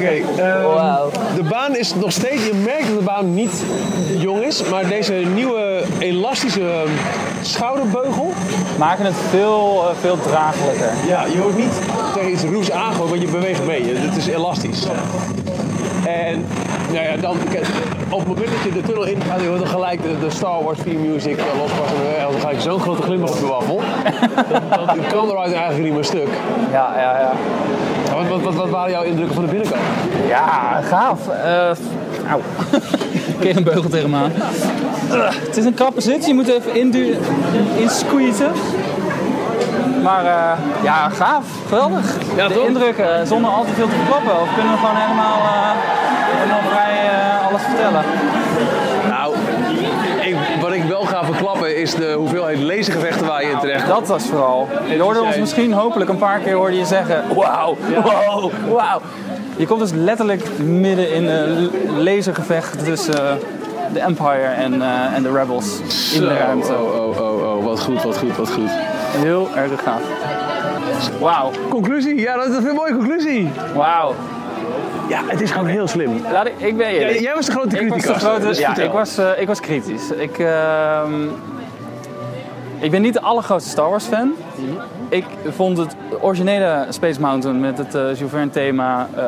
Oké, 0.00 0.42
ehm, 0.42 1.36
de 1.36 1.42
baan 1.48 1.76
is 1.76 1.94
nog 1.94 2.12
steeds, 2.12 2.46
je 2.46 2.54
merkt 2.64 2.86
dat 2.88 2.98
de 2.98 3.04
baan 3.04 3.34
niet 3.34 3.62
jong 4.18 4.42
is, 4.42 4.62
maar 4.68 4.88
deze 4.88 5.12
nieuwe 5.12 5.82
elastische 5.98 6.60
ehm, 6.60 6.88
schouderbeugel, 7.42 8.32
Maken 8.78 9.04
het 9.04 9.14
veel, 9.30 9.88
eh, 9.88 9.96
veel 10.00 10.18
draaglijker. 10.20 10.90
ja, 11.06 11.24
je 11.32 11.40
wordt 11.42 11.56
niet 11.56 11.80
tegen 12.14 12.30
iets 12.30 12.42
roes 12.42 12.70
aangooien, 12.70 13.08
want 13.08 13.20
je 13.20 13.28
beweegt 13.28 13.66
mee. 13.66 13.94
Het 13.96 14.16
is 14.16 14.26
elastisch. 14.26 14.86
En 16.06 16.46
nou 16.92 17.04
ja, 17.04 17.16
dan, 17.16 17.36
op 18.08 18.18
het 18.18 18.28
moment 18.28 18.48
dat 18.48 18.62
je 18.64 18.72
de 18.72 18.82
tunnel 18.82 19.04
in 19.04 19.22
gaat, 19.22 19.40
je 19.40 19.46
hoort 19.46 19.58
dan 19.58 19.68
gelijk 19.68 20.02
de, 20.02 20.18
de 20.20 20.30
Star 20.30 20.62
Wars 20.62 20.78
theme 20.84 21.08
music 21.08 21.36
eh, 21.36 21.44
losbarsten. 21.58 22.18
En 22.18 22.32
dan 22.32 22.40
ga 22.40 22.50
je 22.50 22.60
zo'n 22.60 22.80
grote 22.80 23.02
glimlach 23.02 23.30
op 23.30 23.38
je 23.38 23.46
waffel. 23.46 23.80
Dan, 24.50 24.86
dan 24.86 25.06
kan 25.12 25.30
eruit 25.30 25.52
eigenlijk 25.52 25.84
niet 25.84 25.94
meer 25.94 26.04
stuk. 26.04 26.28
Ja, 26.70 26.92
ja, 26.96 27.18
ja. 27.18 27.32
Wat, 28.20 28.28
wat, 28.28 28.42
wat, 28.42 28.54
wat 28.54 28.70
waren 28.70 28.90
jouw 28.90 29.02
indrukken 29.02 29.34
van 29.34 29.44
de 29.44 29.50
binnenkant? 29.50 29.80
Ja, 30.28 30.80
gaaf. 30.82 31.28
Eh 31.28 31.70
auw. 32.30 32.40
Keer 33.40 33.56
een 33.56 33.62
beugel 33.62 33.90
tegen 33.90 34.10
me 34.10 34.16
aan. 34.16 34.32
Ugh, 35.12 35.34
het 35.46 35.56
is 35.56 35.64
een 35.64 35.74
krappe 35.74 36.00
zit, 36.00 36.26
je 36.26 36.34
moet 36.34 36.48
even 36.48 36.74
indu- 36.74 37.16
insqueezen. 37.76 38.52
Maar 40.02 40.24
eh, 40.24 40.58
ja, 40.82 41.08
gaaf. 41.08 41.44
Geweldig. 41.68 42.16
Ja, 42.36 42.48
de 42.48 42.54
toch? 42.54 42.66
indrukken, 42.66 43.20
eh, 43.20 43.26
zonder 43.26 43.50
al 43.50 43.64
te 43.64 43.72
veel 43.74 43.88
te 43.88 43.94
verklappen. 43.94 44.40
Of 44.40 44.54
kunnen 44.54 44.72
we 44.72 44.78
gewoon 44.78 44.96
helemaal, 44.96 45.38
eh, 45.38 45.70
helemaal 46.40 46.70
vrij 46.70 46.96
eh, 47.10 47.46
alles 47.48 47.62
vertellen? 47.62 48.04
Nou, 49.08 49.34
ik, 50.20 50.36
wat 50.60 50.72
ik 50.72 50.82
wel 50.82 51.02
ga 51.04 51.24
verklappen 51.24 51.69
is 51.80 51.94
de 51.94 52.12
hoeveelheid 52.12 52.58
lasergevechten 52.58 53.26
waar 53.26 53.42
je 53.44 53.50
in 53.50 53.58
terecht 53.58 53.84
komt. 53.84 53.98
Dat 53.98 54.08
was 54.08 54.24
vooral. 54.26 54.68
Je 54.88 54.98
hoorde 55.00 55.22
ons 55.22 55.36
misschien 55.36 55.72
hopelijk 55.72 56.10
een 56.10 56.18
paar 56.18 56.38
keer 56.38 56.54
hoorde 56.54 56.76
je 56.76 56.84
zeggen: 56.84 57.24
Wauw, 57.34 57.76
wow, 58.04 58.52
wauw. 58.68 59.00
Je 59.56 59.66
komt 59.66 59.80
dus 59.80 59.92
letterlijk 59.92 60.58
midden 60.58 61.12
in 61.12 61.26
een 61.26 61.70
lasergevecht 62.02 62.84
tussen 62.84 63.28
eh, 63.28 63.34
de 63.92 64.00
Empire 64.00 64.42
en, 64.56 64.82
eh, 64.82 65.14
en 65.14 65.22
de 65.22 65.32
Rebels 65.32 65.80
in 66.14 66.20
de 66.20 66.36
ruimte. 66.36 66.72
Oh, 66.72 66.94
oh, 66.96 67.20
oh, 67.20 67.56
oh, 67.56 67.64
wat 67.64 67.80
goed, 67.80 68.02
wat 68.02 68.18
goed, 68.18 68.36
wat 68.36 68.50
goed. 68.50 68.70
Heel 69.16 69.48
erg 69.56 69.82
gaaf. 69.82 70.02
Wauw, 71.20 71.50
Conclusie? 71.68 72.20
Ja, 72.20 72.36
dat 72.36 72.46
is 72.48 72.56
een 72.64 72.74
mooie 72.74 72.94
conclusie. 72.94 73.50
wauw. 73.74 74.14
Ja, 75.08 75.20
het 75.26 75.40
is 75.40 75.50
gewoon 75.50 75.66
heel 75.66 75.88
slim. 75.88 76.22
Laat 76.32 76.46
ik, 76.46 76.52
ik 76.56 76.76
ben 76.76 76.92
Ja, 76.92 76.98
eerlijk. 76.98 77.18
jij 77.20 77.34
was 77.34 77.46
de 77.46 77.52
grote 77.52 77.78
ik 77.80 77.88
was, 77.88 77.98
criticus. 78.00 78.22
de 78.22 78.28
grote, 78.28 78.60
ja, 78.60 78.76
ik, 78.76 78.90
was, 78.90 79.18
eh, 79.18 79.40
ik 79.40 79.46
was 79.46 79.60
kritisch. 79.60 80.10
Ik, 80.10 80.38
ehm, 80.38 81.12
Ik 82.80 82.90
ben 82.90 83.02
niet 83.02 83.12
de 83.12 83.20
allergrootste 83.20 83.70
Star 83.70 83.90
Wars 83.90 84.04
fan. 84.04 84.32
Ik 85.08 85.24
vond 85.48 85.78
het 85.78 85.96
originele 86.20 86.86
Space 86.88 87.20
Mountain 87.20 87.60
met 87.60 87.78
het 87.78 87.94
eh 87.94 88.02
Jules 88.02 88.30
Verne 88.30 88.50
thema 88.50 89.08
eh, 89.16 89.22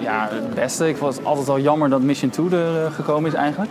ja, 0.00 0.28
het 0.30 0.54
beste. 0.54 0.88
Ik 0.88 0.96
vond 0.96 1.16
het 1.16 1.24
altijd 1.24 1.48
al 1.48 1.58
jammer 1.58 1.88
dat 1.88 2.02
Mission 2.02 2.30
2 2.30 2.50
er 2.50 2.84
eh, 2.84 2.92
gekomen 2.92 3.30
is 3.30 3.36
eigenlijk. 3.36 3.70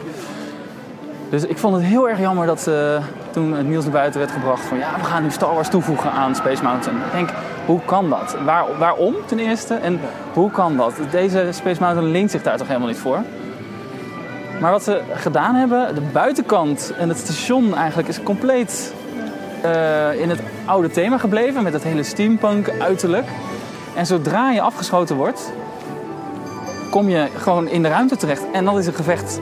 Dus 1.30 1.44
ik 1.44 1.58
vond 1.58 1.76
het 1.76 1.84
heel 1.84 2.10
erg 2.10 2.20
jammer 2.20 2.46
dat 2.46 2.68
eh, 2.68 3.04
toen 3.32 3.54
het 3.54 3.68
nieuws 3.68 3.84
naar 3.84 3.94
buiten 3.94 4.20
werd 4.20 4.32
gebracht 4.32 4.62
van 4.66 4.78
ja, 4.78 4.96
we 4.98 5.04
gaan 5.04 5.24
nu 5.24 5.32
Star 5.32 5.54
Wars 5.54 5.70
toevoegen 5.70 6.12
aan 6.12 6.36
Space 6.36 6.64
Mountain. 6.64 6.98
Ik 6.98 7.12
denk, 7.12 7.30
hoe 7.66 7.80
kan 7.86 8.10
dat? 8.10 8.38
Waar, 8.46 8.66
waarom 8.78 9.16
ten 9.26 9.40
eerste? 9.40 9.74
En 9.74 10.00
hoe 10.34 10.52
kan 10.52 10.78
dat? 10.78 10.94
Deze 11.12 11.48
Space 11.52 11.82
Mountain 11.82 12.12
leent 12.12 12.32
zich 12.32 12.44
daar 12.44 12.58
toch 12.58 12.68
helemaal 12.68 12.88
niet 12.88 12.98
voor? 12.98 13.20
Maar 14.62 14.72
wat 14.72 14.84
ze 14.84 15.02
gedaan 15.14 15.56
hebben, 15.56 15.96
de 15.96 16.02
buitenkant 16.14 16.94
en 16.98 17.10
het 17.10 17.18
station 17.18 17.76
eigenlijk 17.76 18.08
is 18.08 18.24
compleet 18.24 18.94
eh, 19.74 20.22
in 20.22 20.30
het 20.30 20.40
oude 20.66 20.90
thema 20.90 21.18
gebleven 21.18 21.64
met 21.64 21.74
het 21.74 21.84
hele 21.84 22.04
steampunk 22.04 22.70
uiterlijk. 22.80 23.28
En 23.96 24.06
zodra 24.06 24.52
je 24.52 24.62
afgeschoten 24.62 25.16
wordt, 25.16 25.52
kom 26.90 27.10
je 27.10 27.28
gewoon 27.38 27.68
in 27.68 27.82
de 27.82 27.90
ruimte 27.90 28.18
terecht. 28.18 28.44
En 28.54 28.66
dan 28.66 28.78
is 28.78 28.88
een 28.88 28.94
gevecht 28.94 29.40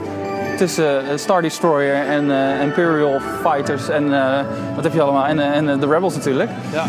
tussen 0.56 1.08
eh, 1.08 1.16
Star 1.16 1.42
Destroyer 1.42 2.06
en 2.06 2.30
eh, 2.30 2.62
Imperial 2.62 3.20
Fighters 3.42 3.88
en 3.88 4.10
wat 4.74 4.84
heb 4.84 4.92
je 4.92 5.02
allemaal? 5.02 5.26
En, 5.26 5.38
en 5.38 5.80
de 5.80 5.86
Rebels 5.86 6.14
natuurlijk. 6.14 6.50
Ja. 6.72 6.84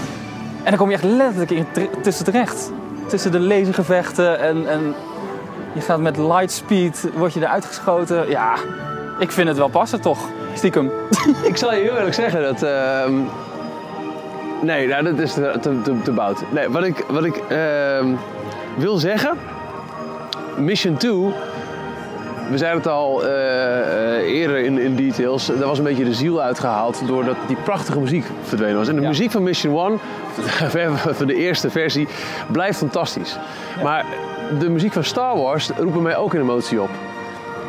En 0.64 0.70
dan 0.70 0.78
kom 0.78 0.90
je 0.90 0.96
echt 0.96 1.04
letterlijk 1.04 1.52
in, 1.52 1.66
tussen 2.02 2.26
terecht. 2.26 2.72
Tussen 3.08 3.32
de 3.32 3.40
lasergevechten 3.40 4.40
en, 4.40 4.70
en 4.70 4.96
je 5.74 5.82
gaat 5.82 6.00
met 6.00 6.18
lightspeed, 6.18 7.10
word 7.16 7.34
je 7.34 7.40
eruit 7.40 7.66
geschoten. 7.66 8.30
Ja, 8.30 8.54
ik 9.20 9.32
vind 9.32 9.48
het 9.48 9.58
wel 9.58 9.68
passen 9.68 10.02
toch, 10.02 10.20
stiekem. 10.58 10.92
Ik 11.44 11.58
zal 11.58 11.74
je 11.74 11.82
heel 11.82 11.96
eerlijk 11.96 12.14
zeggen 12.14 12.42
dat. 12.42 12.64
ehm, 12.64 13.14
nee, 14.62 14.88
nou, 14.88 15.04
dat 15.04 15.20
is 15.20 15.34
te, 15.34 15.54
te, 16.04 16.12
bout. 16.12 16.44
Nee, 16.52 16.70
wat 16.70 16.84
ik, 16.84 17.04
wat 17.08 17.24
ik 17.26 17.36
ehm, 17.48 18.08
wil 18.78 18.98
zeggen. 18.98 19.32
Mission 20.58 20.98
2. 20.98 21.14
We 22.52 22.58
zeiden 22.58 22.80
het 22.82 22.92
al 22.92 23.26
eh, 23.26 24.16
eh, 24.16 24.34
eerder 24.40 24.58
in, 24.58 24.78
in 24.80 24.96
details. 24.96 25.46
Daar 25.46 25.68
was 25.68 25.78
een 25.78 25.84
beetje 25.84 26.04
de 26.04 26.14
ziel 26.14 26.42
uitgehaald. 26.42 27.02
doordat 27.08 27.36
die 27.48 27.58
prachtige 27.64 28.00
muziek 28.00 28.26
verdwenen 28.44 28.78
was. 28.78 28.88
En 28.88 28.96
de 28.96 29.02
Ja. 29.02 29.08
muziek 29.08 29.32
van 29.32 29.44
Mission 29.44 30.00
1, 30.74 30.98
van 31.16 31.28
de 31.28 31.36
eerste 31.36 31.70
versie, 31.70 32.08
blijft 32.52 32.78
fantastisch. 32.78 33.38
Maar 33.84 34.06
de 34.60 34.70
muziek 34.70 34.94
van 34.94 35.04
Star 35.04 35.38
Wars 35.38 35.70
roept 35.78 35.94
bij 35.94 36.02
mij 36.02 36.18
ook 36.18 36.34
een 36.34 36.42
emotie 36.42 36.82
op. 36.82 36.90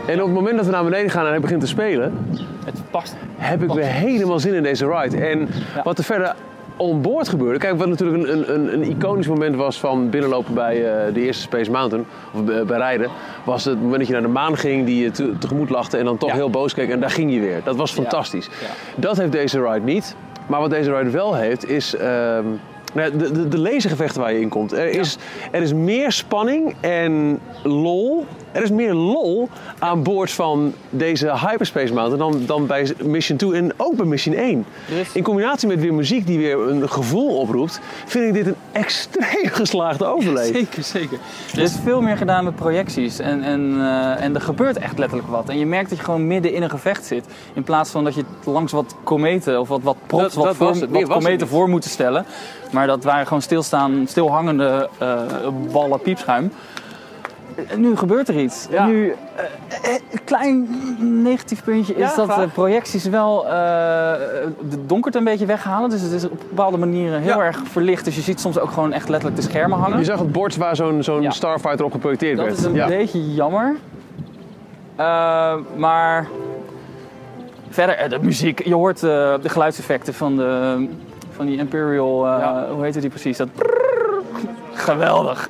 En 0.07 0.21
op 0.21 0.27
het 0.27 0.35
moment 0.35 0.57
dat 0.57 0.67
we 0.67 0.73
naar 0.73 0.85
beneden 0.85 1.11
gaan 1.11 1.25
en 1.25 1.31
hij 1.31 1.41
begint 1.41 1.61
te 1.61 1.67
spelen, 1.67 2.13
Het 2.73 2.91
past. 2.91 3.17
heb 3.37 3.63
ik 3.63 3.73
weer 3.73 3.85
helemaal 3.85 4.39
zin 4.41 4.55
in 4.55 4.63
deze 4.63 4.87
ride. 4.99 5.17
En 5.27 5.49
wat 5.85 5.99
er 5.99 6.05
verder 6.05 6.35
onboord 6.77 7.29
gebeurde. 7.29 7.59
Kijk, 7.59 7.79
wat 7.79 7.89
natuurlijk 7.89 8.29
een, 8.29 8.55
een, 8.55 8.73
een, 8.73 8.83
iconisch 8.91 9.27
moment 9.29 9.57
was 9.57 9.81
van 9.81 10.11
binnenlopen 10.11 10.55
bij 10.55 10.75
eh, 10.77 11.15
de 11.15 11.21
eerste 11.21 11.43
Space 11.43 11.71
Mountain, 11.71 12.07
of 12.35 12.45
bij, 12.45 12.65
bij 12.65 12.79
rijden, 12.79 13.11
was 13.45 13.65
het 13.65 13.81
moment 13.81 13.99
dat 13.99 14.07
je 14.07 14.13
naar 14.13 14.23
de 14.23 14.29
maan 14.29 14.57
ging, 14.57 14.87
die 14.87 15.03
je 15.03 15.11
te- 15.11 15.39
tegemoet 15.39 15.71
lachte 15.71 15.97
en 15.97 16.05
dan 16.05 16.19
toch 16.19 16.29
Ja. 16.29 16.35
heel 16.35 16.51
boos 16.51 16.75
keek 16.75 16.91
en 16.91 17.01
daar 17.01 17.11
ging 17.11 17.33
je 17.33 17.41
weer. 17.41 17.61
Dat 17.65 17.77
was 17.77 17.93
fantastisch. 17.93 18.49
Dat 18.97 19.17
heeft 19.17 19.33
deze 19.33 19.63
ride 19.63 19.85
niet. 19.85 20.17
Maar 20.47 20.61
wat 20.61 20.71
deze 20.71 20.97
ride 20.97 21.11
wel 21.11 21.35
heeft, 21.35 21.69
is 21.69 21.95
ehm, 21.97 22.45
nou 22.95 23.17
de, 23.17 23.31
de, 23.33 23.49
de 23.49 23.59
lasergevechten 23.59 24.21
waar 24.21 24.33
je 24.33 24.41
in 24.41 24.49
komt. 24.49 24.73
Er 24.73 24.89
is, 24.89 25.17
er 25.51 25.63
is 25.63 25.73
meer 25.73 26.13
spanning 26.13 26.75
en 26.81 27.39
lol. 27.63 28.27
Er 28.53 28.63
is 28.63 28.71
meer 28.71 28.95
lol 28.95 29.49
aan 29.79 30.03
boord 30.03 30.31
van 30.31 30.73
deze 30.91 31.39
Hyperspace 31.39 31.93
Mountain 31.93 32.19
dan, 32.33 32.43
dan 32.47 32.67
bij 32.67 32.95
Mission 33.03 33.39
2 33.39 33.53
en 33.53 33.73
ook 33.77 33.97
bij 33.97 34.07
Mission 34.07 34.35
1. 34.35 34.65
Er 34.91 34.97
is- 34.99 35.13
In 35.13 35.23
combinatie 35.23 35.69
met 35.69 35.81
weer 35.81 35.95
muziek 35.95 36.27
die 36.27 36.39
weer 36.39 36.59
een 36.69 36.91
gevoel 36.91 37.39
oproept, 37.39 37.81
vind 38.07 38.25
ik 38.27 38.33
dit 38.45 38.47
een 38.47 38.61
extreem 38.73 39.47
geslaagde 39.61 40.05
overleving. 40.07 40.55
Zeker, 40.57 40.83
zeker. 40.83 41.19
Er 41.55 41.63
is 41.63 41.77
veel 41.85 42.01
meer 42.01 42.17
gedaan 42.17 42.45
met 42.45 42.57
projecties 42.57 43.19
en, 43.19 43.43
en, 43.43 43.75
eh, 43.79 44.23
en 44.25 44.35
er 44.35 44.41
gebeurt 44.41 44.79
echt 44.79 44.99
letterlijk 44.99 45.29
wat. 45.31 45.49
En 45.49 45.59
je 45.59 45.67
merkt 45.67 45.89
dat 45.89 45.99
je 45.99 46.05
gewoon 46.05 46.27
midden 46.27 46.53
in 46.53 46.63
een 46.63 46.71
gevecht 46.71 47.05
zit. 47.05 47.25
In 47.53 47.63
plaats 47.63 47.91
van 47.91 48.05
dat 48.05 48.15
je 48.15 48.25
langs 48.45 48.73
wat 48.73 48.95
kometen 49.05 49.61
of 49.61 49.69
wat, 49.69 49.81
wat 49.83 49.97
props, 50.07 50.23
Dat- 50.23 50.35
wat, 50.35 50.45
dat 50.45 50.57
voor, 50.57 50.67
was 50.67 50.81
het. 50.81 50.91
Meer 50.91 51.07
wat 51.07 51.23
kometen 51.23 51.49
voor 51.49 51.69
moeten 51.69 51.91
stellen. 51.91 52.25
Maar 52.71 52.87
dat 52.87 53.05
waren 53.05 53.27
gewoon 53.27 53.43
stilstaan, 53.43 54.05
stilhangende 54.09 54.89
eh, 54.99 55.19
ballen 55.73 56.01
piepschuim. 56.01 56.53
En 57.67 57.81
nu 57.81 57.97
gebeurt 57.97 58.29
er 58.29 58.39
iets. 58.41 58.67
Ja. 58.71 58.87
Nu, 58.87 59.15
eh, 59.37 59.45
eh, 59.95 60.01
een 60.13 60.25
klein 60.25 60.69
negatief 61.23 61.65
puntje 61.65 61.95
is 61.95 62.11
Ja, 62.11 62.17
dat 62.17 62.29
graag. 62.31 62.45
de 62.45 62.49
projecties 62.49 63.05
wel 63.05 63.45
eh, 63.47 63.51
de 64.71 64.87
donkerte 64.87 65.19
een 65.19 65.25
beetje 65.25 65.47
weghalen. 65.47 65.91
Dus 65.91 66.01
het 66.01 66.13
is 66.13 66.25
op 66.25 66.39
bepaalde 66.49 66.77
manieren 66.79 67.21
heel 67.21 67.37
Ja. 67.39 67.45
erg 67.45 67.61
verlicht. 67.65 68.05
Dus 68.05 68.15
je 68.15 68.21
ziet 68.21 68.41
soms 68.41 68.59
ook 68.59 68.71
gewoon 68.71 68.93
echt 68.93 69.09
letterlijk 69.09 69.41
de 69.43 69.49
schermen 69.49 69.79
hangen. 69.79 69.99
Je 69.99 70.05
zag 70.05 70.19
het 70.19 70.33
bord 70.33 70.57
waar 70.57 70.77
zo'n 70.77 71.03
zo'n. 71.03 71.33
Starfighter 71.33 71.85
op 71.85 71.93
geprojecteerd 71.93 72.37
Dat 72.37 72.47
werd. 72.47 72.59
is 72.59 72.65
een 72.65 72.87
beetje 72.87 73.35
jammer. 73.35 73.75
Eh, 74.97 75.55
maar 75.77 76.27
verder, 77.69 77.95
eh, 77.97 78.11
de 78.11 78.19
muziek. 78.23 78.65
Je 78.65 78.75
hoort 78.75 78.97
eh, 79.03 79.35
de 79.43 79.49
geluidseffecten 79.49 80.15
van, 80.15 80.37
de, 80.37 80.87
van 81.31 81.47
die 81.47 81.59
Imperial. 81.59 82.27
eh. 82.27 82.53
Hoe 82.73 82.85
heet 82.85 83.01
die 83.01 83.11
precies? 83.11 83.37
Dat. 83.37 83.49
Geweldig. 84.79 85.49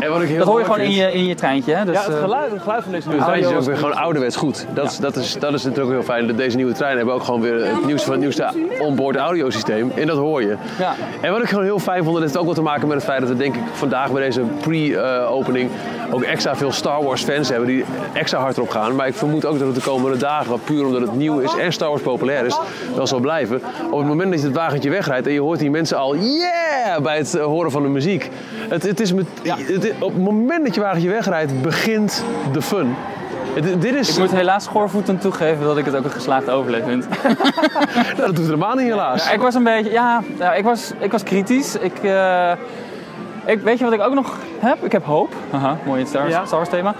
En 0.00 0.10
wat 0.10 0.22
ik 0.22 0.28
heel 0.28 0.38
Dat 0.38 0.46
hoor 0.46 0.58
je 0.58 0.64
gewoon 0.64 0.80
in 0.80 0.90
je, 0.90 1.12
in 1.12 1.26
je 1.26 1.34
treintje. 1.34 1.74
Hè? 1.74 1.84
Dus, 1.84 1.94
ja, 1.94 2.02
het 2.02 2.14
eh, 2.14 2.20
geluid, 2.20 2.50
het 2.50 2.62
geluid 2.62 2.82
van 2.82 2.92
deze 2.92 3.08
nieuwe 3.08 3.24
trein 3.24 3.40
is 3.40 3.46
ook 3.46 3.62
weer 3.62 3.76
gewoon 3.76 3.94
ouderwets 3.94 4.36
goed. 4.36 4.66
Dat, 4.74 4.90
is, 4.90 4.98
dat, 4.98 5.16
is, 5.16 5.32
dat 5.38 5.54
is 5.54 5.62
natuurlijk 5.62 5.90
ook 5.90 5.92
heel 5.92 6.14
fijn. 6.14 6.26
Dat 6.26 6.36
deze 6.36 6.56
nieuwe 6.56 6.72
treinen 6.72 6.96
hebben 6.96 7.14
ook 7.14 7.24
gewoon 7.24 7.40
weer 7.40 7.66
het 7.66 7.86
nieuwste 7.86 8.04
van 8.06 8.12
het 8.12 8.22
nieuwste 8.22 8.52
onboard 8.80 9.16
audiosysteem. 9.16 9.92
En 9.96 10.06
dat 10.06 10.16
hoor 10.16 10.42
je. 10.42 10.56
Ja. 10.78 10.94
En 11.20 11.32
wat 11.32 11.42
ik 11.42 11.48
gewoon 11.48 11.64
heel 11.64 11.78
fijn 11.78 12.02
vond, 12.02 12.14
dat 12.14 12.22
heeft 12.22 12.36
ook 12.36 12.46
wat 12.46 12.54
te 12.54 12.62
maken 12.62 12.88
met 12.88 12.96
het 12.96 13.06
feit 13.06 13.20
dat 13.20 13.28
we 13.28 13.36
denk 13.36 13.54
ik 13.54 13.62
vandaag 13.72 14.12
bij 14.12 14.22
deze 14.22 14.40
pre-opening 14.40 15.70
ook 16.12 16.22
extra 16.22 16.56
veel 16.56 16.72
Star 16.72 17.02
Wars 17.04 17.22
fans 17.22 17.48
hebben 17.48 17.66
die 17.68 17.84
extra 18.12 18.38
hard 18.38 18.56
erop 18.56 18.70
gaan. 18.70 18.94
Maar 18.96 19.06
ik 19.06 19.14
vermoed 19.14 19.44
ook 19.46 19.58
dat 19.58 19.66
het 19.66 19.76
de 19.76 19.82
komende 19.90 20.16
dagen, 20.16 20.60
puur 20.64 20.84
omdat 20.86 21.00
het 21.00 21.14
nieuw 21.14 21.38
is 21.38 21.54
en 21.54 21.72
Star 21.72 21.88
Wars 21.88 22.02
populair 22.02 22.44
is, 22.46 22.58
wel 22.96 23.06
zal 23.06 23.20
blijven. 23.20 23.60
Op 23.90 23.98
het 23.98 24.06
moment 24.08 24.30
dat 24.30 24.40
je 24.40 24.46
het 24.46 24.56
wagentje 24.56 24.90
wegrijdt 24.90 25.26
en 25.26 25.32
je 25.32 25.40
hoort 25.40 25.58
die 25.58 25.70
mensen 25.70 25.98
al 25.98 26.16
yeah 26.16 27.02
bij 27.02 27.16
het 27.16 27.34
eh, 27.34 27.44
horen 27.44 27.70
van 27.70 27.82
de 27.82 27.88
muziek. 27.88 28.30
Het, 28.68 28.82
het 28.82 29.00
is 29.00 29.12
met, 29.12 29.26
het- 29.42 29.92
op 29.98 30.12
het 30.12 30.22
moment 30.22 30.64
dat 30.64 30.74
je 30.74 30.80
wagentje 30.80 31.08
wegrijdt, 31.08 31.62
begint 31.62 32.24
de 32.52 32.62
fun. 32.62 32.94
Dit 33.78 33.94
is, 33.94 34.08
Ik 34.12 34.18
moet 34.18 34.30
helaas 34.30 34.64
schoorvoetend 34.64 35.20
toegeven 35.20 35.64
dat 35.64 35.78
ik 35.78 35.84
het 35.84 35.96
ook 35.96 36.04
een 36.04 36.10
geslaagd 36.10 36.50
overleef 36.50 36.84
vind. 36.84 37.06
nou, 37.94 38.16
dat 38.16 38.36
doet 38.36 38.44
helemaal 38.44 38.74
niet 38.74 38.86
helaas. 38.88 39.30
ik 39.32 39.40
was 39.40 39.54
een 39.54 39.62
beetje, 39.64 39.90
ja, 39.90 40.22
ja 40.38 40.52
ik, 40.54 40.64
was, 40.64 40.92
ik 40.98 41.12
was 41.12 41.22
kritisch. 41.22 41.76
Ik, 41.76 41.92
eh, 42.02 42.52
ik, 43.44 43.60
weet 43.60 43.78
je 43.78 43.84
wat 43.84 43.92
ik 43.92 44.00
ook 44.00 44.14
nog 44.14 44.36
heb? 44.58 44.84
Ik 44.84 44.92
heb 44.92 45.04
hoop. 45.04 45.34
Haha, 45.50 45.76
mooi 45.86 46.06
Star, 46.06 46.28
Ja. 46.28 46.44
Star 46.44 46.58
Wars 46.58 46.68
thema. 46.70 46.94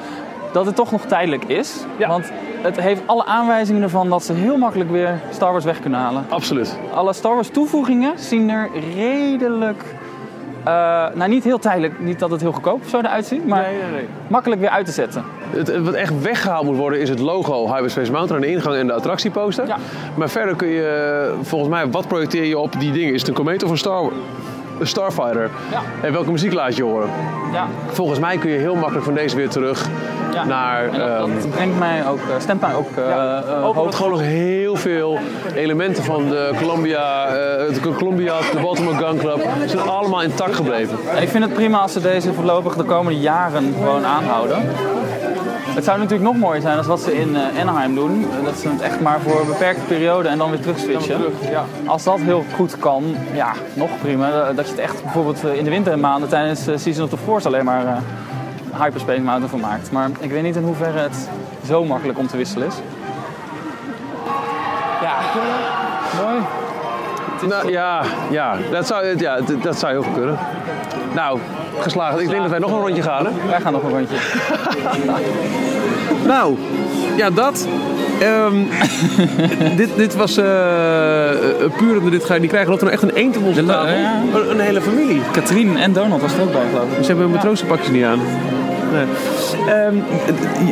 Dat 0.52 0.66
het 0.66 0.76
toch 0.76 0.90
nog 0.90 1.04
tijdelijk 1.04 1.44
is. 1.44 1.76
Ja. 1.96 2.08
Want 2.08 2.30
het 2.62 2.80
heeft 2.80 3.00
alle 3.06 3.24
aanwijzingen 3.26 3.82
ervan 3.82 4.08
dat 4.08 4.24
ze 4.24 4.32
heel 4.32 4.56
makkelijk 4.56 4.90
weer 4.90 5.20
Star 5.30 5.52
Wars 5.52 5.64
weg 5.64 5.80
kunnen 5.80 6.00
halen. 6.00 6.24
Absoluut. 6.28 6.78
Alle 6.94 7.12
Star 7.12 7.34
Wars 7.34 7.48
toevoegingen 7.48 8.18
zien 8.18 8.50
er 8.50 8.68
redelijk... 8.94 9.82
eh, 10.64 10.72
nou, 11.14 11.28
niet 11.30 11.44
heel 11.44 11.58
tijdelijk, 11.58 12.00
niet 12.00 12.18
dat 12.18 12.30
het 12.30 12.40
heel 12.40 12.52
goedkoop 12.52 12.80
of 12.82 12.88
zo 12.88 12.98
eruit 12.98 13.26
ziet, 13.26 13.46
maar 13.46 13.62
Nee, 13.62 13.82
nee, 13.82 13.90
nee. 13.90 14.06
makkelijk 14.26 14.60
weer 14.60 14.70
uit 14.70 14.86
te 14.86 14.92
zetten. 14.92 15.24
Het, 15.50 15.78
wat 15.82 15.94
echt 15.94 16.22
weggehaald 16.22 16.64
moet 16.64 16.76
worden 16.76 17.00
is 17.00 17.08
het 17.08 17.18
logo 17.18 17.74
Hyperspace 17.74 18.12
Mountain 18.12 18.42
aan 18.42 18.48
de 18.48 18.54
ingang 18.54 18.76
en 18.76 18.86
de 18.86 18.92
attractieposter. 18.92 19.66
Ja. 19.66 19.76
Maar 20.14 20.28
verder 20.30 20.56
kun 20.56 20.68
je, 20.68 21.34
volgens 21.42 21.70
mij, 21.70 21.90
wat 21.90 22.08
projecteer 22.08 22.44
je 22.44 22.58
op 22.58 22.80
die 22.80 22.92
dingen? 22.92 23.12
Is 23.14 23.20
het 23.20 23.28
een 23.28 23.34
Comet 23.34 23.62
of 23.62 23.70
een, 23.70 23.78
Star, 23.78 24.02
een 24.02 24.10
Starfighter? 24.86 25.50
Ja. 25.70 25.80
En 26.00 26.12
welke 26.12 26.30
muziek 26.30 26.52
laat 26.52 26.76
je 26.76 26.82
horen? 26.82 27.08
Ja, 27.52 27.66
Volgens 27.90 28.18
mij 28.18 28.36
kun 28.38 28.50
je 28.50 28.58
heel 28.58 28.74
makkelijk 28.74 29.04
van 29.04 29.14
deze 29.14 29.36
weer 29.36 29.48
terug 29.48 29.88
ja. 30.32 30.44
naar... 30.44 30.84
En 30.84 30.98
dat, 30.98 31.28
ehm, 31.28 31.34
dat 31.40 31.50
brengt 31.50 31.78
mij 31.78 32.06
ook, 32.06 32.18
eh, 32.18 32.40
stemt 32.40 32.60
mij 32.60 32.74
ook 32.74 32.96
eh 32.96 33.56
ook 33.56 33.64
hoop. 33.64 33.76
omdat 33.76 33.94
gewoon 33.94 34.10
nog 34.12 34.20
heel 34.20 34.76
veel 34.76 35.18
elementen 35.54 36.04
van 36.04 36.28
de 36.28 36.50
Columbia, 36.58 37.26
eh, 37.26 37.32
de 37.82 37.94
Columbia, 37.96 38.38
de 38.52 38.60
Baltimore 38.60 39.06
Gun 39.06 39.18
Club, 39.18 39.46
zijn 39.66 39.88
allemaal 39.88 40.22
intact 40.22 40.54
gebleven. 40.54 40.98
Ik 41.20 41.28
vind 41.28 41.44
het 41.44 41.52
prima 41.54 41.78
als 41.78 41.92
ze 41.92 42.00
deze 42.00 42.32
voorlopig 42.32 42.74
de 42.76 42.84
komende 42.84 43.20
jaren 43.20 43.74
gewoon 43.78 44.04
aanhouden. 44.04 44.58
Het 45.74 45.84
zou 45.84 45.98
natuurlijk 45.98 46.30
nog 46.30 46.36
mooier 46.36 46.60
zijn 46.60 46.76
als 46.76 46.86
wat 46.86 47.00
ze 47.00 47.14
in 47.18 47.36
Anaheim 47.60 47.94
doen. 47.94 48.26
Dat 48.44 48.58
ze 48.58 48.68
het 48.68 48.80
echt 48.80 49.00
maar 49.00 49.20
voor 49.20 49.40
een 49.40 49.46
beperkte 49.46 49.82
periode 49.82 50.28
en 50.28 50.38
dan 50.38 50.50
weer 50.50 50.60
terug 50.60 50.78
switchen. 50.78 51.20
ja. 51.50 51.64
Als 51.86 52.04
dat 52.04 52.20
heel 52.20 52.44
goed 52.54 52.78
kan, 52.78 53.04
ja, 53.34 53.52
nog 53.74 53.90
prima. 54.00 54.52
Dat 54.52 54.68
je 54.68 54.71
het 54.72 54.80
echt 54.80 55.02
bijvoorbeeld 55.02 55.44
eh, 55.44 55.54
in 55.54 55.64
de 55.64 55.70
wintermaanden 55.70 56.28
tijdens 56.28 56.66
eh, 56.66 56.76
Season 56.76 57.04
of 57.04 57.10
the 57.10 57.16
Force 57.16 57.46
alleen 57.46 57.64
maar 57.64 57.86
eh, 57.86 57.96
Hyperspace 58.82 59.20
Mountain 59.20 59.48
van 59.48 59.60
maakt. 59.60 59.90
Maar 59.92 60.10
ik 60.20 60.30
weet 60.30 60.42
niet 60.42 60.56
in 60.56 60.62
hoeverre 60.64 60.98
het 60.98 61.28
zo 61.66 61.84
makkelijk 61.84 62.18
om 62.18 62.26
te 62.26 62.36
wisselen 62.36 62.66
is. 62.66 62.74
Ja, 65.02 65.14
mooi. 66.24 66.40
Nou, 67.48 67.70
ja, 67.70 68.02
ja, 68.30 68.56
dat 68.70 68.86
zou, 68.86 69.18
ja, 69.18 69.36
dat- 69.40 69.62
dat 69.62 69.78
zou 69.78 69.92
heel 69.92 70.02
goed 70.02 70.14
kunnen. 70.14 70.38
Nou, 71.14 71.38
geslaagd. 71.80 72.20
Ik 72.20 72.28
denk 72.28 72.40
dat 72.40 72.50
wij 72.50 72.58
nog 72.58 72.72
een 72.72 72.80
rondje 72.80 73.02
gaan, 73.02 73.24
hè? 73.26 73.30
Wij 73.48 73.60
gaan 73.60 73.72
nog 73.72 73.82
een 73.82 73.90
rondje. 73.90 74.16
Nou, 76.26 76.56
ja, 77.16 77.30
dat. 77.30 77.66
Ehm, 78.22 78.54
dit, 79.76 79.88
dit 79.96 80.14
was 80.16 80.38
uh, 80.38 80.44
puur, 81.76 82.10
dit 82.10 82.24
ga 82.24 82.34
je 82.34 82.40
niet 82.40 82.48
krijgen. 82.50 82.70
Dat 82.70 82.80
er 82.80 82.86
nou 82.86 82.98
echt 82.98 83.10
een 83.10 83.16
eend 83.22 83.36
op 83.36 83.44
onze 83.46 83.64
tafel. 83.66 83.94
ja. 83.98 84.20
Een, 84.34 84.50
een 84.50 84.60
hele 84.60 84.80
familie. 84.80 85.20
Katrien 85.32 85.76
en 85.76 85.92
Donald 85.92 86.20
was 86.22 86.34
er 86.34 86.40
ook 86.42 86.52
bij, 86.52 86.62
geloof 86.70 86.84
ik. 86.90 86.96
Ze 87.00 87.06
hebben 87.06 87.24
hun 87.24 87.34
matrozenpakjes 87.34 87.90
niet 87.90 88.04
aan. 88.04 88.20
Nee. 88.92 89.04
Ehm, 89.74 89.94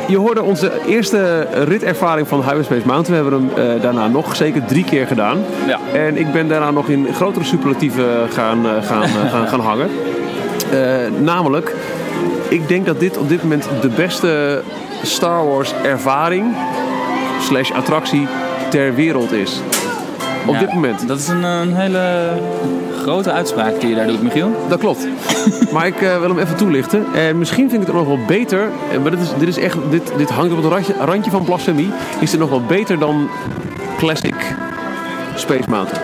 je- 0.09 0.17
hoorde 0.17 0.43
onze 0.43 0.71
eerste 0.87 1.47
ritervaring 1.65 2.29
van 2.29 2.43
Hyperspace 2.43 2.87
Mountain. 2.87 3.25
We 3.25 3.31
hebben 3.31 3.51
hem 3.57 3.77
eh, 3.77 3.83
daarna 3.83 4.09
nog 4.09 4.37
zeker 4.37 4.65
drie 4.65 4.85
keer 4.85 5.07
gedaan. 5.07 5.39
Ja. 5.67 5.79
En 5.93 6.17
ik 6.17 6.33
ben 6.33 6.49
daarna 6.49 6.71
nog 6.71 6.89
in 6.89 7.07
grotere 7.15 7.45
superlatieven 7.45 8.05
gaan, 8.33 8.65
gaan, 8.83 9.03
gaan, 9.31 9.49
gaan 9.49 9.61
hangen. 9.61 9.89
Eh, 10.73 10.79
namelijk, 11.21 11.75
ik 12.49 12.69
denk 12.69 12.87
dat 12.87 13.01
dit 13.01 13.19
op 13.19 13.29
dit 13.29 13.43
moment 13.43 13.69
de 13.81 13.89
beste 13.89 14.63
Star 15.03 15.47
Wars 15.49 15.73
ervaring 15.83 16.45
slash 17.41 17.71
attractie 17.71 18.27
ter 18.71 18.95
wereld 18.95 19.33
is. 19.33 19.61
Op 20.47 20.53
Ja, 20.55 20.59
dit 20.61 20.73
moment. 20.73 21.09
Dat 21.09 21.19
is 21.19 21.29
een, 21.29 21.43
een 21.43 21.75
hele 21.75 22.29
grote 23.03 23.33
uitspraak 23.33 23.81
die 23.81 23.89
je 23.89 23.95
daar 23.95 24.07
doet, 24.07 24.23
Michiel. 24.23 24.51
Dat 24.69 24.79
klopt. 24.79 25.07
maar 25.73 25.87
ik 25.87 26.03
eh, 26.03 26.19
wil 26.19 26.29
hem 26.29 26.39
even 26.39 26.57
toelichten. 26.57 27.05
En 27.15 27.39
misschien 27.39 27.69
vind 27.71 27.81
ik 27.81 27.87
het 27.89 27.97
nog 27.97 28.07
wel 28.07 28.19
beter. 28.27 28.69
eh, 28.93 28.99
Maar 29.03 29.11
dit, 29.11 29.21
is, 29.21 29.29
dit, 29.39 29.49
is 29.49 29.59
echt, 29.59 29.77
dit, 29.91 30.13
dit 30.17 30.31
hangt 30.31 30.53
op 30.53 30.63
het 30.63 30.73
randje, 30.73 30.95
randje 31.05 31.31
van 31.31 31.45
blasfemie. 31.45 31.91
Is 32.21 32.31
dit 32.31 32.41
nog 32.41 32.49
wel 32.51 32.63
beter 32.67 32.99
dan 32.99 33.29
Classic 33.99 34.35
Space 35.35 35.69
Mountain? 35.71 36.03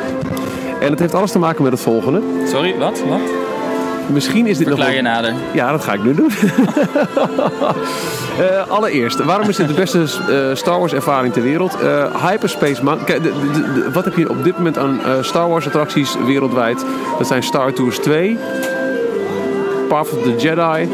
En 0.81 0.91
het 0.91 0.99
heeft 0.99 1.15
alles 1.15 1.31
te 1.31 1.39
maken 1.39 1.63
met 1.63 1.73
het 1.73 1.81
volgende. 1.81 2.21
Sorry, 2.47 2.75
wat? 2.79 3.03
Wat? 3.09 3.21
Misschien 4.07 4.47
is 4.47 4.59
dit 4.59 4.69
nog 4.69 4.79
Verklaar 4.79 5.03
wel... 5.03 5.13
je 5.13 5.23
nader. 5.23 5.35
Ja, 5.53 5.71
dat 5.71 5.85
ga 5.85 5.93
ik 5.93 6.03
nu 6.05 6.15
doen. 6.15 6.31
Eh, 8.39 8.69
allereerst, 8.71 9.25
waarom 9.25 9.49
is 9.49 9.57
dit 9.57 9.69
de 9.69 9.75
beste 9.75 9.99
eh, 9.99 10.57
Star 10.57 10.79
Wars 10.79 10.93
ervaring 10.93 11.33
ter 11.33 11.43
wereld? 11.43 11.81
Eh, 11.81 12.29
Hyperspace 12.29 12.85
Mountain. 12.85 13.05
Kijk, 13.05 13.23
de- 13.23 13.51
de- 13.53 13.73
de- 13.73 13.91
wat 13.93 14.05
heb 14.05 14.17
je 14.17 14.31
op 14.31 14.45
dit 14.45 14.57
moment 14.57 14.79
aan 14.79 15.01
Star 15.21 15.49
Wars 15.49 15.67
attracties 15.67 16.15
wereldwijd? 16.27 16.85
Dat 17.19 17.27
zijn 17.27 17.43
Star 17.43 17.73
Tours 17.73 17.99
2, 17.99 18.39
Path 19.89 20.11
of 20.13 20.23
the 20.23 20.35
Jedi 20.37 20.89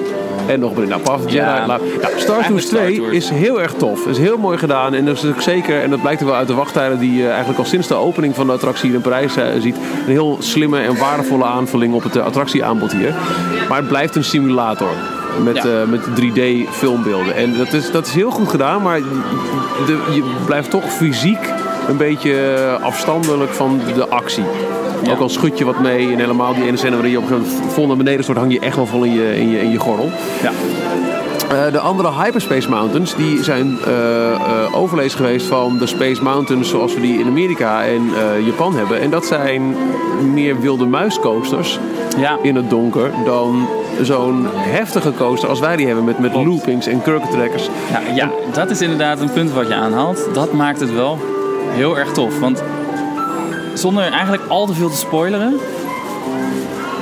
en 0.46 0.60
nog. 0.60 0.76
Nou. 0.76 1.00
Jedi. 1.26 1.36
laat- 1.66 1.80
Ja, 2.00 2.08
Star 2.16 2.46
Tours 2.46 2.66
Star 2.66 2.80
2 2.80 2.96
Tours. 2.96 3.12
is 3.12 3.28
heel 3.30 3.60
erg 3.60 3.72
tof. 3.72 4.06
Is 4.06 4.18
heel 4.18 4.36
mooi 4.38 4.58
gedaan. 4.58 4.94
En 4.94 5.04
dat 5.04 5.16
is 5.16 5.24
ook 5.24 5.40
zeker, 5.40 5.82
en 5.82 5.90
dat 5.90 6.00
blijkt 6.00 6.20
er 6.20 6.26
wel 6.26 6.34
uit 6.34 6.46
de 6.48 6.54
wachttijden 6.54 6.98
die 6.98 7.16
je 7.16 7.28
eigenlijk 7.28 7.58
al 7.58 7.64
sinds 7.64 7.88
de 7.88 7.94
opening 7.94 8.34
van 8.34 8.46
de 8.46 8.52
attractie 8.52 8.86
hier 8.86 8.96
in 8.96 9.02
Parijs 9.02 9.36
eh, 9.36 9.44
ziet. 9.60 9.76
Een 9.76 10.12
heel 10.12 10.36
slimme 10.40 10.80
en 10.80 10.98
waardevolle 10.98 11.44
aanvulling 11.44 11.94
op 11.94 12.02
het 12.02 12.16
eh, 12.16 12.24
attractieaanbod 12.24 12.92
hier. 12.92 13.14
Maar 13.68 13.78
het 13.78 13.88
blijft 13.88 14.16
een 14.16 14.24
simulator. 14.24 14.90
Met, 15.44 15.56
Ja. 15.56 15.62
eh, 15.62 15.88
met 15.88 16.00
3D 16.14 16.68
filmbeelden. 16.70 17.34
En 17.36 17.56
dat 17.56 17.72
is, 17.72 17.90
dat 17.90 18.06
is 18.06 18.12
heel 18.14 18.30
goed 18.30 18.48
gedaan, 18.48 18.82
maar 18.82 19.00
de, 19.86 19.98
je 20.14 20.22
blijft 20.46 20.70
toch 20.70 20.84
fysiek 20.92 21.38
een 21.88 21.96
beetje 21.96 22.58
afstandelijk 22.82 23.50
van 23.52 23.80
de 23.94 24.08
actie. 24.08 24.44
Ook 25.10 25.20
al 25.20 25.28
schud 25.28 25.58
je 25.58 25.64
wat 25.64 25.80
mee 25.80 26.12
en 26.12 26.18
helemaal 26.18 26.54
die 26.54 26.64
ene 26.66 26.76
scène 26.76 26.92
waarin 26.92 27.10
je 27.10 27.18
op 27.18 27.22
een 27.22 27.28
gegeven 27.28 27.52
moment 27.52 27.72
vol 27.72 27.86
naar 27.86 27.96
beneden 27.96 28.22
stort, 28.22 28.38
hang 28.38 28.52
je 28.52 28.60
echt 28.60 28.76
wel 28.76 28.86
vol 28.86 29.02
in 29.04 29.12
je, 29.12 29.36
in 29.40 29.50
je, 29.50 29.60
in 29.60 29.70
je 29.70 29.78
gordel. 29.78 30.10
Ja. 30.42 30.50
Eh, 31.50 31.72
de 31.72 31.78
andere 31.78 32.12
Hyperspace 32.22 32.68
Mountains 32.70 33.14
die 33.16 33.42
zijn 33.42 33.78
eh, 33.86 34.74
overlees 34.74 35.14
geweest 35.14 35.46
van 35.46 35.78
de 35.78 35.86
Space 35.86 36.22
Mountains 36.22 36.68
zoals 36.68 36.94
we 36.94 37.00
die 37.00 37.18
in 37.18 37.26
Amerika 37.26 37.84
en 37.84 38.10
Japan 38.44 38.74
hebben. 38.76 39.00
En 39.00 39.10
dat 39.10 39.26
zijn 39.26 39.74
meer 40.32 40.60
wilde 40.60 40.86
muiscoasters 40.86 41.78
Ja. 42.18 42.38
in 42.42 42.56
het 42.56 42.70
donker 42.70 43.10
dan 43.24 43.68
zo'n 44.02 44.46
heftige 44.52 45.12
coaster 45.14 45.48
als 45.48 45.60
wij 45.60 45.76
die 45.76 45.86
hebben 45.86 46.04
met, 46.04 46.18
met 46.18 46.34
loopings 46.34 46.86
en 46.86 47.02
kurkentrekkers. 47.02 47.68
Ja, 47.90 48.14
ja, 48.14 48.30
dat 48.52 48.70
is 48.70 48.80
inderdaad 48.80 49.20
een 49.20 49.32
punt 49.32 49.52
wat 49.52 49.68
je 49.68 49.74
aanhaalt. 49.74 50.28
Dat 50.32 50.52
maakt 50.52 50.80
het 50.80 50.94
wel 50.94 51.18
heel 51.70 51.98
erg 51.98 52.12
tof. 52.12 52.38
Want 52.38 52.62
zonder 53.82 54.12
eigenlijk 54.12 54.42
al 54.48 54.66
te 54.66 54.74
veel 54.74 54.90
te 54.90 54.96
spoileren. 54.96 55.60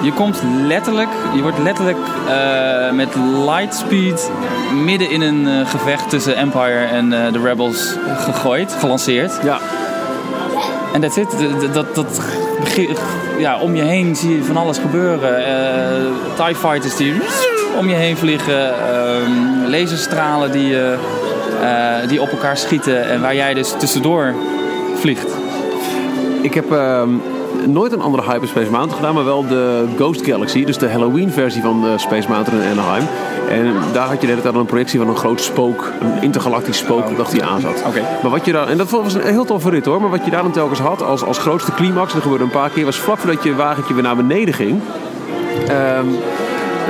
Je 0.02 0.12
komt 0.12 0.40
letterlijk, 0.66 1.08
je 1.34 1.42
wordt 1.42 1.58
letterlijk 1.58 1.98
eh, 2.28 2.90
met 2.92 3.08
lightspeed 3.46 4.30
midden 4.84 5.10
in 5.10 5.20
een 5.20 5.48
eh, 5.48 5.70
gevecht 5.70 6.10
tussen 6.10 6.36
Empire 6.36 6.84
en 6.84 7.12
eh, 7.12 7.32
de 7.32 7.40
Rebels 7.40 7.94
gegooid, 8.16 8.76
gelanceerd. 8.78 9.32
Ja, 9.42 9.58
En 10.92 11.00
dat 11.00 11.12
zit, 11.12 11.28
dat, 11.72 11.94
dat, 11.94 12.20
ja, 13.38 13.58
om 13.58 13.74
je 13.74 13.82
heen 13.82 14.16
zie 14.16 14.36
je 14.36 14.44
van 14.44 14.56
alles 14.56 14.78
gebeuren. 14.78 15.44
TIE 16.36 16.54
fighters 16.54 16.96
die 16.96 17.14
om 17.78 17.88
je 17.88 17.94
heen 17.94 18.16
vliegen, 18.16 18.74
ehm, 18.74 19.70
laserstralen 19.70 20.52
die, 20.52 20.76
die 22.06 22.22
op 22.22 22.30
elkaar 22.30 22.56
schieten 22.56 23.10
en 23.10 23.20
waar 23.20 23.34
jij 23.34 23.54
dus 23.54 23.74
tussendoor 23.78 24.34
vliegt. 24.94 25.49
Ik 26.42 26.54
heb 26.54 26.72
ehm, 26.72 27.08
nooit 27.66 27.92
een 27.92 28.00
andere 28.00 28.22
Hyperspace 28.22 28.70
Mountain 28.70 28.96
gedaan, 28.96 29.14
maar 29.14 29.24
wel 29.24 29.46
de 29.46 29.84
Ghost 29.96 30.24
Galaxy, 30.24 30.64
dus 30.64 30.78
de 30.78 30.88
Halloween 30.88 31.30
versie 31.30 31.62
van 31.62 31.80
de 31.80 31.98
Space 31.98 32.28
Mountain 32.28 32.62
in 32.62 32.70
Anaheim. 32.70 33.06
En 33.48 33.74
daar 33.92 34.06
had 34.06 34.14
je 34.14 34.20
de 34.20 34.26
hele 34.26 34.42
tijd 34.42 34.54
een 34.54 34.66
projectie 34.66 34.98
van 34.98 35.08
een 35.08 35.16
groot 35.16 35.40
spook, 35.40 35.92
een 36.00 36.22
intergalactisch 36.22 36.78
spook, 36.78 37.16
dat 37.16 37.30
die 37.30 37.44
aan 37.44 37.60
zat. 37.60 37.82
Maar 38.22 38.30
wat 38.30 38.44
je 38.44 38.52
daar, 38.52 38.68
en 38.68 38.76
dat 38.76 38.90
was 38.90 39.14
een 39.14 39.20
heel 39.20 39.44
toffe 39.44 39.70
rit 39.70 39.84
hoor, 39.84 40.00
maar 40.00 40.10
wat 40.10 40.24
je 40.24 40.30
daar 40.30 40.42
dan 40.42 40.52
telkens 40.52 40.78
had 40.78 41.02
als, 41.02 41.24
als 41.24 41.38
grootste 41.38 41.72
climax, 41.72 42.12
dat 42.12 42.22
gebeurde 42.22 42.44
een 42.44 42.50
paar 42.50 42.70
keer, 42.70 42.84
was 42.84 42.98
vlak 42.98 43.18
voordat 43.18 43.42
je 43.42 43.54
wagentje 43.54 43.94
weer 43.94 44.02
naar 44.02 44.16
beneden 44.16 44.54
ging. 44.54 44.80
ehm, 45.68 46.06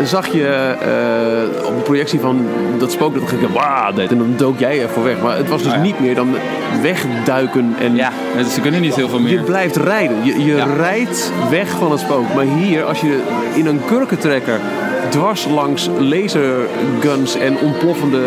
zag 0.04 0.26
je 0.32 0.46
eh, 0.80 1.66
op 1.66 1.76
de 1.76 1.82
projectie 1.82 2.20
van 2.20 2.46
dat 2.78 2.92
spook 2.92 3.14
dat 3.14 3.28
ging 3.28 3.52
wauw 3.52 3.92
deed 3.92 4.10
en 4.10 4.18
dan 4.18 4.34
dook 4.36 4.58
jij 4.58 4.82
ervoor 4.82 5.04
weg. 5.04 5.20
Maar 5.22 5.36
het 5.36 5.48
was 5.48 5.62
dus 5.62 5.72
ja. 5.72 5.80
niet 5.80 6.00
meer 6.00 6.14
dan 6.14 6.34
wegduiken 6.82 7.74
en 7.80 7.94
Ja, 7.94 8.12
dus 8.36 8.54
ze 8.54 8.60
kunnen 8.60 8.80
niet 8.80 8.94
heel 8.94 9.08
veel 9.08 9.18
je 9.18 9.24
meer. 9.24 9.42
blijft 9.42 9.76
rijden. 9.76 10.16
Je, 10.24 10.44
je 10.44 10.56
Ja. 10.56 10.66
rijdt 10.76 11.32
weg 11.50 11.68
van 11.68 11.90
het 11.90 12.00
spook. 12.00 12.34
Maar 12.34 12.44
hier, 12.44 12.84
als 12.84 13.00
je 13.00 13.22
in 13.54 13.66
een 13.66 13.80
kurkentrekker 13.86 14.60
dwars 15.08 15.46
langs 15.54 15.88
laserguns 15.98 17.36
en 17.38 17.58
ontploffende 17.58 18.20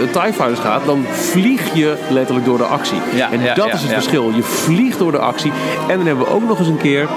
uh, 0.00 0.22
TIE 0.22 0.32
fighters 0.32 0.60
gaat, 0.60 0.86
dan 0.86 1.04
vlieg 1.10 1.74
je 1.74 1.94
letterlijk 2.10 2.46
door 2.46 2.58
de 2.58 2.64
actie. 2.64 2.98
Ja, 3.14 3.28
en 3.32 3.40
dat 3.54 3.72
is 3.72 3.82
het 3.82 3.92
verschil. 3.92 4.30
Je 4.34 4.42
vliegt 4.42 4.98
door 4.98 5.12
de 5.12 5.18
actie. 5.18 5.52
En 5.88 5.96
dan 5.96 6.06
hebben 6.06 6.24
we 6.24 6.32
ook 6.32 6.48
nog 6.48 6.58
eens 6.58 6.68
een 6.68 6.76
keer 6.76 7.08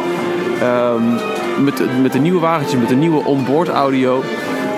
ehm, 0.62 1.02
met, 1.64 2.01
met 2.01 2.12
de 2.12 2.20
nieuwe 2.20 2.39
wagentjes, 2.39 2.80
met 2.80 2.89
de 2.89 2.95
nieuwe 2.95 3.24
onboard 3.26 3.68
audio, 3.70 4.24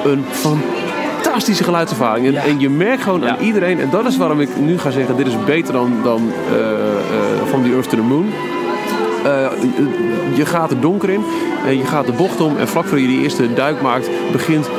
een 0.06 0.26
fantastische 0.32 1.64
geluidservaring. 1.64 2.26
En, 2.26 2.32
Ja. 2.34 2.44
en 2.44 2.60
je 2.60 2.70
merkt 2.70 3.04
gewoon 3.04 3.22
Ja. 3.22 3.30
aan 3.30 3.40
iedereen, 3.44 3.80
en 3.80 3.90
dat 3.90 4.06
is 4.06 4.18
waarom 4.18 4.42
ik 4.42 4.50
nu 4.60 4.78
ga 4.80 4.90
zeggen, 4.92 5.16
dit 5.18 5.28
is 5.28 5.44
beter 5.46 5.74
dan, 5.74 5.94
dan 6.04 6.32
eh, 6.52 6.60
eh, 6.60 7.48
From 7.48 7.64
the 7.64 7.70
Earth 7.70 7.90
to 7.90 7.96
the 7.98 8.04
Moon. 8.04 8.26
Eh, 9.24 9.48
je 10.36 10.46
gaat 10.46 10.72
er 10.72 10.80
donker 10.80 11.10
in, 11.10 11.24
en 11.66 11.78
je 11.78 11.86
gaat 11.86 12.06
de 12.06 12.12
bocht 12.12 12.42
om 12.42 12.58
en 12.58 12.68
vlak 12.68 12.84
voordat 12.86 13.02
je 13.08 13.14
die 13.14 13.22
eerste 13.22 13.54
duik 13.54 13.82
maakt, 13.82 14.10
begint 14.32 14.70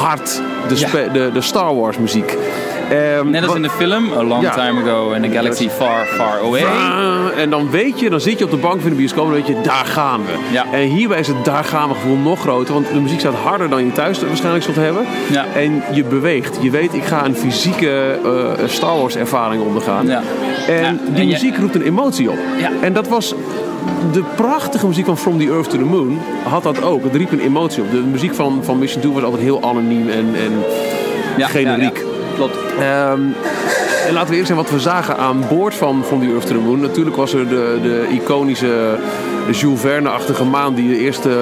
hard 0.00 0.40
de, 0.68 0.78
Ja. 0.78 1.12
de, 1.12 1.30
de 1.32 1.40
Star 1.40 1.74
Wars 1.76 1.98
muziek. 1.98 2.36
Ehm, 2.90 3.30
Net 3.30 3.46
als 3.46 3.54
in 3.54 3.62
de 3.62 3.70
film 3.70 4.12
A 4.16 4.22
Long 4.22 4.42
Ja. 4.42 4.50
Time 4.50 4.82
Ago 4.82 5.10
in 5.12 5.24
a 5.24 5.28
Galaxy 5.28 5.68
Far, 5.68 6.06
Far 6.06 6.38
Away. 6.44 6.62
Ah, 6.64 7.14
En 7.38 7.50
dan 7.50 7.70
weet 7.70 8.00
je, 8.00 8.10
dan 8.10 8.20
zit 8.20 8.38
je 8.38 8.44
op 8.44 8.50
de 8.50 8.56
bank 8.56 8.80
van 8.80 8.90
de 8.90 8.96
bioscoop 8.96 9.24
en 9.24 9.30
dan 9.32 9.38
weet 9.42 9.56
je, 9.56 9.60
daar 9.62 9.84
gaan 9.84 10.20
we. 10.24 10.32
Ja. 10.52 10.64
En 10.72 10.80
hierbij 10.80 11.18
is 11.18 11.26
het 11.28 11.44
daar 11.44 11.64
gaan 11.64 11.88
we 11.88 11.94
gevoel 11.94 12.16
nog 12.16 12.40
groter, 12.40 12.74
want 12.74 12.88
de 12.92 13.00
muziek 13.00 13.18
staat 13.20 13.34
harder 13.34 13.68
dan 13.68 13.84
je 13.84 13.92
thuis 13.92 14.20
waarschijnlijk 14.22 14.64
zult 14.64 14.76
hebben. 14.76 15.04
Ja. 15.30 15.44
En 15.54 15.82
je 15.92 16.04
beweegt. 16.04 16.58
Je 16.60 16.70
weet, 16.70 16.94
ik 16.94 17.04
ga 17.04 17.24
een 17.24 17.36
fysieke 17.36 18.18
eh, 18.24 18.66
Star 18.68 18.96
Wars 18.98 19.16
ervaring 19.16 19.62
ondergaan. 19.62 20.06
Ja. 20.06 20.22
En 20.68 21.00
die 21.08 21.14
en 21.20 21.26
je- 21.26 21.32
muziek 21.32 21.56
roept 21.56 21.74
een 21.74 21.82
emotie 21.82 22.30
op. 22.30 22.38
En 22.80 22.92
dat 22.92 23.08
was 23.08 23.34
de 24.12 24.22
prachtige 24.36 24.86
muziek 24.86 25.04
van 25.06 25.18
From 25.18 25.38
the 25.38 25.46
Earth 25.50 25.70
to 25.70 25.76
the 25.78 25.84
Moon 25.84 26.18
had 26.48 26.62
dat 26.62 26.82
ook. 26.82 27.02
Het 27.04 27.14
riep 27.14 27.32
een 27.32 27.40
emotie 27.40 27.82
op. 27.82 27.90
De 27.90 27.96
muziek 27.96 28.34
van, 28.34 28.60
van 28.62 28.78
Mission 28.78 29.00
2 29.02 29.12
was 29.14 29.22
altijd 29.22 29.42
heel 29.42 29.62
anoniem 29.62 30.08
en, 30.08 30.26
en 30.34 30.52
Ja, 31.36 31.46
generiek. 31.48 31.96
ja, 31.98 32.04
ja. 32.04 32.14
Ehm, 32.80 33.20
en 34.06 34.12
laten 34.12 34.30
we 34.30 34.34
eerst 34.34 34.46
zijn 34.46 34.58
wat 34.58 34.70
we 34.70 34.80
zagen 34.80 35.16
aan 35.16 35.44
boord 35.48 35.74
van 35.74 36.04
From 36.04 36.20
the 36.20 36.26
Earth 36.26 36.46
the 36.46 36.54
Moon. 36.54 36.80
Natuurlijk 36.80 37.16
was 37.16 37.32
er 37.32 37.48
de, 37.48 37.78
de 37.82 38.06
iconische 38.10 38.98
Jules 39.50 39.80
Verne-achtige 39.80 40.44
maan 40.44 40.74
die 40.74 40.98
eerst 40.98 41.24
eh, 41.26 41.32
eh, 41.32 41.40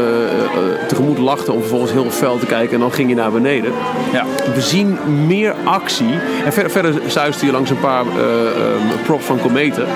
tegemoet 0.88 1.18
lachte 1.18 1.52
om 1.52 1.60
vervolgens 1.60 1.92
heel 1.92 2.10
fel 2.10 2.38
te 2.38 2.46
kijken 2.46 2.74
en 2.74 2.80
dan 2.80 2.92
ging 2.92 3.08
je 3.08 3.14
naar 3.14 3.30
beneden. 3.30 3.72
Ja. 4.12 4.24
We 4.54 4.60
zien 4.60 4.98
meer 5.26 5.54
actie. 5.64 6.14
En 6.44 6.52
ver- 6.52 6.70
verder 6.70 6.94
zuiste 7.06 7.46
je 7.46 7.52
langs 7.52 7.70
een 7.70 7.80
paar 7.80 8.00
eh, 8.06 9.02
props 9.04 9.24
van 9.24 9.40
kometen. 9.40 9.86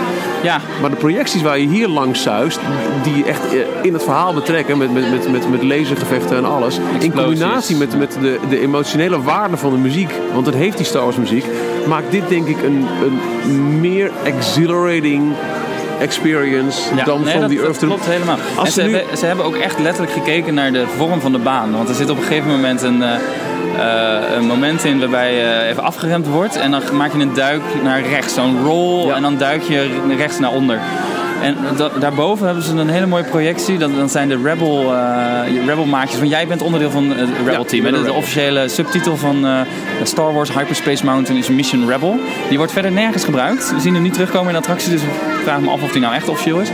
ja, 0.42 0.61
Maar 0.80 0.90
de 0.90 0.96
projecties 0.96 1.42
waar 1.42 1.59
je 1.59 1.66
hier 1.66 1.88
langs 1.88 2.22
zuist, 2.22 2.59
die 3.02 3.16
je 3.16 3.24
echt 3.24 3.42
in 3.82 3.92
het 3.92 4.02
verhaal 4.02 4.34
betrekken 4.34 4.78
met, 4.78 4.92
met, 4.92 5.11
met, 5.11 5.30
met, 5.32 5.50
met 5.50 5.62
lasergevechten 5.62 6.36
en 6.36 6.44
alles. 6.44 6.78
In 6.98 7.12
combinatie 7.12 7.76
met, 7.76 7.98
met 7.98 8.16
de, 8.20 8.38
de 8.48 8.61
emotionele 8.61 9.22
waarde 9.22 9.56
van 9.56 9.70
de 9.70 9.78
muziek, 9.78 10.11
want 10.34 10.46
het 10.46 10.54
heeft 10.54 10.76
die 10.76 10.86
Star 10.86 11.02
Wars 11.02 11.16
muziek, 11.16 11.44
maakt 11.86 12.11
dit 12.11 12.28
denk 12.28 12.46
ik 12.46 12.62
een, 12.62 12.86
een 13.42 13.80
meer 13.80 14.11
exhilarating 14.24 15.32
experience 16.01 16.94
Ja, 16.94 17.05
dan 17.05 17.22
nee, 17.22 17.32
van 17.32 17.40
dat, 17.40 17.51
die 17.51 17.59
dat 17.59 17.66
Earth 17.66 17.80
to 17.80 17.86
klopt 17.86 18.07
helemaal. 18.07 18.36
En 18.64 18.72
ze, 18.72 18.82
nu- 18.82 18.94
hebben, 18.94 19.18
ze 19.18 19.26
hebben 19.26 19.44
ook 19.44 19.57
echt 19.57 19.78
letterlijk 19.78 20.12
gekeken 20.12 20.55
naar 20.55 20.72
de 20.72 20.84
vorm 20.96 21.20
van 21.20 21.32
de 21.32 21.38
baan. 21.38 21.72
Want 21.76 21.88
er 21.88 21.94
zit 21.94 22.11
op 22.11 22.16
een 22.16 22.22
gegeven 22.22 22.51
moment 22.51 22.82
een, 22.82 23.03
eh, 23.03 23.14
eh, 23.78 24.36
een 24.36 24.46
moment 24.46 24.84
in 24.84 24.99
waarbij 24.99 25.34
je 25.34 25.62
even 25.62 25.82
afgeremd 25.82 26.26
wordt. 26.26 26.57
En 26.57 26.70
dan 26.70 26.82
maak 26.92 27.12
je 27.12 27.18
een 27.18 27.34
duik 27.34 27.62
naar 27.82 28.03
rechts, 28.03 28.34
zo'n 28.34 28.64
roll. 28.64 29.07
Ja. 29.07 29.14
En 29.14 29.22
dan 29.22 29.36
duik 29.36 29.62
je 29.62 30.01
rechts 30.16 30.38
naar 30.38 30.53
onder. 30.53 30.78
En 31.43 31.57
da- 31.76 31.91
daarboven 32.01 32.47
hebben 32.47 32.64
ze 32.64 32.72
een 32.76 32.89
hele 32.89 33.07
mooie 33.07 33.24
projectie. 33.24 33.78
Dat, 33.78 33.97
dat 33.97 34.11
zijn 34.11 34.28
de 34.28 34.39
Rebel, 34.43 34.95
eh, 34.95 35.66
Rebel 35.66 35.84
maatjes. 35.84 36.18
Want 36.18 36.30
jij 36.30 36.47
bent 36.47 36.62
onderdeel 36.62 36.91
van 36.91 37.11
het 37.11 37.28
Rebel 37.39 37.53
Ja, 37.53 37.64
team. 37.64 37.84
hè? 37.84 38.03
De, 38.03 38.12
officiële 38.12 38.68
subtitel 38.68 39.16
van 39.16 39.47
eh, 39.47 39.61
Star 40.03 40.32
Wars 40.34 40.53
Hyperspace 40.53 41.05
Mountain 41.05 41.41
is 41.41 41.49
Mission 41.49 41.89
Rebel. 41.89 42.20
Die 42.49 42.59
wordt 42.59 42.72
verder 42.72 42.93
nergens 42.93 43.24
gebruikt. 43.24 43.72
We 43.74 43.80
zien 43.80 43.95
hem 43.95 44.03
niet 44.03 44.12
terugkomen 44.12 44.47
in 44.47 44.53
de 44.53 44.59
attractie. 44.59 44.91
Dus 44.91 45.03
ik 45.03 45.09
vraag 45.43 45.61
me 45.61 45.70
af 45.70 45.82
of 45.82 45.93
die 45.93 46.01
nou 46.01 46.14
echt 46.14 46.28
officieel 46.28 46.61
is. 46.61 46.68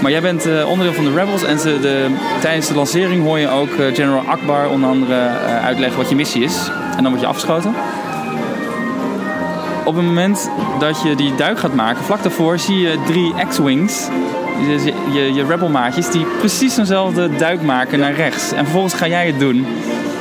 Maar 0.00 0.10
jij 0.10 0.20
bent 0.20 0.46
eh, 0.46 0.68
onderdeel 0.68 0.94
van 0.94 1.04
de 1.04 1.12
Rebels. 1.14 1.44
En 1.44 1.58
ze, 1.58 1.78
de, 1.80 2.06
tijdens 2.40 2.66
de 2.68 2.74
lancering 2.74 3.24
hoor 3.24 3.38
je 3.38 3.48
ook 3.48 3.70
General 3.94 4.22
Akbar 4.26 4.68
onder 4.68 4.88
andere 4.90 5.28
uitleggen 5.64 5.98
wat 5.98 6.08
je 6.08 6.14
missie 6.16 6.44
is. 6.44 6.70
En 6.96 7.02
dan 7.02 7.08
word 7.12 7.20
je 7.20 7.26
afgeschoten. 7.28 7.74
Op 9.84 9.94
het 9.94 10.04
moment 10.04 10.50
dat 10.78 11.02
je 11.02 11.14
die 11.14 11.34
duik 11.34 11.58
gaat 11.58 11.74
maken, 11.74 12.04
vlak 12.04 12.22
daarvoor 12.22 12.58
zie 12.58 12.78
je 12.78 12.98
drie 13.06 13.34
X-Wings. 13.48 14.08
Dus 14.66 14.84
je, 14.84 14.94
je, 15.12 15.32
je 15.34 15.44
Rebel 15.46 15.68
maatjes 15.68 16.10
die 16.10 16.26
precies 16.38 16.74
dezelfde 16.74 17.36
duik 17.36 17.62
maken 17.62 17.98
naar 17.98 18.14
rechts. 18.14 18.52
En 18.52 18.64
vervolgens 18.64 18.94
ga 18.94 19.06
jij 19.08 19.26
het 19.26 19.38
doen. 19.38 19.66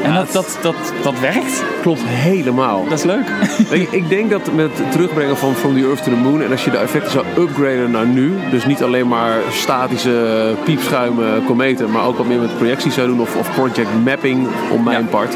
En 0.04 0.14
dat, 0.14 0.32
dat, 0.32 0.58
dat, 0.62 0.76
dat 1.04 1.20
werkt. 1.20 1.64
Klopt 1.82 2.02
helemaal. 2.04 2.84
Dat 2.90 2.98
is 2.98 3.04
leuk. 3.04 3.26
Ik, 3.80 3.92
ik 3.92 4.10
denk 4.10 4.30
dat 4.30 4.54
met 4.54 4.70
het 4.78 4.92
terugbrengen 4.92 5.38
van 5.38 5.54
From 5.54 5.74
the 5.74 5.80
Earth 5.80 6.04
to 6.04 6.12
the 6.12 6.18
Moon... 6.18 6.42
en 6.42 6.52
als 6.52 6.64
je 6.64 6.72
de 6.72 6.78
effecten 6.78 7.12
zou 7.12 7.26
upgraden 7.38 7.92
naar 7.92 8.06
nu... 8.06 8.34
dus 8.52 8.66
niet 8.66 8.84
alleen 8.84 9.08
maar 9.08 9.38
statische 9.52 10.56
piepschuimen, 10.64 11.46
kometen... 11.46 11.92
maar 11.92 12.06
ook 12.06 12.18
wat 12.18 12.28
meer 12.28 12.40
met 12.40 12.58
projecties 12.58 12.94
zou 12.94 13.08
doen 13.08 13.22
of, 13.22 13.36
of 13.36 13.54
project 13.54 13.90
mapping 14.04 14.48
om 14.72 14.84
mijn 14.84 15.04
Ja. 15.04 15.10
part... 15.10 15.36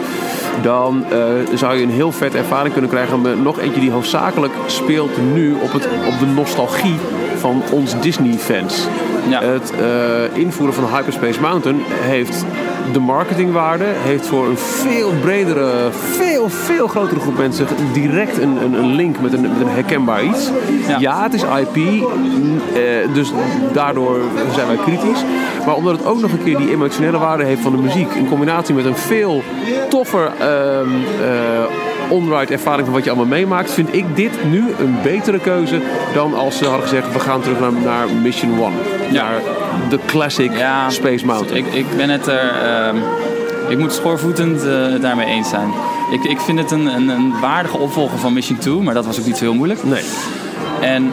dan 0.62 1.06
eh, 1.12 1.18
zou 1.53 1.78
je 1.78 1.84
een 1.84 1.89
heel 1.89 2.12
vet 2.12 2.36
ervaring 2.36 2.72
kunnen 2.74 2.91
krijgen... 2.91 3.22
met 3.22 3.43
nog 3.43 3.60
eentje 3.60 3.82
die 3.82 3.91
hoofdzakelijk 3.91 4.53
speelt 4.66 5.34
nu 5.34 5.53
op, 5.53 5.72
het, 5.74 5.86
op 5.86 6.20
de 6.20 6.26
nostalgie 6.36 6.97
van 7.38 7.64
ons 7.72 8.01
Disney-fans. 8.01 8.88
Ja. 9.30 9.43
Het 9.43 9.74
eh, 9.80 10.38
invoeren 10.38 10.76
van 10.76 10.95
Hyperspace 10.95 11.41
Mountain 11.41 11.82
heeft 11.88 12.45
de 12.94 13.00
marketingwaarde, 13.00 13.86
heeft 13.88 14.28
voor 14.28 14.46
een 14.48 14.58
veel 14.58 15.12
bredere, 15.22 15.90
veel, 15.92 16.50
veel 16.50 16.88
grotere 16.88 17.20
groep 17.20 17.38
mensen 17.38 17.68
direct 17.94 18.38
een, 18.38 18.64
een, 18.64 18.74
een 18.74 18.92
link 18.96 19.20
met 19.22 19.34
een, 19.34 19.42
met 19.42 19.62
een 19.62 19.68
herkenbaar 19.68 20.24
iets. 20.24 20.50
Ja, 20.88 20.98
Ja. 21.00 21.24
het 21.24 21.34
is 21.34 21.44
IP, 21.44 21.76
eh, 21.76 23.14
dus 23.14 23.32
daardoor 23.74 24.20
zijn 24.54 24.68
wij 24.68 24.78
kritisch. 24.78 25.24
Maar 25.66 25.76
omdat 25.76 25.98
het 25.98 26.06
ook 26.06 26.22
nog 26.22 26.32
een 26.32 26.44
keer 26.44 26.58
die 26.58 26.72
emotionele 26.72 27.18
waarde 27.18 27.44
heeft 27.44 27.62
van 27.62 27.72
de 27.72 27.78
muziek, 27.82 28.12
in 28.14 28.28
combinatie 28.28 28.76
met 28.76 28.86
een 28.86 28.96
veel 28.98 29.44
toffer 29.90 30.32
ehm 30.40 30.90
eh, 31.22 31.64
on-ride 32.10 32.53
ervaring 32.53 32.86
van 32.86 32.93
wat 32.93 33.03
je 33.03 33.10
allemaal 33.10 33.28
meemaakt, 33.28 33.72
vind 33.72 33.93
ik 33.95 34.16
dit 34.16 34.32
nu 34.49 34.64
een 34.80 34.95
betere 35.03 35.39
keuze 35.39 35.82
dan 36.14 36.34
als 36.34 36.58
ze 36.58 36.66
hadden 36.66 36.88
gezegd 36.88 37.14
we 37.14 37.20
gaan 37.20 37.41
terug 37.41 37.60
naar, 37.60 37.72
naar 37.74 38.10
Mission 38.22 38.60
One. 38.60 38.76
Ja. 39.12 39.24
Naar 39.24 39.41
de 39.89 39.99
classic 40.06 40.58
Ja, 40.58 40.89
Space 40.89 41.26
Mountain. 41.26 41.66
Ik, 41.66 41.74
ik 41.74 41.86
ben 41.97 42.10
het 42.10 42.28
er. 42.28 42.49
ehm, 42.64 42.95
ik 43.70 43.78
moet 43.78 43.93
schoorvoetend 43.93 44.66
eh, 44.66 45.01
daarmee 45.01 45.26
eens 45.26 45.49
zijn. 45.49 45.70
Ik, 46.12 46.24
ik 46.24 46.39
vind 46.39 46.60
het 46.60 46.72
een, 46.72 46.86
een, 46.86 47.10
een 47.10 47.34
waardige 47.41 47.78
opvolger 47.78 48.18
van 48.18 48.34
Mission 48.34 48.58
2, 48.58 48.74
maar 48.76 48.93
dat 48.93 49.06
was 49.06 49.20
ook 49.20 49.26
niet 49.26 49.38
zo 49.38 49.43
heel 49.43 49.53
moeilijk. 49.53 49.84
Nee. 49.84 50.03
En 50.82 51.12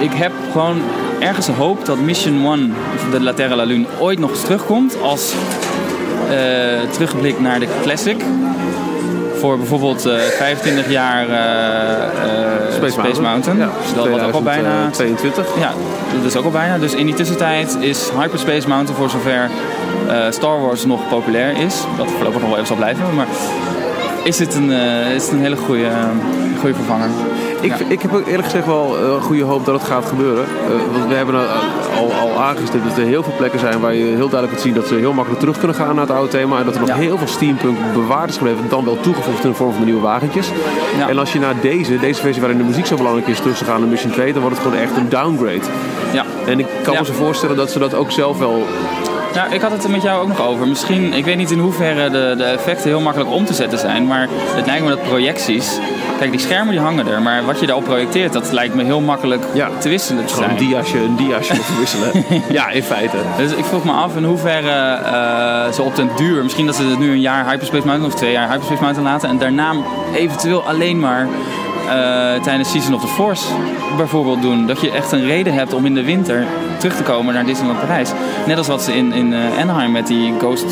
ik 0.00 0.12
heb 0.12 0.32
gewoon 0.52 0.76
ergens 1.18 1.46
de 1.46 1.52
hoop 1.52 1.84
dat 1.84 1.98
Mission 1.98 2.52
1, 2.52 2.74
de 3.10 3.20
La 3.20 3.32
Terra 3.32 3.56
La 3.56 3.64
Lune, 3.64 3.84
ooit 3.98 4.18
nog 4.18 4.30
eens 4.30 4.42
terugkomt 4.42 4.96
als 5.02 5.34
eh, 6.28 6.36
terugblik 6.90 7.40
naar 7.40 7.60
de 7.60 7.68
classic. 7.82 8.20
Voor 9.38 9.56
bijvoorbeeld 9.58 10.06
eh 10.06 10.16
25 10.16 10.90
jaar 10.90 11.28
eh, 11.28 12.02
eh, 12.82 12.92
Space, 12.92 13.20
Mountain. 13.20 13.58
Ja, 13.58 13.70
Dus 13.82 13.94
dat 13.94 14.08
wordt 14.08 14.24
ook 14.24 14.32
al 14.32 14.42
bijna 14.42 14.90
22. 14.90 15.46
ja, 15.58 15.72
dat 16.16 16.24
is 16.24 16.36
ook 16.36 16.44
al 16.44 16.50
bijna. 16.50 16.78
Dus 16.78 16.94
in 16.94 17.06
die 17.06 17.14
tussentijd 17.14 17.76
is 17.80 18.10
Hyperspace 18.20 18.68
Mountain 18.68 18.96
voor 18.98 19.10
zover 19.10 19.50
eh, 20.08 20.30
Star 20.30 20.60
Wars 20.60 20.84
nog 20.84 21.08
populair 21.08 21.56
is. 21.56 21.74
Dat 21.96 22.10
voorlopig 22.10 22.40
nog 22.40 22.48
wel 22.48 22.54
even 22.54 22.66
zal 22.66 22.76
blijven. 22.76 23.14
Maar 23.14 23.26
is 24.24 24.38
het 24.38 24.54
een, 24.54 24.72
eh, 24.72 25.14
is 25.14 25.22
het 25.22 25.32
een 25.32 25.40
hele 25.40 25.56
goede, 25.56 25.86
eh, 25.86 26.08
goede 26.60 26.74
vervanger. 26.74 27.08
Ik, 27.60 27.78
Ja. 27.78 27.84
ik 27.88 28.02
heb 28.02 28.14
ook 28.14 28.26
eerlijk 28.26 28.44
gezegd 28.44 28.66
wel 28.66 28.96
eh, 28.98 29.22
goede 29.22 29.42
hoop 29.42 29.64
dat 29.64 29.74
het 29.80 29.88
gaat 29.90 30.04
gebeuren. 30.04 30.44
Eh, 30.44 30.70
want 30.92 31.08
we 31.08 31.14
hebben 31.14 31.34
al, 31.34 31.46
al, 31.96 32.12
al 32.12 32.42
aangestipt 32.42 32.84
dat 32.88 32.96
er 32.98 33.04
heel 33.04 33.22
veel 33.22 33.32
plekken 33.36 33.60
zijn 33.60 33.80
waar 33.80 33.94
je 33.94 34.04
heel 34.04 34.16
duidelijk 34.28 34.48
kunt 34.48 34.60
zien 34.60 34.74
dat 34.74 34.86
ze 34.86 34.94
heel 34.94 35.12
makkelijk 35.12 35.40
terug 35.40 35.58
kunnen 35.58 35.76
gaan 35.76 35.94
naar 35.94 36.06
het 36.06 36.14
oude 36.16 36.28
thema. 36.30 36.58
En 36.58 36.64
dat 36.64 36.74
er 36.74 36.80
nog 36.80 36.88
Ja. 36.88 36.94
heel 36.94 37.18
veel 37.18 37.26
steampunk 37.26 37.76
bewaard 37.94 38.30
is 38.30 38.36
gebleven, 38.36 38.64
dan 38.68 38.84
wel 38.84 38.98
toegevoegd 39.00 39.44
in 39.44 39.50
de 39.50 39.56
vorm 39.56 39.70
van 39.70 39.80
de 39.80 39.86
nieuwe 39.86 40.00
wagentjes. 40.02 40.48
Ja. 40.98 41.08
En 41.08 41.18
als 41.18 41.32
je 41.32 41.38
naar 41.38 41.54
deze, 41.60 41.98
deze 41.98 42.20
versie 42.20 42.40
waarin 42.40 42.58
de 42.58 42.64
muziek 42.64 42.86
zo 42.86 42.96
belangrijk 42.96 43.26
is, 43.28 43.38
terug 43.40 43.58
te 43.58 43.64
gaan 43.64 43.80
naar 43.80 43.88
Mission 43.88 44.12
2, 44.12 44.32
dan 44.32 44.42
wordt 44.42 44.56
het 44.56 44.66
gewoon 44.66 44.82
echt 44.82 44.96
een 44.96 45.08
downgrade. 45.08 45.60
Ja. 46.12 46.24
En 46.46 46.58
ik 46.58 46.66
kan 46.82 46.94
me 46.98 47.04
zo 47.04 47.12
voorstellen 47.12 47.56
dat 47.56 47.70
ze 47.70 47.78
dat 47.78 47.94
ook 47.94 48.10
zelf 48.10 48.38
wel 48.38 48.66
Ja, 49.34 49.46
ik 49.46 49.60
had 49.60 49.70
het 49.70 49.84
er 49.84 49.90
met 49.90 50.02
jou 50.02 50.22
ook 50.22 50.28
nog 50.28 50.40
over. 50.46 50.66
Misschien, 50.68 51.12
ik 51.12 51.24
weet 51.24 51.36
niet 51.36 51.50
in 51.50 51.58
hoeverre 51.58 52.10
de, 52.10 52.34
de 52.36 52.44
effecten 52.44 52.88
heel 52.88 53.00
makkelijk 53.00 53.30
om 53.30 53.44
te 53.44 53.54
zetten 53.54 53.78
zijn. 53.78 54.06
Maar 54.06 54.28
het 54.30 54.66
lijkt 54.66 54.82
me 54.84 54.88
dat 54.88 55.02
projecties. 55.02 55.78
Kijk, 56.18 56.30
die 56.30 56.40
schermen 56.40 56.70
die 56.70 56.80
hangen 56.80 57.08
er. 57.08 57.22
Maar 57.22 57.44
wat 57.44 57.60
je 57.60 57.66
daarop 57.66 57.84
projecteert, 57.84 58.32
dat 58.32 58.52
lijkt 58.52 58.74
me 58.74 58.84
heel 58.84 59.00
makkelijk 59.00 59.44
Ja. 59.52 59.68
te 59.78 59.88
wisselen 59.88 60.24
te 60.26 60.32
gewoon 60.34 60.48
zijn. 60.48 60.60
een 60.60 60.66
diasje, 60.68 60.98
een 60.98 61.16
diasje 61.16 61.52
te 61.54 61.62
verwisselen. 61.62 62.24
ja, 62.58 62.68
in 62.70 62.82
feite. 62.82 63.16
Dus 63.36 63.52
ik 63.52 63.64
vroeg 63.64 63.84
me 63.84 63.92
af 63.92 64.16
in 64.16 64.24
hoeverre 64.24 64.70
eh, 64.92 65.72
ze 65.72 65.82
op 65.82 65.96
den 65.96 66.08
duur, 66.16 66.42
misschien 66.42 66.66
dat 66.66 66.74
ze 66.76 66.82
het 66.82 66.98
nu 66.98 67.10
een 67.10 67.20
jaar 67.20 67.50
Hyperspace 67.50 67.86
Mountain 67.86 68.12
of 68.12 68.18
twee 68.18 68.32
jaar 68.32 68.48
Hyperspace 68.50 68.82
Mountain 68.82 69.08
laten 69.08 69.28
en 69.28 69.38
daarna 69.38 69.72
eventueel 70.14 70.62
alleen 70.62 71.00
maar 71.00 71.26
eh, 71.88 72.42
tijdens 72.42 72.70
Season 72.70 72.94
of 72.94 73.00
the 73.00 73.06
Force 73.06 73.44
bijvoorbeeld 73.96 74.42
doen. 74.42 74.66
Dat 74.66 74.80
je 74.80 74.90
echt 74.90 75.12
een 75.12 75.24
reden 75.26 75.52
hebt 75.52 75.74
om 75.74 75.86
in 75.86 75.94
de 75.94 76.04
winter 76.04 76.46
terug 76.78 76.96
te 76.96 77.02
komen 77.02 77.34
naar 77.34 77.44
Disneyland 77.44 77.80
Parijs. 77.80 78.10
Net 78.46 78.58
als 78.58 78.66
wat 78.66 78.82
ze 78.82 78.92
in, 78.96 79.12
in 79.12 79.32
eh, 79.34 79.60
Anaheim 79.60 79.92
met 79.92 80.06
die 80.06 80.34
Ghost, 80.38 80.66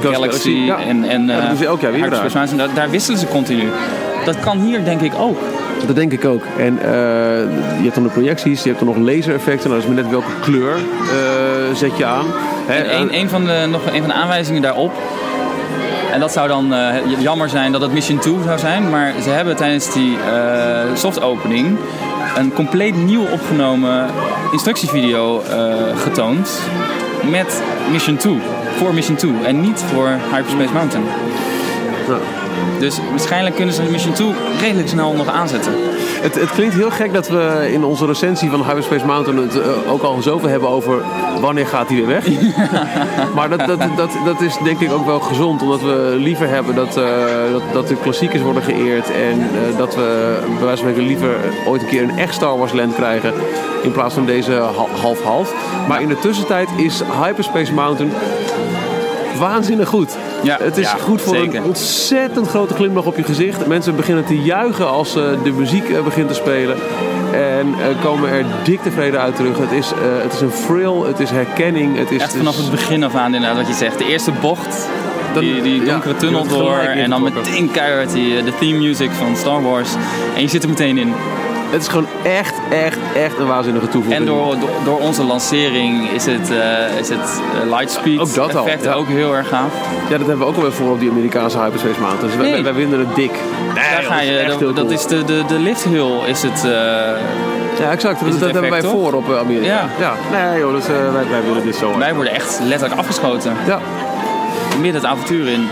Galaxy, 0.00 0.12
Galaxy, 0.12 0.50
ja. 0.50 0.78
en, 0.78 1.04
en 1.04 1.26
Ja, 1.26 1.36
dat 1.40 1.48
doen 1.48 1.56
ze 1.56 1.66
elk 1.66 1.80
jaar 1.80 1.92
weer 1.92 2.00
Hyperspace 2.02 2.34
daar. 2.34 2.46
Mountain. 2.46 2.74
Daar, 2.74 2.84
daar 2.84 2.90
wisselen 2.90 3.18
ze 3.18 3.28
continu. 3.28 3.68
Dat 4.24 4.40
kan 4.40 4.60
hier 4.60 4.84
denk 4.84 5.00
ik 5.00 5.12
ook. 5.18 5.38
Dat 5.86 5.96
denk 5.96 6.12
ik 6.12 6.24
ook. 6.24 6.44
En 6.58 6.78
eh, 6.78 6.90
je 7.76 7.82
hebt 7.82 7.94
dan 7.94 8.02
de 8.02 8.10
projecties, 8.10 8.62
je 8.62 8.68
hebt 8.68 8.84
dan 8.84 8.88
nog 8.88 8.96
laser-effecten. 8.96 9.70
Nou, 9.70 9.80
dat 9.80 9.90
is 9.90 9.94
maar 9.94 10.02
net 10.04 10.10
welke 10.10 10.40
kleur 10.40 10.74
eh, 10.74 11.74
zet 11.74 11.96
je 11.96 12.04
aan. 12.04 12.26
Hè, 12.66 12.74
En 12.74 13.00
een, 13.00 13.10
eh, 13.10 13.20
een, 13.20 13.28
van 13.28 13.44
de, 13.44 13.66
nog 13.70 13.86
een 13.86 13.98
van 13.98 14.08
de 14.08 14.14
aanwijzingen 14.14 14.62
daarop. 14.62 14.92
En 16.12 16.20
dat 16.20 16.32
zou 16.32 16.48
dan 16.48 16.74
jammer 17.18 17.48
zijn 17.48 17.72
dat 17.72 17.80
het 17.80 17.92
Mission 17.92 18.18
2 18.18 18.34
zou 18.44 18.58
zijn. 18.58 18.90
Maar 18.90 19.12
ze 19.22 19.30
hebben 19.30 19.56
tijdens 19.56 19.92
die 19.92 20.16
soft 20.94 21.22
opening 21.22 21.76
een 22.36 22.52
compleet 22.52 22.96
nieuw 22.96 23.26
opgenomen 23.32 24.06
instructievideo 24.52 25.42
getoond. 25.96 26.60
Met 27.30 27.62
Mission 27.90 28.16
2. 28.16 28.38
Voor 28.76 28.94
Mission 28.94 29.16
2. 29.16 29.32
En 29.44 29.60
niet 29.60 29.84
voor 29.92 30.08
Hyperspace 30.32 30.72
Mountain. 30.72 31.06
nou, 32.08 32.20
Dus 32.78 32.98
waarschijnlijk 33.10 33.56
kunnen 33.56 33.74
ze 33.74 33.82
Mission 33.82 34.12
2 34.12 34.32
redelijk 34.60 34.88
snel 34.88 35.12
nog 35.12 35.28
aanzetten. 35.28 35.72
het, 36.22 36.34
het 36.34 36.50
klinkt 36.50 36.74
heel 36.74 36.90
gek 36.90 37.12
dat 37.12 37.28
we 37.28 37.68
in 37.72 37.84
onze 37.84 38.06
recensie 38.06 38.50
van 38.50 38.64
Hyperspace 38.64 39.06
Mountain 39.06 39.42
het 39.42 39.60
eh, 39.60 39.92
ook 39.92 40.02
al 40.02 40.22
zoveel 40.22 40.48
hebben 40.48 40.68
over 40.68 41.02
wanneer 41.40 41.66
gaat 41.66 41.88
hij 41.88 41.96
weer 41.96 42.06
weg. 42.06 42.26
maar 43.36 43.48
dat, 43.48 43.66
dat, 43.66 43.78
dat, 43.96 44.10
dat 44.24 44.40
is 44.40 44.56
denk 44.64 44.80
ik 44.80 44.92
ook 44.92 45.06
wel 45.06 45.20
gezond, 45.20 45.62
omdat 45.62 45.80
we 45.80 46.14
liever 46.18 46.48
hebben 46.48 46.74
dat, 46.74 46.96
eh, 46.96 47.04
dat, 47.52 47.62
dat 47.72 47.88
de 47.88 47.96
klassiekers 48.02 48.42
worden 48.42 48.62
geëerd. 48.62 49.10
En 49.10 49.40
eh, 49.40 49.78
dat 49.78 49.94
we 49.94 50.38
bij 50.58 50.66
wijze 50.66 50.82
van 50.82 50.90
spreken 50.92 51.02
liever 51.02 51.36
ooit 51.66 51.82
een 51.82 51.88
keer 51.88 52.02
een 52.02 52.18
echt 52.18 52.34
Star 52.34 52.58
Wars 52.58 52.72
land 52.72 52.94
krijgen. 52.94 53.32
In 53.82 53.92
plaats 53.92 54.14
van 54.14 54.26
deze 54.26 54.52
ha- 54.52 55.00
half-half. 55.00 55.54
Maar 55.88 56.02
in 56.02 56.08
de 56.08 56.18
tussentijd 56.18 56.68
is 56.76 57.02
Hyperspace 57.22 57.72
Mountain 57.72 58.12
waanzinnig 59.38 59.88
goed. 59.88 60.16
Ja, 60.44 60.58
het 60.60 60.76
is 60.76 60.90
ja, 60.90 60.96
goed 60.96 61.22
voor 61.22 61.34
zeker. 61.36 61.58
een 61.58 61.64
ontzettend 61.64 62.48
grote 62.48 62.74
glimlach 62.74 63.04
op 63.04 63.16
je 63.16 63.22
gezicht. 63.22 63.66
Mensen 63.66 63.96
beginnen 63.96 64.24
te 64.24 64.38
juichen 64.42 64.88
als 64.88 65.16
eh, 65.16 65.22
de 65.42 65.50
muziek 65.52 65.88
eh, 65.88 66.02
begint 66.04 66.28
te 66.28 66.34
spelen. 66.34 66.76
En 67.32 67.74
eh, 67.80 68.02
komen 68.02 68.30
er 68.30 68.44
dik 68.64 68.82
tevreden 68.82 69.20
uit 69.20 69.36
terug. 69.36 69.58
Het 69.58 69.72
is, 69.72 69.92
het 70.22 70.32
is 70.32 70.40
een 70.40 70.52
thrill, 70.66 71.06
het 71.06 71.20
is 71.20 71.30
herkenning. 71.30 71.98
Het 71.98 72.10
is, 72.10 72.22
Echt 72.22 72.36
vanaf 72.36 72.54
dus- 72.54 72.62
het 72.62 72.70
begin 72.74 73.04
af 73.04 73.14
aan 73.14 73.34
inderdaad 73.34 73.56
wat 73.56 73.66
je 73.68 73.74
zegt. 73.74 73.98
De 73.98 74.06
eerste 74.06 74.32
bocht, 74.40 74.88
Dan- 75.34 75.42
die, 75.42 75.62
die 75.62 75.84
donkere 75.84 76.16
tunnel 76.16 76.46
door 76.46 76.78
en 76.78 77.10
dan 77.10 77.22
meteen 77.22 77.70
keihard 77.70 78.12
die, 78.12 78.42
de 78.42 78.52
theme 78.58 78.78
music 78.78 79.10
van 79.10 79.36
Star 79.36 79.62
Wars. 79.62 79.88
En 80.36 80.42
je 80.42 80.48
zit 80.48 80.62
er 80.62 80.68
meteen 80.68 80.98
in. 80.98 81.14
Het 81.74 81.82
is 81.82 81.88
gewoon 81.88 82.06
echt, 82.22 82.54
echt, 82.70 82.98
echt 83.16 83.38
een 83.38 83.46
waanzinnige 83.46 83.88
toevoeging. 83.88 84.20
En 84.20 84.26
door, 84.34 84.58
door, 84.60 84.68
door 84.84 84.98
onze 84.98 85.24
lancering 85.24 86.10
is 86.10 86.26
het, 86.26 86.50
eh, 86.50 86.98
is 86.98 87.08
het 87.08 87.40
eh, 87.62 87.70
lightspeed 87.70 88.18
Ook 88.18 88.34
dat 88.34 88.54
al, 88.54 88.64
effect 88.66 88.84
ja. 88.84 88.92
ook 88.92 89.06
heel 89.08 89.34
erg 89.34 89.48
gaaf. 89.48 89.72
Ja, 90.08 90.18
dat 90.18 90.26
hebben 90.26 90.38
we 90.38 90.44
ook 90.44 90.56
alweer 90.56 90.72
voor 90.72 90.90
op 90.90 91.00
die 91.00 91.10
Amerikaanse 91.10 91.58
Hyperspace 91.58 92.00
Mountain. 92.00 92.26
Dus 92.26 92.36
wij, 92.36 92.50
Nee. 92.50 92.62
wij 92.62 92.72
vinden 92.72 92.98
het 92.98 93.14
dik. 93.14 93.30
Nee, 93.30 93.74
Daar 93.74 94.02
ga 94.02 94.14
dat 94.14 94.22
is 94.22 94.58
je, 94.58 94.72
dat, 94.74 94.90
is 94.90 95.06
de, 95.06 95.24
de, 95.24 95.42
de 95.48 95.58
lift 95.58 95.84
hill 95.84 96.10
is 96.26 96.42
het. 96.42 96.64
eh, 96.64 96.70
Ja, 97.80 97.90
exact. 97.90 98.20
Dat, 98.40 98.40
hebben 98.52 98.70
wij 98.70 98.80
toch? 98.80 98.90
voor 98.90 99.12
op 99.12 99.32
Amerika. 99.32 99.88
Ja. 99.98 100.14
Nee 100.32 100.58
joh, 100.60 100.74
dus, 100.74 100.86
wij, 100.86 101.28
wij 101.30 101.42
willen 101.46 101.62
dit 101.64 101.76
zo. 101.76 101.98
wij 101.98 102.14
worden 102.14 102.32
echt 102.34 102.60
letterlijk 102.62 103.00
afgeschoten. 103.00 103.52
Ja. 103.66 103.78
Midden 104.80 105.00
het 105.00 105.10
avontuur 105.10 105.48
in. 105.48 105.68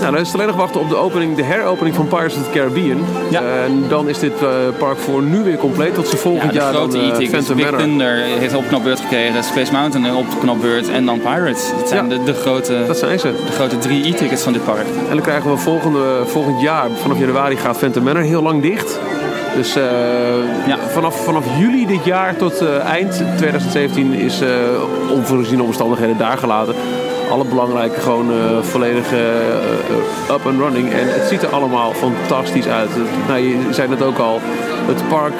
Nou, 0.00 0.12
dan 0.12 0.20
is 0.20 0.26
het 0.26 0.34
alleen 0.36 0.46
nog 0.46 0.56
wachten 0.56 0.80
op 0.80 0.88
de, 0.88 0.96
opening, 0.96 1.36
de 1.36 1.42
heropening 1.42 1.94
van 1.96 2.06
Pirates 2.08 2.36
of 2.36 2.44
the 2.44 2.50
Caribbean. 2.58 3.04
Ja. 3.30 3.40
En 3.64 3.84
dan 3.88 4.08
is 4.08 4.18
dit 4.18 4.32
eh, 4.42 4.48
park 4.78 4.98
voor 4.98 5.22
nu 5.22 5.42
weer 5.42 5.56
compleet 5.56 5.94
tot 5.94 6.08
ze 6.08 6.16
volgend 6.16 6.52
jaar 6.54 6.74
grote 6.74 6.96
dan, 6.96 7.00
eh, 7.06 7.08
E-tickets. 7.08 7.30
Phantom 7.30 7.56
Big 7.56 7.64
Manor. 7.64 7.80
Thunder 7.80 8.14
heeft 8.16 8.52
een 8.52 8.58
opknapbeurt 8.58 9.00
gekregen. 9.00 9.44
Space 9.44 9.72
Mountain 9.72 10.06
een 10.06 10.14
opknapbeurt. 10.16 10.88
En 10.88 11.06
dan 11.06 11.20
Pirates. 11.20 11.70
Het 11.76 11.88
zijn 11.88 12.08
Ja. 12.08 12.16
de, 12.16 12.22
de, 12.24 12.34
grote, 12.34 12.84
Dat 12.86 12.98
zijn 12.98 13.18
ze. 13.18 13.32
de 13.46 13.52
grote 13.52 13.78
drie 13.78 14.06
E-tickets 14.08 14.42
van 14.42 14.52
dit 14.52 14.64
park. 14.64 14.86
En 15.08 15.14
dan 15.14 15.20
krijgen 15.20 15.50
we 15.50 15.56
volgende, 15.56 16.22
volgend 16.26 16.60
jaar, 16.60 16.86
vanaf 17.02 17.18
januari 17.18 17.56
gaat 17.56 17.78
Phantom 17.78 18.02
Manor 18.02 18.22
heel 18.22 18.42
lang 18.42 18.62
dicht. 18.62 18.98
Dus 19.56 19.76
eh, 19.76 19.82
Ja. 20.66 20.78
vanaf, 20.88 21.24
vanaf 21.24 21.44
juli 21.58 21.86
dit 21.86 22.04
jaar 22.04 22.36
tot 22.36 22.60
eh, 22.60 22.78
eind 22.84 23.22
2017 23.36 24.12
is 24.12 24.40
eh 24.40 24.48
onvoorziene 25.14 25.62
omstandigheden 25.62 26.16
daar 26.18 26.38
gelaten. 26.38 26.74
Alle 27.30 27.44
belangrijke 27.44 28.00
gewoon 28.00 28.30
eh, 28.30 28.36
volledig 28.62 29.12
eh, 29.12 29.18
eh, 29.18 30.34
up 30.34 30.46
and 30.46 30.60
running. 30.60 30.92
En 30.92 31.12
het 31.12 31.28
ziet 31.28 31.42
er 31.42 31.48
allemaal 31.48 31.92
fantastisch 31.92 32.66
uit. 32.66 32.88
Nou, 33.28 33.40
je 33.40 33.58
zei 33.70 33.90
het 33.90 34.02
ook 34.02 34.18
al. 34.18 34.40
Het 34.86 35.08
park, 35.08 35.32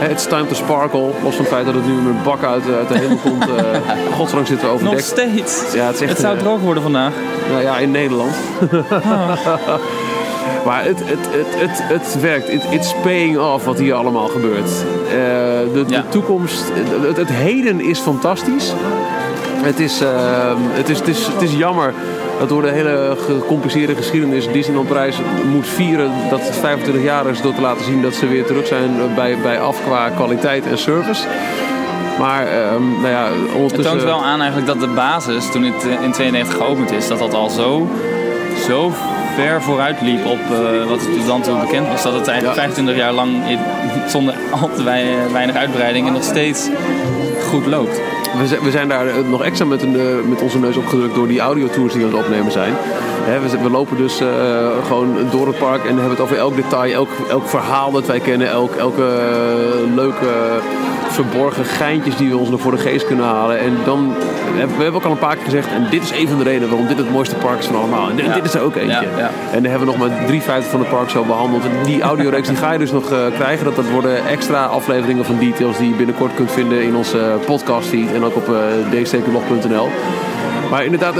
eh 0.00 0.10
it's 0.10 0.26
time 0.26 0.46
to 0.46 0.54
sparkle. 0.54 1.00
Los 1.22 1.34
van 1.34 1.44
het 1.44 1.52
feit 1.54 1.64
dat 1.66 1.74
het 1.74 1.86
nu 1.86 1.92
met 1.92 2.14
een 2.14 2.22
bak 2.24 2.44
uit, 2.44 2.62
uit 2.78 2.88
de 2.88 2.98
hemel 2.98 3.16
komt. 3.16 3.44
godsdank 4.16 4.46
zitten 4.46 4.66
we 4.66 4.72
Nog 4.72 4.82
overdekt. 4.82 5.04
steeds. 5.06 5.72
Ja, 5.74 5.86
het 5.86 5.94
is 5.94 6.00
echt 6.00 6.10
het 6.10 6.20
zou 6.20 6.38
droog 6.38 6.60
worden 6.60 6.82
vandaag. 6.82 7.12
nou 7.50 7.62
ja, 7.62 7.78
in 7.78 7.90
Nederland. 7.90 8.34
maar 10.66 10.84
het, 10.84 10.98
het, 11.04 11.18
het, 11.30 11.46
het, 11.60 11.80
het 11.82 12.20
werkt. 12.20 12.48
It, 12.48 12.62
it's 12.70 12.94
paying 13.02 13.38
off 13.38 13.64
wat 13.64 13.78
hier 13.78 13.94
allemaal 13.94 14.28
gebeurt. 14.28 14.68
De, 15.72 15.84
Ja. 15.86 16.00
de 16.00 16.08
toekomst, 16.08 16.64
het, 17.06 17.16
het 17.16 17.28
heden 17.32 17.80
is 17.80 17.98
fantastisch. 17.98 18.72
Het 19.62 19.80
is, 19.80 20.00
eh, 20.00 20.08
het, 20.70 20.88
is, 20.88 20.98
het, 20.98 21.08
is, 21.08 21.26
het 21.26 21.42
is 21.42 21.52
jammer 21.56 21.94
dat 22.38 22.48
door 22.48 22.62
de 22.62 22.68
hele 22.70 23.16
gecompliceerde 23.26 23.94
geschiedenis 23.94 24.48
Disneyland 24.52 24.88
Prijs 24.88 25.16
moet 25.52 25.68
vieren 25.68 26.10
dat 26.30 26.40
het 26.40 26.56
25 26.56 27.02
jaar 27.02 27.26
is 27.26 27.40
door 27.40 27.54
te 27.54 27.60
laten 27.60 27.84
zien 27.84 28.02
dat 28.02 28.14
ze 28.14 28.26
weer 28.26 28.44
terug 28.46 28.66
zijn 28.66 28.90
bij, 29.14 29.36
bij 29.42 29.60
af 29.60 29.76
qua 29.84 30.08
kwaliteit 30.08 30.66
en 30.66 30.78
service. 30.78 31.22
Maar 32.18 32.46
ehm, 32.46 32.82
nou 32.92 33.08
ja, 33.08 33.24
Het 33.24 33.54
ondertussen... 33.54 33.84
toont 33.84 34.02
wel 34.02 34.24
aan 34.24 34.38
eigenlijk 34.40 34.66
dat 34.66 34.80
de 34.80 34.94
basis, 34.94 35.50
toen 35.50 35.62
het 35.62 35.84
in 36.02 36.12
92 36.12 36.56
geopend 36.56 36.90
is, 36.92 37.08
dat 37.08 37.18
dat 37.18 37.34
al 37.34 37.48
zo, 37.50 37.86
zo 38.66 38.92
ver 39.36 39.62
vooruit 39.62 40.00
liep 40.00 40.26
op 40.26 40.38
eh, 40.50 40.88
wat 40.88 41.00
het 41.00 41.26
dan 41.26 41.40
toe 41.42 41.58
bekend 41.60 41.88
was. 41.88 42.02
Dat 42.02 42.12
het 42.14 42.26
eigenlijk 42.28 42.58
Ja. 42.58 42.62
25 42.62 42.96
jaar 42.96 43.12
lang 43.12 43.48
in- 43.48 43.58
zonder 44.08 44.34
al 44.60 44.70
te 44.76 44.82
wei- 44.82 45.32
weinig 45.32 45.56
uitbreiding 45.56 46.06
en 46.06 46.12
nog 46.12 46.24
steeds 46.24 46.68
goed 47.50 47.66
loopt. 47.66 48.00
We 48.36 48.70
zijn, 48.70 48.88
daar 48.88 49.06
eh, 49.06 49.14
nog 49.28 49.42
extra 49.42 49.66
met, 49.66 49.82
een, 49.82 49.96
eh, 49.96 50.28
met 50.28 50.42
onze 50.42 50.58
neus 50.58 50.76
opgedrukt 50.76 51.14
door 51.14 51.28
die 51.28 51.40
audiotours 51.40 51.92
die 51.92 52.02
we 52.02 52.08
aan 52.08 52.14
het 52.14 52.24
opnemen 52.24 52.52
zijn. 52.52 52.74
We, 53.26 53.70
lopen 53.70 53.96
dus 53.96 54.20
eh, 54.20 54.28
gewoon 54.86 55.16
door 55.30 55.46
het 55.46 55.58
park 55.58 55.84
en 55.84 55.92
hebben 55.92 56.10
het 56.10 56.20
over 56.20 56.36
elk 56.36 56.56
detail, 56.56 56.92
elk, 56.92 57.08
elk 57.30 57.48
verhaal 57.48 57.90
dat 57.90 58.06
wij 58.06 58.20
kennen, 58.20 58.48
elk, 58.48 58.74
elke 58.74 59.02
eh, 59.02 59.94
leuke 59.94 60.60
verborgen 61.08 61.64
geintjes 61.64 62.16
die 62.16 62.28
we 62.28 62.36
ons 62.36 62.48
nog 62.48 62.60
voor 62.60 62.70
de 62.70 62.78
geest 62.78 63.06
kunnen 63.06 63.24
halen. 63.24 63.58
En 63.58 63.76
dan, 63.84 64.14
we 64.54 64.82
hebben 64.82 64.94
ook 64.94 65.04
al 65.04 65.10
een 65.10 65.18
paar 65.18 65.34
keer 65.34 65.44
gezegd, 65.44 65.68
en 65.68 65.86
dit 65.90 66.02
is 66.02 66.10
een 66.10 66.28
van 66.28 66.38
de 66.38 66.44
redenen 66.44 66.68
waarom 66.68 66.88
dit 66.88 66.98
het 66.98 67.10
mooiste 67.10 67.34
park 67.34 67.58
is 67.58 67.66
van 67.66 67.76
allemaal. 67.76 68.10
En 68.10 68.16
dit, 68.16 68.24
Ja. 68.24 68.34
dit 68.34 68.44
is 68.44 68.54
er 68.54 68.62
ook 68.62 68.76
eentje. 68.76 69.06
Ja, 69.16 69.18
ja. 69.18 69.30
En 69.52 69.62
dan 69.62 69.70
hebben 69.70 69.88
we 69.88 69.96
nog 69.96 70.08
maar 70.08 70.26
drie 70.26 70.42
vijfde 70.42 70.70
van 70.70 70.80
het 70.80 70.88
park 70.88 71.10
zo 71.10 71.24
behandeld. 71.24 71.64
En 71.64 71.70
die 71.84 72.02
audioreeks 72.02 72.48
die 72.48 72.56
ga 72.56 72.72
je 72.72 72.78
dus 72.78 72.92
nog 72.92 73.10
eh, 73.10 73.18
krijgen. 73.34 73.64
Dat, 73.64 73.76
dat 73.76 73.90
worden 73.90 74.26
extra 74.26 74.64
afleveringen 74.64 75.24
van 75.24 75.38
details 75.38 75.78
die 75.78 75.88
je 75.88 75.94
binnenkort 75.94 76.34
kunt 76.34 76.52
vinden 76.52 76.82
in 76.82 76.96
onze 76.96 77.38
podcast 77.44 77.88
feed 77.88 78.12
en 78.12 78.24
ook 78.24 78.36
op 78.36 78.48
uh. 78.48 80.35
Maar 80.70 80.84
inderdaad, 80.84 81.14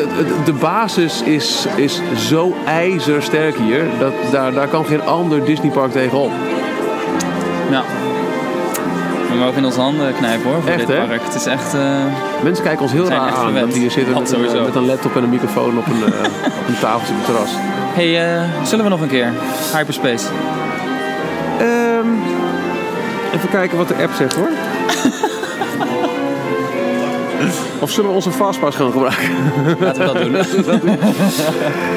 de 0.45 0.53
basis 0.53 1.23
is, 1.23 1.67
is 1.77 2.01
zo 2.17 2.55
ijzersterk 2.67 3.57
hier. 3.57 3.85
Dat, 3.99 4.13
daar, 4.31 4.53
daar 4.53 4.69
kan 4.69 4.85
geen 4.85 5.03
ander 5.03 5.45
Disneypark 5.45 5.93
tegenop. 5.93 6.31
Ja. 7.71 7.83
We 9.31 9.35
mogen 9.43 9.57
in 9.57 9.65
onze 9.65 9.81
handen 9.81 10.15
knijpen 10.15 10.51
hoor, 10.51 10.61
voor 10.63 10.71
Echt, 10.71 10.87
dit 10.87 10.97
hè? 10.97 11.07
park. 11.07 11.23
Het 11.25 11.35
is 11.35 11.47
echt... 11.47 11.75
eh, 11.75 11.81
Mensen 12.43 12.65
kijken 12.65 12.83
ons 12.83 12.93
heel 12.93 13.09
raar 13.09 13.31
aan. 13.31 13.55
Dat 13.55 13.71
die 13.73 13.81
hier 13.81 13.91
zitten 13.91 14.13
met 14.15 14.23
een, 14.23 14.37
sowieso. 14.37 14.63
met 14.65 14.75
een 14.75 14.87
laptop 14.87 15.17
en 15.17 15.23
een 15.23 15.29
microfoon 15.31 15.79
op 15.79 15.87
een, 15.87 16.13
eh, 16.13 16.21
op 16.61 16.69
een 16.69 16.79
tafeltje 16.81 17.13
op 17.15 17.19
het 17.19 17.25
terras. 17.27 17.51
hey, 17.95 18.35
eh, 18.37 18.43
zullen 18.65 18.85
we 18.85 18.91
nog 18.91 19.01
een 19.01 19.09
keer? 19.09 19.33
Hyperspace. 19.75 20.27
Ehm, 21.59 22.07
even 23.35 23.49
kijken 23.51 23.79
wat 23.79 23.89
de 23.89 23.95
app 23.95 24.13
zegt 24.17 24.35
hoor. 24.35 24.49
of 27.83 27.91
zullen 27.91 28.11
we 28.11 28.17
onze 28.17 28.31
fastpass 28.31 28.77
gaan 28.77 28.93
gebruiken? 28.93 29.29
Laten 29.81 30.01
we 30.01 30.63
dat 30.63 30.81
doen. 30.81 30.97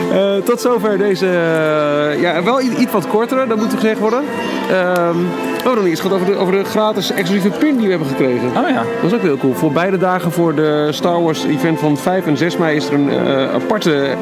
Eh, 0.10 0.36
tot 0.36 0.62
zover 0.62 0.98
deze, 0.98 1.26
eh, 1.26 2.22
ja, 2.22 2.44
wel 2.44 2.62
iets 2.62 2.92
wat 2.92 3.08
kortere, 3.08 3.48
dat 3.48 3.58
moet 3.58 3.74
gezegd 3.74 4.00
worden. 4.00 4.24
Hebben 4.68 5.64
nog 5.64 5.84
niet 5.84 5.86
eens 5.86 6.00
gehad 6.00 6.16
over 6.16 6.26
de, 6.26 6.36
over 6.36 6.54
de 6.54 6.64
gratis 6.64 7.12
exclusieve 7.12 7.58
pin 7.58 7.76
die 7.76 7.86
we 7.86 7.90
hebben 7.90 8.08
gekregen. 8.08 8.48
Oh 8.48 8.70
ja. 8.70 8.84
Dat 9.02 9.12
is 9.12 9.14
ook 9.14 9.22
heel 9.22 9.38
cool. 9.38 9.54
Voor 9.54 9.72
beide 9.72 9.98
dagen 9.98 10.32
voor 10.32 10.56
de 10.56 10.88
Star 10.92 11.24
Wars 11.24 11.44
event 11.44 11.80
van 11.80 11.98
5 11.98 12.26
en 12.26 12.38
6 12.38 12.58
mei 12.58 12.76
is 12.76 12.88
er 12.88 12.94
een 12.94 13.10
eh, 13.10 13.54
aparte 13.54 14.16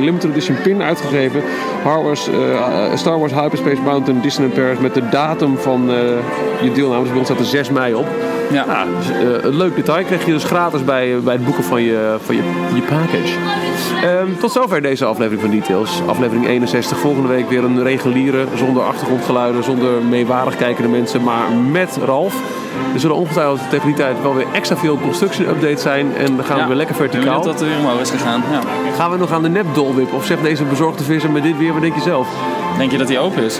limited 0.00 0.30
edition 0.30 0.56
pin 0.62 0.82
uitgegeven. 0.82 1.42
Star 1.80 2.02
Wars, 2.02 2.28
Star 2.94 3.18
Wars 3.18 3.32
Hyperspace 3.32 3.80
Mountain 3.82 4.20
Disneyland 4.20 4.60
Paris 4.60 4.78
met 4.78 4.94
de 4.94 5.08
datum 5.08 5.58
van 5.58 5.90
je 6.62 6.72
deelname. 6.72 7.02
Dus 7.02 7.10
bij 7.10 7.18
ons 7.18 7.28
staat 7.28 7.38
er 7.40 7.44
6 7.44 7.70
mei 7.70 7.94
op. 7.94 8.06
Ja. 8.50 8.64
Nou, 8.64 8.88
dus, 8.98 9.10
eh, 9.10 9.44
een 9.44 9.56
leuk 9.56 9.74
detail 9.76 10.04
krijg 10.04 10.24
je 10.26 10.32
dus 10.32 10.44
gratis 10.44 10.84
bij, 10.84 11.20
bij 11.20 11.34
het 11.34 11.44
boeken 11.44 11.64
van 11.64 11.82
je, 11.82 12.16
van 12.24 12.34
je, 12.36 12.42
je 12.74 12.80
package. 12.80 13.34
Ehm, 14.02 14.26
tot 14.40 14.52
zover 14.52 14.82
deze 14.82 15.04
aflevering 15.04 15.40
van 15.42 15.50
Details. 15.50 16.00
Aflevering 16.06 16.46
61. 16.48 16.98
Volgende 16.98 17.28
week 17.28 17.48
weer 17.48 17.64
een 17.64 17.82
reguliere, 17.82 18.44
zonder 18.54 18.82
achtergrondgeluiden, 18.82 19.64
zonder 19.64 20.02
meewarig 20.02 20.56
kijkende 20.56 20.88
mensen, 20.88 21.22
maar 21.22 21.50
met 21.70 21.98
Ralf. 22.04 22.34
Er 22.94 23.00
zullen 23.00 23.16
ongetwijfeld 23.16 23.60
tegen 23.70 23.86
die 23.86 23.96
tijd 23.96 24.22
wel 24.22 24.34
weer 24.34 24.46
extra 24.52 24.76
veel 24.76 24.98
construction 24.98 25.48
updates 25.48 25.82
zijn. 25.82 26.16
En 26.16 26.36
dan 26.36 26.44
gaan 26.44 26.58
we 26.58 26.66
weer 26.66 26.76
lekker 26.76 26.94
Ik 26.94 27.00
verticaal. 27.00 27.38
benieuwd 27.38 27.44
dat 27.44 27.60
er 27.60 27.66
weer 27.66 27.78
omhoog 27.78 28.00
is 28.00 28.10
gegaan. 28.10 28.42
Ja. 28.52 28.60
Gaan 28.96 29.10
we 29.10 29.16
nog 29.16 29.32
aan 29.32 29.42
de 29.42 29.48
nep 29.48 29.66
dolwip? 29.74 30.12
Of 30.12 30.24
zegt 30.24 30.42
deze 30.42 30.64
bezorgde 30.64 31.04
visser 31.04 31.30
met 31.30 31.42
dit 31.42 31.58
weer, 31.58 31.72
wat 31.72 31.82
denk 31.82 31.94
je 31.94 32.00
zelf? 32.00 32.28
Denk 32.78 32.90
je 32.90 32.98
dat 32.98 33.08
hij 33.08 33.18
open 33.18 33.42
is? 33.42 33.58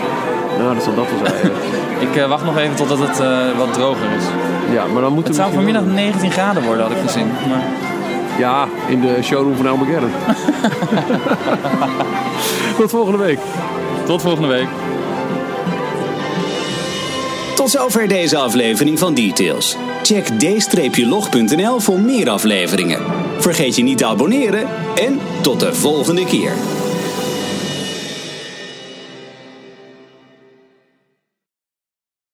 Nou, 0.59 0.73
dat 0.73 0.83
zal 0.83 0.95
dat 0.95 1.05
wel 1.09 1.27
zijn. 1.27 1.51
Ik 1.99 2.15
eh, 2.15 2.27
wacht 2.27 2.43
nog 2.43 2.57
even 2.57 2.75
totdat 2.75 2.99
het 2.99 3.19
eh, 3.19 3.57
wat 3.57 3.73
droger 3.73 4.11
is. 4.17 4.23
ja, 4.73 4.85
maar 4.85 5.01
dan 5.01 5.13
moeten 5.13 5.33
Het 5.33 5.41
zou 5.41 5.53
vanmiddag 5.53 5.83
19 5.83 6.31
graden 6.31 6.63
worden, 6.63 6.83
had 6.83 6.91
ik 6.91 7.01
gezien. 7.05 7.27
Maar... 7.49 7.63
Ja, 8.39 8.67
in 8.87 9.01
de 9.01 9.19
showroom 9.21 9.55
van 9.55 9.67
Armageddon. 9.67 10.11
Tot 12.77 12.89
volgende 12.89 13.17
week. 13.17 13.39
Tot 14.05 14.21
volgende 14.21 14.47
week. 14.47 14.67
Tot 17.55 17.69
zover 17.69 18.07
deze 18.07 18.37
aflevering 18.37 18.99
van 18.99 19.13
Details. 19.13 19.77
Check 20.03 20.25
d-log.nl 20.25 21.79
voor 21.79 21.99
meer 21.99 22.29
afleveringen. 22.29 22.99
Vergeet 23.37 23.75
je 23.75 23.83
niet 23.83 23.97
te 23.97 24.05
abonneren 24.05 24.67
en 24.95 25.19
tot 25.41 25.59
de 25.59 25.73
volgende 25.73 26.25
keer. 26.25 26.51